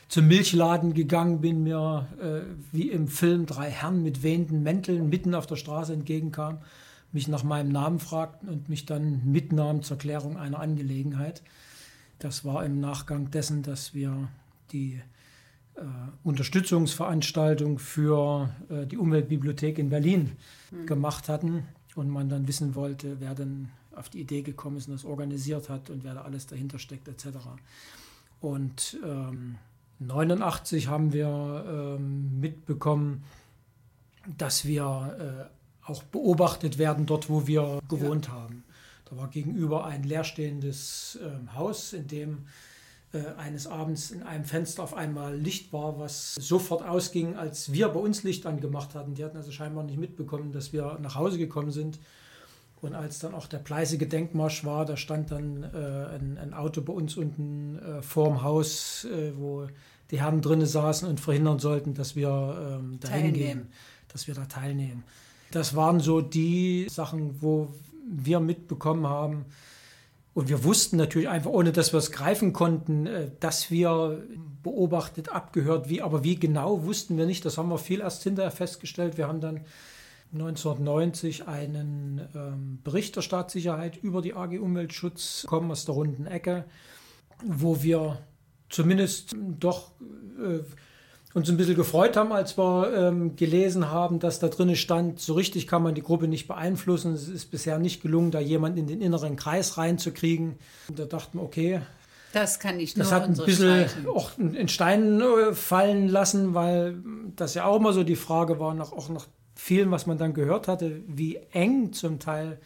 zum 0.08 0.26
Milchladen 0.26 0.94
gegangen 0.94 1.40
bin, 1.40 1.62
mir 1.62 2.08
äh, 2.20 2.40
wie 2.72 2.90
im 2.90 3.08
Film 3.08 3.46
drei 3.46 3.70
Herren 3.70 4.02
mit 4.02 4.22
wehenden 4.22 4.62
Mänteln 4.62 5.08
mitten 5.08 5.34
auf 5.34 5.46
der 5.46 5.56
Straße 5.56 5.92
entgegenkamen, 5.92 6.60
mich 7.12 7.28
nach 7.28 7.44
meinem 7.44 7.70
Namen 7.70 8.00
fragten 8.00 8.48
und 8.48 8.68
mich 8.68 8.86
dann 8.86 9.30
mitnahmen 9.30 9.82
zur 9.82 9.98
Klärung 9.98 10.36
einer 10.36 10.60
Angelegenheit. 10.60 11.42
Das 12.18 12.44
war 12.44 12.64
im 12.64 12.80
Nachgang 12.80 13.30
dessen, 13.30 13.62
dass 13.62 13.94
wir 13.94 14.28
die 14.72 15.00
äh, 15.76 15.82
Unterstützungsveranstaltung 16.24 17.78
für 17.78 18.50
äh, 18.70 18.86
die 18.86 18.96
Umweltbibliothek 18.96 19.78
in 19.78 19.90
Berlin 19.90 20.32
mhm. 20.70 20.86
gemacht 20.86 21.28
hatten 21.28 21.64
und 21.94 22.08
man 22.08 22.28
dann 22.28 22.48
wissen 22.48 22.74
wollte, 22.74 23.20
wer 23.20 23.34
denn 23.34 23.68
auf 23.94 24.08
die 24.08 24.20
Idee 24.20 24.42
gekommen 24.42 24.76
ist 24.76 24.88
und 24.88 24.94
das 24.94 25.04
organisiert 25.04 25.68
hat 25.68 25.90
und 25.90 26.04
wer 26.04 26.14
da 26.14 26.22
alles 26.22 26.46
dahinter 26.46 26.78
steckt 26.78 27.08
etc. 27.08 27.38
Und 28.40 28.98
ähm, 29.04 29.56
89 30.00 30.88
haben 30.88 31.12
wir 31.12 31.96
ähm, 31.98 32.40
mitbekommen, 32.40 33.24
dass 34.36 34.64
wir 34.64 35.50
äh, 35.84 35.90
auch 35.90 36.02
beobachtet 36.04 36.78
werden 36.78 37.06
dort, 37.06 37.30
wo 37.30 37.46
wir 37.46 37.80
gewohnt 37.88 38.26
ja. 38.26 38.32
haben. 38.32 38.64
Da 39.08 39.16
war 39.16 39.28
gegenüber 39.28 39.86
ein 39.86 40.02
leerstehendes 40.02 41.18
äh, 41.22 41.56
Haus, 41.56 41.92
in 41.92 42.06
dem 42.06 42.46
äh, 43.12 43.24
eines 43.38 43.66
Abends 43.66 44.10
in 44.10 44.22
einem 44.22 44.44
Fenster 44.44 44.82
auf 44.82 44.94
einmal 44.94 45.34
Licht 45.34 45.72
war, 45.72 45.98
was 45.98 46.34
sofort 46.34 46.82
ausging, 46.82 47.36
als 47.36 47.72
wir 47.72 47.88
bei 47.88 48.00
uns 48.00 48.22
Licht 48.22 48.44
angemacht 48.44 48.94
hatten. 48.94 49.14
Die 49.14 49.24
hatten 49.24 49.38
also 49.38 49.50
scheinbar 49.50 49.84
nicht 49.84 49.98
mitbekommen, 49.98 50.52
dass 50.52 50.72
wir 50.72 50.98
nach 51.00 51.14
Hause 51.14 51.38
gekommen 51.38 51.70
sind. 51.70 51.98
Und 52.80 52.94
als 52.94 53.18
dann 53.18 53.34
auch 53.34 53.46
der 53.46 53.58
Pleißige 53.58 54.08
Denkmarsch 54.08 54.64
war, 54.64 54.84
da 54.84 54.96
stand 54.96 55.30
dann 55.30 55.64
äh, 55.64 55.66
ein, 56.14 56.38
ein, 56.40 56.54
Auto 56.54 56.80
bei 56.80 56.92
uns 56.92 57.16
unten 57.16 57.78
äh, 57.78 58.02
vorm 58.02 58.42
Haus, 58.42 59.04
äh, 59.04 59.32
wo 59.36 59.66
die 60.10 60.20
Herren 60.20 60.40
drinnen 60.40 60.66
saßen 60.66 61.08
und 61.08 61.20
verhindern 61.20 61.58
sollten, 61.58 61.94
dass 61.94 62.14
wir 62.14 62.78
ähm, 62.80 63.00
dahin 63.00 63.32
gehen, 63.34 63.68
dass 64.08 64.28
wir 64.28 64.34
da 64.34 64.44
teilnehmen. 64.44 65.02
Das 65.50 65.74
waren 65.74 66.00
so 66.00 66.20
die 66.20 66.86
Sachen, 66.88 67.42
wo 67.42 67.68
wir 68.06 68.38
mitbekommen 68.40 69.06
haben, 69.06 69.46
und 70.38 70.48
wir 70.48 70.62
wussten 70.62 70.96
natürlich 70.96 71.28
einfach, 71.28 71.50
ohne 71.50 71.72
dass 71.72 71.92
wir 71.92 71.98
es 71.98 72.12
greifen 72.12 72.52
konnten, 72.52 73.08
äh, 73.08 73.28
dass 73.40 73.72
wir 73.72 74.22
beobachtet, 74.62 75.30
abgehört, 75.30 75.88
wie, 75.88 76.00
aber 76.00 76.22
wie 76.22 76.36
genau 76.36 76.84
wussten 76.84 77.16
wir 77.16 77.26
nicht. 77.26 77.44
Das 77.44 77.58
haben 77.58 77.68
wir 77.70 77.78
viel 77.78 77.98
erst 77.98 78.22
hinterher 78.22 78.52
festgestellt. 78.52 79.18
Wir 79.18 79.26
haben 79.26 79.40
dann 79.40 79.62
1990 80.32 81.48
einen 81.48 82.28
ähm, 82.34 82.80
Bericht 82.84 83.16
der 83.16 83.22
Staatssicherheit 83.22 83.96
über 83.96 84.20
die 84.20 84.34
AG 84.34 84.58
Umweltschutz 84.58 85.42
bekommen 85.42 85.70
aus 85.70 85.84
der 85.84 85.94
runden 85.94 86.26
Ecke, 86.26 86.64
wo 87.46 87.82
wir 87.82 88.18
zumindest 88.68 89.34
doch 89.58 89.92
äh, 90.38 90.60
uns 91.34 91.48
ein 91.48 91.56
bisschen 91.56 91.76
gefreut 91.76 92.16
haben, 92.16 92.32
als 92.32 92.58
wir 92.58 92.92
ähm, 92.94 93.36
gelesen 93.36 93.90
haben, 93.90 94.18
dass 94.18 94.38
da 94.38 94.48
drin 94.48 94.74
stand, 94.76 95.20
so 95.20 95.34
richtig 95.34 95.66
kann 95.66 95.82
man 95.82 95.94
die 95.94 96.02
Gruppe 96.02 96.28
nicht 96.28 96.48
beeinflussen. 96.48 97.14
Es 97.14 97.28
ist 97.28 97.50
bisher 97.50 97.78
nicht 97.78 98.02
gelungen, 98.02 98.30
da 98.30 98.40
jemanden 98.40 98.78
in 98.78 98.86
den 98.86 99.00
inneren 99.00 99.36
Kreis 99.36 99.78
reinzukriegen. 99.78 100.58
Und 100.88 100.98
da 100.98 101.04
dachten 101.04 101.38
wir, 101.38 101.42
okay. 101.42 101.80
Das 102.32 102.60
kann 102.60 102.78
ich 102.80 102.96
nur 102.96 103.04
Das 103.04 103.12
hat 103.12 103.24
ein 103.24 103.34
bisschen 103.34 103.86
auch 104.14 104.36
in 104.38 104.68
Steinen 104.68 105.20
äh, 105.20 105.54
fallen 105.54 106.08
lassen, 106.08 106.54
weil 106.54 106.96
das 107.36 107.54
ja 107.54 107.64
auch 107.64 107.76
immer 107.76 107.92
so 107.92 108.04
die 108.04 108.16
Frage 108.16 108.58
war, 108.58 108.74
nach, 108.74 108.92
auch 108.92 109.08
nach 109.08 109.26
vielen, 109.58 109.90
was 109.90 110.06
man 110.06 110.18
dann 110.18 110.34
gehört 110.34 110.68
hatte, 110.68 111.02
wie 111.08 111.36
eng 111.52 111.92
zum 111.92 112.20
Teil 112.20 112.60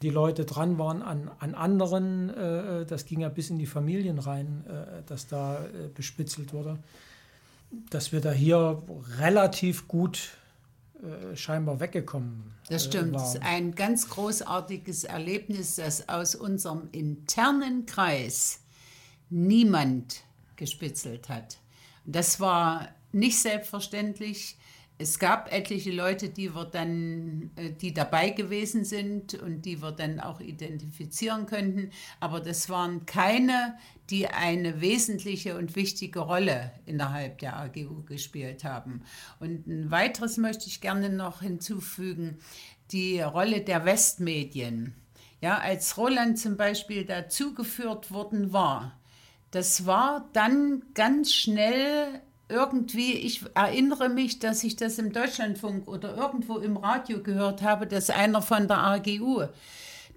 die 0.00 0.08
Leute 0.08 0.46
dran 0.46 0.78
waren 0.78 1.02
an, 1.02 1.30
an 1.38 1.54
anderen. 1.54 2.30
Äh, 2.30 2.86
das 2.86 3.04
ging 3.04 3.20
ja 3.20 3.28
bis 3.28 3.50
in 3.50 3.58
die 3.58 3.66
Familien 3.66 4.18
rein, 4.18 4.64
äh, 4.66 5.02
dass 5.06 5.28
da 5.28 5.62
äh, 5.62 5.88
bespitzelt 5.94 6.52
wurde. 6.52 6.78
Dass 7.90 8.12
wir 8.12 8.20
da 8.20 8.32
hier 8.32 8.82
relativ 9.18 9.86
gut 9.86 10.30
äh, 11.02 11.36
scheinbar 11.36 11.80
weggekommen 11.80 12.54
Das 12.68 12.84
stimmt. 12.86 13.14
Ist 13.16 13.42
ein 13.42 13.74
ganz 13.74 14.08
großartiges 14.08 15.04
Erlebnis, 15.04 15.76
dass 15.76 16.08
aus 16.08 16.34
unserem 16.34 16.88
internen 16.92 17.84
Kreis 17.86 18.60
niemand 19.28 20.24
gespitzelt 20.56 21.28
hat. 21.28 21.58
Das 22.06 22.40
war 22.40 22.88
nicht 23.12 23.38
selbstverständlich. 23.38 24.56
Es 24.98 25.18
gab 25.18 25.52
etliche 25.52 25.90
Leute, 25.90 26.28
die 26.28 26.54
wir 26.54 26.64
dann, 26.64 27.50
äh, 27.56 27.70
die 27.70 27.92
dabei 27.92 28.30
gewesen 28.30 28.84
sind 28.84 29.34
und 29.34 29.62
die 29.62 29.82
wir 29.82 29.92
dann 29.92 30.20
auch 30.20 30.40
identifizieren 30.40 31.46
könnten, 31.46 31.90
aber 32.20 32.40
das 32.40 32.68
waren 32.68 33.04
keine, 33.04 33.76
die 34.10 34.28
eine 34.28 34.80
wesentliche 34.80 35.56
und 35.56 35.74
wichtige 35.74 36.20
Rolle 36.20 36.72
innerhalb 36.86 37.38
der 37.38 37.56
AGU 37.56 38.04
gespielt 38.04 38.64
haben. 38.64 39.02
Und 39.40 39.66
ein 39.66 39.90
weiteres 39.90 40.36
möchte 40.36 40.66
ich 40.66 40.80
gerne 40.80 41.08
noch 41.08 41.40
hinzufügen, 41.40 42.38
die 42.92 43.20
Rolle 43.20 43.62
der 43.62 43.84
Westmedien. 43.84 44.94
Ja, 45.40 45.58
als 45.58 45.96
Roland 45.96 46.38
zum 46.38 46.56
Beispiel 46.56 47.04
dazugeführt 47.04 48.12
worden 48.12 48.52
war, 48.52 49.00
das 49.50 49.86
war 49.86 50.28
dann 50.32 50.82
ganz 50.94 51.32
schnell 51.32 52.22
irgendwie, 52.52 53.14
ich 53.14 53.44
erinnere 53.54 54.08
mich, 54.08 54.38
dass 54.38 54.62
ich 54.62 54.76
das 54.76 54.98
im 54.98 55.12
Deutschlandfunk 55.12 55.88
oder 55.88 56.16
irgendwo 56.16 56.58
im 56.58 56.76
Radio 56.76 57.22
gehört 57.22 57.62
habe, 57.62 57.86
dass 57.86 58.10
einer 58.10 58.42
von 58.42 58.68
der 58.68 58.78
AGU, 58.78 59.44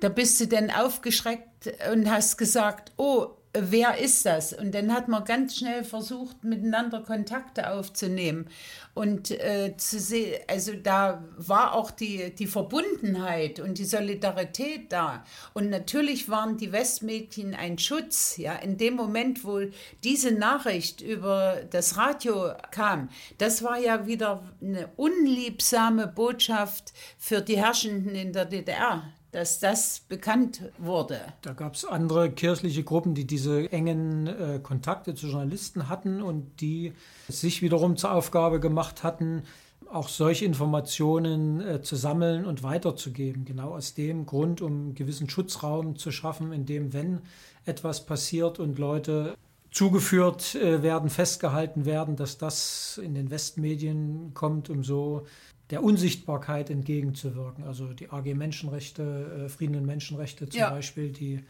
da 0.02 0.10
bist 0.10 0.40
du 0.42 0.48
dann 0.48 0.70
aufgeschreckt 0.70 1.72
und 1.92 2.10
hast 2.10 2.38
gesagt, 2.38 2.92
oh, 2.98 3.30
wer 3.58 3.98
ist 3.98 4.26
das? 4.26 4.54
Und 4.54 4.74
dann 4.74 4.94
hat 4.94 5.08
man 5.08 5.24
ganz 5.24 5.58
schnell 5.58 5.84
versucht, 5.84 6.44
miteinander 6.44 7.02
Kontakte 7.02 7.72
aufzunehmen 7.72 8.50
und 8.94 9.32
äh, 9.32 9.76
zu 9.78 10.00
sehen, 10.00 10.40
also 10.48 10.74
da 10.74 11.24
war 11.38 11.74
auch 11.74 11.92
die, 11.92 12.34
die 12.34 12.48
Verbundenheit 12.48 13.60
und 13.60 13.78
die 13.78 13.86
Solidarität 13.86 14.92
da. 14.92 15.24
Und 15.54 15.70
natürlich 15.70 16.30
waren 16.30 16.58
die 16.58 16.72
Westmädchen 16.72 17.54
ein 17.54 17.78
Schutz, 17.78 18.38
ja, 18.38 18.56
in 18.56 18.78
dem 18.78 18.96
Moment, 18.96 19.44
wo 19.44 19.62
diese 20.04 20.32
Nachricht 20.32 21.02
über 21.02 21.62
das 21.70 21.98
Radio 21.98 22.54
kam, 22.72 23.10
das 23.38 23.64
war 23.64 23.78
ja 23.78 24.08
wieder 24.08 24.44
eine 24.62 24.90
unliebsame 24.96 26.08
Botschaft 26.08 26.94
für 27.18 27.42
die 27.42 27.58
Herrschenden 27.58 28.16
in 28.16 28.34
der 28.34 28.46
DDR 28.46 29.04
dass 29.36 29.60
das 29.60 30.00
bekannt 30.08 30.62
wurde. 30.78 31.20
Da 31.42 31.52
gab 31.52 31.76
es 31.76 31.84
andere 31.84 32.32
kirchliche 32.32 32.86
Gruppen, 32.86 33.16
die 33.16 33.28
diese 33.28 33.70
engen 33.70 34.28
äh, 34.28 34.62
Kontakte 34.64 35.14
zu 35.14 35.28
Journalisten 35.28 35.90
hatten 35.90 36.22
und 36.22 36.62
die 36.62 36.94
sich 37.28 37.62
wiederum 37.62 37.98
zur 37.98 38.14
Aufgabe 38.14 38.62
gemacht 38.62 39.04
hatten, 39.04 39.44
auch 39.92 40.08
solche 40.08 40.46
Informationen 40.46 41.60
äh, 41.60 41.82
zu 41.82 41.98
sammeln 41.98 42.46
und 42.46 42.64
weiterzugeben. 42.64 43.44
Genau 43.44 43.76
aus 43.76 43.94
dem 43.94 44.26
Grund, 44.26 44.62
um 44.62 44.72
einen 44.72 44.96
gewissen 44.96 45.30
Schutzraum 45.30 45.98
zu 45.98 46.12
schaffen, 46.12 46.54
in 46.54 46.66
dem, 46.66 46.94
wenn 46.94 47.20
etwas 47.66 48.06
passiert 48.06 48.58
und 48.60 48.80
Leute 48.80 49.36
zugeführt 49.70 50.56
äh, 50.56 50.82
werden, 50.82 51.10
festgehalten 51.10 51.84
werden, 51.84 52.16
dass 52.16 52.38
das 52.38 53.02
in 53.04 53.14
den 53.14 53.30
Westmedien 53.30 54.32
kommt, 54.34 54.70
um 54.70 54.86
so 54.86 55.26
der 55.70 55.84
Unsichtbarkeit 55.84 56.70
entgegenzuwirken. 56.70 57.64
Also 57.64 57.94
die 57.94 58.10
AG 58.10 58.34
Menschenrechte, 58.36 59.46
äh, 59.46 59.50
Frieden 59.50 59.76
und 59.76 59.86
Menschenrechte 59.86 60.48
zum 60.50 60.60
ja. 60.60 60.70
Beispiel, 60.70 61.12
die 61.12 61.44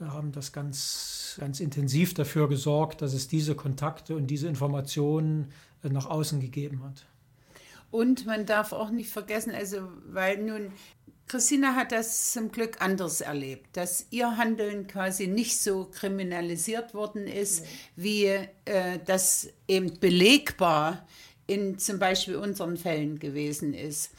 äh, 0.00 0.04
haben 0.04 0.32
das 0.32 0.52
ganz, 0.52 1.36
ganz 1.38 1.60
intensiv 1.60 2.14
dafür 2.14 2.48
gesorgt, 2.48 3.02
dass 3.02 3.14
es 3.14 3.28
diese 3.28 3.54
Kontakte 3.54 4.16
und 4.16 4.26
diese 4.26 4.48
Informationen 4.48 5.52
äh, 5.82 5.88
nach 5.88 6.06
außen 6.06 6.40
gegeben 6.40 6.82
hat. 6.84 7.06
Und 7.90 8.26
man 8.26 8.44
darf 8.44 8.72
auch 8.72 8.90
nicht 8.90 9.10
vergessen, 9.10 9.52
also 9.54 9.88
weil 10.06 10.38
nun 10.38 10.72
Christina 11.26 11.74
hat 11.74 11.92
das 11.92 12.32
zum 12.32 12.50
Glück 12.50 12.80
anders 12.80 13.20
erlebt, 13.20 13.76
dass 13.76 14.08
ihr 14.10 14.36
Handeln 14.36 14.86
quasi 14.86 15.26
nicht 15.26 15.58
so 15.58 15.86
kriminalisiert 15.86 16.92
worden 16.92 17.26
ist, 17.26 17.62
nee. 17.62 17.68
wie 17.96 18.24
äh, 18.70 18.98
das 19.06 19.48
eben 19.66 19.98
belegbar 20.00 21.06
in 21.46 21.78
zum 21.78 21.98
Beispiel 21.98 22.36
unseren 22.36 22.76
Fällen 22.76 23.18
gewesen 23.18 23.74
ist. 23.74 24.10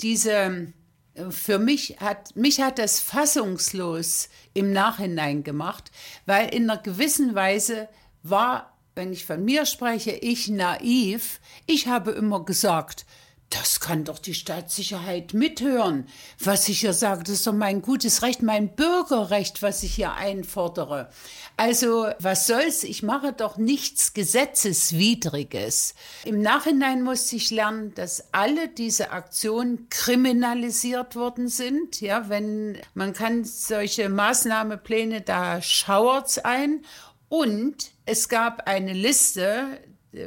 Diese, 0.00 0.72
äh, 1.14 1.30
für 1.30 1.58
mich 1.58 1.96
hat, 2.00 2.34
mich 2.36 2.60
hat 2.60 2.78
das 2.78 3.00
fassungslos 3.00 4.28
im 4.52 4.72
Nachhinein 4.72 5.44
gemacht, 5.44 5.90
weil 6.26 6.54
in 6.54 6.68
einer 6.68 6.80
gewissen 6.80 7.34
Weise 7.34 7.88
war, 8.22 8.76
wenn 8.94 9.12
ich 9.12 9.26
von 9.26 9.44
mir 9.44 9.66
spreche, 9.66 10.12
ich 10.12 10.48
naiv. 10.48 11.40
Ich 11.66 11.88
habe 11.88 12.12
immer 12.12 12.44
gesagt, 12.44 13.06
das 13.50 13.78
kann 13.78 14.04
doch 14.04 14.18
die 14.18 14.34
Staatssicherheit 14.34 15.32
mithören. 15.32 16.08
Was 16.42 16.68
ich 16.68 16.80
hier 16.80 16.92
sage, 16.92 17.22
das 17.22 17.36
ist 17.36 17.46
doch 17.46 17.52
mein 17.52 17.82
gutes 17.82 18.22
Recht, 18.22 18.42
mein 18.42 18.74
Bürgerrecht, 18.74 19.62
was 19.62 19.82
ich 19.82 19.94
hier 19.94 20.14
einfordere. 20.14 21.08
Also, 21.56 22.08
was 22.18 22.48
soll's? 22.48 22.82
Ich 22.82 23.02
mache 23.02 23.32
doch 23.32 23.56
nichts 23.56 24.12
Gesetzeswidriges. 24.12 25.94
Im 26.24 26.42
Nachhinein 26.42 27.02
musste 27.02 27.36
ich 27.36 27.50
lernen, 27.50 27.94
dass 27.94 28.32
alle 28.32 28.68
diese 28.68 29.12
Aktionen 29.12 29.88
kriminalisiert 29.88 31.14
worden 31.14 31.48
sind. 31.48 32.00
Ja, 32.00 32.28
wenn 32.28 32.78
man 32.94 33.12
kann 33.12 33.44
solche 33.44 34.08
Maßnahmepläne, 34.08 35.20
da 35.20 35.62
schauert's 35.62 36.38
ein. 36.38 36.84
Und 37.28 37.92
es 38.04 38.28
gab 38.28 38.68
eine 38.68 38.92
Liste, 38.92 39.78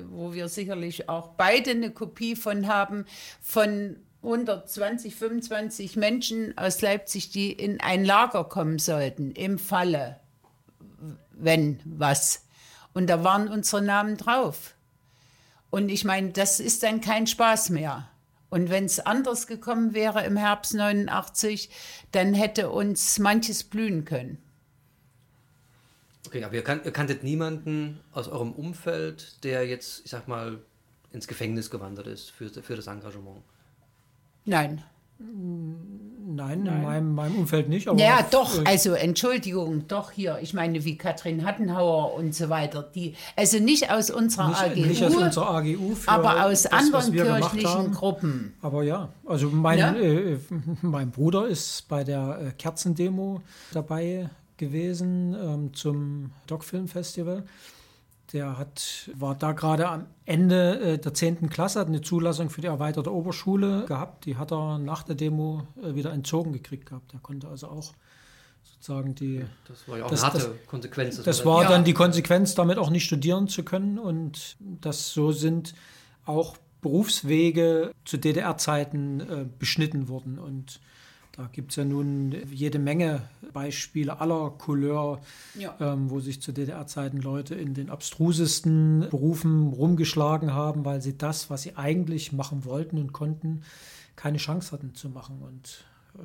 wo 0.10 0.34
wir 0.34 0.50
sicherlich 0.50 1.10
auch 1.10 1.30
beide 1.30 1.72
eine 1.72 1.92
Kopie 1.92 2.36
von 2.36 2.68
haben, 2.68 3.06
von 3.42 3.98
120, 4.24 5.16
25 5.16 5.96
Menschen 5.96 6.58
aus 6.58 6.82
Leipzig, 6.82 7.30
die 7.30 7.52
in 7.52 7.80
ein 7.80 8.04
Lager 8.04 8.44
kommen 8.44 8.80
sollten, 8.80 9.32
im 9.32 9.60
Falle, 9.60 10.20
wenn 11.32 11.80
was. 11.86 12.44
Und 12.94 13.08
da 13.08 13.24
waren 13.24 13.48
unsere 13.48 13.82
Namen 13.82 14.18
drauf. 14.18 14.74
Und 15.70 15.90
ich 15.90 16.04
meine, 16.04 16.32
das 16.32 16.60
ist 16.60 16.84
dann 16.84 17.02
kein 17.02 17.28
Spaß 17.28 17.70
mehr. 17.70 18.10
Und 18.50 18.70
wenn 18.70 18.86
es 18.86 19.00
anders 19.00 19.48
gekommen 19.48 19.94
wäre 19.94 20.26
im 20.26 20.38
Herbst 20.38 20.74
89, 20.74 21.70
dann 22.12 22.34
hätte 22.34 22.70
uns 22.72 23.20
manches 23.20 23.64
blühen 23.64 24.06
können. 24.06 24.42
Okay, 26.28 26.44
aber 26.44 26.56
ihr, 26.56 26.64
kan 26.64 26.82
ihr 26.84 26.92
kanntet 26.92 27.24
niemanden 27.24 28.00
aus 28.12 28.28
eurem 28.28 28.52
Umfeld, 28.52 29.44
der 29.46 29.66
jetzt, 29.66 30.02
ich 30.04 30.12
sag 30.12 30.28
mal, 30.28 30.60
ins 31.14 31.28
Gefängnis 31.28 31.72
gewandert 31.72 32.08
ist 32.08 32.32
für, 32.32 32.50
für 32.50 32.76
das 32.76 32.88
Engagement? 32.88 33.42
Nein. 34.44 34.84
Nein, 35.20 36.36
Nein. 36.36 36.66
in 36.66 36.84
meinem, 36.84 37.16
meinem 37.16 37.36
Umfeld 37.38 37.70
nicht. 37.70 37.88
Aber 37.88 38.00
ja, 38.00 38.20
doch, 38.30 38.64
also 38.66 38.94
Entschuldigung, 38.94 39.88
doch 39.88 40.12
hier. 40.12 40.38
Ich 40.42 40.54
meine, 40.54 40.84
wie 40.84 40.96
Katrin 40.96 41.44
Hattenhauer 41.44 42.14
und 42.14 42.36
so 42.36 42.50
weiter. 42.50 42.84
Die, 42.94 43.16
also 43.36 43.58
nicht 43.58 43.90
aus 43.90 44.12
unserer 44.12 44.50
nicht, 44.50 44.62
AGU. 44.62 44.86
Nicht 44.86 45.04
aus 45.04 45.16
unserer 45.16 45.50
AGU, 45.50 45.96
aber 46.06 46.46
aus 46.46 46.64
das, 46.64 46.72
anderen 46.72 47.14
kirchlichen 47.14 47.92
Gruppen. 47.94 48.54
Aber 48.62 48.84
ja, 48.84 49.10
also 49.26 49.50
mein, 49.50 49.80
ja? 49.80 49.96
Äh, 49.96 50.38
mein 50.82 51.10
Bruder 51.10 51.48
ist 51.48 51.88
bei 51.88 52.04
der 52.04 52.40
äh, 52.40 52.52
Kerzendemo 52.52 53.42
dabei 53.72 54.30
gewesen 54.58 55.36
ähm, 55.40 55.74
zum 55.74 56.32
Doc-Film 56.48 56.88
Festival. 56.88 57.44
Der 58.34 58.58
hat, 58.58 59.10
war 59.16 59.36
da 59.36 59.54
gerade 59.54 59.88
am 59.88 60.06
Ende 60.26 60.80
äh, 60.80 60.98
der 60.98 61.14
10. 61.14 61.50
Klasse, 61.50 61.80
hat 61.80 61.88
eine 61.88 62.02
Zulassung 62.02 62.50
für 62.50 62.62
die 62.62 62.68
erweiterte 62.68 63.14
Oberschule 63.14 63.86
gehabt. 63.86 64.26
Die 64.26 64.36
hat 64.36 64.52
er 64.52 64.80
nach 64.80 65.04
der 65.04 65.16
Demo 65.16 65.66
äh, 65.82 65.96
wieder 65.96 66.12
entzogen 66.12 66.52
gekriegt 66.52 66.88
gehabt. 66.88 67.14
Er 67.14 67.20
konnte 67.20 67.48
also 67.48 67.68
auch 67.68 67.94
sozusagen 68.64 69.16
die. 69.16 69.46
Das 69.68 69.88
war 69.88 69.98
ja 69.98 70.06
auch 70.06 70.10
das, 70.10 70.24
eine 70.24 70.34
harte 70.34 70.48
das, 70.50 70.68
Konsequenz. 70.68 71.16
Das, 71.16 71.26
das 71.26 71.46
war 71.46 71.64
ja. 71.64 71.70
dann 71.70 71.86
die 71.86 71.94
Konsequenz, 71.94 72.54
damit 72.56 72.78
auch 72.78 72.90
nicht 72.90 73.06
studieren 73.06 73.48
zu 73.48 73.64
können. 73.64 73.98
Und 73.98 74.58
das 74.60 75.12
so 75.12 75.32
sind 75.32 75.74
auch 76.26 76.58
Berufswege 76.82 77.92
zu 78.06 78.18
DDR-Zeiten 78.18 79.20
äh, 79.22 79.46
beschnitten 79.58 80.10
worden. 80.10 80.38
Und 80.38 80.80
da 81.38 81.48
gibt 81.52 81.72
es 81.72 81.76
ja 81.76 81.86
nun 81.86 82.36
jede 82.52 82.80
Menge 82.80 83.22
Beispiele 83.54 84.20
aller 84.20 84.50
Couleur, 84.58 85.22
ja. 85.54 85.76
ähm, 85.80 86.10
wo 86.10 86.20
sich 86.20 86.42
zu 86.42 86.52
DDR-Zeiten 86.52 87.20
Leute 87.20 87.54
in 87.54 87.76
den 87.76 87.92
abstrusesten 87.92 89.08
Berufen 89.12 89.68
rumgeschlagen 89.68 90.54
haben, 90.54 90.84
weil 90.84 91.00
sie 91.00 91.16
das, 91.16 91.52
was 91.52 91.62
sie 91.62 91.76
eigentlich 91.76 92.34
machen 92.34 92.66
wollten 92.66 92.98
und 92.98 93.14
konnten, 93.14 93.62
keine 94.16 94.40
Chance 94.40 94.72
hatten 94.72 94.96
zu 94.96 95.10
machen. 95.10 95.44
Und 95.44 95.86
äh, 96.16 96.24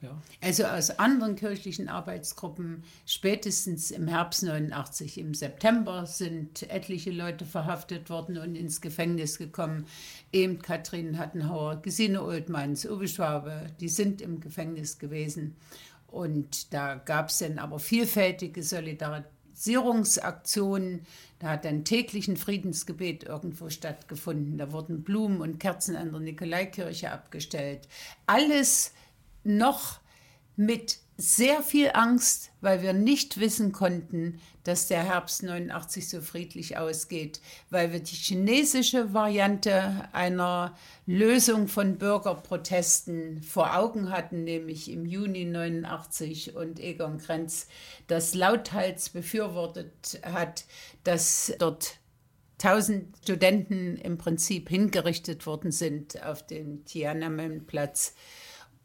ja. 0.00 0.22
Also 0.40 0.64
aus 0.64 0.98
anderen 0.98 1.34
kirchlichen 1.34 1.88
Arbeitsgruppen, 1.88 2.84
spätestens 3.04 3.90
im 3.90 4.06
Herbst 4.06 4.44
89, 4.44 5.18
im 5.18 5.34
September 5.34 6.06
sind 6.06 6.70
etliche 6.70 7.10
Leute 7.10 7.44
verhaftet 7.44 8.08
worden 8.08 8.38
und 8.38 8.54
ins 8.54 8.80
Gefängnis 8.80 9.38
gekommen. 9.38 9.86
Eben 10.32 10.62
Kathrin 10.62 11.18
Hattenhauer, 11.18 11.82
Gesine 11.82 12.22
Oldmanns, 12.22 12.86
Uwe 12.86 13.08
Schwabe, 13.08 13.66
die 13.80 13.88
sind 13.88 14.22
im 14.22 14.40
Gefängnis 14.40 14.98
gewesen. 14.98 15.56
Und 16.06 16.72
da 16.72 16.94
gab 16.94 17.28
es 17.28 17.38
dann 17.38 17.58
aber 17.58 17.78
vielfältige 17.78 18.62
Solidarisierungsaktionen. 18.62 21.06
Da 21.38 21.50
hat 21.50 21.64
dann 21.64 21.84
täglich 21.84 22.28
ein 22.28 22.36
Friedensgebet 22.36 23.24
irgendwo 23.24 23.68
stattgefunden. 23.68 24.58
Da 24.58 24.72
wurden 24.72 25.02
Blumen 25.02 25.40
und 25.40 25.60
Kerzen 25.60 25.96
an 25.96 26.12
der 26.12 26.20
Nikolaikirche 26.20 27.12
abgestellt. 27.12 27.88
Alles 28.26 28.92
noch 29.48 30.00
mit 30.56 30.98
sehr 31.20 31.64
viel 31.64 31.90
Angst, 31.94 32.52
weil 32.60 32.80
wir 32.80 32.92
nicht 32.92 33.40
wissen 33.40 33.72
konnten, 33.72 34.40
dass 34.62 34.86
der 34.86 35.02
Herbst 35.02 35.42
89 35.42 36.08
so 36.08 36.20
friedlich 36.20 36.76
ausgeht, 36.76 37.40
weil 37.70 37.92
wir 37.92 37.98
die 37.98 38.14
chinesische 38.14 39.14
Variante 39.14 40.08
einer 40.12 40.76
Lösung 41.06 41.66
von 41.66 41.98
Bürgerprotesten 41.98 43.42
vor 43.42 43.76
Augen 43.76 44.10
hatten, 44.10 44.44
nämlich 44.44 44.92
im 44.92 45.06
Juni 45.06 45.44
89 45.44 46.54
und 46.54 46.78
Egon 46.78 47.18
Krenz 47.18 47.66
das 48.06 48.34
lauthals 48.34 49.08
befürwortet 49.08 50.20
hat, 50.22 50.66
dass 51.02 51.52
dort 51.58 51.98
tausend 52.58 53.16
Studenten 53.22 53.96
im 53.96 54.18
Prinzip 54.18 54.68
hingerichtet 54.68 55.46
worden 55.46 55.72
sind 55.72 56.22
auf 56.24 56.46
den 56.46 56.84
Tiananmen-Platz 56.84 58.14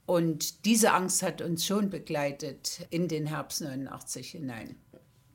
und 0.05 0.65
diese 0.65 0.93
Angst 0.93 1.23
hat 1.23 1.41
uns 1.41 1.65
schon 1.65 1.89
begleitet 1.89 2.85
in 2.89 3.07
den 3.07 3.25
Herbst 3.25 3.61
89 3.61 4.31
hinein. 4.31 4.75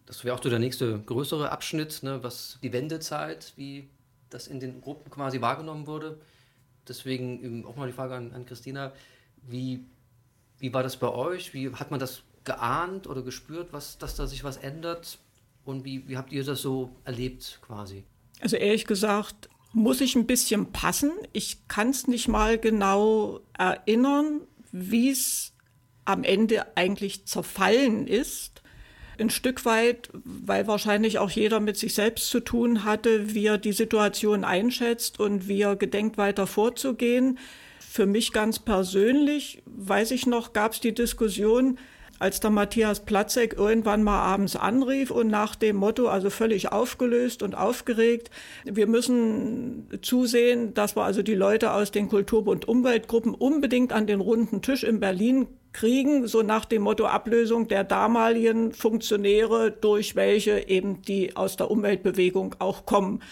Das 0.07 0.25
wäre 0.25 0.35
auch 0.35 0.43
so 0.43 0.51
der 0.51 0.59
nächste 0.59 0.99
größere 1.01 1.51
Abschnitt, 1.51 2.03
ne, 2.03 2.23
was 2.23 2.59
die 2.63 2.73
Wendezeit, 2.73 3.53
wie 3.57 3.91
das 4.31 4.47
in 4.47 4.61
den 4.61 4.81
Gruppen 4.81 5.11
quasi 5.11 5.41
wahrgenommen 5.41 5.87
wurde. 5.87 6.21
Deswegen 6.87 7.65
auch 7.67 7.77
mal 7.77 7.87
die 7.87 7.93
Frage 7.93 8.15
an, 8.15 8.33
an 8.33 8.47
Christina, 8.47 8.93
wie, 9.43 9.85
wie 10.59 10.73
war 10.73 10.83
das 10.83 10.97
bei 10.97 11.09
euch? 11.09 11.53
Wie 11.53 11.73
hat 11.73 11.91
man 11.91 12.01
das 12.01 12.23
geahnt 12.45 13.07
oder 13.07 13.23
gespürt, 13.23 13.73
was, 13.73 13.99
dass 13.99 14.17
da 14.17 14.27
sich 14.27 14.45
was 14.45 14.57
ändert? 14.57 15.19
Und 15.65 15.85
wie, 15.85 16.09
wie 16.09 16.17
habt 16.17 16.33
ihr 16.33 16.45
das 16.45 16.63
so 16.63 16.91
erlebt 17.05 17.61
quasi? 17.63 18.05
Also 18.41 18.57
ehrlich 18.57 18.87
gesagt, 18.87 19.51
muss 19.73 20.01
ich 20.01 20.17
ein 20.17 20.27
bisschen 20.27 20.73
passen. 20.73 21.13
Ich 21.33 21.69
kann 21.69 21.91
es 21.91 22.09
nicht 22.09 22.29
mal 22.29 22.59
genau 22.59 23.41
erinnern, 23.53 24.48
wie 24.73 25.11
es 25.11 25.53
am 26.05 26.25
Ende 26.25 26.77
eigentlich 26.77 27.27
zerfallen 27.27 28.07
ist. 28.07 28.63
Ein 29.19 29.31
Stück 29.31 29.65
weit, 29.65 30.11
weil 30.25 30.67
wahrscheinlich 30.67 31.19
auch 31.19 31.31
jeder 31.31 31.61
mit 31.61 31.77
sich 31.77 31.95
selbst 31.95 32.31
zu 32.31 32.41
tun 32.41 32.85
hatte, 32.85 33.35
wie 33.35 33.47
er 33.47 33.59
die 33.59 33.73
Situation 33.73 34.45
einschätzt 34.45 35.19
und 35.19 35.49
wie 35.49 35.63
er 35.63 35.77
gedenkt, 35.77 36.19
weiter 36.19 36.47
vorzugehen. 36.47 37.39
Für 37.81 38.07
mich 38.07 38.33
ganz 38.33 38.59
persönlich, 38.59 39.63
weiß 39.67 40.13
ich 40.13 40.27
noch, 40.27 40.53
gab 40.53 40.73
es 40.73 40.81
die 40.81 40.95
Diskussion, 40.95 41.79
als 42.19 42.41
der 42.41 42.51
Matthias 42.51 43.05
Platzek 43.05 43.55
irgendwann 43.57 44.03
mal 44.03 44.21
abends 44.21 44.57
anrief 44.57 45.11
und 45.11 45.29
nach 45.29 45.55
dem 45.55 45.77
Motto, 45.77 46.09
also 46.09 46.31
völlig 46.31 46.73
aufgelöst 46.73 47.43
und 47.43 47.55
aufgeregt, 47.55 48.31
wir 48.65 48.87
müssen 48.87 49.89
zusehen, 50.03 50.75
dass 50.75 50.97
wir 50.97 51.05
also 51.05 51.23
die 51.23 51.35
Leute 51.35 51.73
aus 51.73 51.91
den 51.91 52.09
Kulturbund 52.09 52.67
Umweltgruppen 52.67 53.35
unbedingt 53.35 53.93
an 53.93 54.07
den 54.07 54.21
runden 54.21 54.63
Tisch 54.63 54.83
in 54.83 55.01
Berlin 55.01 55.47
kriegen, 55.73 56.27
so 56.27 56.43
nach 56.43 56.65
dem 56.65 56.83
Motto 56.83 57.07
Ablösung 57.07 57.69
der 57.69 57.85
damaligen 57.85 58.73
Funktionäre, 58.73 59.71
durch 59.71 60.17
welche 60.17 60.69
eben 60.69 61.03
die 61.03 61.37
aus 61.37 61.57
der 61.57 61.71
Umweltbewegung 61.71 62.57
auch 62.59 62.85
kommen. 62.87 63.23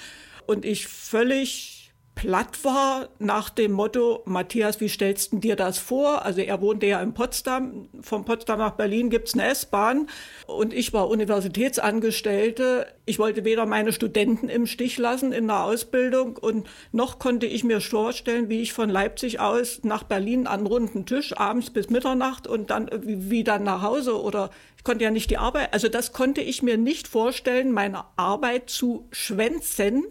Und 0.47 0.65
ich 0.65 0.87
völlig 0.87 1.76
platt 2.17 2.65
war 2.65 3.11
nach 3.19 3.51
dem 3.51 3.73
Motto, 3.73 4.23
Matthias, 4.25 4.81
wie 4.81 4.89
stellst 4.89 5.33
du 5.33 5.39
dir 5.39 5.55
das 5.55 5.79
vor? 5.79 6.25
Also 6.25 6.41
er 6.41 6.63
wohnte 6.63 6.87
ja 6.87 7.01
in 7.03 7.13
Potsdam, 7.13 7.91
von 8.01 8.25
Potsdam 8.25 8.59
nach 8.59 8.73
Berlin 8.73 9.11
gibt's 9.11 9.35
eine 9.35 9.45
S-Bahn 9.45 10.09
und 10.47 10.73
ich 10.73 10.95
war 10.95 11.09
Universitätsangestellte. 11.09 12.87
Ich 13.05 13.19
wollte 13.19 13.45
weder 13.45 13.67
meine 13.67 13.93
Studenten 13.93 14.49
im 14.49 14.67
Stich 14.67 14.97
lassen 14.97 15.33
in 15.33 15.47
der 15.47 15.63
Ausbildung 15.63 16.39
und 16.39 16.67
noch 16.91 17.19
konnte 17.19 17.45
ich 17.45 17.65
mir 17.65 17.83
vorstellen, 17.83 18.49
wie 18.49 18.63
ich 18.63 18.73
von 18.73 18.89
Leipzig 18.89 19.39
aus 19.39 19.81
nach 19.85 20.03
Berlin 20.03 20.47
an 20.47 20.67
runden 20.67 21.05
Tisch 21.05 21.37
abends 21.37 21.69
bis 21.69 21.91
Mitternacht 21.91 22.47
und 22.47 22.71
dann 22.71 22.89
wieder 23.05 23.59
nach 23.59 23.83
Hause 23.83 24.19
oder 24.19 24.49
ich 24.79 24.85
konnte 24.85 25.05
ja 25.05 25.11
nicht 25.11 25.31
die 25.31 25.39
Arbeit, 25.39 25.75
also 25.75 25.89
das 25.89 26.15
konnte 26.15 26.41
ich 26.41 26.63
mir 26.63 26.79
nicht 26.79 27.09
vorstellen, 27.09 27.73
meine 27.73 28.05
Arbeit 28.17 28.71
zu 28.71 29.07
schwänzen 29.11 30.07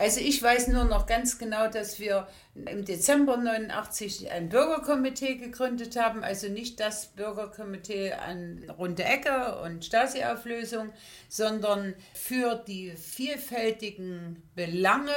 also 0.00 0.18
ich 0.20 0.42
weiß 0.42 0.68
nur 0.68 0.84
noch 0.84 1.04
ganz 1.04 1.36
genau, 1.36 1.68
dass 1.68 2.00
wir 2.00 2.26
im 2.54 2.86
Dezember 2.86 3.36
89 3.36 4.30
ein 4.32 4.48
Bürgerkomitee 4.48 5.34
gegründet 5.34 5.96
haben, 5.96 6.24
also 6.24 6.48
nicht 6.48 6.80
das 6.80 7.08
Bürgerkomitee 7.08 8.14
an 8.14 8.64
Runde 8.78 9.04
Ecke 9.04 9.60
und 9.62 9.84
Stasi-Auflösung, 9.84 10.90
sondern 11.28 11.94
für 12.14 12.54
die 12.66 12.92
vielfältigen 12.92 14.42
Belange 14.54 15.12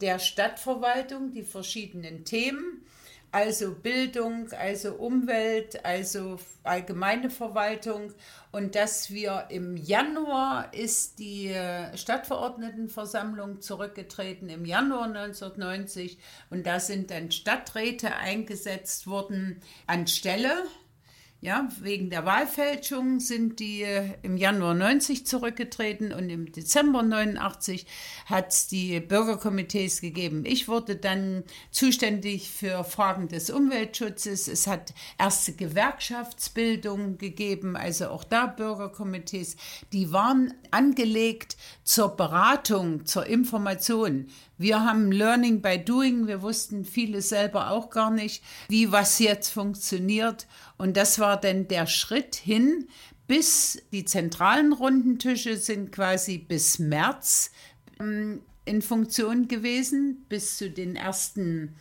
der 0.00 0.18
Stadtverwaltung, 0.18 1.30
die 1.30 1.44
verschiedenen 1.44 2.24
Themen 2.24 2.84
also 3.32 3.74
Bildung, 3.74 4.50
also 4.52 4.94
Umwelt, 4.94 5.84
also 5.84 6.38
allgemeine 6.62 7.30
Verwaltung. 7.30 8.12
Und 8.52 8.74
dass 8.74 9.10
wir 9.10 9.46
im 9.50 9.76
Januar 9.76 10.72
ist 10.72 11.18
die 11.18 11.48
äh, 11.48 11.96
Stadtverordnetenversammlung 11.96 13.60
zurückgetreten, 13.60 14.48
im 14.48 14.64
Januar 14.64 15.04
1990. 15.04 16.18
Und 16.50 16.66
da 16.66 16.80
sind 16.80 17.10
dann 17.10 17.30
Stadträte 17.30 18.16
eingesetzt 18.16 19.06
worden 19.06 19.60
anstelle 19.86 20.64
ja, 21.46 21.68
wegen 21.80 22.10
der 22.10 22.26
Wahlfälschung 22.26 23.20
sind 23.20 23.60
die 23.60 23.82
äh, 23.82 24.14
im 24.22 24.36
Januar 24.36 24.74
90 24.74 25.26
zurückgetreten 25.26 26.12
und 26.12 26.28
im 26.28 26.50
Dezember 26.50 27.04
89 27.04 27.86
hat 28.24 28.48
es 28.48 28.66
die 28.66 28.98
Bürgerkomitees 28.98 30.00
gegeben. 30.00 30.42
Ich 30.44 30.66
wurde 30.66 30.96
dann 30.96 31.44
zuständig 31.70 32.50
für 32.50 32.82
Fragen 32.82 33.28
des 33.28 33.50
Umweltschutzes. 33.50 34.48
Es 34.48 34.66
hat 34.66 34.92
erste 35.18 35.52
Gewerkschaftsbildung 35.52 37.16
gegeben, 37.16 37.76
also 37.76 38.08
auch 38.08 38.24
da 38.24 38.46
Bürgerkomitees. 38.46 39.56
Die 39.92 40.10
waren 40.12 40.52
angelegt 40.72 41.56
zur 41.84 42.16
Beratung, 42.16 43.06
zur 43.06 43.24
Information. 43.24 44.26
Wir 44.58 44.84
haben 44.84 45.12
Learning 45.12 45.60
by 45.60 45.78
Doing. 45.78 46.26
Wir 46.26 46.40
wussten 46.40 46.84
vieles 46.84 47.28
selber 47.28 47.70
auch 47.70 47.90
gar 47.90 48.10
nicht, 48.10 48.42
wie 48.68 48.90
was 48.90 49.18
jetzt 49.18 49.50
funktioniert. 49.50 50.46
Und 50.78 50.96
das 50.96 51.18
war 51.18 51.38
dann 51.38 51.68
der 51.68 51.86
Schritt 51.86 52.36
hin, 52.36 52.88
bis 53.26 53.82
die 53.92 54.04
zentralen 54.04 54.72
Rundentische 54.72 55.56
sind 55.56 55.92
quasi 55.92 56.38
bis 56.38 56.78
März 56.78 57.50
ähm, 58.00 58.40
in 58.64 58.82
Funktion 58.82 59.46
gewesen, 59.46 60.24
bis 60.28 60.56
zu 60.56 60.70
den 60.70 60.96
ersten 60.96 61.74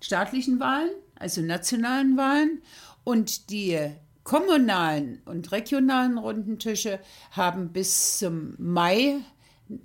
staatlichen 0.00 0.58
Wahlen, 0.58 0.90
also 1.16 1.42
nationalen 1.42 2.16
Wahlen. 2.16 2.62
Und 3.04 3.50
die 3.50 3.78
kommunalen 4.24 5.20
und 5.24 5.50
regionalen 5.52 6.18
Rundentische 6.18 7.00
haben 7.32 7.72
bis 7.72 8.18
zum 8.18 8.54
Mai 8.58 9.20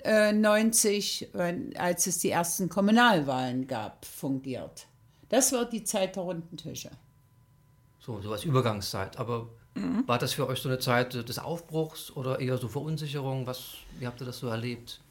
90, 0.03 1.33
äh, 1.35 1.77
als 1.77 2.07
es 2.07 2.19
die 2.19 2.29
ersten 2.29 2.69
Kommunalwahlen 2.69 3.67
gab, 3.67 4.05
fungiert. 4.05 4.87
Das 5.29 5.51
war 5.51 5.65
die 5.65 5.83
Zeit 5.83 6.15
der 6.15 6.23
Rundentische. 6.23 6.91
So, 7.99 8.21
so 8.21 8.31
als 8.31 8.45
Übergangszeit. 8.45 9.17
Aber 9.17 9.49
mhm. 9.75 10.07
war 10.07 10.17
das 10.17 10.33
für 10.33 10.47
euch 10.47 10.59
so 10.59 10.69
eine 10.69 10.79
Zeit 10.79 11.13
des 11.13 11.39
Aufbruchs 11.39 12.11
oder 12.15 12.39
eher 12.39 12.57
so 12.57 12.67
Verunsicherung? 12.67 13.45
Was, 13.45 13.73
wie 13.99 14.07
habt 14.07 14.21
ihr 14.21 14.25
das 14.25 14.39
so 14.39 14.47
erlebt? 14.47 15.01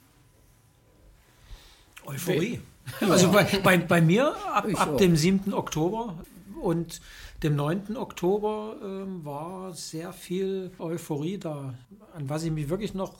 Euphorie. 2.06 2.60
Also 3.00 3.30
bei, 3.30 3.44
bei, 3.62 3.78
bei 3.78 4.00
mir 4.00 4.34
ab, 4.52 4.66
ab 4.74 4.98
dem 4.98 5.16
7. 5.16 5.52
Oktober 5.52 6.14
und 6.60 7.00
dem 7.42 7.56
9. 7.56 7.96
Oktober 7.96 8.76
äh, 8.80 9.24
war 9.24 9.74
sehr 9.74 10.12
viel 10.12 10.70
Euphorie 10.78 11.38
da. 11.38 11.74
An 12.14 12.28
was 12.28 12.44
ich 12.44 12.50
mich 12.50 12.68
wirklich 12.68 12.94
noch 12.94 13.14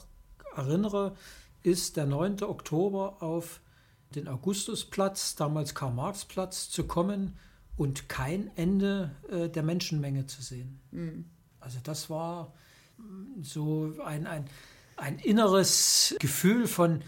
erinnere, 0.55 1.15
ist 1.67 1.97
der 1.97 2.05
9. 2.05 2.43
Oktober 2.43 3.21
auf 3.21 3.59
den 4.15 4.29
Augustusplatz, 4.29 5.35
damals 5.35 5.75
Karl-Marx-Platz, 5.75 6.69
zu 6.69 6.85
kommen 6.85 7.37
und 7.75 8.07
kein 8.07 8.49
Ende 8.55 9.11
äh, 9.29 9.49
der 9.49 9.63
Menschenmenge 9.63 10.25
zu 10.27 10.41
sehen. 10.41 10.79
Mhm. 10.91 11.25
Also 11.59 11.79
das 11.83 12.09
war 12.09 12.53
so 13.41 13.93
ein, 14.03 14.25
ein, 14.27 14.45
ein 14.95 15.19
inneres 15.19 16.15
Gefühl 16.19 16.67
von, 16.67 17.01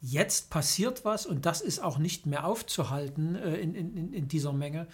jetzt 0.00 0.50
passiert 0.50 1.04
was 1.04 1.24
und 1.24 1.46
das 1.46 1.60
ist 1.60 1.78
auch 1.78 1.98
nicht 1.98 2.26
mehr 2.26 2.44
aufzuhalten 2.44 3.36
äh, 3.36 3.56
in, 3.56 3.76
in, 3.76 4.12
in 4.12 4.26
dieser 4.26 4.52
Menge. 4.52 4.88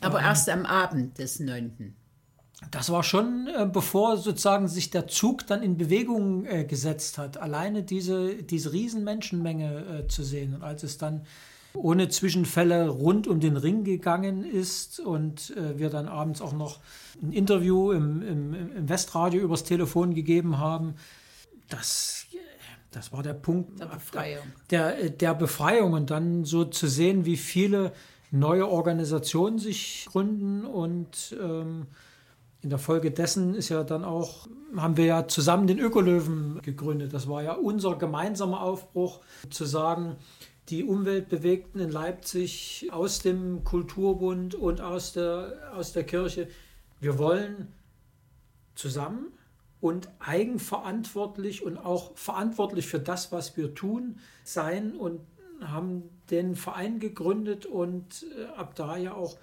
Aber 0.00 0.18
ähm, 0.18 0.26
erst 0.26 0.50
am 0.50 0.66
Abend 0.66 1.16
des 1.18 1.40
9. 1.40 1.96
Das 2.70 2.90
war 2.90 3.04
schon, 3.04 3.46
äh, 3.46 3.68
bevor 3.72 4.16
sozusagen 4.16 4.66
sich 4.68 4.90
der 4.90 5.06
Zug 5.06 5.46
dann 5.46 5.62
in 5.62 5.76
Bewegung 5.76 6.44
äh, 6.44 6.64
gesetzt 6.64 7.16
hat. 7.16 7.36
Alleine 7.36 7.82
diese, 7.82 8.42
diese 8.42 8.72
riesen 8.72 9.04
Menschenmenge 9.04 10.04
äh, 10.04 10.08
zu 10.08 10.24
sehen. 10.24 10.54
Und 10.56 10.62
als 10.62 10.82
es 10.82 10.98
dann 10.98 11.24
ohne 11.74 12.08
Zwischenfälle 12.08 12.88
rund 12.88 13.28
um 13.28 13.38
den 13.40 13.56
Ring 13.56 13.84
gegangen 13.84 14.44
ist 14.44 14.98
und 14.98 15.56
äh, 15.56 15.78
wir 15.78 15.90
dann 15.90 16.08
abends 16.08 16.40
auch 16.40 16.52
noch 16.52 16.80
ein 17.22 17.32
Interview 17.32 17.92
im, 17.92 18.22
im, 18.22 18.54
im 18.54 18.88
Westradio 18.88 19.40
übers 19.40 19.64
Telefon 19.64 20.14
gegeben 20.14 20.58
haben, 20.58 20.94
das 21.68 22.26
das 22.90 23.12
war 23.12 23.22
der 23.22 23.34
Punkt 23.34 23.78
der 23.78 23.86
Befreiung. 23.86 24.44
Der, 24.70 25.10
der 25.10 25.34
Befreiung 25.34 25.92
und 25.92 26.10
dann 26.10 26.44
so 26.44 26.64
zu 26.64 26.86
sehen, 26.86 27.26
wie 27.26 27.36
viele 27.36 27.92
neue 28.30 28.66
Organisationen 28.66 29.58
sich 29.58 30.06
gründen 30.10 30.64
und 30.64 31.36
ähm, 31.40 31.86
in 32.60 32.70
der 32.70 32.78
Folge 32.78 33.10
dessen 33.10 33.54
ist 33.54 33.68
ja 33.68 33.84
dann 33.84 34.04
auch, 34.04 34.48
haben 34.76 34.96
wir 34.96 35.04
ja 35.04 35.28
zusammen 35.28 35.66
den 35.66 35.78
Ökolöwen 35.78 36.60
gegründet. 36.62 37.14
Das 37.14 37.28
war 37.28 37.42
ja 37.42 37.52
unser 37.52 37.96
gemeinsamer 37.96 38.60
Aufbruch, 38.60 39.20
zu 39.50 39.64
sagen, 39.64 40.16
die 40.68 40.84
Umweltbewegten 40.84 41.80
in 41.80 41.90
Leipzig 41.90 42.88
aus 42.90 43.20
dem 43.20 43.64
Kulturbund 43.64 44.54
und 44.54 44.80
aus 44.80 45.12
der, 45.12 45.72
aus 45.74 45.92
der 45.92 46.04
Kirche, 46.04 46.48
wir 47.00 47.18
wollen 47.18 47.72
zusammen 48.74 49.32
und 49.80 50.08
eigenverantwortlich 50.18 51.62
und 51.62 51.78
auch 51.78 52.16
verantwortlich 52.16 52.86
für 52.86 52.98
das, 52.98 53.32
was 53.32 53.56
wir 53.56 53.74
tun, 53.74 54.18
sein 54.44 54.94
und 54.96 55.20
haben 55.60 56.02
den 56.30 56.56
Verein 56.56 56.98
gegründet 56.98 57.66
und 57.66 58.26
äh, 58.36 58.44
ab 58.56 58.74
da 58.74 58.96
ja 58.96 59.14
auch 59.14 59.38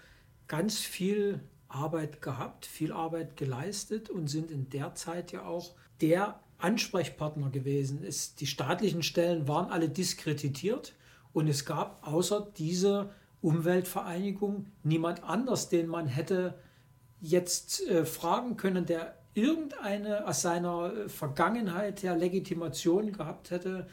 ganz 0.47 0.79
viel 0.79 1.39
Arbeit 1.75 2.21
gehabt, 2.21 2.65
viel 2.65 2.91
Arbeit 2.91 3.37
geleistet 3.37 4.09
und 4.09 4.27
sind 4.27 4.49
in 4.49 4.69
der 4.69 4.95
Zeit 4.95 5.31
ja 5.31 5.45
auch 5.45 5.75
der 6.01 6.39
Ansprechpartner 6.57 7.49
gewesen. 7.49 8.03
Es, 8.03 8.35
die 8.35 8.47
staatlichen 8.47 9.03
Stellen 9.03 9.47
waren 9.47 9.69
alle 9.71 9.89
diskreditiert 9.89 10.93
und 11.33 11.47
es 11.47 11.65
gab 11.65 12.07
außer 12.07 12.51
dieser 12.57 13.11
Umweltvereinigung 13.41 14.71
niemand 14.83 15.23
anders, 15.23 15.69
den 15.69 15.87
man 15.87 16.07
hätte 16.07 16.57
jetzt 17.19 17.85
äh, 17.87 18.05
fragen 18.05 18.57
können, 18.57 18.85
der 18.85 19.15
irgendeine 19.33 20.27
aus 20.27 20.41
seiner 20.41 20.93
äh, 20.93 21.09
Vergangenheit 21.09 22.03
her 22.03 22.15
Legitimation 22.15 23.11
gehabt 23.11 23.51
hätte, 23.51 23.87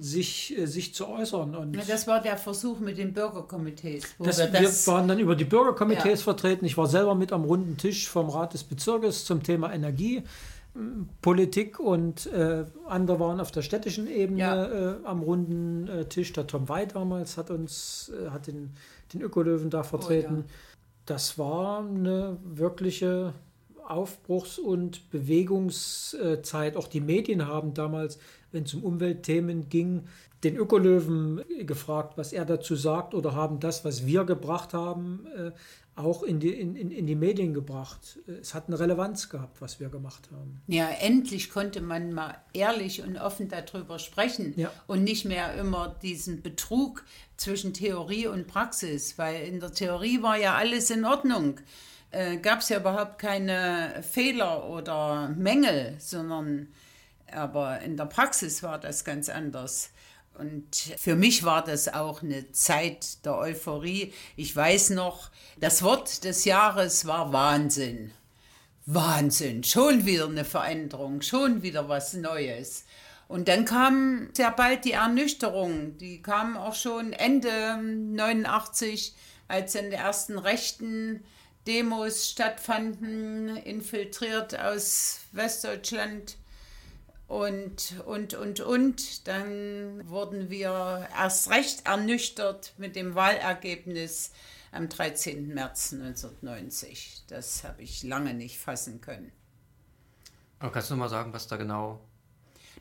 sich, 0.00 0.56
äh, 0.56 0.66
sich 0.66 0.94
zu 0.94 1.08
äußern. 1.08 1.54
Und 1.54 1.76
ja, 1.76 1.82
das 1.86 2.06
war 2.06 2.20
der 2.20 2.36
Versuch 2.36 2.78
mit 2.80 2.98
den 2.98 3.12
Bürgerkomitees. 3.12 4.04
Das, 4.18 4.38
wir, 4.38 4.46
das 4.46 4.86
wir, 4.86 4.92
waren 4.92 5.08
dann 5.08 5.18
über 5.18 5.36
die 5.36 5.44
Bürgerkomitees 5.44 6.20
ja. 6.20 6.24
vertreten. 6.24 6.64
Ich 6.64 6.76
war 6.76 6.86
selber 6.86 7.14
mit 7.14 7.32
am 7.32 7.44
runden 7.44 7.76
Tisch 7.76 8.08
vom 8.08 8.28
Rat 8.28 8.54
des 8.54 8.64
Bezirkes 8.64 9.24
zum 9.24 9.42
Thema 9.42 9.72
Energie. 9.72 10.22
Politik 11.22 11.80
und 11.80 12.26
äh, 12.26 12.64
andere 12.86 13.18
waren 13.18 13.40
auf 13.40 13.50
der 13.50 13.62
städtischen 13.62 14.06
Ebene 14.06 14.38
ja. 14.38 14.66
äh, 14.66 14.94
am 15.04 15.22
runden 15.22 15.88
äh, 15.88 16.04
Tisch. 16.04 16.32
Der 16.32 16.46
Tom 16.46 16.68
Wey 16.68 16.86
damals 16.86 17.36
hat 17.36 17.50
uns, 17.50 18.12
äh, 18.14 18.30
hat 18.30 18.46
den, 18.46 18.70
den 19.12 19.22
Ökolöwen 19.22 19.70
da 19.70 19.82
vertreten. 19.82 20.44
Oh. 20.46 20.50
Das 21.06 21.38
war 21.38 21.80
eine 21.80 22.36
wirkliche 22.44 23.32
Aufbruchs- 23.88 24.58
und 24.58 25.10
Bewegungszeit. 25.10 26.76
Auch 26.76 26.86
die 26.86 27.00
Medien 27.00 27.46
haben 27.46 27.74
damals, 27.74 28.18
wenn 28.52 28.64
es 28.64 28.74
um 28.74 28.84
Umweltthemen 28.84 29.68
ging, 29.68 30.04
den 30.44 30.56
Ökolöwen 30.56 31.42
gefragt, 31.66 32.16
was 32.16 32.32
er 32.32 32.44
dazu 32.44 32.76
sagt 32.76 33.14
oder 33.14 33.34
haben 33.34 33.58
das, 33.60 33.84
was 33.84 34.06
wir 34.06 34.24
gebracht 34.24 34.72
haben, 34.72 35.26
äh, 35.36 35.50
auch 35.96 36.22
in 36.22 36.38
die, 36.38 36.50
in, 36.50 36.76
in, 36.76 37.06
die 37.08 37.16
Medien 37.16 37.52
gebracht. 37.52 38.20
Es 38.40 38.54
hat 38.54 38.68
eine 38.68 38.78
Relevanz 38.78 39.30
gehabt, 39.30 39.60
was 39.60 39.80
wir 39.80 39.88
gemacht 39.88 40.28
haben. 40.30 40.60
Ja, 40.68 40.88
endlich 40.88 41.50
konnte 41.50 41.80
man 41.80 42.12
mal 42.12 42.36
ehrlich 42.52 43.02
und 43.02 43.16
offen 43.16 43.48
darüber 43.48 43.98
sprechen 43.98 44.54
ja. 44.56 44.70
und 44.86 45.02
nicht 45.02 45.24
mehr 45.24 45.54
immer 45.54 45.96
diesen 46.00 46.40
Betrug 46.40 47.04
zwischen 47.36 47.74
Theorie 47.74 48.28
und 48.28 48.46
Praxis, 48.46 49.18
weil 49.18 49.42
in 49.48 49.58
der 49.58 49.72
Theorie 49.72 50.22
war 50.22 50.38
ja 50.38 50.54
alles 50.54 50.90
in 50.90 51.04
Ordnung 51.04 51.58
äh, 52.10 52.38
gab 52.38 52.60
es 52.60 52.68
ja 52.68 52.78
überhaupt 52.78 53.18
keine 53.18 54.02
Fehler 54.08 54.68
oder 54.68 55.28
Mängel, 55.36 55.96
sondern 55.98 56.68
aber 57.32 57.80
in 57.80 57.96
der 57.96 58.06
Praxis 58.06 58.62
war 58.62 58.78
das 58.78 59.04
ganz 59.04 59.28
anders. 59.28 59.90
Und 60.34 60.94
für 60.96 61.16
mich 61.16 61.42
war 61.42 61.64
das 61.64 61.92
auch 61.92 62.22
eine 62.22 62.52
Zeit 62.52 63.24
der 63.24 63.36
Euphorie. 63.36 64.12
Ich 64.36 64.54
weiß 64.54 64.90
noch, 64.90 65.30
das 65.58 65.82
Wort 65.82 66.22
des 66.24 66.44
Jahres 66.44 67.06
war 67.06 67.32
Wahnsinn. 67.32 68.12
Wahnsinn, 68.86 69.64
schon 69.64 70.06
wieder 70.06 70.26
eine 70.26 70.46
Veränderung, 70.46 71.20
schon 71.20 71.62
wieder 71.62 71.88
was 71.88 72.14
Neues. 72.14 72.84
Und 73.26 73.48
dann 73.48 73.66
kam 73.66 74.30
sehr 74.32 74.50
bald 74.50 74.86
die 74.86 74.92
Ernüchterung. 74.92 75.98
Die 75.98 76.22
kam 76.22 76.56
auch 76.56 76.74
schon 76.74 77.12
Ende 77.12 77.76
89, 77.76 79.14
als 79.46 79.74
in 79.74 79.90
der 79.90 80.00
ersten 80.00 80.38
rechten 80.38 81.22
Demos 81.66 82.30
stattfanden, 82.30 83.56
infiltriert 83.58 84.58
aus 84.58 85.20
Westdeutschland 85.32 86.37
und, 87.28 87.94
und, 88.06 88.34
und, 88.34 88.60
und. 88.60 89.28
Dann 89.28 90.08
wurden 90.08 90.50
wir 90.50 91.08
erst 91.16 91.50
recht 91.50 91.86
ernüchtert 91.86 92.74
mit 92.78 92.96
dem 92.96 93.14
Wahlergebnis 93.14 94.32
am 94.72 94.88
13. 94.88 95.54
März 95.54 95.92
1990. 95.92 97.24
Das 97.28 97.62
habe 97.64 97.82
ich 97.82 98.02
lange 98.02 98.34
nicht 98.34 98.58
fassen 98.58 99.00
können. 99.00 99.30
Aber 100.58 100.72
kannst 100.72 100.90
du 100.90 100.94
noch 100.94 101.00
mal 101.00 101.08
sagen, 101.08 101.32
was 101.32 101.46
da 101.46 101.56
genau 101.56 102.00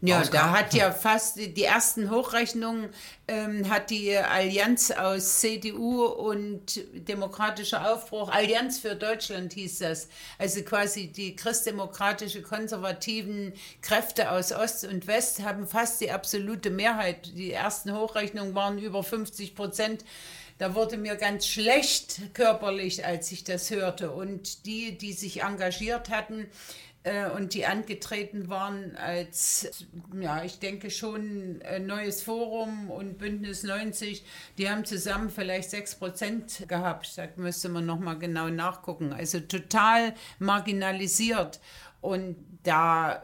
ja, 0.02 0.24
da 0.24 0.52
hat 0.52 0.74
ja 0.74 0.92
fast 0.92 1.38
die 1.38 1.64
ersten 1.64 2.10
Hochrechnungen 2.10 2.90
ähm, 3.28 3.70
hat 3.70 3.90
die 3.90 4.16
Allianz 4.16 4.92
aus 4.92 5.40
CDU 5.40 6.06
und 6.06 6.82
Demokratischer 7.08 7.92
Aufbruch, 7.92 8.30
Allianz 8.30 8.80
für 8.80 8.96
Deutschland 8.96 9.54
hieß 9.54 9.80
das, 9.80 10.08
also 10.38 10.62
quasi 10.64 11.08
die 11.08 11.36
christdemokratische 11.36 12.42
konservativen 12.42 13.54
Kräfte 13.82 14.32
aus 14.32 14.52
Ost 14.52 14.86
und 14.86 15.08
West 15.08 15.42
haben 15.42 15.68
fast 15.68 16.00
die 16.02 16.12
absolute 16.12 16.70
Mehrheit. 16.70 17.32
Die 17.36 17.52
ersten 17.52 17.94
Hochrechnungen 17.94 18.56
waren 18.56 18.78
über 18.78 19.04
50 19.04 19.56
Prozent. 19.56 20.06
Da 20.58 20.74
wurde 20.74 20.98
mir 20.98 21.16
ganz 21.16 21.46
schlecht 21.46 22.34
körperlich, 22.34 23.06
als 23.06 23.32
ich 23.32 23.44
das 23.44 23.70
hörte. 23.70 24.12
Und 24.12 24.66
die, 24.66 24.98
die 24.98 25.14
sich 25.14 25.44
engagiert 25.44 26.10
hatten, 26.10 26.48
äh, 27.08 27.30
und 27.30 27.54
die 27.54 27.66
angetreten 27.66 28.50
waren 28.50 28.96
als, 28.98 29.86
ja, 30.20 30.44
ich 30.44 30.60
denke 30.60 30.92
schon 30.92 31.62
ein 31.64 31.86
neues 31.86 32.22
Forum 32.22 32.92
und 32.92 33.18
Bündnis 33.18 33.64
90, 33.64 34.26
die 34.58 34.70
haben 34.70 34.84
zusammen 34.84 35.30
vielleicht 35.30 35.70
6 35.70 35.96
Prozent 35.96 36.68
gehabt. 36.68 37.18
Da 37.18 37.28
müsste 37.38 37.70
man 37.70 37.86
nochmal 37.86 38.20
genau 38.20 38.50
nachgucken. 38.50 39.14
Also 39.14 39.40
total 39.40 40.14
marginalisiert. 40.40 41.62
Und 42.02 42.36
da, 42.64 43.24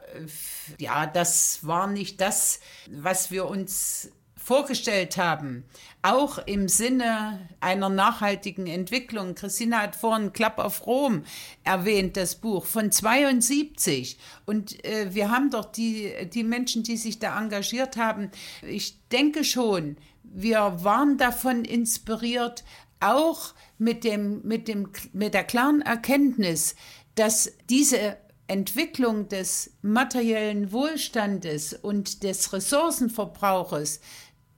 ja, 0.79 1.05
das 1.05 1.65
war 1.67 1.87
nicht 1.87 2.21
das, 2.21 2.61
was 2.89 3.31
wir 3.31 3.45
uns 3.45 4.11
vorgestellt 4.43 5.17
haben, 5.17 5.63
auch 6.01 6.37
im 6.45 6.67
Sinne 6.67 7.47
einer 7.61 7.89
nachhaltigen 7.89 8.67
Entwicklung. 8.67 9.35
Christina 9.35 9.81
hat 9.81 9.95
vorhin 9.95 10.33
Club 10.33 10.57
of 10.57 10.85
Rom 10.85 11.23
erwähnt, 11.63 12.17
das 12.17 12.35
Buch 12.35 12.65
von 12.65 12.91
72. 12.91 14.17
Und 14.45 14.83
äh, 14.85 15.13
wir 15.13 15.31
haben 15.31 15.49
doch 15.49 15.65
die, 15.65 16.11
die 16.33 16.43
Menschen, 16.43 16.83
die 16.83 16.97
sich 16.97 17.19
da 17.19 17.39
engagiert 17.39 17.95
haben, 17.95 18.31
ich 18.61 19.07
denke 19.09 19.43
schon, 19.43 19.97
wir 20.23 20.83
waren 20.83 21.17
davon 21.17 21.63
inspiriert, 21.63 22.63
auch 22.99 23.53
mit, 23.77 24.03
dem, 24.03 24.41
mit, 24.43 24.67
dem, 24.67 24.89
mit 25.13 25.33
der 25.33 25.43
klaren 25.43 25.81
Erkenntnis, 25.81 26.75
dass 27.15 27.51
diese 27.69 28.17
Entwicklung 28.47 29.29
des 29.29 29.71
materiellen 29.81 30.71
Wohlstandes 30.71 31.73
und 31.73 32.23
des 32.23 32.51
Ressourcenverbrauches, 32.51 34.01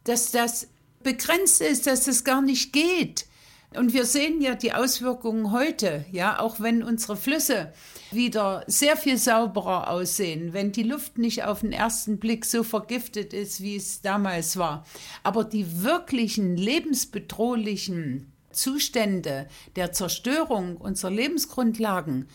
dass 0.05 0.31
das 0.31 0.67
begrenzt 1.03 1.61
ist, 1.61 1.85
dass 1.85 2.05
das 2.05 2.23
gar 2.23 2.41
nicht 2.41 2.73
geht. 2.73 3.27
Und 3.75 3.93
wir 3.93 4.05
sehen 4.05 4.41
ja 4.41 4.55
die 4.55 4.73
Auswirkungen 4.73 5.51
heute, 5.51 6.05
ja, 6.11 6.39
auch 6.39 6.59
wenn 6.59 6.81
unsere 6.81 7.17
Flüsse 7.17 7.73
wieder 8.11 8.63
sehr 8.67 8.95
viel 8.95 9.17
sauberer 9.17 9.89
aussehen, 9.89 10.53
wenn 10.53 10.71
die 10.71 10.83
Luft 10.83 11.17
nicht 11.17 11.43
auf 11.43 11.59
den 11.59 11.73
ersten 11.73 12.17
Blick 12.17 12.45
so 12.45 12.63
vergiftet 12.63 13.33
ist, 13.33 13.61
wie 13.61 13.75
es 13.75 14.01
damals 14.01 14.57
war. 14.57 14.85
Aber 15.23 15.43
die 15.43 15.83
wirklichen 15.83 16.55
lebensbedrohlichen 16.55 18.31
Zustände 18.51 19.47
der 19.75 19.91
Zerstörung 19.91 20.77
unserer 20.77 21.11
Lebensgrundlagen, 21.11 22.29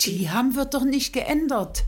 die 0.00 0.30
haben 0.30 0.56
wir 0.56 0.64
doch 0.64 0.84
nicht 0.84 1.12
geändert. 1.12 1.84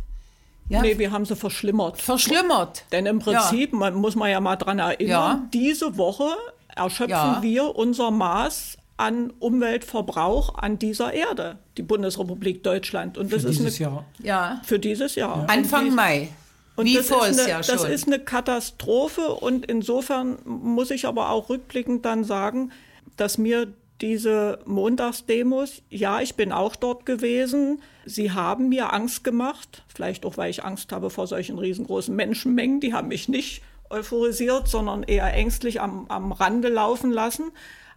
Ja? 0.72 0.80
Nee, 0.80 0.98
wir 0.98 1.10
haben 1.10 1.24
sie 1.24 1.36
verschlimmert. 1.36 2.00
Verschlimmert. 2.00 2.84
Denn 2.92 3.06
im 3.06 3.18
Prinzip, 3.18 3.72
ja. 3.72 3.78
man 3.78 3.94
muss 3.94 4.16
man 4.16 4.30
ja 4.30 4.40
mal 4.40 4.56
dran 4.56 4.78
erinnern, 4.78 5.08
ja. 5.08 5.48
diese 5.52 5.96
Woche 5.98 6.28
erschöpfen 6.74 7.10
ja. 7.10 7.38
wir 7.42 7.76
unser 7.76 8.10
Maß 8.10 8.78
an 8.96 9.32
Umweltverbrauch 9.38 10.54
an 10.54 10.78
dieser 10.78 11.12
Erde, 11.12 11.58
die 11.76 11.82
Bundesrepublik 11.82 12.62
Deutschland. 12.62 13.18
Und 13.18 13.32
das 13.32 13.42
für 13.42 13.48
ist 13.48 13.58
dieses 13.58 13.80
eine, 13.80 13.90
Jahr. 13.90 14.04
Ja. 14.22 14.60
Für 14.64 14.78
dieses 14.78 15.14
Jahr. 15.14 15.46
Anfang 15.48 15.86
dies, 15.86 15.94
Mai. 15.94 16.28
Und 16.76 16.86
Wie 16.86 16.94
das, 16.94 17.06
ist 17.06 17.12
eine, 17.12 17.48
Jahr 17.48 17.62
schon. 17.62 17.76
das 17.76 17.84
ist 17.84 18.06
eine 18.06 18.18
Katastrophe 18.18 19.28
und 19.28 19.66
insofern 19.66 20.38
muss 20.44 20.90
ich 20.90 21.06
aber 21.06 21.30
auch 21.30 21.50
rückblickend 21.50 22.04
dann 22.06 22.24
sagen, 22.24 22.72
dass 23.16 23.36
mir 23.36 23.74
diese 24.02 24.58
Montagsdemos, 24.66 25.82
ja, 25.88 26.20
ich 26.20 26.34
bin 26.34 26.52
auch 26.52 26.74
dort 26.74 27.06
gewesen. 27.06 27.80
Sie 28.04 28.32
haben 28.32 28.68
mir 28.68 28.92
Angst 28.92 29.22
gemacht, 29.22 29.84
vielleicht 29.86 30.26
auch, 30.26 30.36
weil 30.36 30.50
ich 30.50 30.64
Angst 30.64 30.90
habe 30.92 31.08
vor 31.08 31.28
solchen 31.28 31.58
riesengroßen 31.58 32.14
Menschenmengen. 32.14 32.80
Die 32.80 32.92
haben 32.92 33.08
mich 33.08 33.28
nicht 33.28 33.62
euphorisiert, 33.90 34.66
sondern 34.66 35.04
eher 35.04 35.32
ängstlich 35.32 35.80
am, 35.80 36.06
am 36.08 36.32
Rande 36.32 36.68
laufen 36.68 37.12
lassen. 37.12 37.52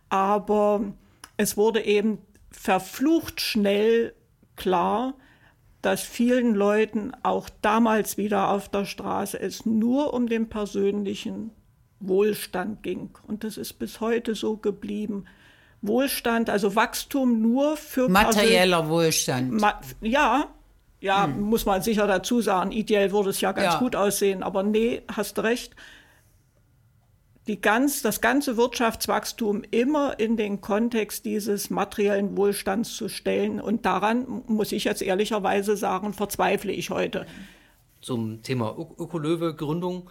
Aber 0.10 0.94
es 1.38 1.58
wurde 1.58 1.84
eben 1.84 2.20
verflucht 2.52 3.42
schnell 3.42 4.14
klar, 4.56 5.16
dass 5.82 6.02
vielen 6.02 6.54
Leuten 6.54 7.14
auch 7.24 7.50
damals 7.62 8.18
wieder 8.18 8.50
auf 8.52 8.70
der 8.70 8.86
Straße 8.86 9.40
es 9.40 9.66
nur 9.66 10.14
um 10.14 10.28
den 10.28 10.50
persönlichen 10.50 11.52
Wohlstand 12.00 12.84
ging. 12.84 13.10
Und 13.28 13.44
das 13.44 13.58
ist 13.58 13.74
bis 13.74 14.02
heute 14.02 14.36
so 14.36 14.58
geblieben. 14.58 15.26
Wohlstand, 15.88 16.50
also 16.50 16.76
Wachstum 16.76 17.42
nur 17.42 17.78
für 17.78 18.10
materieller 18.10 18.78
Persön 18.78 18.90
Wohlstand. 18.90 19.62
Ma 19.62 19.80
ja, 20.02 20.50
ja, 21.02 21.26
hm. 21.26 21.42
muss 21.42 21.66
man 21.66 21.82
sicher 21.82 22.08
dazu 22.08 22.42
sagen. 22.42 22.72
Ideell 22.72 23.12
würde 23.12 23.30
es 23.30 23.42
ja 23.42 23.52
ganz 23.52 23.76
ja. 23.76 23.80
gut 23.80 23.96
aussehen, 23.96 24.44
aber 24.44 24.64
nee, 24.64 25.02
hast 25.12 25.40
recht. 25.40 25.76
Die 27.48 27.62
ganz, 27.62 28.02
das 28.02 28.22
ganze 28.22 28.58
Wirtschaftswachstum 28.58 29.62
immer 29.70 30.20
in 30.20 30.36
den 30.36 30.62
Kontext 30.62 31.26
dieses 31.26 31.70
materiellen 31.70 32.36
Wohlstands 32.36 32.96
zu 32.96 33.08
stellen. 33.08 33.62
Und 33.62 33.86
daran, 33.86 34.44
muss 34.48 34.72
ich 34.72 34.86
jetzt 34.86 35.04
ehrlicherweise 35.04 35.78
sagen, 35.78 36.14
verzweifle 36.14 36.72
ich 36.72 36.90
heute. 36.90 37.28
Zum 38.02 38.42
Thema 38.42 38.76
Ökolöwe-Gründung 38.98 40.10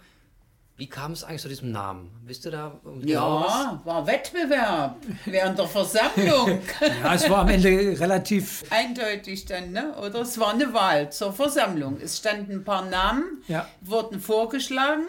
wie 0.77 0.87
kam 0.87 1.13
es 1.13 1.23
eigentlich 1.23 1.41
zu 1.41 1.47
diesem 1.47 1.71
Namen? 1.71 2.09
Wisst 2.25 2.45
ihr 2.45 2.51
da 2.51 2.79
genau 2.83 3.05
Ja, 3.05 3.77
was? 3.77 3.85
war 3.85 4.05
Wettbewerb 4.07 4.97
während 5.25 5.57
der 5.57 5.67
Versammlung. 5.67 6.59
ja, 7.03 7.13
es 7.13 7.29
war 7.29 7.39
am 7.39 7.49
Ende 7.49 7.69
relativ 7.97 8.65
eindeutig 8.69 9.45
dann, 9.45 9.71
ne? 9.71 9.95
Oder 9.97 10.21
es 10.21 10.37
war 10.37 10.53
eine 10.53 10.73
Wahl 10.73 11.11
zur 11.11 11.31
Versammlung. 11.31 11.97
Es 12.01 12.17
standen 12.17 12.51
ein 12.51 12.63
paar 12.65 12.83
Namen, 12.85 13.41
ja. 13.47 13.67
wurden 13.81 14.19
vorgeschlagen. 14.19 15.05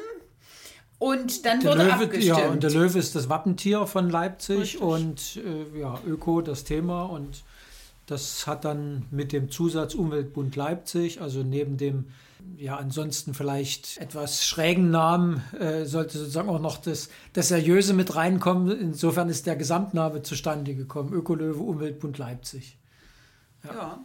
Und 0.99 1.45
dann 1.45 1.61
der 1.61 1.73
wurde 1.73 1.83
Löwe, 1.83 1.93
abgestimmt. 1.93 2.39
Ja, 2.39 2.49
und 2.49 2.63
der 2.63 2.71
Löwe 2.71 2.99
ist 2.99 3.17
das 3.17 3.29
Wappentier 3.29 3.87
von 3.87 4.09
Leipzig 4.09 4.59
Richtig. 4.59 4.81
und 4.81 5.41
äh, 5.45 5.81
ja, 5.81 5.99
Öko 6.07 6.41
das 6.43 6.63
Thema 6.65 7.05
und 7.07 7.43
das 8.07 8.47
hat 8.47 8.65
dann 8.65 9.05
mit 9.11 9.33
dem 9.33 9.51
Zusatz 9.51 9.95
Umweltbund 9.95 10.55
Leipzig, 10.55 11.21
also 11.21 11.43
neben 11.43 11.77
dem 11.77 12.07
ja, 12.57 12.77
ansonsten 12.77 13.35
vielleicht 13.35 13.99
etwas 13.99 14.47
schrägen 14.47 14.91
Namen 14.91 15.43
äh, 15.59 15.85
sollte 15.85 16.19
sozusagen 16.19 16.49
auch 16.49 16.61
noch 16.61 16.79
das, 16.79 17.09
das 17.33 17.49
Seriöse 17.49 17.95
mit 17.95 18.15
reinkommen. 18.15 18.79
Insofern 18.79 19.29
ist 19.29 19.47
der 19.47 19.57
Gesamtname 19.57 20.23
zustande 20.23 20.75
gekommen. 20.75 21.13
Ökolöwe 21.13 21.63
Umweltbund 21.63 22.19
Leipzig. 22.19 22.79
Ja. 23.65 23.75
ja. 23.75 23.99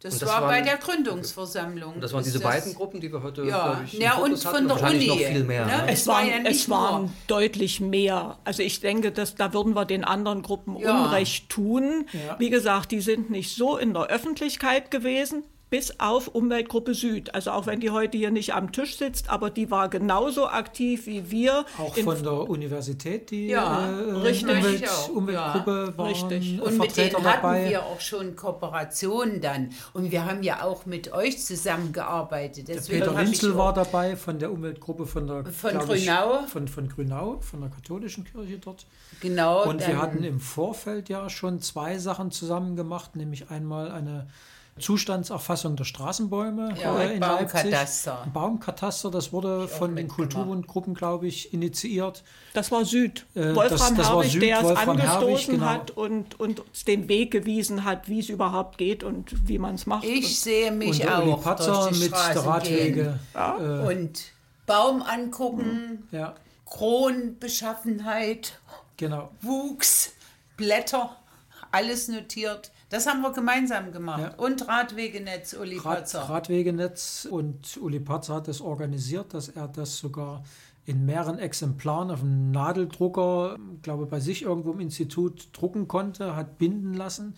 Das, 0.00 0.20
das, 0.20 0.28
war 0.28 0.42
waren, 0.42 0.48
bei 0.48 0.60
der 0.60 0.76
Gründungsversammlung. 0.76 1.94
Und 1.94 2.00
das 2.00 2.12
waren 2.12 2.22
diese 2.22 2.38
das, 2.38 2.48
beiden 2.48 2.74
Gruppen, 2.74 3.00
die 3.00 3.12
wir 3.12 3.20
heute 3.20 3.42
ja, 3.42 3.82
ich, 3.84 3.94
ja 3.94 4.16
und 4.18 4.38
von 4.38 4.68
der 4.68 4.80
Uni. 4.80 5.08
Noch 5.08 5.16
viel 5.16 5.42
mehr, 5.42 5.66
ne? 5.66 5.72
Ne? 5.72 5.84
Es, 5.88 6.06
waren, 6.06 6.28
ja 6.28 6.36
es 6.44 6.70
waren 6.70 7.12
deutlich 7.26 7.80
mehr. 7.80 8.38
Also 8.44 8.62
ich 8.62 8.78
denke, 8.78 9.10
dass, 9.10 9.34
da 9.34 9.52
würden 9.52 9.74
wir 9.74 9.86
den 9.86 10.04
anderen 10.04 10.42
Gruppen 10.42 10.76
ja. 10.76 11.04
Unrecht 11.04 11.48
tun. 11.48 12.06
Ja. 12.12 12.38
Wie 12.38 12.48
gesagt, 12.48 12.92
die 12.92 13.00
sind 13.00 13.30
nicht 13.30 13.56
so 13.56 13.76
in 13.76 13.92
der 13.92 14.04
Öffentlichkeit 14.04 14.92
gewesen 14.92 15.42
bis 15.70 15.98
auf 16.00 16.28
Umweltgruppe 16.28 16.94
Süd. 16.94 17.34
Also 17.34 17.50
auch 17.50 17.66
wenn 17.66 17.80
die 17.80 17.90
heute 17.90 18.16
hier 18.16 18.30
nicht 18.30 18.54
am 18.54 18.72
Tisch 18.72 18.96
sitzt, 18.96 19.28
aber 19.30 19.50
die 19.50 19.70
war 19.70 19.88
genauso 19.88 20.48
aktiv 20.48 21.06
wie 21.06 21.30
wir. 21.30 21.64
Auch 21.78 21.96
von 21.96 22.22
der 22.22 22.48
Universität, 22.48 23.30
die 23.30 23.48
ja, 23.48 23.88
äh, 23.88 24.12
richtig, 24.12 24.48
Umwelt, 24.48 24.90
Umweltgruppe 25.14 25.84
ja, 25.90 25.98
war 25.98 26.08
richtig. 26.08 26.60
Und 26.60 26.78
mit 26.78 26.96
denen 26.96 27.24
hatten 27.24 27.68
wir 27.68 27.84
auch 27.84 28.00
schon 28.00 28.36
Kooperationen 28.36 29.40
dann. 29.40 29.70
Und 29.92 30.10
wir 30.10 30.24
haben 30.24 30.42
ja 30.42 30.62
auch 30.62 30.86
mit 30.86 31.12
euch 31.12 31.38
zusammengearbeitet. 31.44 32.68
Deswegen 32.68 33.00
der 33.00 33.10
Peter 33.10 33.20
Rinzel 33.20 33.56
war 33.56 33.74
dabei 33.74 34.16
von 34.16 34.38
der 34.38 34.50
Umweltgruppe 34.50 35.06
von 35.06 35.26
der 35.26 35.44
von 35.46 35.78
Grünau. 35.78 36.44
Ich, 36.44 36.50
von, 36.50 36.68
von 36.68 36.88
Grünau, 36.88 37.40
von 37.40 37.60
der 37.60 37.70
katholischen 37.70 38.24
Kirche 38.24 38.58
dort. 38.58 38.86
Genau. 39.20 39.64
Und 39.64 39.86
wir 39.86 40.00
hatten 40.00 40.24
im 40.24 40.40
Vorfeld 40.40 41.08
ja 41.08 41.28
schon 41.28 41.60
zwei 41.60 41.98
Sachen 41.98 42.30
zusammen 42.30 42.76
gemacht, 42.76 43.16
nämlich 43.16 43.50
einmal 43.50 43.90
eine 43.90 44.28
Zustandserfassung 44.78 45.76
der 45.76 45.84
Straßenbäume 45.84 46.74
ja, 46.80 46.98
äh, 47.00 47.14
in 47.14 47.20
Baumkataster. 47.20 48.10
Leipzig. 48.10 48.32
Baumkataster, 48.32 49.10
das 49.10 49.32
wurde 49.32 49.64
ich 49.64 49.70
von 49.70 49.96
den 49.96 50.08
Kulturbundgruppen, 50.08 50.94
glaube 50.94 51.26
ich, 51.26 51.52
initiiert. 51.52 52.24
Das 52.54 52.70
war 52.72 52.84
Süd. 52.84 53.26
Äh, 53.34 53.54
Wolfram 53.54 53.68
das, 53.68 53.94
das 53.94 54.08
Herwig, 54.10 54.32
Süd, 54.32 54.42
der 54.42 54.62
Wolfram 54.62 54.98
es 54.98 55.04
angestoßen 55.04 55.28
Herwig, 55.28 55.46
genau. 55.46 55.66
hat 55.66 55.90
und, 55.90 56.40
und 56.40 56.60
uns 56.60 56.84
den 56.84 57.08
Weg 57.08 57.30
gewiesen 57.30 57.84
hat, 57.84 58.08
wie 58.08 58.20
es 58.20 58.28
überhaupt 58.28 58.78
geht 58.78 59.04
und 59.04 59.48
wie 59.48 59.58
man 59.58 59.74
es 59.74 59.86
macht. 59.86 60.04
Ich 60.04 60.24
und, 60.24 60.34
sehe 60.34 60.72
mich 60.72 61.02
und 61.02 61.08
auch 61.08 61.42
Patzer 61.42 61.90
mit 61.90 62.12
der 62.12 62.46
Radwege. 62.46 63.18
Ja. 63.34 63.58
Äh, 63.58 63.94
und 63.94 64.32
Baum 64.66 65.02
angucken, 65.02 66.06
ja. 66.10 66.34
Kronbeschaffenheit, 66.66 68.58
genau. 68.96 69.30
Wuchs, 69.40 70.12
Blätter, 70.56 71.16
alles 71.72 72.08
notiert. 72.08 72.70
Das 72.90 73.06
haben 73.06 73.20
wir 73.20 73.32
gemeinsam 73.32 73.92
gemacht. 73.92 74.20
Ja. 74.20 74.34
Und 74.36 74.66
Radwegenetz, 74.66 75.52
Uli 75.52 75.76
Rad, 75.76 75.98
Patzer. 75.98 76.20
Radwegenetz 76.20 77.28
und 77.30 77.76
Uli 77.76 78.00
Patzer 78.00 78.36
hat 78.36 78.48
es 78.48 78.58
das 78.58 78.66
organisiert, 78.66 79.34
dass 79.34 79.48
er 79.48 79.68
das 79.68 79.98
sogar 79.98 80.42
in 80.86 81.04
mehreren 81.04 81.38
Exemplaren 81.38 82.10
auf 82.10 82.22
einem 82.22 82.50
Nadeldrucker, 82.50 83.58
glaube 83.82 84.06
bei 84.06 84.20
sich 84.20 84.42
irgendwo 84.42 84.72
im 84.72 84.80
Institut 84.80 85.48
drucken 85.52 85.86
konnte, 85.86 86.34
hat 86.34 86.56
binden 86.56 86.94
lassen. 86.94 87.34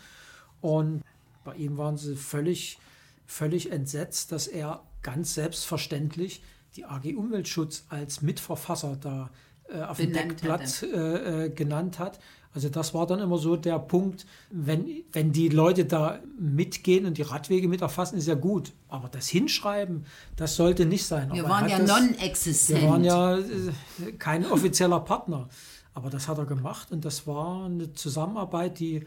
Und 0.61 1.03
bei 1.43 1.57
ihm 1.57 1.77
waren 1.77 1.97
sie 1.97 2.15
völlig, 2.15 2.79
völlig 3.27 3.73
entsetzt, 3.73 4.31
dass 4.31 4.47
er 4.47 4.85
ganz 5.03 5.35
selbstverständlich 5.35 6.45
die 6.77 6.85
AG 6.85 7.17
Umweltschutz 7.17 7.87
als 7.89 8.23
Mitverfasser 8.23 8.97
da 9.01 9.31
äh, 9.69 9.83
auf 9.83 9.97
dem 9.97 10.13
Deckblatt 10.13 10.85
äh, 10.85 11.47
äh, 11.47 11.51
genannt 11.51 11.99
hat. 11.99 12.21
Also 12.53 12.69
das 12.69 12.95
war 12.95 13.07
dann 13.07 13.21
immer 13.21 13.39
so 13.39 13.57
der 13.57 13.79
Punkt, 13.79 14.27
wenn, 14.51 15.05
wenn 15.13 15.31
die 15.33 15.49
Leute 15.49 15.85
da 15.85 16.19
mitgehen 16.37 17.07
und 17.07 17.17
die 17.17 17.23
Radwege 17.23 17.69
mit 17.69 17.81
erfassen, 17.81 18.17
ist 18.17 18.27
ja 18.27 18.35
gut. 18.35 18.73
Aber 18.89 19.09
das 19.09 19.29
Hinschreiben, 19.29 20.05
das 20.35 20.57
sollte 20.57 20.85
nicht 20.85 21.07
sein. 21.07 21.33
Wir 21.33 21.45
Aber 21.45 21.55
waren 21.55 21.69
ja 21.69 21.79
non-existent. 21.79 22.83
Wir 22.83 22.89
waren 22.89 23.05
ja 23.05 23.39
äh, 23.39 24.13
kein 24.19 24.45
offizieller 24.47 25.01
Partner. 25.01 25.49
Aber 25.95 26.11
das 26.11 26.27
hat 26.27 26.39
er 26.39 26.47
gemacht 26.47 26.91
und 26.93 27.05
das 27.05 27.27
war 27.27 27.67
eine 27.67 27.93
Zusammenarbeit, 27.93 28.79
die 28.81 29.07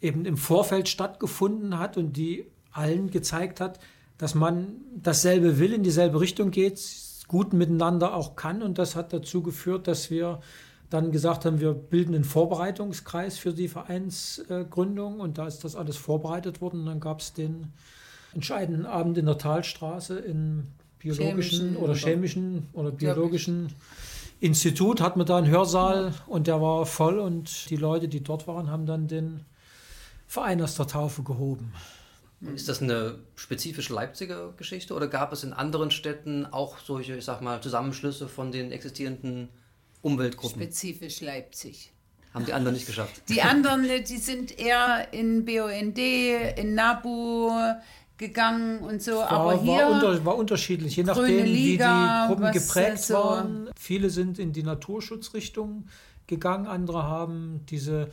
eben 0.00 0.24
im 0.24 0.36
Vorfeld 0.36 0.88
stattgefunden 0.88 1.78
hat 1.78 1.96
und 1.96 2.16
die 2.16 2.46
allen 2.72 3.10
gezeigt 3.10 3.60
hat, 3.60 3.78
dass 4.18 4.34
man 4.34 4.76
dasselbe 4.94 5.58
will, 5.58 5.72
in 5.72 5.82
dieselbe 5.82 6.20
Richtung 6.20 6.50
geht, 6.50 6.80
guten 7.28 7.56
Miteinander 7.56 8.14
auch 8.14 8.36
kann. 8.36 8.62
Und 8.62 8.78
das 8.78 8.96
hat 8.96 9.12
dazu 9.12 9.42
geführt, 9.42 9.86
dass 9.86 10.10
wir 10.10 10.40
dann 10.90 11.12
gesagt 11.12 11.44
haben, 11.44 11.60
wir 11.60 11.74
bilden 11.74 12.14
einen 12.14 12.24
Vorbereitungskreis 12.24 13.38
für 13.38 13.52
die 13.52 13.68
Vereinsgründung. 13.68 15.20
Und 15.20 15.38
da 15.38 15.46
ist 15.46 15.64
das 15.64 15.76
alles 15.76 15.96
vorbereitet 15.96 16.60
worden. 16.60 16.80
Und 16.80 16.86
dann 16.86 17.00
gab 17.00 17.20
es 17.20 17.32
den 17.32 17.72
entscheidenden 18.34 18.86
Abend 18.86 19.18
in 19.18 19.26
der 19.26 19.38
Talstraße 19.38 20.18
im 20.18 20.68
biologischen 20.98 21.30
chemischen 21.30 21.76
oder 21.76 21.94
chemischen 21.94 22.66
oder 22.72 22.90
biologischen 22.90 23.72
Institut. 24.40 25.00
Hatten 25.00 25.20
wir 25.20 25.24
da 25.24 25.38
einen 25.38 25.48
Hörsaal 25.48 26.14
und 26.26 26.46
der 26.46 26.60
war 26.60 26.86
voll. 26.86 27.18
Und 27.18 27.68
die 27.70 27.76
Leute, 27.76 28.08
die 28.08 28.22
dort 28.22 28.46
waren, 28.46 28.70
haben 28.70 28.86
dann 28.86 29.08
den 29.08 29.44
Verein 30.26 30.62
aus 30.62 30.74
der 30.74 30.86
Taufe 30.86 31.22
gehoben. 31.22 31.72
Ist 32.54 32.68
das 32.68 32.80
eine 32.80 33.18
spezifisch 33.34 33.88
Leipziger 33.88 34.52
Geschichte 34.56 34.94
oder 34.94 35.08
gab 35.08 35.32
es 35.32 35.42
in 35.42 35.52
anderen 35.52 35.90
Städten 35.90 36.46
auch 36.46 36.78
solche, 36.78 37.16
ich 37.16 37.24
sag 37.24 37.42
mal, 37.42 37.60
Zusammenschlüsse 37.60 38.28
von 38.28 38.52
den 38.52 38.70
existierenden 38.70 39.48
Umweltgruppen? 40.02 40.62
Spezifisch 40.62 41.20
Leipzig. 41.20 41.92
Haben 42.34 42.44
die 42.44 42.52
anderen 42.52 42.74
nicht 42.74 42.86
geschafft? 42.86 43.22
Die 43.28 43.42
anderen, 43.42 43.84
die 44.04 44.18
sind 44.18 44.58
eher 44.58 45.12
in 45.12 45.44
BUND, 45.44 45.98
in 45.98 46.74
NABU 46.74 47.50
gegangen 48.18 48.80
und 48.80 49.02
so. 49.02 49.12
War, 49.12 49.30
Aber 49.30 49.62
hier 49.62 49.78
war, 49.78 49.90
unter, 49.90 50.24
war 50.24 50.36
unterschiedlich, 50.36 50.96
je 50.96 51.04
nachdem, 51.04 51.44
Liga, 51.44 52.26
wie 52.28 52.34
die 52.34 52.40
Gruppen 52.40 52.52
geprägt 52.52 53.02
so 53.02 53.14
waren. 53.14 53.70
Viele 53.78 54.10
sind 54.10 54.38
in 54.38 54.52
die 54.52 54.62
Naturschutzrichtung 54.62 55.86
gegangen, 56.26 56.66
andere 56.66 57.04
haben 57.04 57.64
diese 57.70 58.10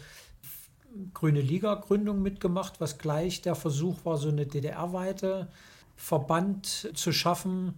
Grüne 1.13 1.41
Liga-Gründung 1.41 2.21
mitgemacht, 2.21 2.79
was 2.79 2.97
gleich 2.97 3.41
der 3.41 3.55
Versuch 3.55 4.05
war, 4.05 4.17
so 4.17 4.29
eine 4.29 4.45
DDR-weite 4.45 5.49
Verband 5.97 6.91
zu 6.93 7.11
schaffen. 7.11 7.77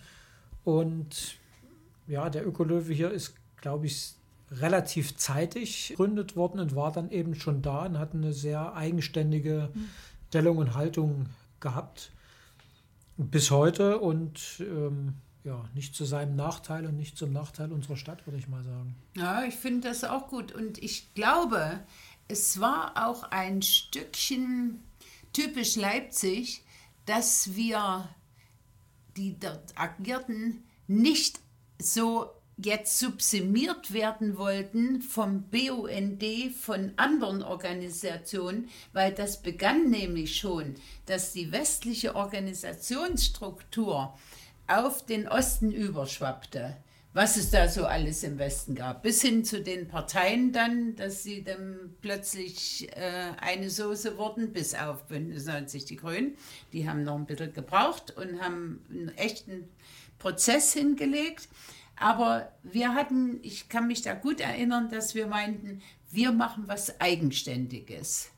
Und 0.64 1.38
ja, 2.08 2.30
der 2.30 2.48
Ökolöwe 2.48 2.94
hier 2.94 3.12
ist, 3.12 3.34
glaube 3.62 3.88
ich, 3.88 4.14
relativ 4.52 5.18
zeitig 5.18 5.90
gegründet 5.90 6.36
worden 6.36 6.60
und 6.60 6.76
war 6.76 6.92
dann 6.92 7.12
eben 7.12 7.36
schon 7.36 7.62
da 7.62 7.86
und 7.86 8.00
hat 8.00 8.14
eine 8.14 8.34
sehr 8.34 8.76
eigenständige 8.76 9.70
Stellung 10.30 10.58
und 10.58 10.74
Haltung 10.74 11.28
gehabt. 11.60 12.12
Bis 13.18 13.52
heute 13.52 14.00
und 14.00 14.40
ähm, 14.60 15.16
ja, 15.44 15.68
nicht 15.74 15.96
zu 15.96 16.06
seinem 16.06 16.36
Nachteil 16.36 16.86
und 16.86 16.98
nicht 16.98 17.18
zum 17.18 17.34
Nachteil 17.34 17.72
unserer 17.72 17.98
Stadt, 17.98 18.28
würde 18.28 18.38
ich 18.38 18.48
mal 18.48 18.64
sagen. 18.64 18.96
Ja, 19.16 19.44
ich 19.44 19.56
finde 19.56 19.88
das 19.88 20.04
auch 20.04 20.28
gut. 20.28 20.52
Und 20.52 20.78
ich 20.84 21.14
glaube, 21.14 21.80
es 22.28 22.60
war 22.60 23.08
auch 23.08 23.24
ein 23.32 23.62
Stückchen 23.62 24.84
typisch 25.34 25.76
Leipzig, 25.76 26.64
dass 27.06 27.56
wir, 27.56 28.10
die 29.16 29.40
dort 29.40 29.78
agierten, 29.78 30.64
nicht 30.88 31.40
so 31.80 32.30
jetzt 32.58 33.00
subsumiert 33.00 33.94
werden 33.94 34.38
wollten 34.38 35.02
vom 35.02 35.44
BUND, 35.44 36.24
von 36.60 36.92
anderen 36.98 37.44
Organisationen, 37.44 38.70
weil 38.94 39.14
das 39.14 39.42
begann 39.42 39.90
nämlich 39.90 40.38
schon, 40.38 40.76
dass 41.06 41.34
die 41.34 41.52
westliche 41.52 42.16
Organisationsstruktur 42.16 44.18
auf 44.68 45.06
den 45.06 45.28
Osten 45.28 45.72
überschwappte 45.72 46.78
was 47.18 47.36
es 47.36 47.50
da 47.50 47.68
so 47.68 47.88
alles 47.88 48.22
im 48.22 48.38
Westen 48.38 48.76
gab. 48.76 49.02
Bis 49.02 49.24
hin 49.24 49.44
zu 49.44 49.64
den 49.64 49.88
Parteien 49.88 50.54
dann, 50.54 50.96
dass 50.96 51.24
sie 51.24 51.44
dann 51.44 51.96
plötzlich 52.00 52.96
äh, 52.96 53.32
eine 53.42 53.72
Soße 53.72 54.20
wurden, 54.20 54.54
bis 54.54 54.76
auf 54.76 55.08
Bündnis 55.08 55.48
90 55.48 55.86
die 55.86 55.96
Grünen. 55.96 56.38
Die 56.74 56.88
haben 56.88 57.04
noch 57.04 57.16
ein 57.16 57.26
bisschen 57.26 57.54
gebraucht 57.54 58.16
und 58.16 58.40
haben 58.40 58.86
einen 58.92 59.10
echten 59.18 59.68
Prozess 60.20 60.74
hingelegt. 60.74 61.50
Aber 62.00 62.52
wir 62.64 62.94
hatten, 62.94 63.40
ich 63.42 63.70
kann 63.70 63.88
mich 63.88 64.02
da 64.02 64.14
gut 64.14 64.40
erinnern, 64.40 64.90
dass 64.90 65.16
wir 65.16 65.28
meinten, 65.28 65.82
wir 66.12 66.32
machen 66.32 66.64
was 66.68 67.02
Eigenständiges. 67.02 68.30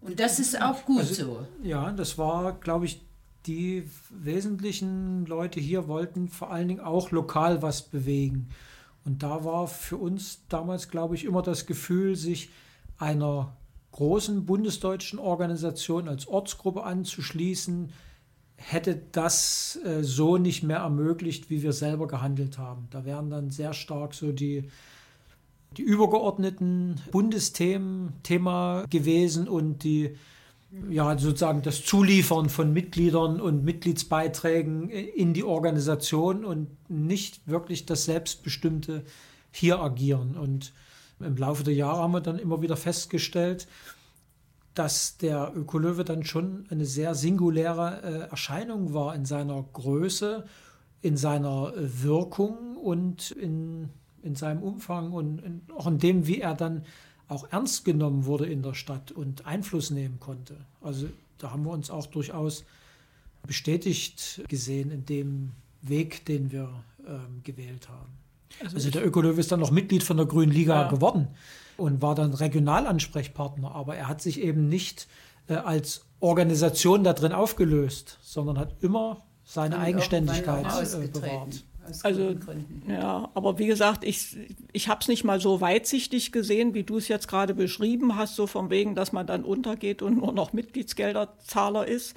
Und 0.00 0.18
das 0.18 0.38
ist 0.38 0.60
auch 0.60 0.84
gut 0.84 1.00
also, 1.00 1.14
so. 1.14 1.46
Ja, 1.62 1.92
das 1.92 2.16
war, 2.16 2.52
glaube 2.54 2.86
ich, 2.86 3.02
die 3.46 3.84
wesentlichen 4.10 5.26
Leute 5.26 5.60
hier 5.60 5.88
wollten 5.88 6.28
vor 6.28 6.50
allen 6.50 6.68
Dingen 6.68 6.80
auch 6.80 7.10
lokal 7.10 7.62
was 7.62 7.82
bewegen. 7.82 8.48
Und 9.04 9.22
da 9.22 9.44
war 9.44 9.66
für 9.66 9.96
uns 9.96 10.40
damals, 10.48 10.90
glaube 10.90 11.14
ich, 11.14 11.24
immer 11.24 11.42
das 11.42 11.66
Gefühl, 11.66 12.16
sich 12.16 12.50
einer 12.98 13.56
großen 13.92 14.46
bundesdeutschen 14.46 15.18
Organisation 15.18 16.08
als 16.08 16.28
Ortsgruppe 16.28 16.84
anzuschließen, 16.84 17.92
hätte 18.60 19.00
das 19.12 19.78
äh, 19.84 20.02
so 20.02 20.36
nicht 20.36 20.62
mehr 20.62 20.78
ermöglicht, 20.78 21.48
wie 21.50 21.62
wir 21.62 21.72
selber 21.72 22.06
gehandelt 22.06 22.58
haben. 22.58 22.88
Da 22.90 23.04
wären 23.04 23.30
dann 23.30 23.50
sehr 23.50 23.72
stark 23.72 24.14
so 24.14 24.32
die, 24.32 24.68
die 25.76 25.82
übergeordneten 25.82 27.00
Bundesthemen 27.10 28.12
Thema 28.22 28.84
gewesen 28.90 29.48
und 29.48 29.82
die 29.82 30.16
ja, 30.88 31.18
sozusagen 31.18 31.62
das 31.62 31.84
Zuliefern 31.84 32.48
von 32.48 32.72
Mitgliedern 32.72 33.40
und 33.40 33.64
Mitgliedsbeiträgen 33.64 34.88
in 34.90 35.34
die 35.34 35.42
Organisation 35.42 36.44
und 36.44 36.68
nicht 36.88 37.40
wirklich 37.48 37.86
das 37.86 38.04
selbstbestimmte 38.04 39.02
hier 39.50 39.80
agieren. 39.80 40.36
Und 40.36 40.72
im 41.18 41.36
Laufe 41.36 41.64
der 41.64 41.74
Jahre 41.74 42.02
haben 42.02 42.12
wir 42.12 42.20
dann 42.20 42.38
immer 42.38 42.62
wieder 42.62 42.76
festgestellt, 42.76 43.66
dass 44.74 45.16
der 45.16 45.52
Ökolöwe 45.54 46.04
dann 46.04 46.24
schon 46.24 46.66
eine 46.70 46.84
sehr 46.84 47.14
singuläre 47.14 48.02
äh, 48.02 48.30
Erscheinung 48.30 48.94
war 48.94 49.14
in 49.14 49.24
seiner 49.24 49.64
Größe, 49.72 50.44
in 51.02 51.16
seiner 51.16 51.72
äh, 51.74 52.02
Wirkung 52.02 52.76
und 52.76 53.32
in, 53.32 53.88
in 54.22 54.36
seinem 54.36 54.62
Umfang 54.62 55.12
und 55.12 55.42
in, 55.42 55.62
auch 55.76 55.86
in 55.86 55.98
dem, 55.98 56.26
wie 56.26 56.40
er 56.40 56.54
dann 56.54 56.84
auch 57.28 57.50
ernst 57.50 57.84
genommen 57.84 58.24
wurde 58.26 58.46
in 58.46 58.62
der 58.62 58.74
Stadt 58.74 59.12
und 59.12 59.46
Einfluss 59.46 59.90
nehmen 59.90 60.18
konnte. 60.20 60.56
Also 60.80 61.08
da 61.38 61.50
haben 61.50 61.64
wir 61.64 61.70
uns 61.70 61.90
auch 61.90 62.06
durchaus 62.06 62.64
bestätigt 63.46 64.42
gesehen 64.48 64.90
in 64.90 65.04
dem 65.06 65.52
Weg, 65.82 66.24
den 66.26 66.52
wir 66.52 66.70
ähm, 67.06 67.40
gewählt 67.42 67.88
haben. 67.88 68.12
Also, 68.62 68.76
also 68.76 68.90
der 68.90 69.06
Ökolöw 69.06 69.38
ist 69.38 69.50
dann 69.50 69.60
noch 69.60 69.70
Mitglied 69.70 70.02
von 70.02 70.16
der 70.16 70.26
Grünen 70.26 70.52
Liga 70.52 70.82
ja. 70.82 70.88
geworden 70.88 71.28
und 71.80 72.02
war 72.02 72.14
dann 72.14 72.34
Regionalansprechpartner, 72.34 73.74
aber 73.74 73.96
er 73.96 74.08
hat 74.08 74.20
sich 74.20 74.40
eben 74.40 74.68
nicht 74.68 75.08
äh, 75.48 75.54
als 75.54 76.04
Organisation 76.20 77.02
da 77.02 77.14
drin 77.14 77.32
aufgelöst, 77.32 78.18
sondern 78.22 78.58
hat 78.58 78.76
immer 78.82 79.24
seine 79.44 79.76
und 79.76 79.82
Eigenständigkeit 79.82 80.66
äh, 80.66 81.08
bewahrt. 81.08 81.64
also, 82.02 82.36
Ja, 82.86 83.30
aber 83.34 83.58
wie 83.58 83.66
gesagt, 83.66 84.04
ich, 84.04 84.36
ich 84.72 84.88
habe 84.88 85.00
es 85.00 85.08
nicht 85.08 85.24
mal 85.24 85.40
so 85.40 85.60
weitsichtig 85.60 86.30
gesehen, 86.30 86.74
wie 86.74 86.84
du 86.84 86.98
es 86.98 87.08
jetzt 87.08 87.26
gerade 87.26 87.54
beschrieben 87.54 88.16
hast, 88.16 88.36
so 88.36 88.46
von 88.46 88.70
wegen, 88.70 88.94
dass 88.94 89.12
man 89.12 89.26
dann 89.26 89.44
untergeht 89.44 90.02
und 90.02 90.18
nur 90.18 90.32
noch 90.32 90.52
Mitgliedsgelderzahler 90.52 91.88
ist. 91.88 92.14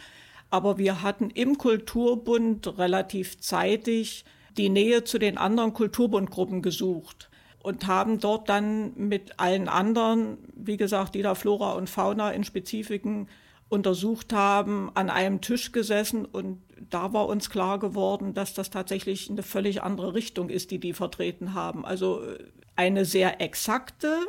Aber 0.50 0.78
wir 0.78 1.02
hatten 1.02 1.32
im 1.32 1.58
Kulturbund 1.58 2.78
relativ 2.78 3.40
zeitig 3.40 4.26
die 4.58 4.70
Nähe 4.70 5.04
zu 5.04 5.18
den 5.18 5.40
anderen 5.40 5.74
Kulturbundgruppen 5.74 6.62
gesucht 6.62 7.32
und 7.64 7.88
haben 7.88 8.20
dort 8.20 8.50
dann 8.50 8.94
mit 8.96 9.40
allen 9.40 9.68
anderen, 9.68 10.38
wie 10.54 10.78
gesagt, 10.78 11.16
die 11.16 11.22
da 11.22 11.34
Flora 11.34 11.72
und 11.72 11.90
Fauna 11.90 12.32
in 12.32 12.44
Spezifiken 12.44 13.30
untersucht 13.70 14.34
haben, 14.34 14.92
an 14.94 15.10
einem 15.10 15.42
Tisch 15.42 15.72
gesessen 15.72 16.26
und 16.26 16.62
da 16.90 17.14
war 17.14 17.28
uns 17.28 17.50
klar 17.50 17.80
geworden, 17.80 18.34
dass 18.34 18.54
das 18.54 18.70
tatsächlich 18.70 19.30
eine 19.30 19.44
völlig 19.44 19.82
andere 19.82 20.14
Richtung 20.14 20.50
ist, 20.50 20.72
die 20.72 20.78
die 20.78 20.94
vertreten 20.94 21.54
haben. 21.54 21.86
Also 21.86 22.22
äh, 22.22 22.38
eine 22.76 23.06
sehr 23.06 23.42
exakte 23.42 24.20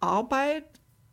Arbeit, 0.00 0.64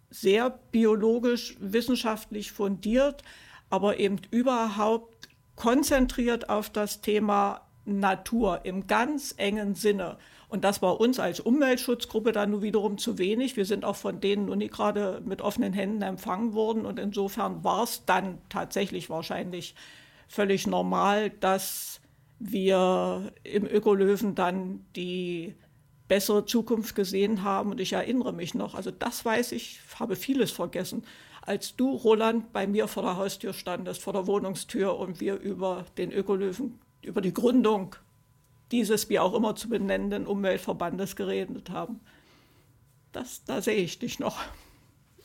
sehr 0.09 0.49
biologisch, 0.71 1.57
wissenschaftlich 1.59 2.53
fundiert, 2.53 3.21
aber 3.69 3.99
eben 3.99 4.21
überhaupt 4.31 5.27
konzentriert 5.55 6.49
auf 6.49 6.69
das 6.69 7.01
Thema 7.01 7.67
Natur 7.83 8.61
im 8.63 8.87
ganz 8.87 9.33
engen 9.37 9.75
Sinne. 9.75 10.17
Und 10.49 10.64
das 10.64 10.82
war 10.82 10.99
uns 10.99 11.19
als 11.19 11.41
Umweltschutzgruppe 11.41 12.32
dann 12.32 12.52
nur 12.52 12.61
wiederum 12.61 12.98
zu 12.98 13.18
wenig. 13.18 13.57
Wir 13.57 13.65
sind 13.65 13.84
auch 13.84 13.98
von 13.98 14.22
denen 14.22 14.45
nur 14.45 14.56
nicht 14.56 14.74
gerade 14.74 15.22
mit 15.26 15.41
offenen 15.41 15.74
Händen 15.74 16.02
empfangen 16.02 16.53
worden. 16.53 16.86
Und 16.86 16.99
insofern 16.99 17.64
war 17.65 17.84
es 17.84 18.06
dann 18.06 18.38
tatsächlich 18.48 19.10
wahrscheinlich 19.10 19.76
völlig 20.28 20.65
normal, 20.65 21.32
dass 21.32 21.99
wir 22.40 23.34
im 23.44 23.65
Ökolöwen 23.65 24.36
dann 24.36 24.86
die 24.95 25.56
bessere 26.07 26.45
Zukunft 26.45 26.95
gesehen 26.95 27.44
haben. 27.44 27.72
Und 27.72 27.82
ich 27.82 27.94
erinnere 27.94 28.32
mich 28.32 28.53
noch, 28.53 28.74
also 28.74 28.90
das 28.91 29.26
weiß 29.26 29.52
ich, 29.52 29.82
habe 29.99 30.15
vieles 30.15 30.52
vergessen, 30.52 31.03
als 31.41 31.76
du, 31.76 31.91
Roland, 31.91 32.53
bei 32.53 32.68
mir 32.68 32.88
vor 32.88 33.03
der 33.03 33.18
Haustür 33.18 33.53
standest, 33.53 34.02
vor 34.02 34.14
der 34.14 34.28
Wohnungstür 34.28 34.98
und 34.98 35.19
wir 35.19 35.40
über 35.40 35.86
den 35.98 36.11
Ökolöwen, 36.11 36.80
über 37.02 37.22
die 37.22 37.34
Gründung 37.34 37.95
dieses, 38.72 39.10
wie 39.10 39.19
auch 39.19 39.34
immer 39.34 39.56
zu 39.56 39.69
benennenden 39.69 40.27
Umweltverbandes 40.27 41.15
geredet 41.15 41.69
haben. 41.69 42.02
Das, 43.11 43.44
da 43.45 43.61
sehe 43.61 43.77
ich 43.77 43.99
dich 43.99 44.19
noch. 44.19 44.38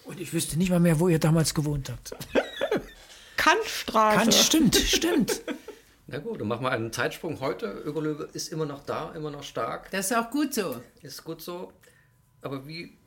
Und 0.05 0.21
ich 0.21 0.33
wüsste 0.33 0.59
nicht 0.59 0.71
mal 0.71 0.81
mehr, 0.81 0.99
wo 1.01 1.09
ihr 1.09 1.19
damals 1.19 1.55
gewohnt 1.55 1.91
habt. 1.91 2.17
Kantstraße. 3.37 4.19
Kant, 4.19 4.35
stimmt, 4.35 4.77
stimmt. 4.77 5.43
Na 6.07 6.19
gut, 6.19 6.41
dann 6.41 6.49
machen 6.49 6.65
wir 6.65 6.71
einen 6.71 6.93
Zeitsprung 6.93 7.41
heute. 7.41 7.67
Ökolöwe 7.67 8.29
ist 8.33 8.53
immer 8.53 8.67
noch 8.67 8.85
da, 8.85 9.13
immer 9.13 9.31
noch 9.31 9.43
stark. 9.43 9.91
Das 9.91 10.11
ist 10.11 10.17
auch 10.17 10.31
gut 10.31 10.55
so. 10.55 10.81
Ist 11.03 11.25
gut 11.25 11.41
so. 11.41 11.73
Aber 12.41 12.67
wie 12.67 12.99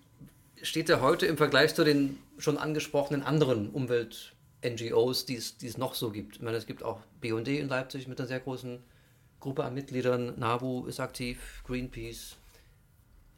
steht 0.61 0.89
er 0.89 1.01
heute 1.01 1.25
im 1.25 1.37
Vergleich 1.37 1.75
zu 1.75 1.83
den 1.83 2.17
schon 2.37 2.57
angesprochenen 2.57 3.21
anderen 3.21 3.69
Umwelt-NGOs, 3.69 5.25
die 5.25 5.35
es 5.35 5.77
noch 5.77 5.93
so 5.93 6.11
gibt? 6.11 6.37
Ich 6.37 6.41
meine, 6.41 6.57
es 6.57 6.65
gibt 6.65 6.83
auch 6.83 7.01
BD 7.21 7.59
in 7.59 7.67
Leipzig 7.67 8.07
mit 8.07 8.19
einer 8.19 8.27
sehr 8.27 8.39
großen 8.39 8.81
Gruppe 9.45 9.63
an 9.63 9.75
Mitgliedern. 9.75 10.39
NABU 10.39 10.87
ist 10.87 10.99
aktiv, 10.99 11.61
Greenpeace. 11.67 12.35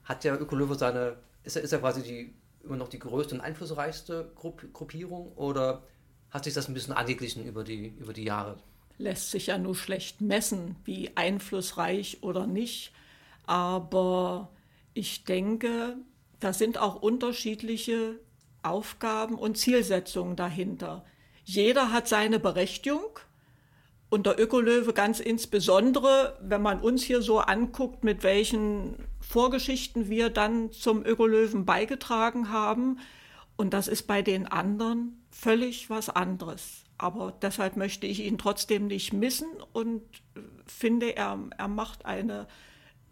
Hat 0.05 0.23
ja 0.23 0.37
Ökolöwe 0.37 0.75
seine, 0.75 1.17
ist 1.43 1.57
er, 1.57 1.63
ist 1.63 1.73
er 1.73 1.79
quasi 1.79 2.01
die, 2.01 2.33
immer 2.63 2.77
noch 2.77 2.87
die 2.87 2.99
größte 2.99 3.35
und 3.35 3.41
einflussreichste 3.41 4.31
Gruppierung 4.35 5.33
oder 5.33 5.83
hat 6.31 6.45
sich 6.45 6.53
das 6.53 6.69
ein 6.69 6.73
bisschen 6.73 6.93
angeglichen 6.93 7.45
über 7.45 7.65
die, 7.65 7.89
über 7.99 8.13
die 8.13 8.23
Jahre? 8.23 8.57
lässt 8.97 9.31
sich 9.31 9.47
ja 9.47 9.57
nur 9.57 9.75
schlecht 9.75 10.21
messen, 10.21 10.75
wie 10.85 11.11
einflussreich 11.15 12.19
oder 12.21 12.47
nicht. 12.47 12.91
Aber 13.45 14.49
ich 14.93 15.23
denke, 15.23 15.97
da 16.39 16.53
sind 16.53 16.77
auch 16.77 17.01
unterschiedliche 17.01 18.19
Aufgaben 18.63 19.35
und 19.35 19.57
Zielsetzungen 19.57 20.35
dahinter. 20.35 21.05
Jeder 21.43 21.91
hat 21.91 22.07
seine 22.07 22.39
Berechtigung 22.39 23.19
und 24.09 24.25
der 24.25 24.39
Ökolöwe 24.39 24.93
ganz 24.93 25.19
insbesondere, 25.19 26.37
wenn 26.41 26.61
man 26.61 26.79
uns 26.79 27.03
hier 27.03 27.21
so 27.21 27.39
anguckt, 27.39 28.03
mit 28.03 28.23
welchen 28.23 28.95
Vorgeschichten 29.19 30.09
wir 30.09 30.29
dann 30.29 30.71
zum 30.71 31.05
Ökolöwen 31.05 31.65
beigetragen 31.65 32.49
haben. 32.49 32.99
Und 33.57 33.73
das 33.73 33.87
ist 33.87 34.07
bei 34.07 34.21
den 34.21 34.47
anderen 34.47 35.25
völlig 35.29 35.89
was 35.89 36.09
anderes. 36.09 36.83
Aber 36.97 37.33
deshalb 37.41 37.75
möchte 37.75 38.07
ich 38.07 38.21
ihn 38.21 38.37
trotzdem 38.37 38.87
nicht 38.87 39.11
missen 39.13 39.49
und 39.73 40.01
finde, 40.65 41.15
er, 41.15 41.37
er 41.57 41.67
macht 41.67 42.05
eine 42.05 42.47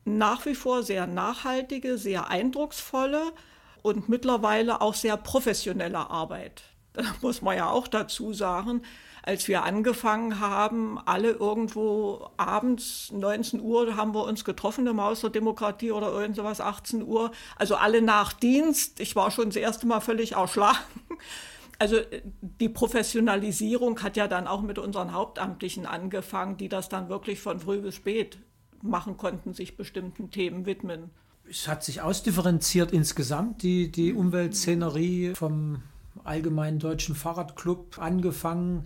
nach 0.06 0.46
wie 0.46 0.56
vor 0.56 0.84
sehr 0.84 1.08
nachhaltige, 1.08 1.98
sehr 1.98 2.30
eindrucksvolle 2.30 3.34
und 3.82 4.08
mittlerweile 4.08 4.82
auch 4.82 4.94
sehr 4.94 5.18
professionelle 5.18 6.10
Arbeit. 6.10 6.64
Das 6.94 7.22
muss 7.22 7.42
man 7.42 7.58
ja 7.58 7.70
auch 7.70 7.90
dazu 7.90 8.32
sagen. 8.32 8.82
Als 9.28 9.48
wir 9.48 9.64
angefangen 9.64 10.40
haben, 10.40 11.00
alle 11.04 11.32
irgendwo 11.32 12.30
abends 12.38 13.12
19 13.12 13.60
Uhr 13.60 13.96
haben 13.96 14.14
wir 14.14 14.24
uns 14.24 14.46
getroffen 14.46 14.86
im 14.86 15.02
Haus 15.02 15.22
der 15.22 15.32
Demokratie 15.32 15.92
oder 15.92 16.12
irgend 16.12 16.36
sowas, 16.36 16.62
18 16.62 17.02
Uhr. 17.02 17.32
Also 17.56 17.74
alle 17.74 18.04
nach 18.04 18.34
Dienst. 18.34 19.00
Ich 19.00 19.16
war 19.16 19.32
schon 19.32 19.46
das 19.46 19.56
erste 19.56 19.88
Mal 19.88 20.00
völlig 20.00 20.34
erschlagen 20.34 20.78
also 21.80 21.98
äh, 21.98 22.22
die 22.42 22.70
Professionalisierung 22.70 24.04
hat 24.04 24.16
ja 24.16 24.28
dann 24.28 24.46
auch 24.46 24.62
mit 24.62 24.78
unseren 24.78 25.12
Hauptamtlichen 25.12 25.88
angefangen, 25.88 26.58
die 26.58 26.70
das 26.70 26.88
dann 26.88 27.10
wirklich 27.10 27.40
von 27.40 27.60
früh 27.60 27.80
bis 27.80 27.96
spät 27.96 28.38
machen 28.84 29.18
konnten, 29.18 29.56
sich 29.56 29.76
bestimmten 29.76 30.30
Themen 30.30 30.68
widmen. 30.68 31.10
Es 31.50 31.68
hat 31.68 31.84
sich 31.84 32.02
ausdifferenziert 32.02 32.92
insgesamt, 32.92 33.64
die, 33.64 33.92
die 33.92 34.14
Umweltszenerie 34.14 35.34
vom 35.34 35.82
Allgemeinen 36.24 36.78
Deutschen 36.78 37.16
Fahrradclub 37.16 37.98
angefangen 37.98 38.86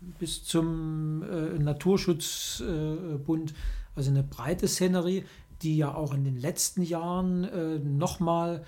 bis 0.00 0.44
zum 0.44 1.22
äh, 1.22 1.58
Naturschutzbund. 1.58 3.50
Äh, 3.50 3.54
also 3.94 4.10
eine 4.10 4.22
breite 4.22 4.68
Szenerie, 4.68 5.24
die 5.62 5.76
ja 5.76 5.94
auch 5.94 6.14
in 6.14 6.24
den 6.24 6.38
letzten 6.38 6.82
Jahren 6.82 7.44
äh, 7.44 7.78
nochmal 7.78 8.64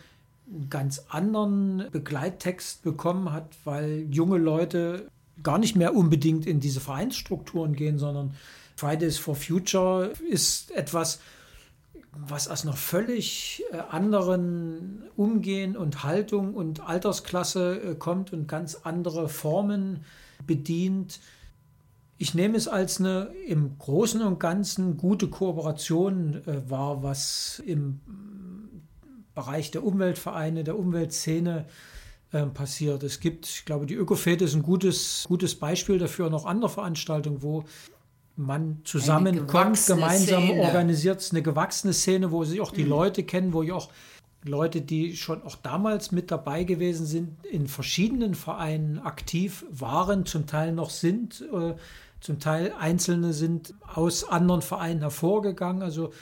einen 0.52 0.68
ganz 0.68 1.04
anderen 1.08 1.84
Begleittext 1.92 2.82
bekommen 2.82 3.32
hat, 3.32 3.56
weil 3.64 4.08
junge 4.10 4.38
Leute 4.38 5.08
gar 5.42 5.58
nicht 5.58 5.76
mehr 5.76 5.94
unbedingt 5.94 6.46
in 6.46 6.60
diese 6.60 6.80
Vereinsstrukturen 6.80 7.74
gehen, 7.74 7.98
sondern 7.98 8.34
Fridays 8.76 9.18
for 9.18 9.36
Future 9.36 10.12
ist 10.28 10.70
etwas, 10.72 11.20
was 12.12 12.48
aus 12.48 12.64
einer 12.64 12.74
völlig 12.74 13.62
äh, 13.70 13.78
anderen 13.90 15.04
Umgehen 15.16 15.76
und 15.76 16.02
Haltung 16.02 16.54
und 16.54 16.80
Altersklasse 16.80 17.80
äh, 17.80 17.94
kommt 17.94 18.32
und 18.32 18.48
ganz 18.48 18.80
andere 18.82 19.28
Formen 19.28 20.04
bedient. 20.50 21.20
Ich 22.18 22.34
nehme 22.34 22.56
es 22.56 22.66
als 22.66 22.98
eine 22.98 23.30
im 23.46 23.78
Großen 23.78 24.20
und 24.22 24.40
Ganzen 24.40 24.96
gute 24.96 25.28
Kooperation 25.28 26.42
äh, 26.44 26.68
wahr, 26.68 27.04
was 27.04 27.62
im 27.64 28.00
Bereich 29.36 29.70
der 29.70 29.84
Umweltvereine, 29.84 30.64
der 30.64 30.76
Umweltszene 30.76 31.66
äh, 32.32 32.42
passiert. 32.46 33.04
Es 33.04 33.20
gibt, 33.20 33.46
ich 33.46 33.64
glaube, 33.64 33.86
die 33.86 33.94
Ökofete 33.94 34.44
ist 34.44 34.54
ein 34.54 34.62
gutes, 34.62 35.24
gutes 35.28 35.54
Beispiel 35.54 35.98
dafür, 35.98 36.30
noch 36.30 36.46
andere 36.46 36.68
Veranstaltungen, 36.68 37.42
wo 37.42 37.62
man 38.34 38.80
zusammenkommt, 38.82 39.86
gemeinsam 39.86 40.42
Szene. 40.42 40.62
organisiert, 40.62 41.28
eine 41.30 41.42
gewachsene 41.42 41.92
Szene, 41.92 42.32
wo 42.32 42.42
sich 42.42 42.60
auch 42.60 42.72
die 42.72 42.82
mhm. 42.82 42.90
Leute 42.90 43.22
kennen, 43.22 43.52
wo 43.52 43.62
ja 43.62 43.74
auch 43.74 43.88
Leute, 44.42 44.80
die 44.80 45.16
schon 45.16 45.42
auch 45.42 45.56
damals 45.56 46.12
mit 46.12 46.30
dabei 46.30 46.64
gewesen 46.64 47.04
sind, 47.04 47.44
in 47.44 47.68
verschiedenen 47.68 48.34
Vereinen 48.34 48.98
aktiv 48.98 49.66
waren, 49.70 50.24
zum 50.24 50.46
Teil 50.46 50.72
noch 50.72 50.90
sind, 50.90 51.44
äh, 51.52 51.74
zum 52.20 52.38
Teil 52.38 52.72
Einzelne 52.78 53.32
sind 53.32 53.74
aus 53.82 54.24
anderen 54.24 54.62
Vereinen 54.62 55.00
hervorgegangen. 55.00 55.82
Also 55.82 56.12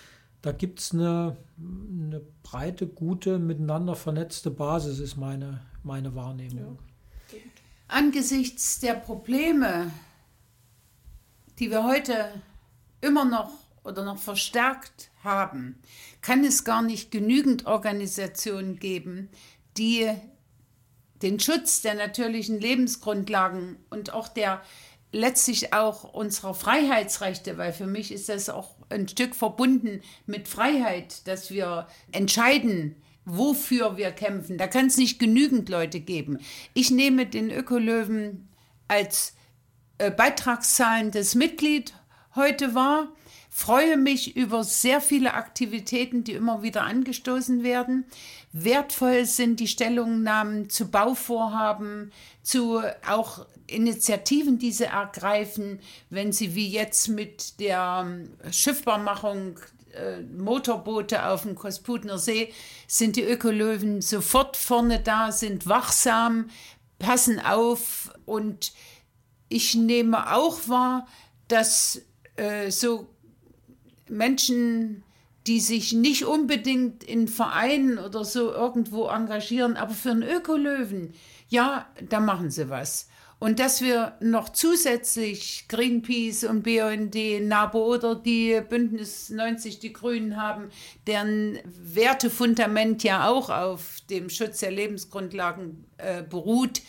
da 0.42 0.52
gibt 0.52 0.80
es 0.80 0.92
eine, 0.92 1.36
eine, 1.58 2.20
breite, 2.42 2.86
gute, 2.86 3.38
miteinander 3.38 3.96
vernetzte 3.96 4.50
Basis, 4.50 5.00
ist 5.00 5.16
meine, 5.16 5.60
meine 5.82 6.14
Wahrnehmung. 6.14 6.78
Ja. 7.32 7.38
Angesichts 7.88 8.80
der 8.80 8.94
Probleme, 8.94 9.90
die 11.58 11.70
wir 11.70 11.84
heute 11.84 12.30
immer 13.00 13.24
noch 13.24 13.50
oder 13.88 14.04
noch 14.04 14.18
verstärkt 14.18 15.10
haben, 15.24 15.80
kann 16.20 16.44
es 16.44 16.64
gar 16.64 16.82
nicht 16.82 17.10
genügend 17.10 17.66
Organisationen 17.66 18.78
geben, 18.78 19.28
die 19.76 20.10
den 21.22 21.40
Schutz 21.40 21.82
der 21.82 21.94
natürlichen 21.94 22.60
Lebensgrundlagen 22.60 23.76
und 23.90 24.12
auch 24.12 24.28
der 24.28 24.62
letztlich 25.10 25.72
auch 25.72 26.04
unserer 26.04 26.54
Freiheitsrechte, 26.54 27.56
weil 27.58 27.72
für 27.72 27.86
mich 27.86 28.12
ist 28.12 28.28
das 28.28 28.50
auch 28.50 28.76
ein 28.90 29.08
Stück 29.08 29.34
verbunden 29.34 30.02
mit 30.26 30.48
Freiheit, 30.48 31.26
dass 31.26 31.50
wir 31.50 31.88
entscheiden, 32.12 32.94
wofür 33.24 33.96
wir 33.96 34.10
kämpfen. 34.10 34.58
Da 34.58 34.66
kann 34.66 34.86
es 34.86 34.96
nicht 34.96 35.18
genügend 35.18 35.68
Leute 35.68 36.00
geben. 36.00 36.38
Ich 36.74 36.90
nehme 36.90 37.26
den 37.26 37.50
Ökolöwen 37.50 38.48
als 38.86 39.34
äh, 39.98 40.10
beitragszahlendes 40.10 41.34
Mitglied 41.34 41.94
heute 42.34 42.74
wahr, 42.74 43.08
freue 43.58 43.96
mich 43.96 44.36
über 44.36 44.62
sehr 44.62 45.00
viele 45.00 45.34
Aktivitäten, 45.34 46.22
die 46.22 46.34
immer 46.34 46.62
wieder 46.62 46.84
angestoßen 46.84 47.64
werden. 47.64 48.04
Wertvoll 48.52 49.24
sind 49.26 49.58
die 49.58 49.66
Stellungnahmen 49.66 50.70
zu 50.70 50.88
Bauvorhaben, 50.92 52.12
zu 52.44 52.80
auch 53.04 53.46
Initiativen, 53.66 54.60
die 54.60 54.70
sie 54.70 54.84
ergreifen, 54.84 55.80
wenn 56.08 56.30
sie 56.30 56.54
wie 56.54 56.68
jetzt 56.68 57.08
mit 57.08 57.58
der 57.58 58.06
ähm, 58.06 58.30
Schiffbarmachung 58.52 59.58
äh, 59.92 60.20
Motorboote 60.20 61.26
auf 61.26 61.42
dem 61.42 61.56
Kosputner 61.56 62.16
See, 62.16 62.52
sind 62.86 63.16
die 63.16 63.24
Ökolöwen 63.24 64.02
sofort 64.02 64.56
vorne 64.56 65.00
da, 65.00 65.32
sind 65.32 65.66
wachsam, 65.66 66.48
passen 67.00 67.40
auf 67.40 68.12
und 68.24 68.72
ich 69.48 69.74
nehme 69.74 70.32
auch 70.32 70.68
wahr, 70.68 71.08
dass 71.48 72.02
äh, 72.36 72.70
so 72.70 73.08
Menschen, 74.10 75.02
die 75.46 75.60
sich 75.60 75.92
nicht 75.92 76.24
unbedingt 76.24 77.04
in 77.04 77.26
Vereinen 77.26 77.98
oder 77.98 78.24
so 78.24 78.52
irgendwo 78.52 79.06
engagieren, 79.06 79.76
aber 79.76 79.94
für 79.94 80.10
einen 80.10 80.22
Ökolöwen, 80.22 81.14
ja, 81.48 81.86
da 82.08 82.20
machen 82.20 82.50
sie 82.50 82.68
was. 82.68 83.08
Und 83.40 83.60
dass 83.60 83.80
wir 83.82 84.14
noch 84.20 84.48
zusätzlich 84.48 85.66
Greenpeace 85.68 86.44
und 86.44 86.64
BUND, 86.64 87.14
NABO 87.42 87.94
oder 87.94 88.16
die 88.16 88.60
Bündnis 88.68 89.30
90, 89.30 89.78
die 89.78 89.92
Grünen 89.92 90.36
haben, 90.36 90.70
deren 91.06 91.58
Wertefundament 91.64 93.04
ja 93.04 93.28
auch 93.28 93.48
auf 93.48 93.98
dem 94.10 94.28
Schutz 94.28 94.58
der 94.58 94.72
Lebensgrundlagen 94.72 95.84
äh, 95.98 96.24
beruht, 96.24 96.82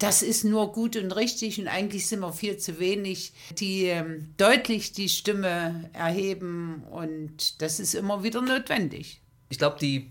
das 0.00 0.22
ist 0.22 0.44
nur 0.44 0.72
gut 0.72 0.96
und 0.96 1.12
richtig 1.12 1.60
und 1.60 1.68
eigentlich 1.68 2.08
sind 2.08 2.20
wir 2.20 2.32
viel 2.32 2.56
zu 2.56 2.78
wenig, 2.80 3.32
die 3.58 3.84
ähm, 3.84 4.34
deutlich 4.36 4.92
die 4.92 5.08
Stimme 5.08 5.90
erheben 5.92 6.82
und 6.90 7.62
das 7.62 7.78
ist 7.78 7.94
immer 7.94 8.22
wieder 8.24 8.42
notwendig. 8.42 9.20
Ich 9.50 9.58
glaube, 9.58 9.78
die 9.78 10.10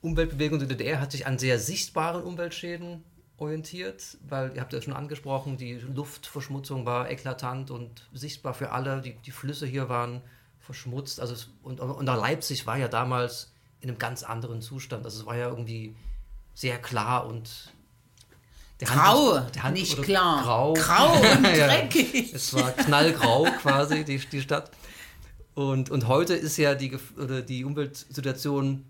Umweltbewegung 0.00 0.58
der 0.58 0.68
DDR 0.68 1.00
hat 1.00 1.12
sich 1.12 1.26
an 1.26 1.38
sehr 1.38 1.58
sichtbaren 1.58 2.22
Umweltschäden 2.22 3.04
orientiert, 3.36 4.18
weil 4.28 4.54
ihr 4.54 4.60
habt 4.60 4.72
ja 4.72 4.82
schon 4.82 4.92
angesprochen, 4.92 5.56
die 5.56 5.74
Luftverschmutzung 5.74 6.84
war 6.84 7.10
eklatant 7.10 7.70
und 7.70 8.08
sichtbar 8.12 8.54
für 8.54 8.70
alle. 8.70 9.00
Die, 9.00 9.14
die 9.14 9.30
Flüsse 9.30 9.66
hier 9.66 9.88
waren 9.88 10.22
verschmutzt. 10.60 11.20
Also 11.20 11.34
es, 11.34 11.48
und, 11.62 11.80
und 11.80 12.06
Leipzig 12.06 12.66
war 12.66 12.76
ja 12.76 12.88
damals 12.88 13.52
in 13.80 13.88
einem 13.88 13.98
ganz 13.98 14.22
anderen 14.22 14.60
Zustand. 14.60 15.04
Also 15.04 15.20
es 15.20 15.26
war 15.26 15.36
ja 15.36 15.48
irgendwie 15.48 15.94
sehr 16.54 16.78
klar 16.78 17.26
und 17.26 17.73
Der 18.80 18.88
grau, 18.88 19.36
Hand, 19.36 19.62
Hand 19.62 19.74
nicht 19.74 20.02
klar. 20.02 20.42
Grau. 20.42 20.72
Grau 20.72 21.12
und 21.36 21.42
dreckig. 21.44 22.32
es 22.34 22.52
war 22.54 22.72
knallgrau 22.72 23.44
quasi, 23.62 24.04
die, 24.04 24.18
die 24.18 24.40
Stadt. 24.40 24.70
Und, 25.54 25.90
und 25.90 26.08
heute 26.08 26.34
ist 26.34 26.56
ja 26.56 26.74
die, 26.74 26.98
oder 27.16 27.42
die 27.42 27.64
Umweltsituation 27.64 28.84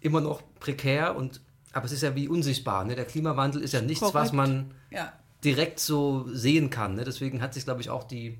immer 0.00 0.20
noch 0.20 0.42
prekär, 0.60 1.16
und, 1.16 1.40
aber 1.72 1.86
es 1.86 1.92
ist 1.92 2.02
ja 2.02 2.14
wie 2.14 2.28
unsichtbar. 2.28 2.84
Ne? 2.84 2.94
Der 2.94 3.04
Klimawandel 3.04 3.62
ist 3.62 3.72
ja 3.72 3.80
nichts, 3.80 4.00
Korrekt. 4.00 4.14
was 4.14 4.32
man 4.32 4.72
ja. 4.90 5.12
direkt 5.42 5.80
so 5.80 6.26
sehen 6.32 6.70
kann. 6.70 6.94
Ne? 6.94 7.04
Deswegen 7.04 7.42
hat 7.42 7.54
sich, 7.54 7.64
glaube 7.64 7.80
ich, 7.80 7.90
auch 7.90 8.04
die, 8.04 8.38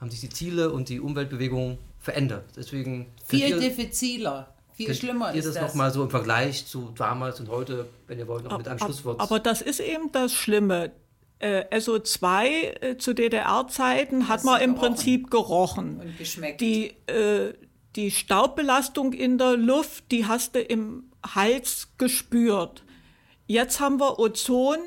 haben 0.00 0.10
sich 0.10 0.20
die 0.20 0.30
Ziele 0.30 0.70
und 0.70 0.88
die 0.88 1.00
Umweltbewegung 1.00 1.78
verändert. 2.00 2.44
Deswegen 2.56 3.06
viel 3.24 3.60
diffiziler. 3.60 4.55
Viel 4.76 4.94
schlimmer 4.94 5.32
ist 5.32 5.46
das. 5.46 5.54
das 5.54 5.62
nochmal 5.62 5.90
so 5.90 6.02
im 6.02 6.10
Vergleich 6.10 6.66
zu 6.66 6.92
damals 6.96 7.40
und 7.40 7.48
heute, 7.48 7.88
wenn 8.06 8.18
ihr 8.18 8.28
wollt, 8.28 8.44
noch 8.44 8.58
mit 8.58 8.68
einem 8.68 8.78
Schlusswort. 8.78 9.20
Aber 9.20 9.40
das 9.40 9.62
ist 9.62 9.80
eben 9.80 10.12
das 10.12 10.34
Schlimme. 10.34 10.92
Äh, 11.38 11.64
SO2 11.70 12.44
äh, 12.44 12.98
zu 12.98 13.14
DDR-Zeiten 13.14 14.28
hat 14.28 14.44
man 14.44 14.60
im 14.60 14.74
gerochen. 14.74 14.88
Prinzip 14.88 15.30
gerochen. 15.30 16.00
Und 16.00 16.18
geschmeckt. 16.18 16.60
Die, 16.60 16.94
äh, 17.06 17.54
die 17.94 18.10
Staubbelastung 18.10 19.12
in 19.12 19.38
der 19.38 19.56
Luft, 19.56 20.10
die 20.10 20.26
hast 20.26 20.54
du 20.54 20.60
im 20.60 21.10
Hals 21.34 21.88
gespürt. 21.96 22.84
Jetzt 23.46 23.80
haben 23.80 23.98
wir 23.98 24.18
Ozon, 24.18 24.78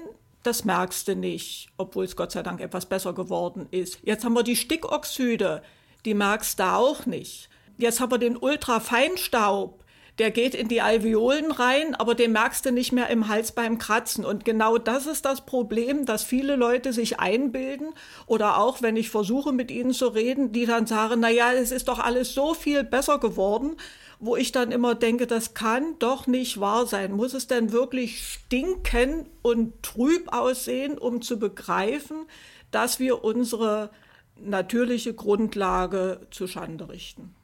das 0.44 0.66
merkst 0.66 1.08
du 1.08 1.16
nicht, 1.16 1.70
obwohl 1.78 2.06
es 2.06 2.16
Gott 2.16 2.32
sei 2.32 2.44
Dank 2.44 2.62
etwas 2.62 2.86
besser 2.86 3.14
geworden 3.14 3.68
ist. 3.72 4.00
Jetzt 4.04 4.24
haben 4.24 4.34
wir 4.34 4.44
die 4.44 4.56
Stickoxide, 4.56 5.64
die 6.06 6.14
merkst 6.14 6.60
du 6.60 6.64
auch 6.64 7.06
nicht. 7.06 7.49
Jetzt 7.80 8.02
haben 8.02 8.12
wir 8.12 8.18
den 8.18 8.36
Ultrafeinstaub, 8.36 9.86
der 10.18 10.32
geht 10.32 10.54
in 10.54 10.68
die 10.68 10.82
Alveolen 10.82 11.50
rein, 11.50 11.96
aber 11.96 12.14
den 12.14 12.34
merkst 12.34 12.66
du 12.66 12.74
nicht 12.74 12.92
mehr 12.92 13.08
im 13.08 13.30
Hals 13.30 13.54
beim 13.54 13.78
Kratzen. 13.78 14.26
Und 14.26 14.44
genau 14.44 14.78
das 14.78 15.06
ist 15.06 15.24
das 15.24 15.46
Problem, 15.46 16.06
dass 16.06 16.26
viele 16.26 16.58
Leute 16.58 16.92
sich 16.92 17.22
einbilden 17.22 17.94
oder 18.26 18.58
auch, 18.58 18.82
wenn 18.82 18.98
ich 18.98 19.10
versuche, 19.10 19.54
mit 19.54 19.72
ihnen 19.72 19.94
zu 19.94 20.10
reden, 20.10 20.52
die 20.52 20.66
dann 20.66 20.88
sagen, 20.88 21.22
na 21.22 21.30
ja, 21.30 21.54
es 21.54 21.72
ist 21.72 21.88
doch 21.88 22.00
alles 22.00 22.34
so 22.34 22.54
viel 22.54 22.84
besser 22.84 23.18
geworden, 23.18 23.78
wo 24.20 24.36
ich 24.36 24.52
dann 24.52 24.74
immer 24.74 24.94
denke, 24.94 25.26
das 25.26 25.54
kann 25.54 25.98
doch 26.00 26.28
nicht 26.28 26.60
wahr 26.60 26.86
sein. 26.86 27.14
Muss 27.14 27.34
es 27.34 27.48
denn 27.48 27.72
wirklich 27.72 28.28
stinken 28.28 29.30
und 29.42 29.82
trüb 29.84 30.34
aussehen, 30.34 30.98
um 30.98 31.22
zu 31.22 31.40
begreifen, 31.40 32.26
dass 32.72 33.00
wir 33.00 33.24
unsere 33.24 33.90
natürliche 34.36 35.14
Grundlage 35.14 36.28
zu 36.30 36.46
Schande 36.46 36.90
richten? 36.90 37.39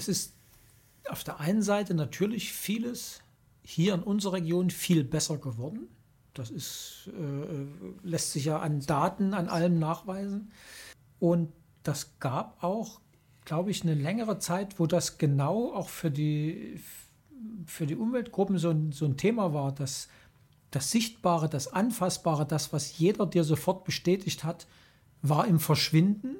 Es 0.00 0.08
ist 0.08 0.34
auf 1.10 1.24
der 1.24 1.40
einen 1.40 1.60
Seite 1.60 1.92
natürlich 1.92 2.52
vieles 2.54 3.20
hier 3.62 3.92
in 3.92 4.02
unserer 4.02 4.34
Region 4.34 4.70
viel 4.70 5.04
besser 5.04 5.36
geworden. 5.36 5.88
Das 6.32 6.48
ist, 6.48 7.08
äh, 7.08 8.06
lässt 8.06 8.32
sich 8.32 8.46
ja 8.46 8.60
an 8.60 8.80
Daten, 8.80 9.34
an 9.34 9.48
allem 9.48 9.78
nachweisen. 9.78 10.52
Und 11.18 11.52
das 11.82 12.18
gab 12.18 12.62
auch, 12.64 13.00
glaube 13.44 13.70
ich, 13.70 13.82
eine 13.82 13.94
längere 13.94 14.38
Zeit, 14.38 14.78
wo 14.78 14.86
das 14.86 15.18
genau 15.18 15.74
auch 15.74 15.90
für 15.90 16.10
die, 16.10 16.80
für 17.66 17.86
die 17.86 17.96
Umweltgruppen 17.96 18.56
so 18.56 18.70
ein, 18.70 18.92
so 18.92 19.04
ein 19.04 19.18
Thema 19.18 19.52
war, 19.52 19.70
dass 19.72 20.08
das 20.70 20.90
Sichtbare, 20.90 21.50
das 21.50 21.72
Anfassbare, 21.72 22.46
das, 22.46 22.72
was 22.72 22.96
jeder 22.96 23.26
dir 23.26 23.44
sofort 23.44 23.84
bestätigt 23.84 24.44
hat, 24.44 24.66
war 25.20 25.46
im 25.46 25.60
Verschwinden. 25.60 26.36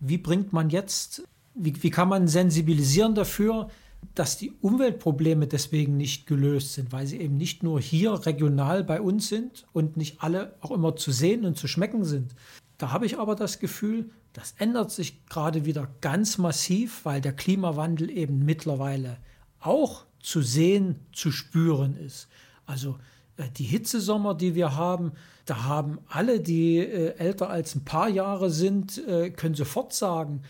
Wie 0.00 0.18
bringt 0.18 0.52
man 0.52 0.70
jetzt, 0.70 1.22
wie, 1.56 1.82
wie 1.82 1.90
kann 1.90 2.08
man 2.08 2.28
sensibilisieren 2.28 3.14
dafür, 3.14 3.68
dass 4.14 4.38
die 4.38 4.52
Umweltprobleme 4.60 5.46
deswegen 5.46 5.96
nicht 5.96 6.26
gelöst 6.26 6.74
sind, 6.74 6.92
weil 6.92 7.06
sie 7.06 7.20
eben 7.20 7.36
nicht 7.36 7.62
nur 7.62 7.80
hier 7.80 8.26
regional 8.26 8.84
bei 8.84 9.00
uns 9.00 9.28
sind 9.28 9.66
und 9.72 9.96
nicht 9.96 10.22
alle 10.22 10.54
auch 10.60 10.70
immer 10.70 10.96
zu 10.96 11.12
sehen 11.12 11.44
und 11.44 11.56
zu 11.56 11.66
schmecken 11.66 12.04
sind. 12.04 12.34
Da 12.78 12.92
habe 12.92 13.06
ich 13.06 13.18
aber 13.18 13.34
das 13.34 13.58
Gefühl, 13.58 14.10
das 14.32 14.54
ändert 14.58 14.90
sich 14.90 15.26
gerade 15.26 15.64
wieder 15.64 15.88
ganz 16.02 16.38
massiv, 16.38 17.04
weil 17.04 17.20
der 17.20 17.32
Klimawandel 17.32 18.10
eben 18.10 18.44
mittlerweile 18.44 19.16
auch 19.60 20.04
zu 20.20 20.42
sehen, 20.42 21.00
zu 21.12 21.32
spüren 21.32 21.96
ist. 21.96 22.28
Also 22.66 22.98
äh, 23.36 23.48
die 23.56 23.64
Hitzesommer, 23.64 24.34
die 24.34 24.54
wir 24.54 24.76
haben, 24.76 25.12
da 25.46 25.64
haben 25.64 25.98
alle, 26.08 26.40
die 26.40 26.78
äh, 26.78 27.16
älter 27.16 27.48
als 27.48 27.74
ein 27.74 27.84
paar 27.84 28.08
Jahre 28.08 28.50
sind, 28.50 28.98
äh, 29.06 29.30
können 29.30 29.54
sofort 29.54 29.92
sagen, 29.94 30.42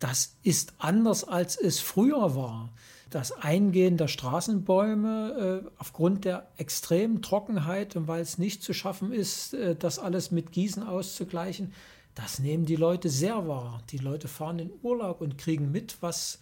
das 0.00 0.36
ist 0.42 0.72
anders, 0.78 1.24
als 1.24 1.56
es 1.56 1.78
früher 1.78 2.34
war. 2.34 2.70
Das 3.10 3.32
Eingehen 3.32 3.96
der 3.96 4.08
Straßenbäume 4.08 5.62
äh, 5.66 5.70
aufgrund 5.78 6.24
der 6.24 6.48
extremen 6.56 7.22
Trockenheit 7.22 7.96
und 7.96 8.08
weil 8.08 8.22
es 8.22 8.38
nicht 8.38 8.62
zu 8.62 8.72
schaffen 8.72 9.12
ist, 9.12 9.52
äh, 9.54 9.76
das 9.76 9.98
alles 9.98 10.30
mit 10.30 10.52
Gießen 10.52 10.82
auszugleichen, 10.82 11.72
das 12.14 12.38
nehmen 12.38 12.66
die 12.66 12.76
Leute 12.76 13.08
sehr 13.08 13.46
wahr. 13.46 13.82
Die 13.90 13.98
Leute 13.98 14.26
fahren 14.26 14.58
in 14.58 14.72
Urlaub 14.82 15.20
und 15.20 15.38
kriegen 15.38 15.70
mit, 15.70 15.98
was 16.00 16.38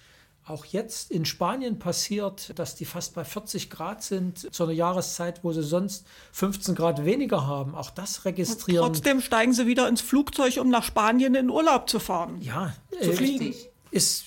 auch 0.51 0.65
jetzt 0.65 1.11
in 1.11 1.25
Spanien 1.25 1.79
passiert, 1.79 2.59
dass 2.59 2.75
die 2.75 2.85
fast 2.85 3.15
bei 3.15 3.25
40 3.25 3.71
Grad 3.71 4.03
sind, 4.03 4.55
zu 4.55 4.65
einer 4.65 4.73
Jahreszeit, 4.73 5.45
wo 5.45 5.53
sie 5.53 5.63
sonst 5.63 6.07
15 6.33 6.75
Grad 6.75 7.05
weniger 7.05 7.47
haben. 7.47 7.75
Auch 7.75 7.91
das 7.91 8.25
registrieren. 8.25 8.85
Und 8.85 8.95
trotzdem 8.95 9.21
steigen 9.21 9.53
sie 9.53 9.67
wieder 9.67 9.89
ins 9.89 10.01
Flugzeug, 10.01 10.59
um 10.59 10.71
nach 10.71 10.83
Spanien 10.85 11.35
in 11.35 11.51
Urlaub 11.51 11.89
zu 11.89 11.99
fahren. 11.99 12.41
Ja, 12.41 12.75
zu 12.91 13.11
äh, 13.11 13.13
fliegen. 13.13 13.55
Es, 13.91 14.25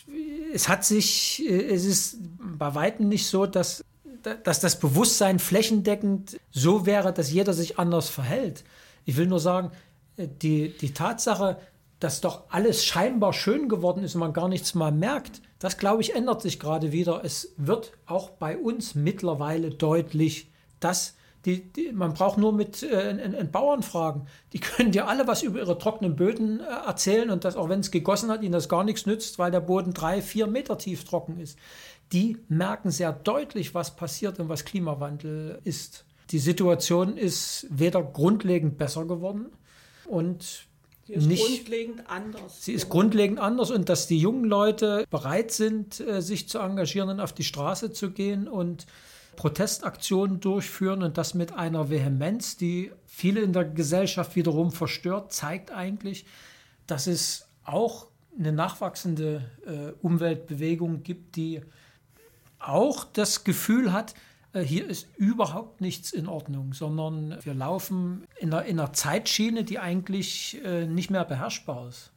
es 0.53 0.67
hat 0.67 0.85
sich, 0.85 1.43
äh, 1.47 1.73
es 1.73 1.85
ist 1.85 2.17
bei 2.39 2.75
Weitem 2.75 3.07
nicht 3.07 3.27
so, 3.27 3.45
dass, 3.45 3.83
dass 4.43 4.59
das 4.59 4.79
Bewusstsein 4.79 5.39
flächendeckend 5.39 6.39
so 6.51 6.85
wäre, 6.85 7.13
dass 7.13 7.31
jeder 7.31 7.53
sich 7.53 7.79
anders 7.79 8.09
verhält. 8.09 8.63
Ich 9.05 9.17
will 9.17 9.27
nur 9.27 9.39
sagen, 9.39 9.71
äh, 10.17 10.27
die, 10.27 10.75
die 10.77 10.93
Tatsache, 10.93 11.57
dass 12.01 12.19
doch 12.19 12.43
alles 12.49 12.83
scheinbar 12.83 13.31
schön 13.31 13.69
geworden 13.69 14.03
ist 14.03 14.15
und 14.15 14.21
man 14.21 14.33
gar 14.33 14.49
nichts 14.49 14.73
mal 14.73 14.91
merkt, 14.91 15.41
das 15.59 15.77
glaube 15.77 16.01
ich 16.01 16.15
ändert 16.15 16.41
sich 16.41 16.59
gerade 16.59 16.91
wieder. 16.91 17.23
Es 17.23 17.53
wird 17.57 17.93
auch 18.07 18.31
bei 18.31 18.57
uns 18.57 18.95
mittlerweile 18.95 19.69
deutlich, 19.69 20.51
dass 20.79 21.15
die, 21.45 21.71
die, 21.71 21.91
man 21.91 22.13
braucht 22.13 22.37
nur 22.37 22.53
mit 22.53 22.83
äh, 22.83 22.95
einen 22.95 23.51
Bauern 23.51 23.83
fragen. 23.83 24.25
Die 24.53 24.59
können 24.59 24.91
dir 24.91 25.07
alle 25.07 25.27
was 25.27 25.43
über 25.43 25.59
ihre 25.59 25.77
trockenen 25.77 26.15
Böden 26.15 26.59
äh, 26.59 26.63
erzählen 26.63 27.29
und 27.29 27.45
dass 27.45 27.55
auch 27.55 27.69
wenn 27.69 27.79
es 27.79 27.91
gegossen 27.91 28.29
hat, 28.29 28.41
ihnen 28.41 28.51
das 28.51 28.69
gar 28.69 28.83
nichts 28.83 29.05
nützt, 29.05 29.37
weil 29.39 29.51
der 29.51 29.61
Boden 29.61 29.93
drei, 29.93 30.21
vier 30.21 30.47
Meter 30.47 30.77
tief 30.77 31.03
trocken 31.03 31.39
ist. 31.39 31.57
Die 32.13 32.37
merken 32.47 32.91
sehr 32.91 33.13
deutlich, 33.13 33.73
was 33.73 33.95
passiert 33.95 34.39
und 34.39 34.49
was 34.49 34.65
Klimawandel 34.65 35.59
ist. 35.63 36.05
Die 36.31 36.39
Situation 36.39 37.17
ist 37.17 37.67
weder 37.69 38.03
grundlegend 38.03 38.77
besser 38.77 39.05
geworden 39.05 39.47
und 40.05 40.67
Sie 41.07 41.13
ist 41.13 41.25
nicht, 41.25 41.45
grundlegend 41.45 42.09
anders. 42.09 42.63
Sie 42.63 42.73
ist 42.73 42.89
grundlegend 42.89 43.39
anders 43.39 43.71
und 43.71 43.89
dass 43.89 44.07
die 44.07 44.19
jungen 44.19 44.45
Leute 44.45 45.05
bereit 45.09 45.51
sind, 45.51 45.99
äh, 45.99 46.21
sich 46.21 46.47
zu 46.47 46.59
engagieren 46.59 47.09
und 47.09 47.19
auf 47.19 47.33
die 47.33 47.43
Straße 47.43 47.91
zu 47.91 48.11
gehen 48.11 48.47
und 48.47 48.85
Protestaktionen 49.35 50.39
durchführen 50.39 51.03
und 51.03 51.17
das 51.17 51.33
mit 51.33 51.53
einer 51.53 51.89
Vehemenz, 51.89 52.57
die 52.57 52.91
viele 53.07 53.41
in 53.41 53.53
der 53.53 53.65
Gesellschaft 53.65 54.35
wiederum 54.35 54.71
verstört, 54.71 55.33
zeigt 55.33 55.71
eigentlich, 55.71 56.25
dass 56.85 57.07
es 57.07 57.47
auch 57.63 58.07
eine 58.37 58.51
nachwachsende 58.51 59.49
äh, 59.65 59.93
Umweltbewegung 60.01 61.03
gibt, 61.03 61.35
die 61.35 61.61
auch 62.59 63.05
das 63.05 63.43
Gefühl 63.43 63.91
hat, 63.91 64.13
hier 64.53 64.87
ist 64.87 65.07
überhaupt 65.15 65.79
nichts 65.81 66.11
in 66.11 66.27
Ordnung, 66.27 66.73
sondern 66.73 67.37
wir 67.43 67.53
laufen 67.53 68.25
in 68.39 68.53
einer, 68.53 68.65
in 68.65 68.79
einer 68.79 68.93
Zeitschiene, 68.93 69.63
die 69.63 69.79
eigentlich 69.79 70.61
äh, 70.63 70.85
nicht 70.85 71.09
mehr 71.09 71.23
beherrschbar 71.23 71.87
ist. 71.87 72.11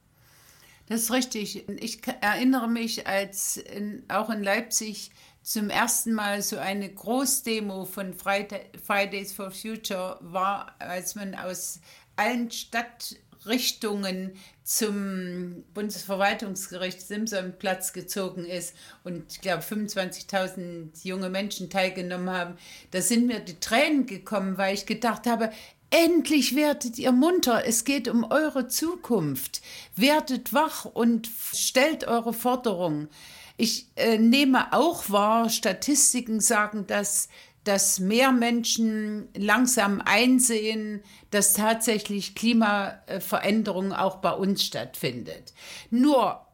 Das 0.87 1.03
ist 1.03 1.13
richtig. 1.13 1.69
Ich 1.69 2.01
erinnere 2.21 2.69
mich, 2.69 3.07
als 3.07 3.57
in, 3.57 4.03
auch 4.09 4.29
in 4.31 4.43
Leipzig 4.43 5.13
zum 5.43 5.71
ersten 5.71 6.13
Mal 6.13 6.43
so 6.43 6.59
eine 6.59 6.93
Großdemo 6.93 7.85
von 7.85 8.15
Fridays 8.15 9.33
for 9.33 9.51
Future 9.51 10.19
war, 10.21 10.75
als 10.79 11.15
man 11.15 11.35
aus 11.35 11.81
allen 12.17 12.51
Stadt 12.51 13.17
Richtungen 13.47 14.33
zum 14.63 15.65
Bundesverwaltungsgericht 15.75 17.01
Simsonplatz 17.01 17.93
gezogen 17.93 18.45
ist 18.45 18.75
und 19.05 19.25
ich 19.31 19.41
glaube 19.41 19.63
25.000 19.63 20.89
junge 21.03 21.29
Menschen 21.29 21.71
teilgenommen 21.71 22.31
haben, 22.31 22.57
da 22.91 23.03
sind 23.03 23.27
mir 23.27 23.41
die 23.41 23.61
Tränen 23.61 24.07
gekommen, 24.07 24.57
weil 24.57 24.75
ich 24.75 24.87
gedacht 24.87 25.27
habe, 25.27 25.51
endlich 25.91 26.57
werdet 26.57 26.99
ihr 26.99 27.13
munter, 27.13 27.65
es 27.67 27.85
geht 27.85 28.09
um 28.09 28.25
eure 28.25 28.69
Zukunft, 28.69 29.63
werdet 29.95 30.53
wach 30.53 30.87
und 30.87 31.29
stellt 31.53 32.07
eure 32.09 32.33
Forderungen. 32.33 33.09
Ich 33.57 33.87
äh, 33.95 34.19
nehme 34.19 34.73
auch 34.73 35.11
wahr, 35.11 35.49
Statistiken 35.49 36.41
sagen, 36.41 36.89
dass 36.89 37.29
dass 37.65 37.99
mehr 37.99 38.31
Menschen 38.31 39.29
langsam 39.35 40.03
einsehen, 40.05 41.03
dass 41.31 41.55
tatsächlich 41.55 42.35
Klimaveränderung 42.35 43.93
auch 43.93 44.17
bei 44.17 44.33
uns 44.33 44.63
stattfindet. 44.63 45.53
Nur 45.91 46.47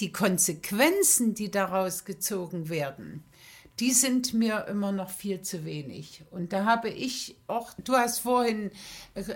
die 0.00 0.12
Konsequenzen, 0.12 1.34
die 1.34 1.50
daraus 1.50 2.04
gezogen 2.04 2.68
werden, 2.68 3.24
die 3.80 3.92
sind 3.92 4.34
mir 4.34 4.66
immer 4.66 4.92
noch 4.92 5.10
viel 5.10 5.40
zu 5.40 5.64
wenig. 5.64 6.22
Und 6.30 6.52
da 6.52 6.64
habe 6.64 6.88
ich 6.88 7.36
auch, 7.46 7.72
du 7.82 7.94
hast 7.94 8.20
vorhin 8.20 8.70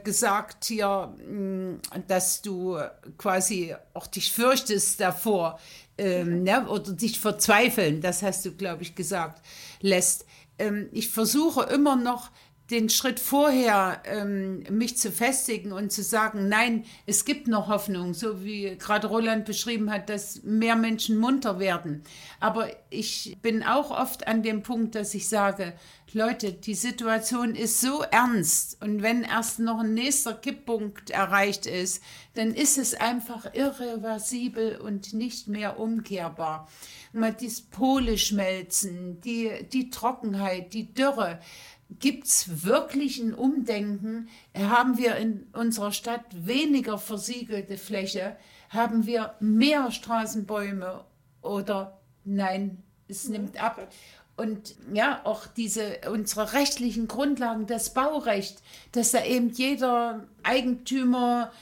gesagt 0.04 0.66
hier, 0.66 1.06
mm, 1.28 1.80
dass 2.06 2.42
du 2.42 2.78
quasi 3.16 3.74
auch 3.94 4.06
dich 4.06 4.32
fürchtest 4.32 5.00
davor 5.00 5.58
ähm, 5.98 6.42
ne, 6.42 6.68
oder 6.68 6.92
dich 6.92 7.18
verzweifeln, 7.18 8.00
das 8.00 8.22
hast 8.22 8.44
du, 8.44 8.52
glaube 8.52 8.82
ich, 8.82 8.94
gesagt, 8.94 9.42
lässt. 9.80 10.26
Ähm, 10.58 10.88
ich 10.92 11.10
versuche 11.10 11.62
immer 11.64 11.96
noch, 11.96 12.30
den 12.70 12.88
Schritt 12.88 13.20
vorher, 13.20 14.02
ähm, 14.06 14.64
mich 14.70 14.96
zu 14.96 15.12
festigen 15.12 15.72
und 15.72 15.92
zu 15.92 16.02
sagen, 16.02 16.48
nein, 16.48 16.84
es 17.06 17.24
gibt 17.24 17.46
noch 17.46 17.68
Hoffnung, 17.68 18.12
so 18.12 18.44
wie 18.44 18.76
gerade 18.76 19.06
Roland 19.06 19.44
beschrieben 19.44 19.90
hat, 19.90 20.08
dass 20.08 20.42
mehr 20.42 20.74
Menschen 20.74 21.18
munter 21.18 21.60
werden. 21.60 22.02
Aber 22.40 22.68
ich 22.90 23.36
bin 23.40 23.62
auch 23.62 23.92
oft 23.92 24.26
an 24.26 24.42
dem 24.42 24.62
Punkt, 24.62 24.96
dass 24.96 25.14
ich 25.14 25.28
sage, 25.28 25.74
Leute, 26.12 26.52
die 26.52 26.74
Situation 26.74 27.54
ist 27.54 27.80
so 27.80 28.02
ernst 28.02 28.80
und 28.82 29.02
wenn 29.02 29.22
erst 29.22 29.58
noch 29.58 29.80
ein 29.80 29.94
nächster 29.94 30.34
Kipppunkt 30.34 31.10
erreicht 31.10 31.66
ist, 31.66 32.02
dann 32.34 32.54
ist 32.54 32.78
es 32.78 32.94
einfach 32.94 33.52
irreversibel 33.54 34.76
und 34.76 35.14
nicht 35.14 35.48
mehr 35.48 35.78
umkehrbar. 35.80 36.68
Mal 37.12 37.32
dieses 37.32 37.62
Pole 37.62 38.18
schmelzen, 38.18 39.20
die, 39.20 39.50
die 39.72 39.90
Trockenheit, 39.90 40.72
die 40.74 40.94
Dürre, 40.94 41.40
Gibt 41.88 42.26
es 42.26 42.64
wirklich 42.64 43.20
ein 43.20 43.32
Umdenken? 43.32 44.28
Haben 44.56 44.98
wir 44.98 45.16
in 45.16 45.46
unserer 45.52 45.92
Stadt 45.92 46.24
weniger 46.32 46.98
versiegelte 46.98 47.78
Fläche? 47.78 48.36
Haben 48.70 49.06
wir 49.06 49.34
mehr 49.38 49.92
Straßenbäume 49.92 51.04
oder 51.42 52.00
nein, 52.24 52.82
es 53.06 53.28
nimmt 53.28 53.62
ab? 53.62 53.88
Und 54.36 54.74
ja, 54.92 55.22
auch 55.24 55.46
diese, 55.46 56.00
unsere 56.10 56.52
rechtlichen 56.52 57.08
Grundlagen, 57.08 57.66
das 57.66 57.94
Baurecht, 57.94 58.62
dass 58.92 59.12
da 59.12 59.24
eben 59.24 59.48
jeder 59.50 60.26
Eigentümer 60.42 61.52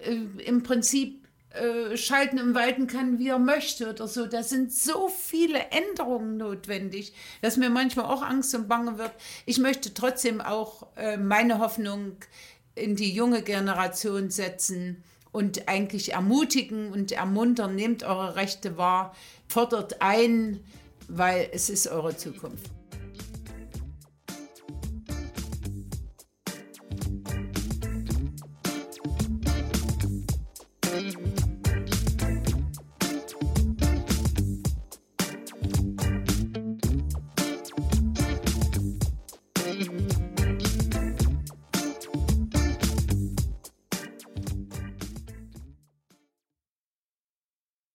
äh, 0.00 0.42
im 0.42 0.64
Prinzip 0.64 1.24
äh, 1.54 1.96
schalten 1.96 2.40
und 2.40 2.54
walten 2.56 2.88
kann, 2.88 3.20
wie 3.20 3.28
er 3.28 3.38
möchte 3.38 3.88
oder 3.88 4.08
so. 4.08 4.26
Da 4.26 4.42
sind 4.42 4.72
so 4.72 5.08
viele 5.08 5.60
Änderungen 5.70 6.36
notwendig, 6.36 7.14
dass 7.42 7.56
mir 7.56 7.70
manchmal 7.70 8.06
auch 8.06 8.22
Angst 8.22 8.52
und 8.56 8.66
Bange 8.66 8.98
wird. 8.98 9.12
Ich 9.46 9.58
möchte 9.58 9.94
trotzdem 9.94 10.40
auch 10.40 10.88
äh, 10.96 11.16
meine 11.16 11.60
Hoffnung 11.60 12.16
in 12.74 12.96
die 12.96 13.12
junge 13.12 13.42
Generation 13.42 14.30
setzen 14.30 15.04
und 15.30 15.68
eigentlich 15.68 16.12
ermutigen 16.12 16.90
und 16.90 17.12
ermuntern, 17.12 17.76
nehmt 17.76 18.02
eure 18.02 18.34
Rechte 18.34 18.76
wahr, 18.76 19.14
fordert 19.46 20.02
ein, 20.02 20.58
weil 21.08 21.48
es 21.52 21.68
ist 21.70 21.86
eure 21.88 22.16
Zukunft. 22.16 22.70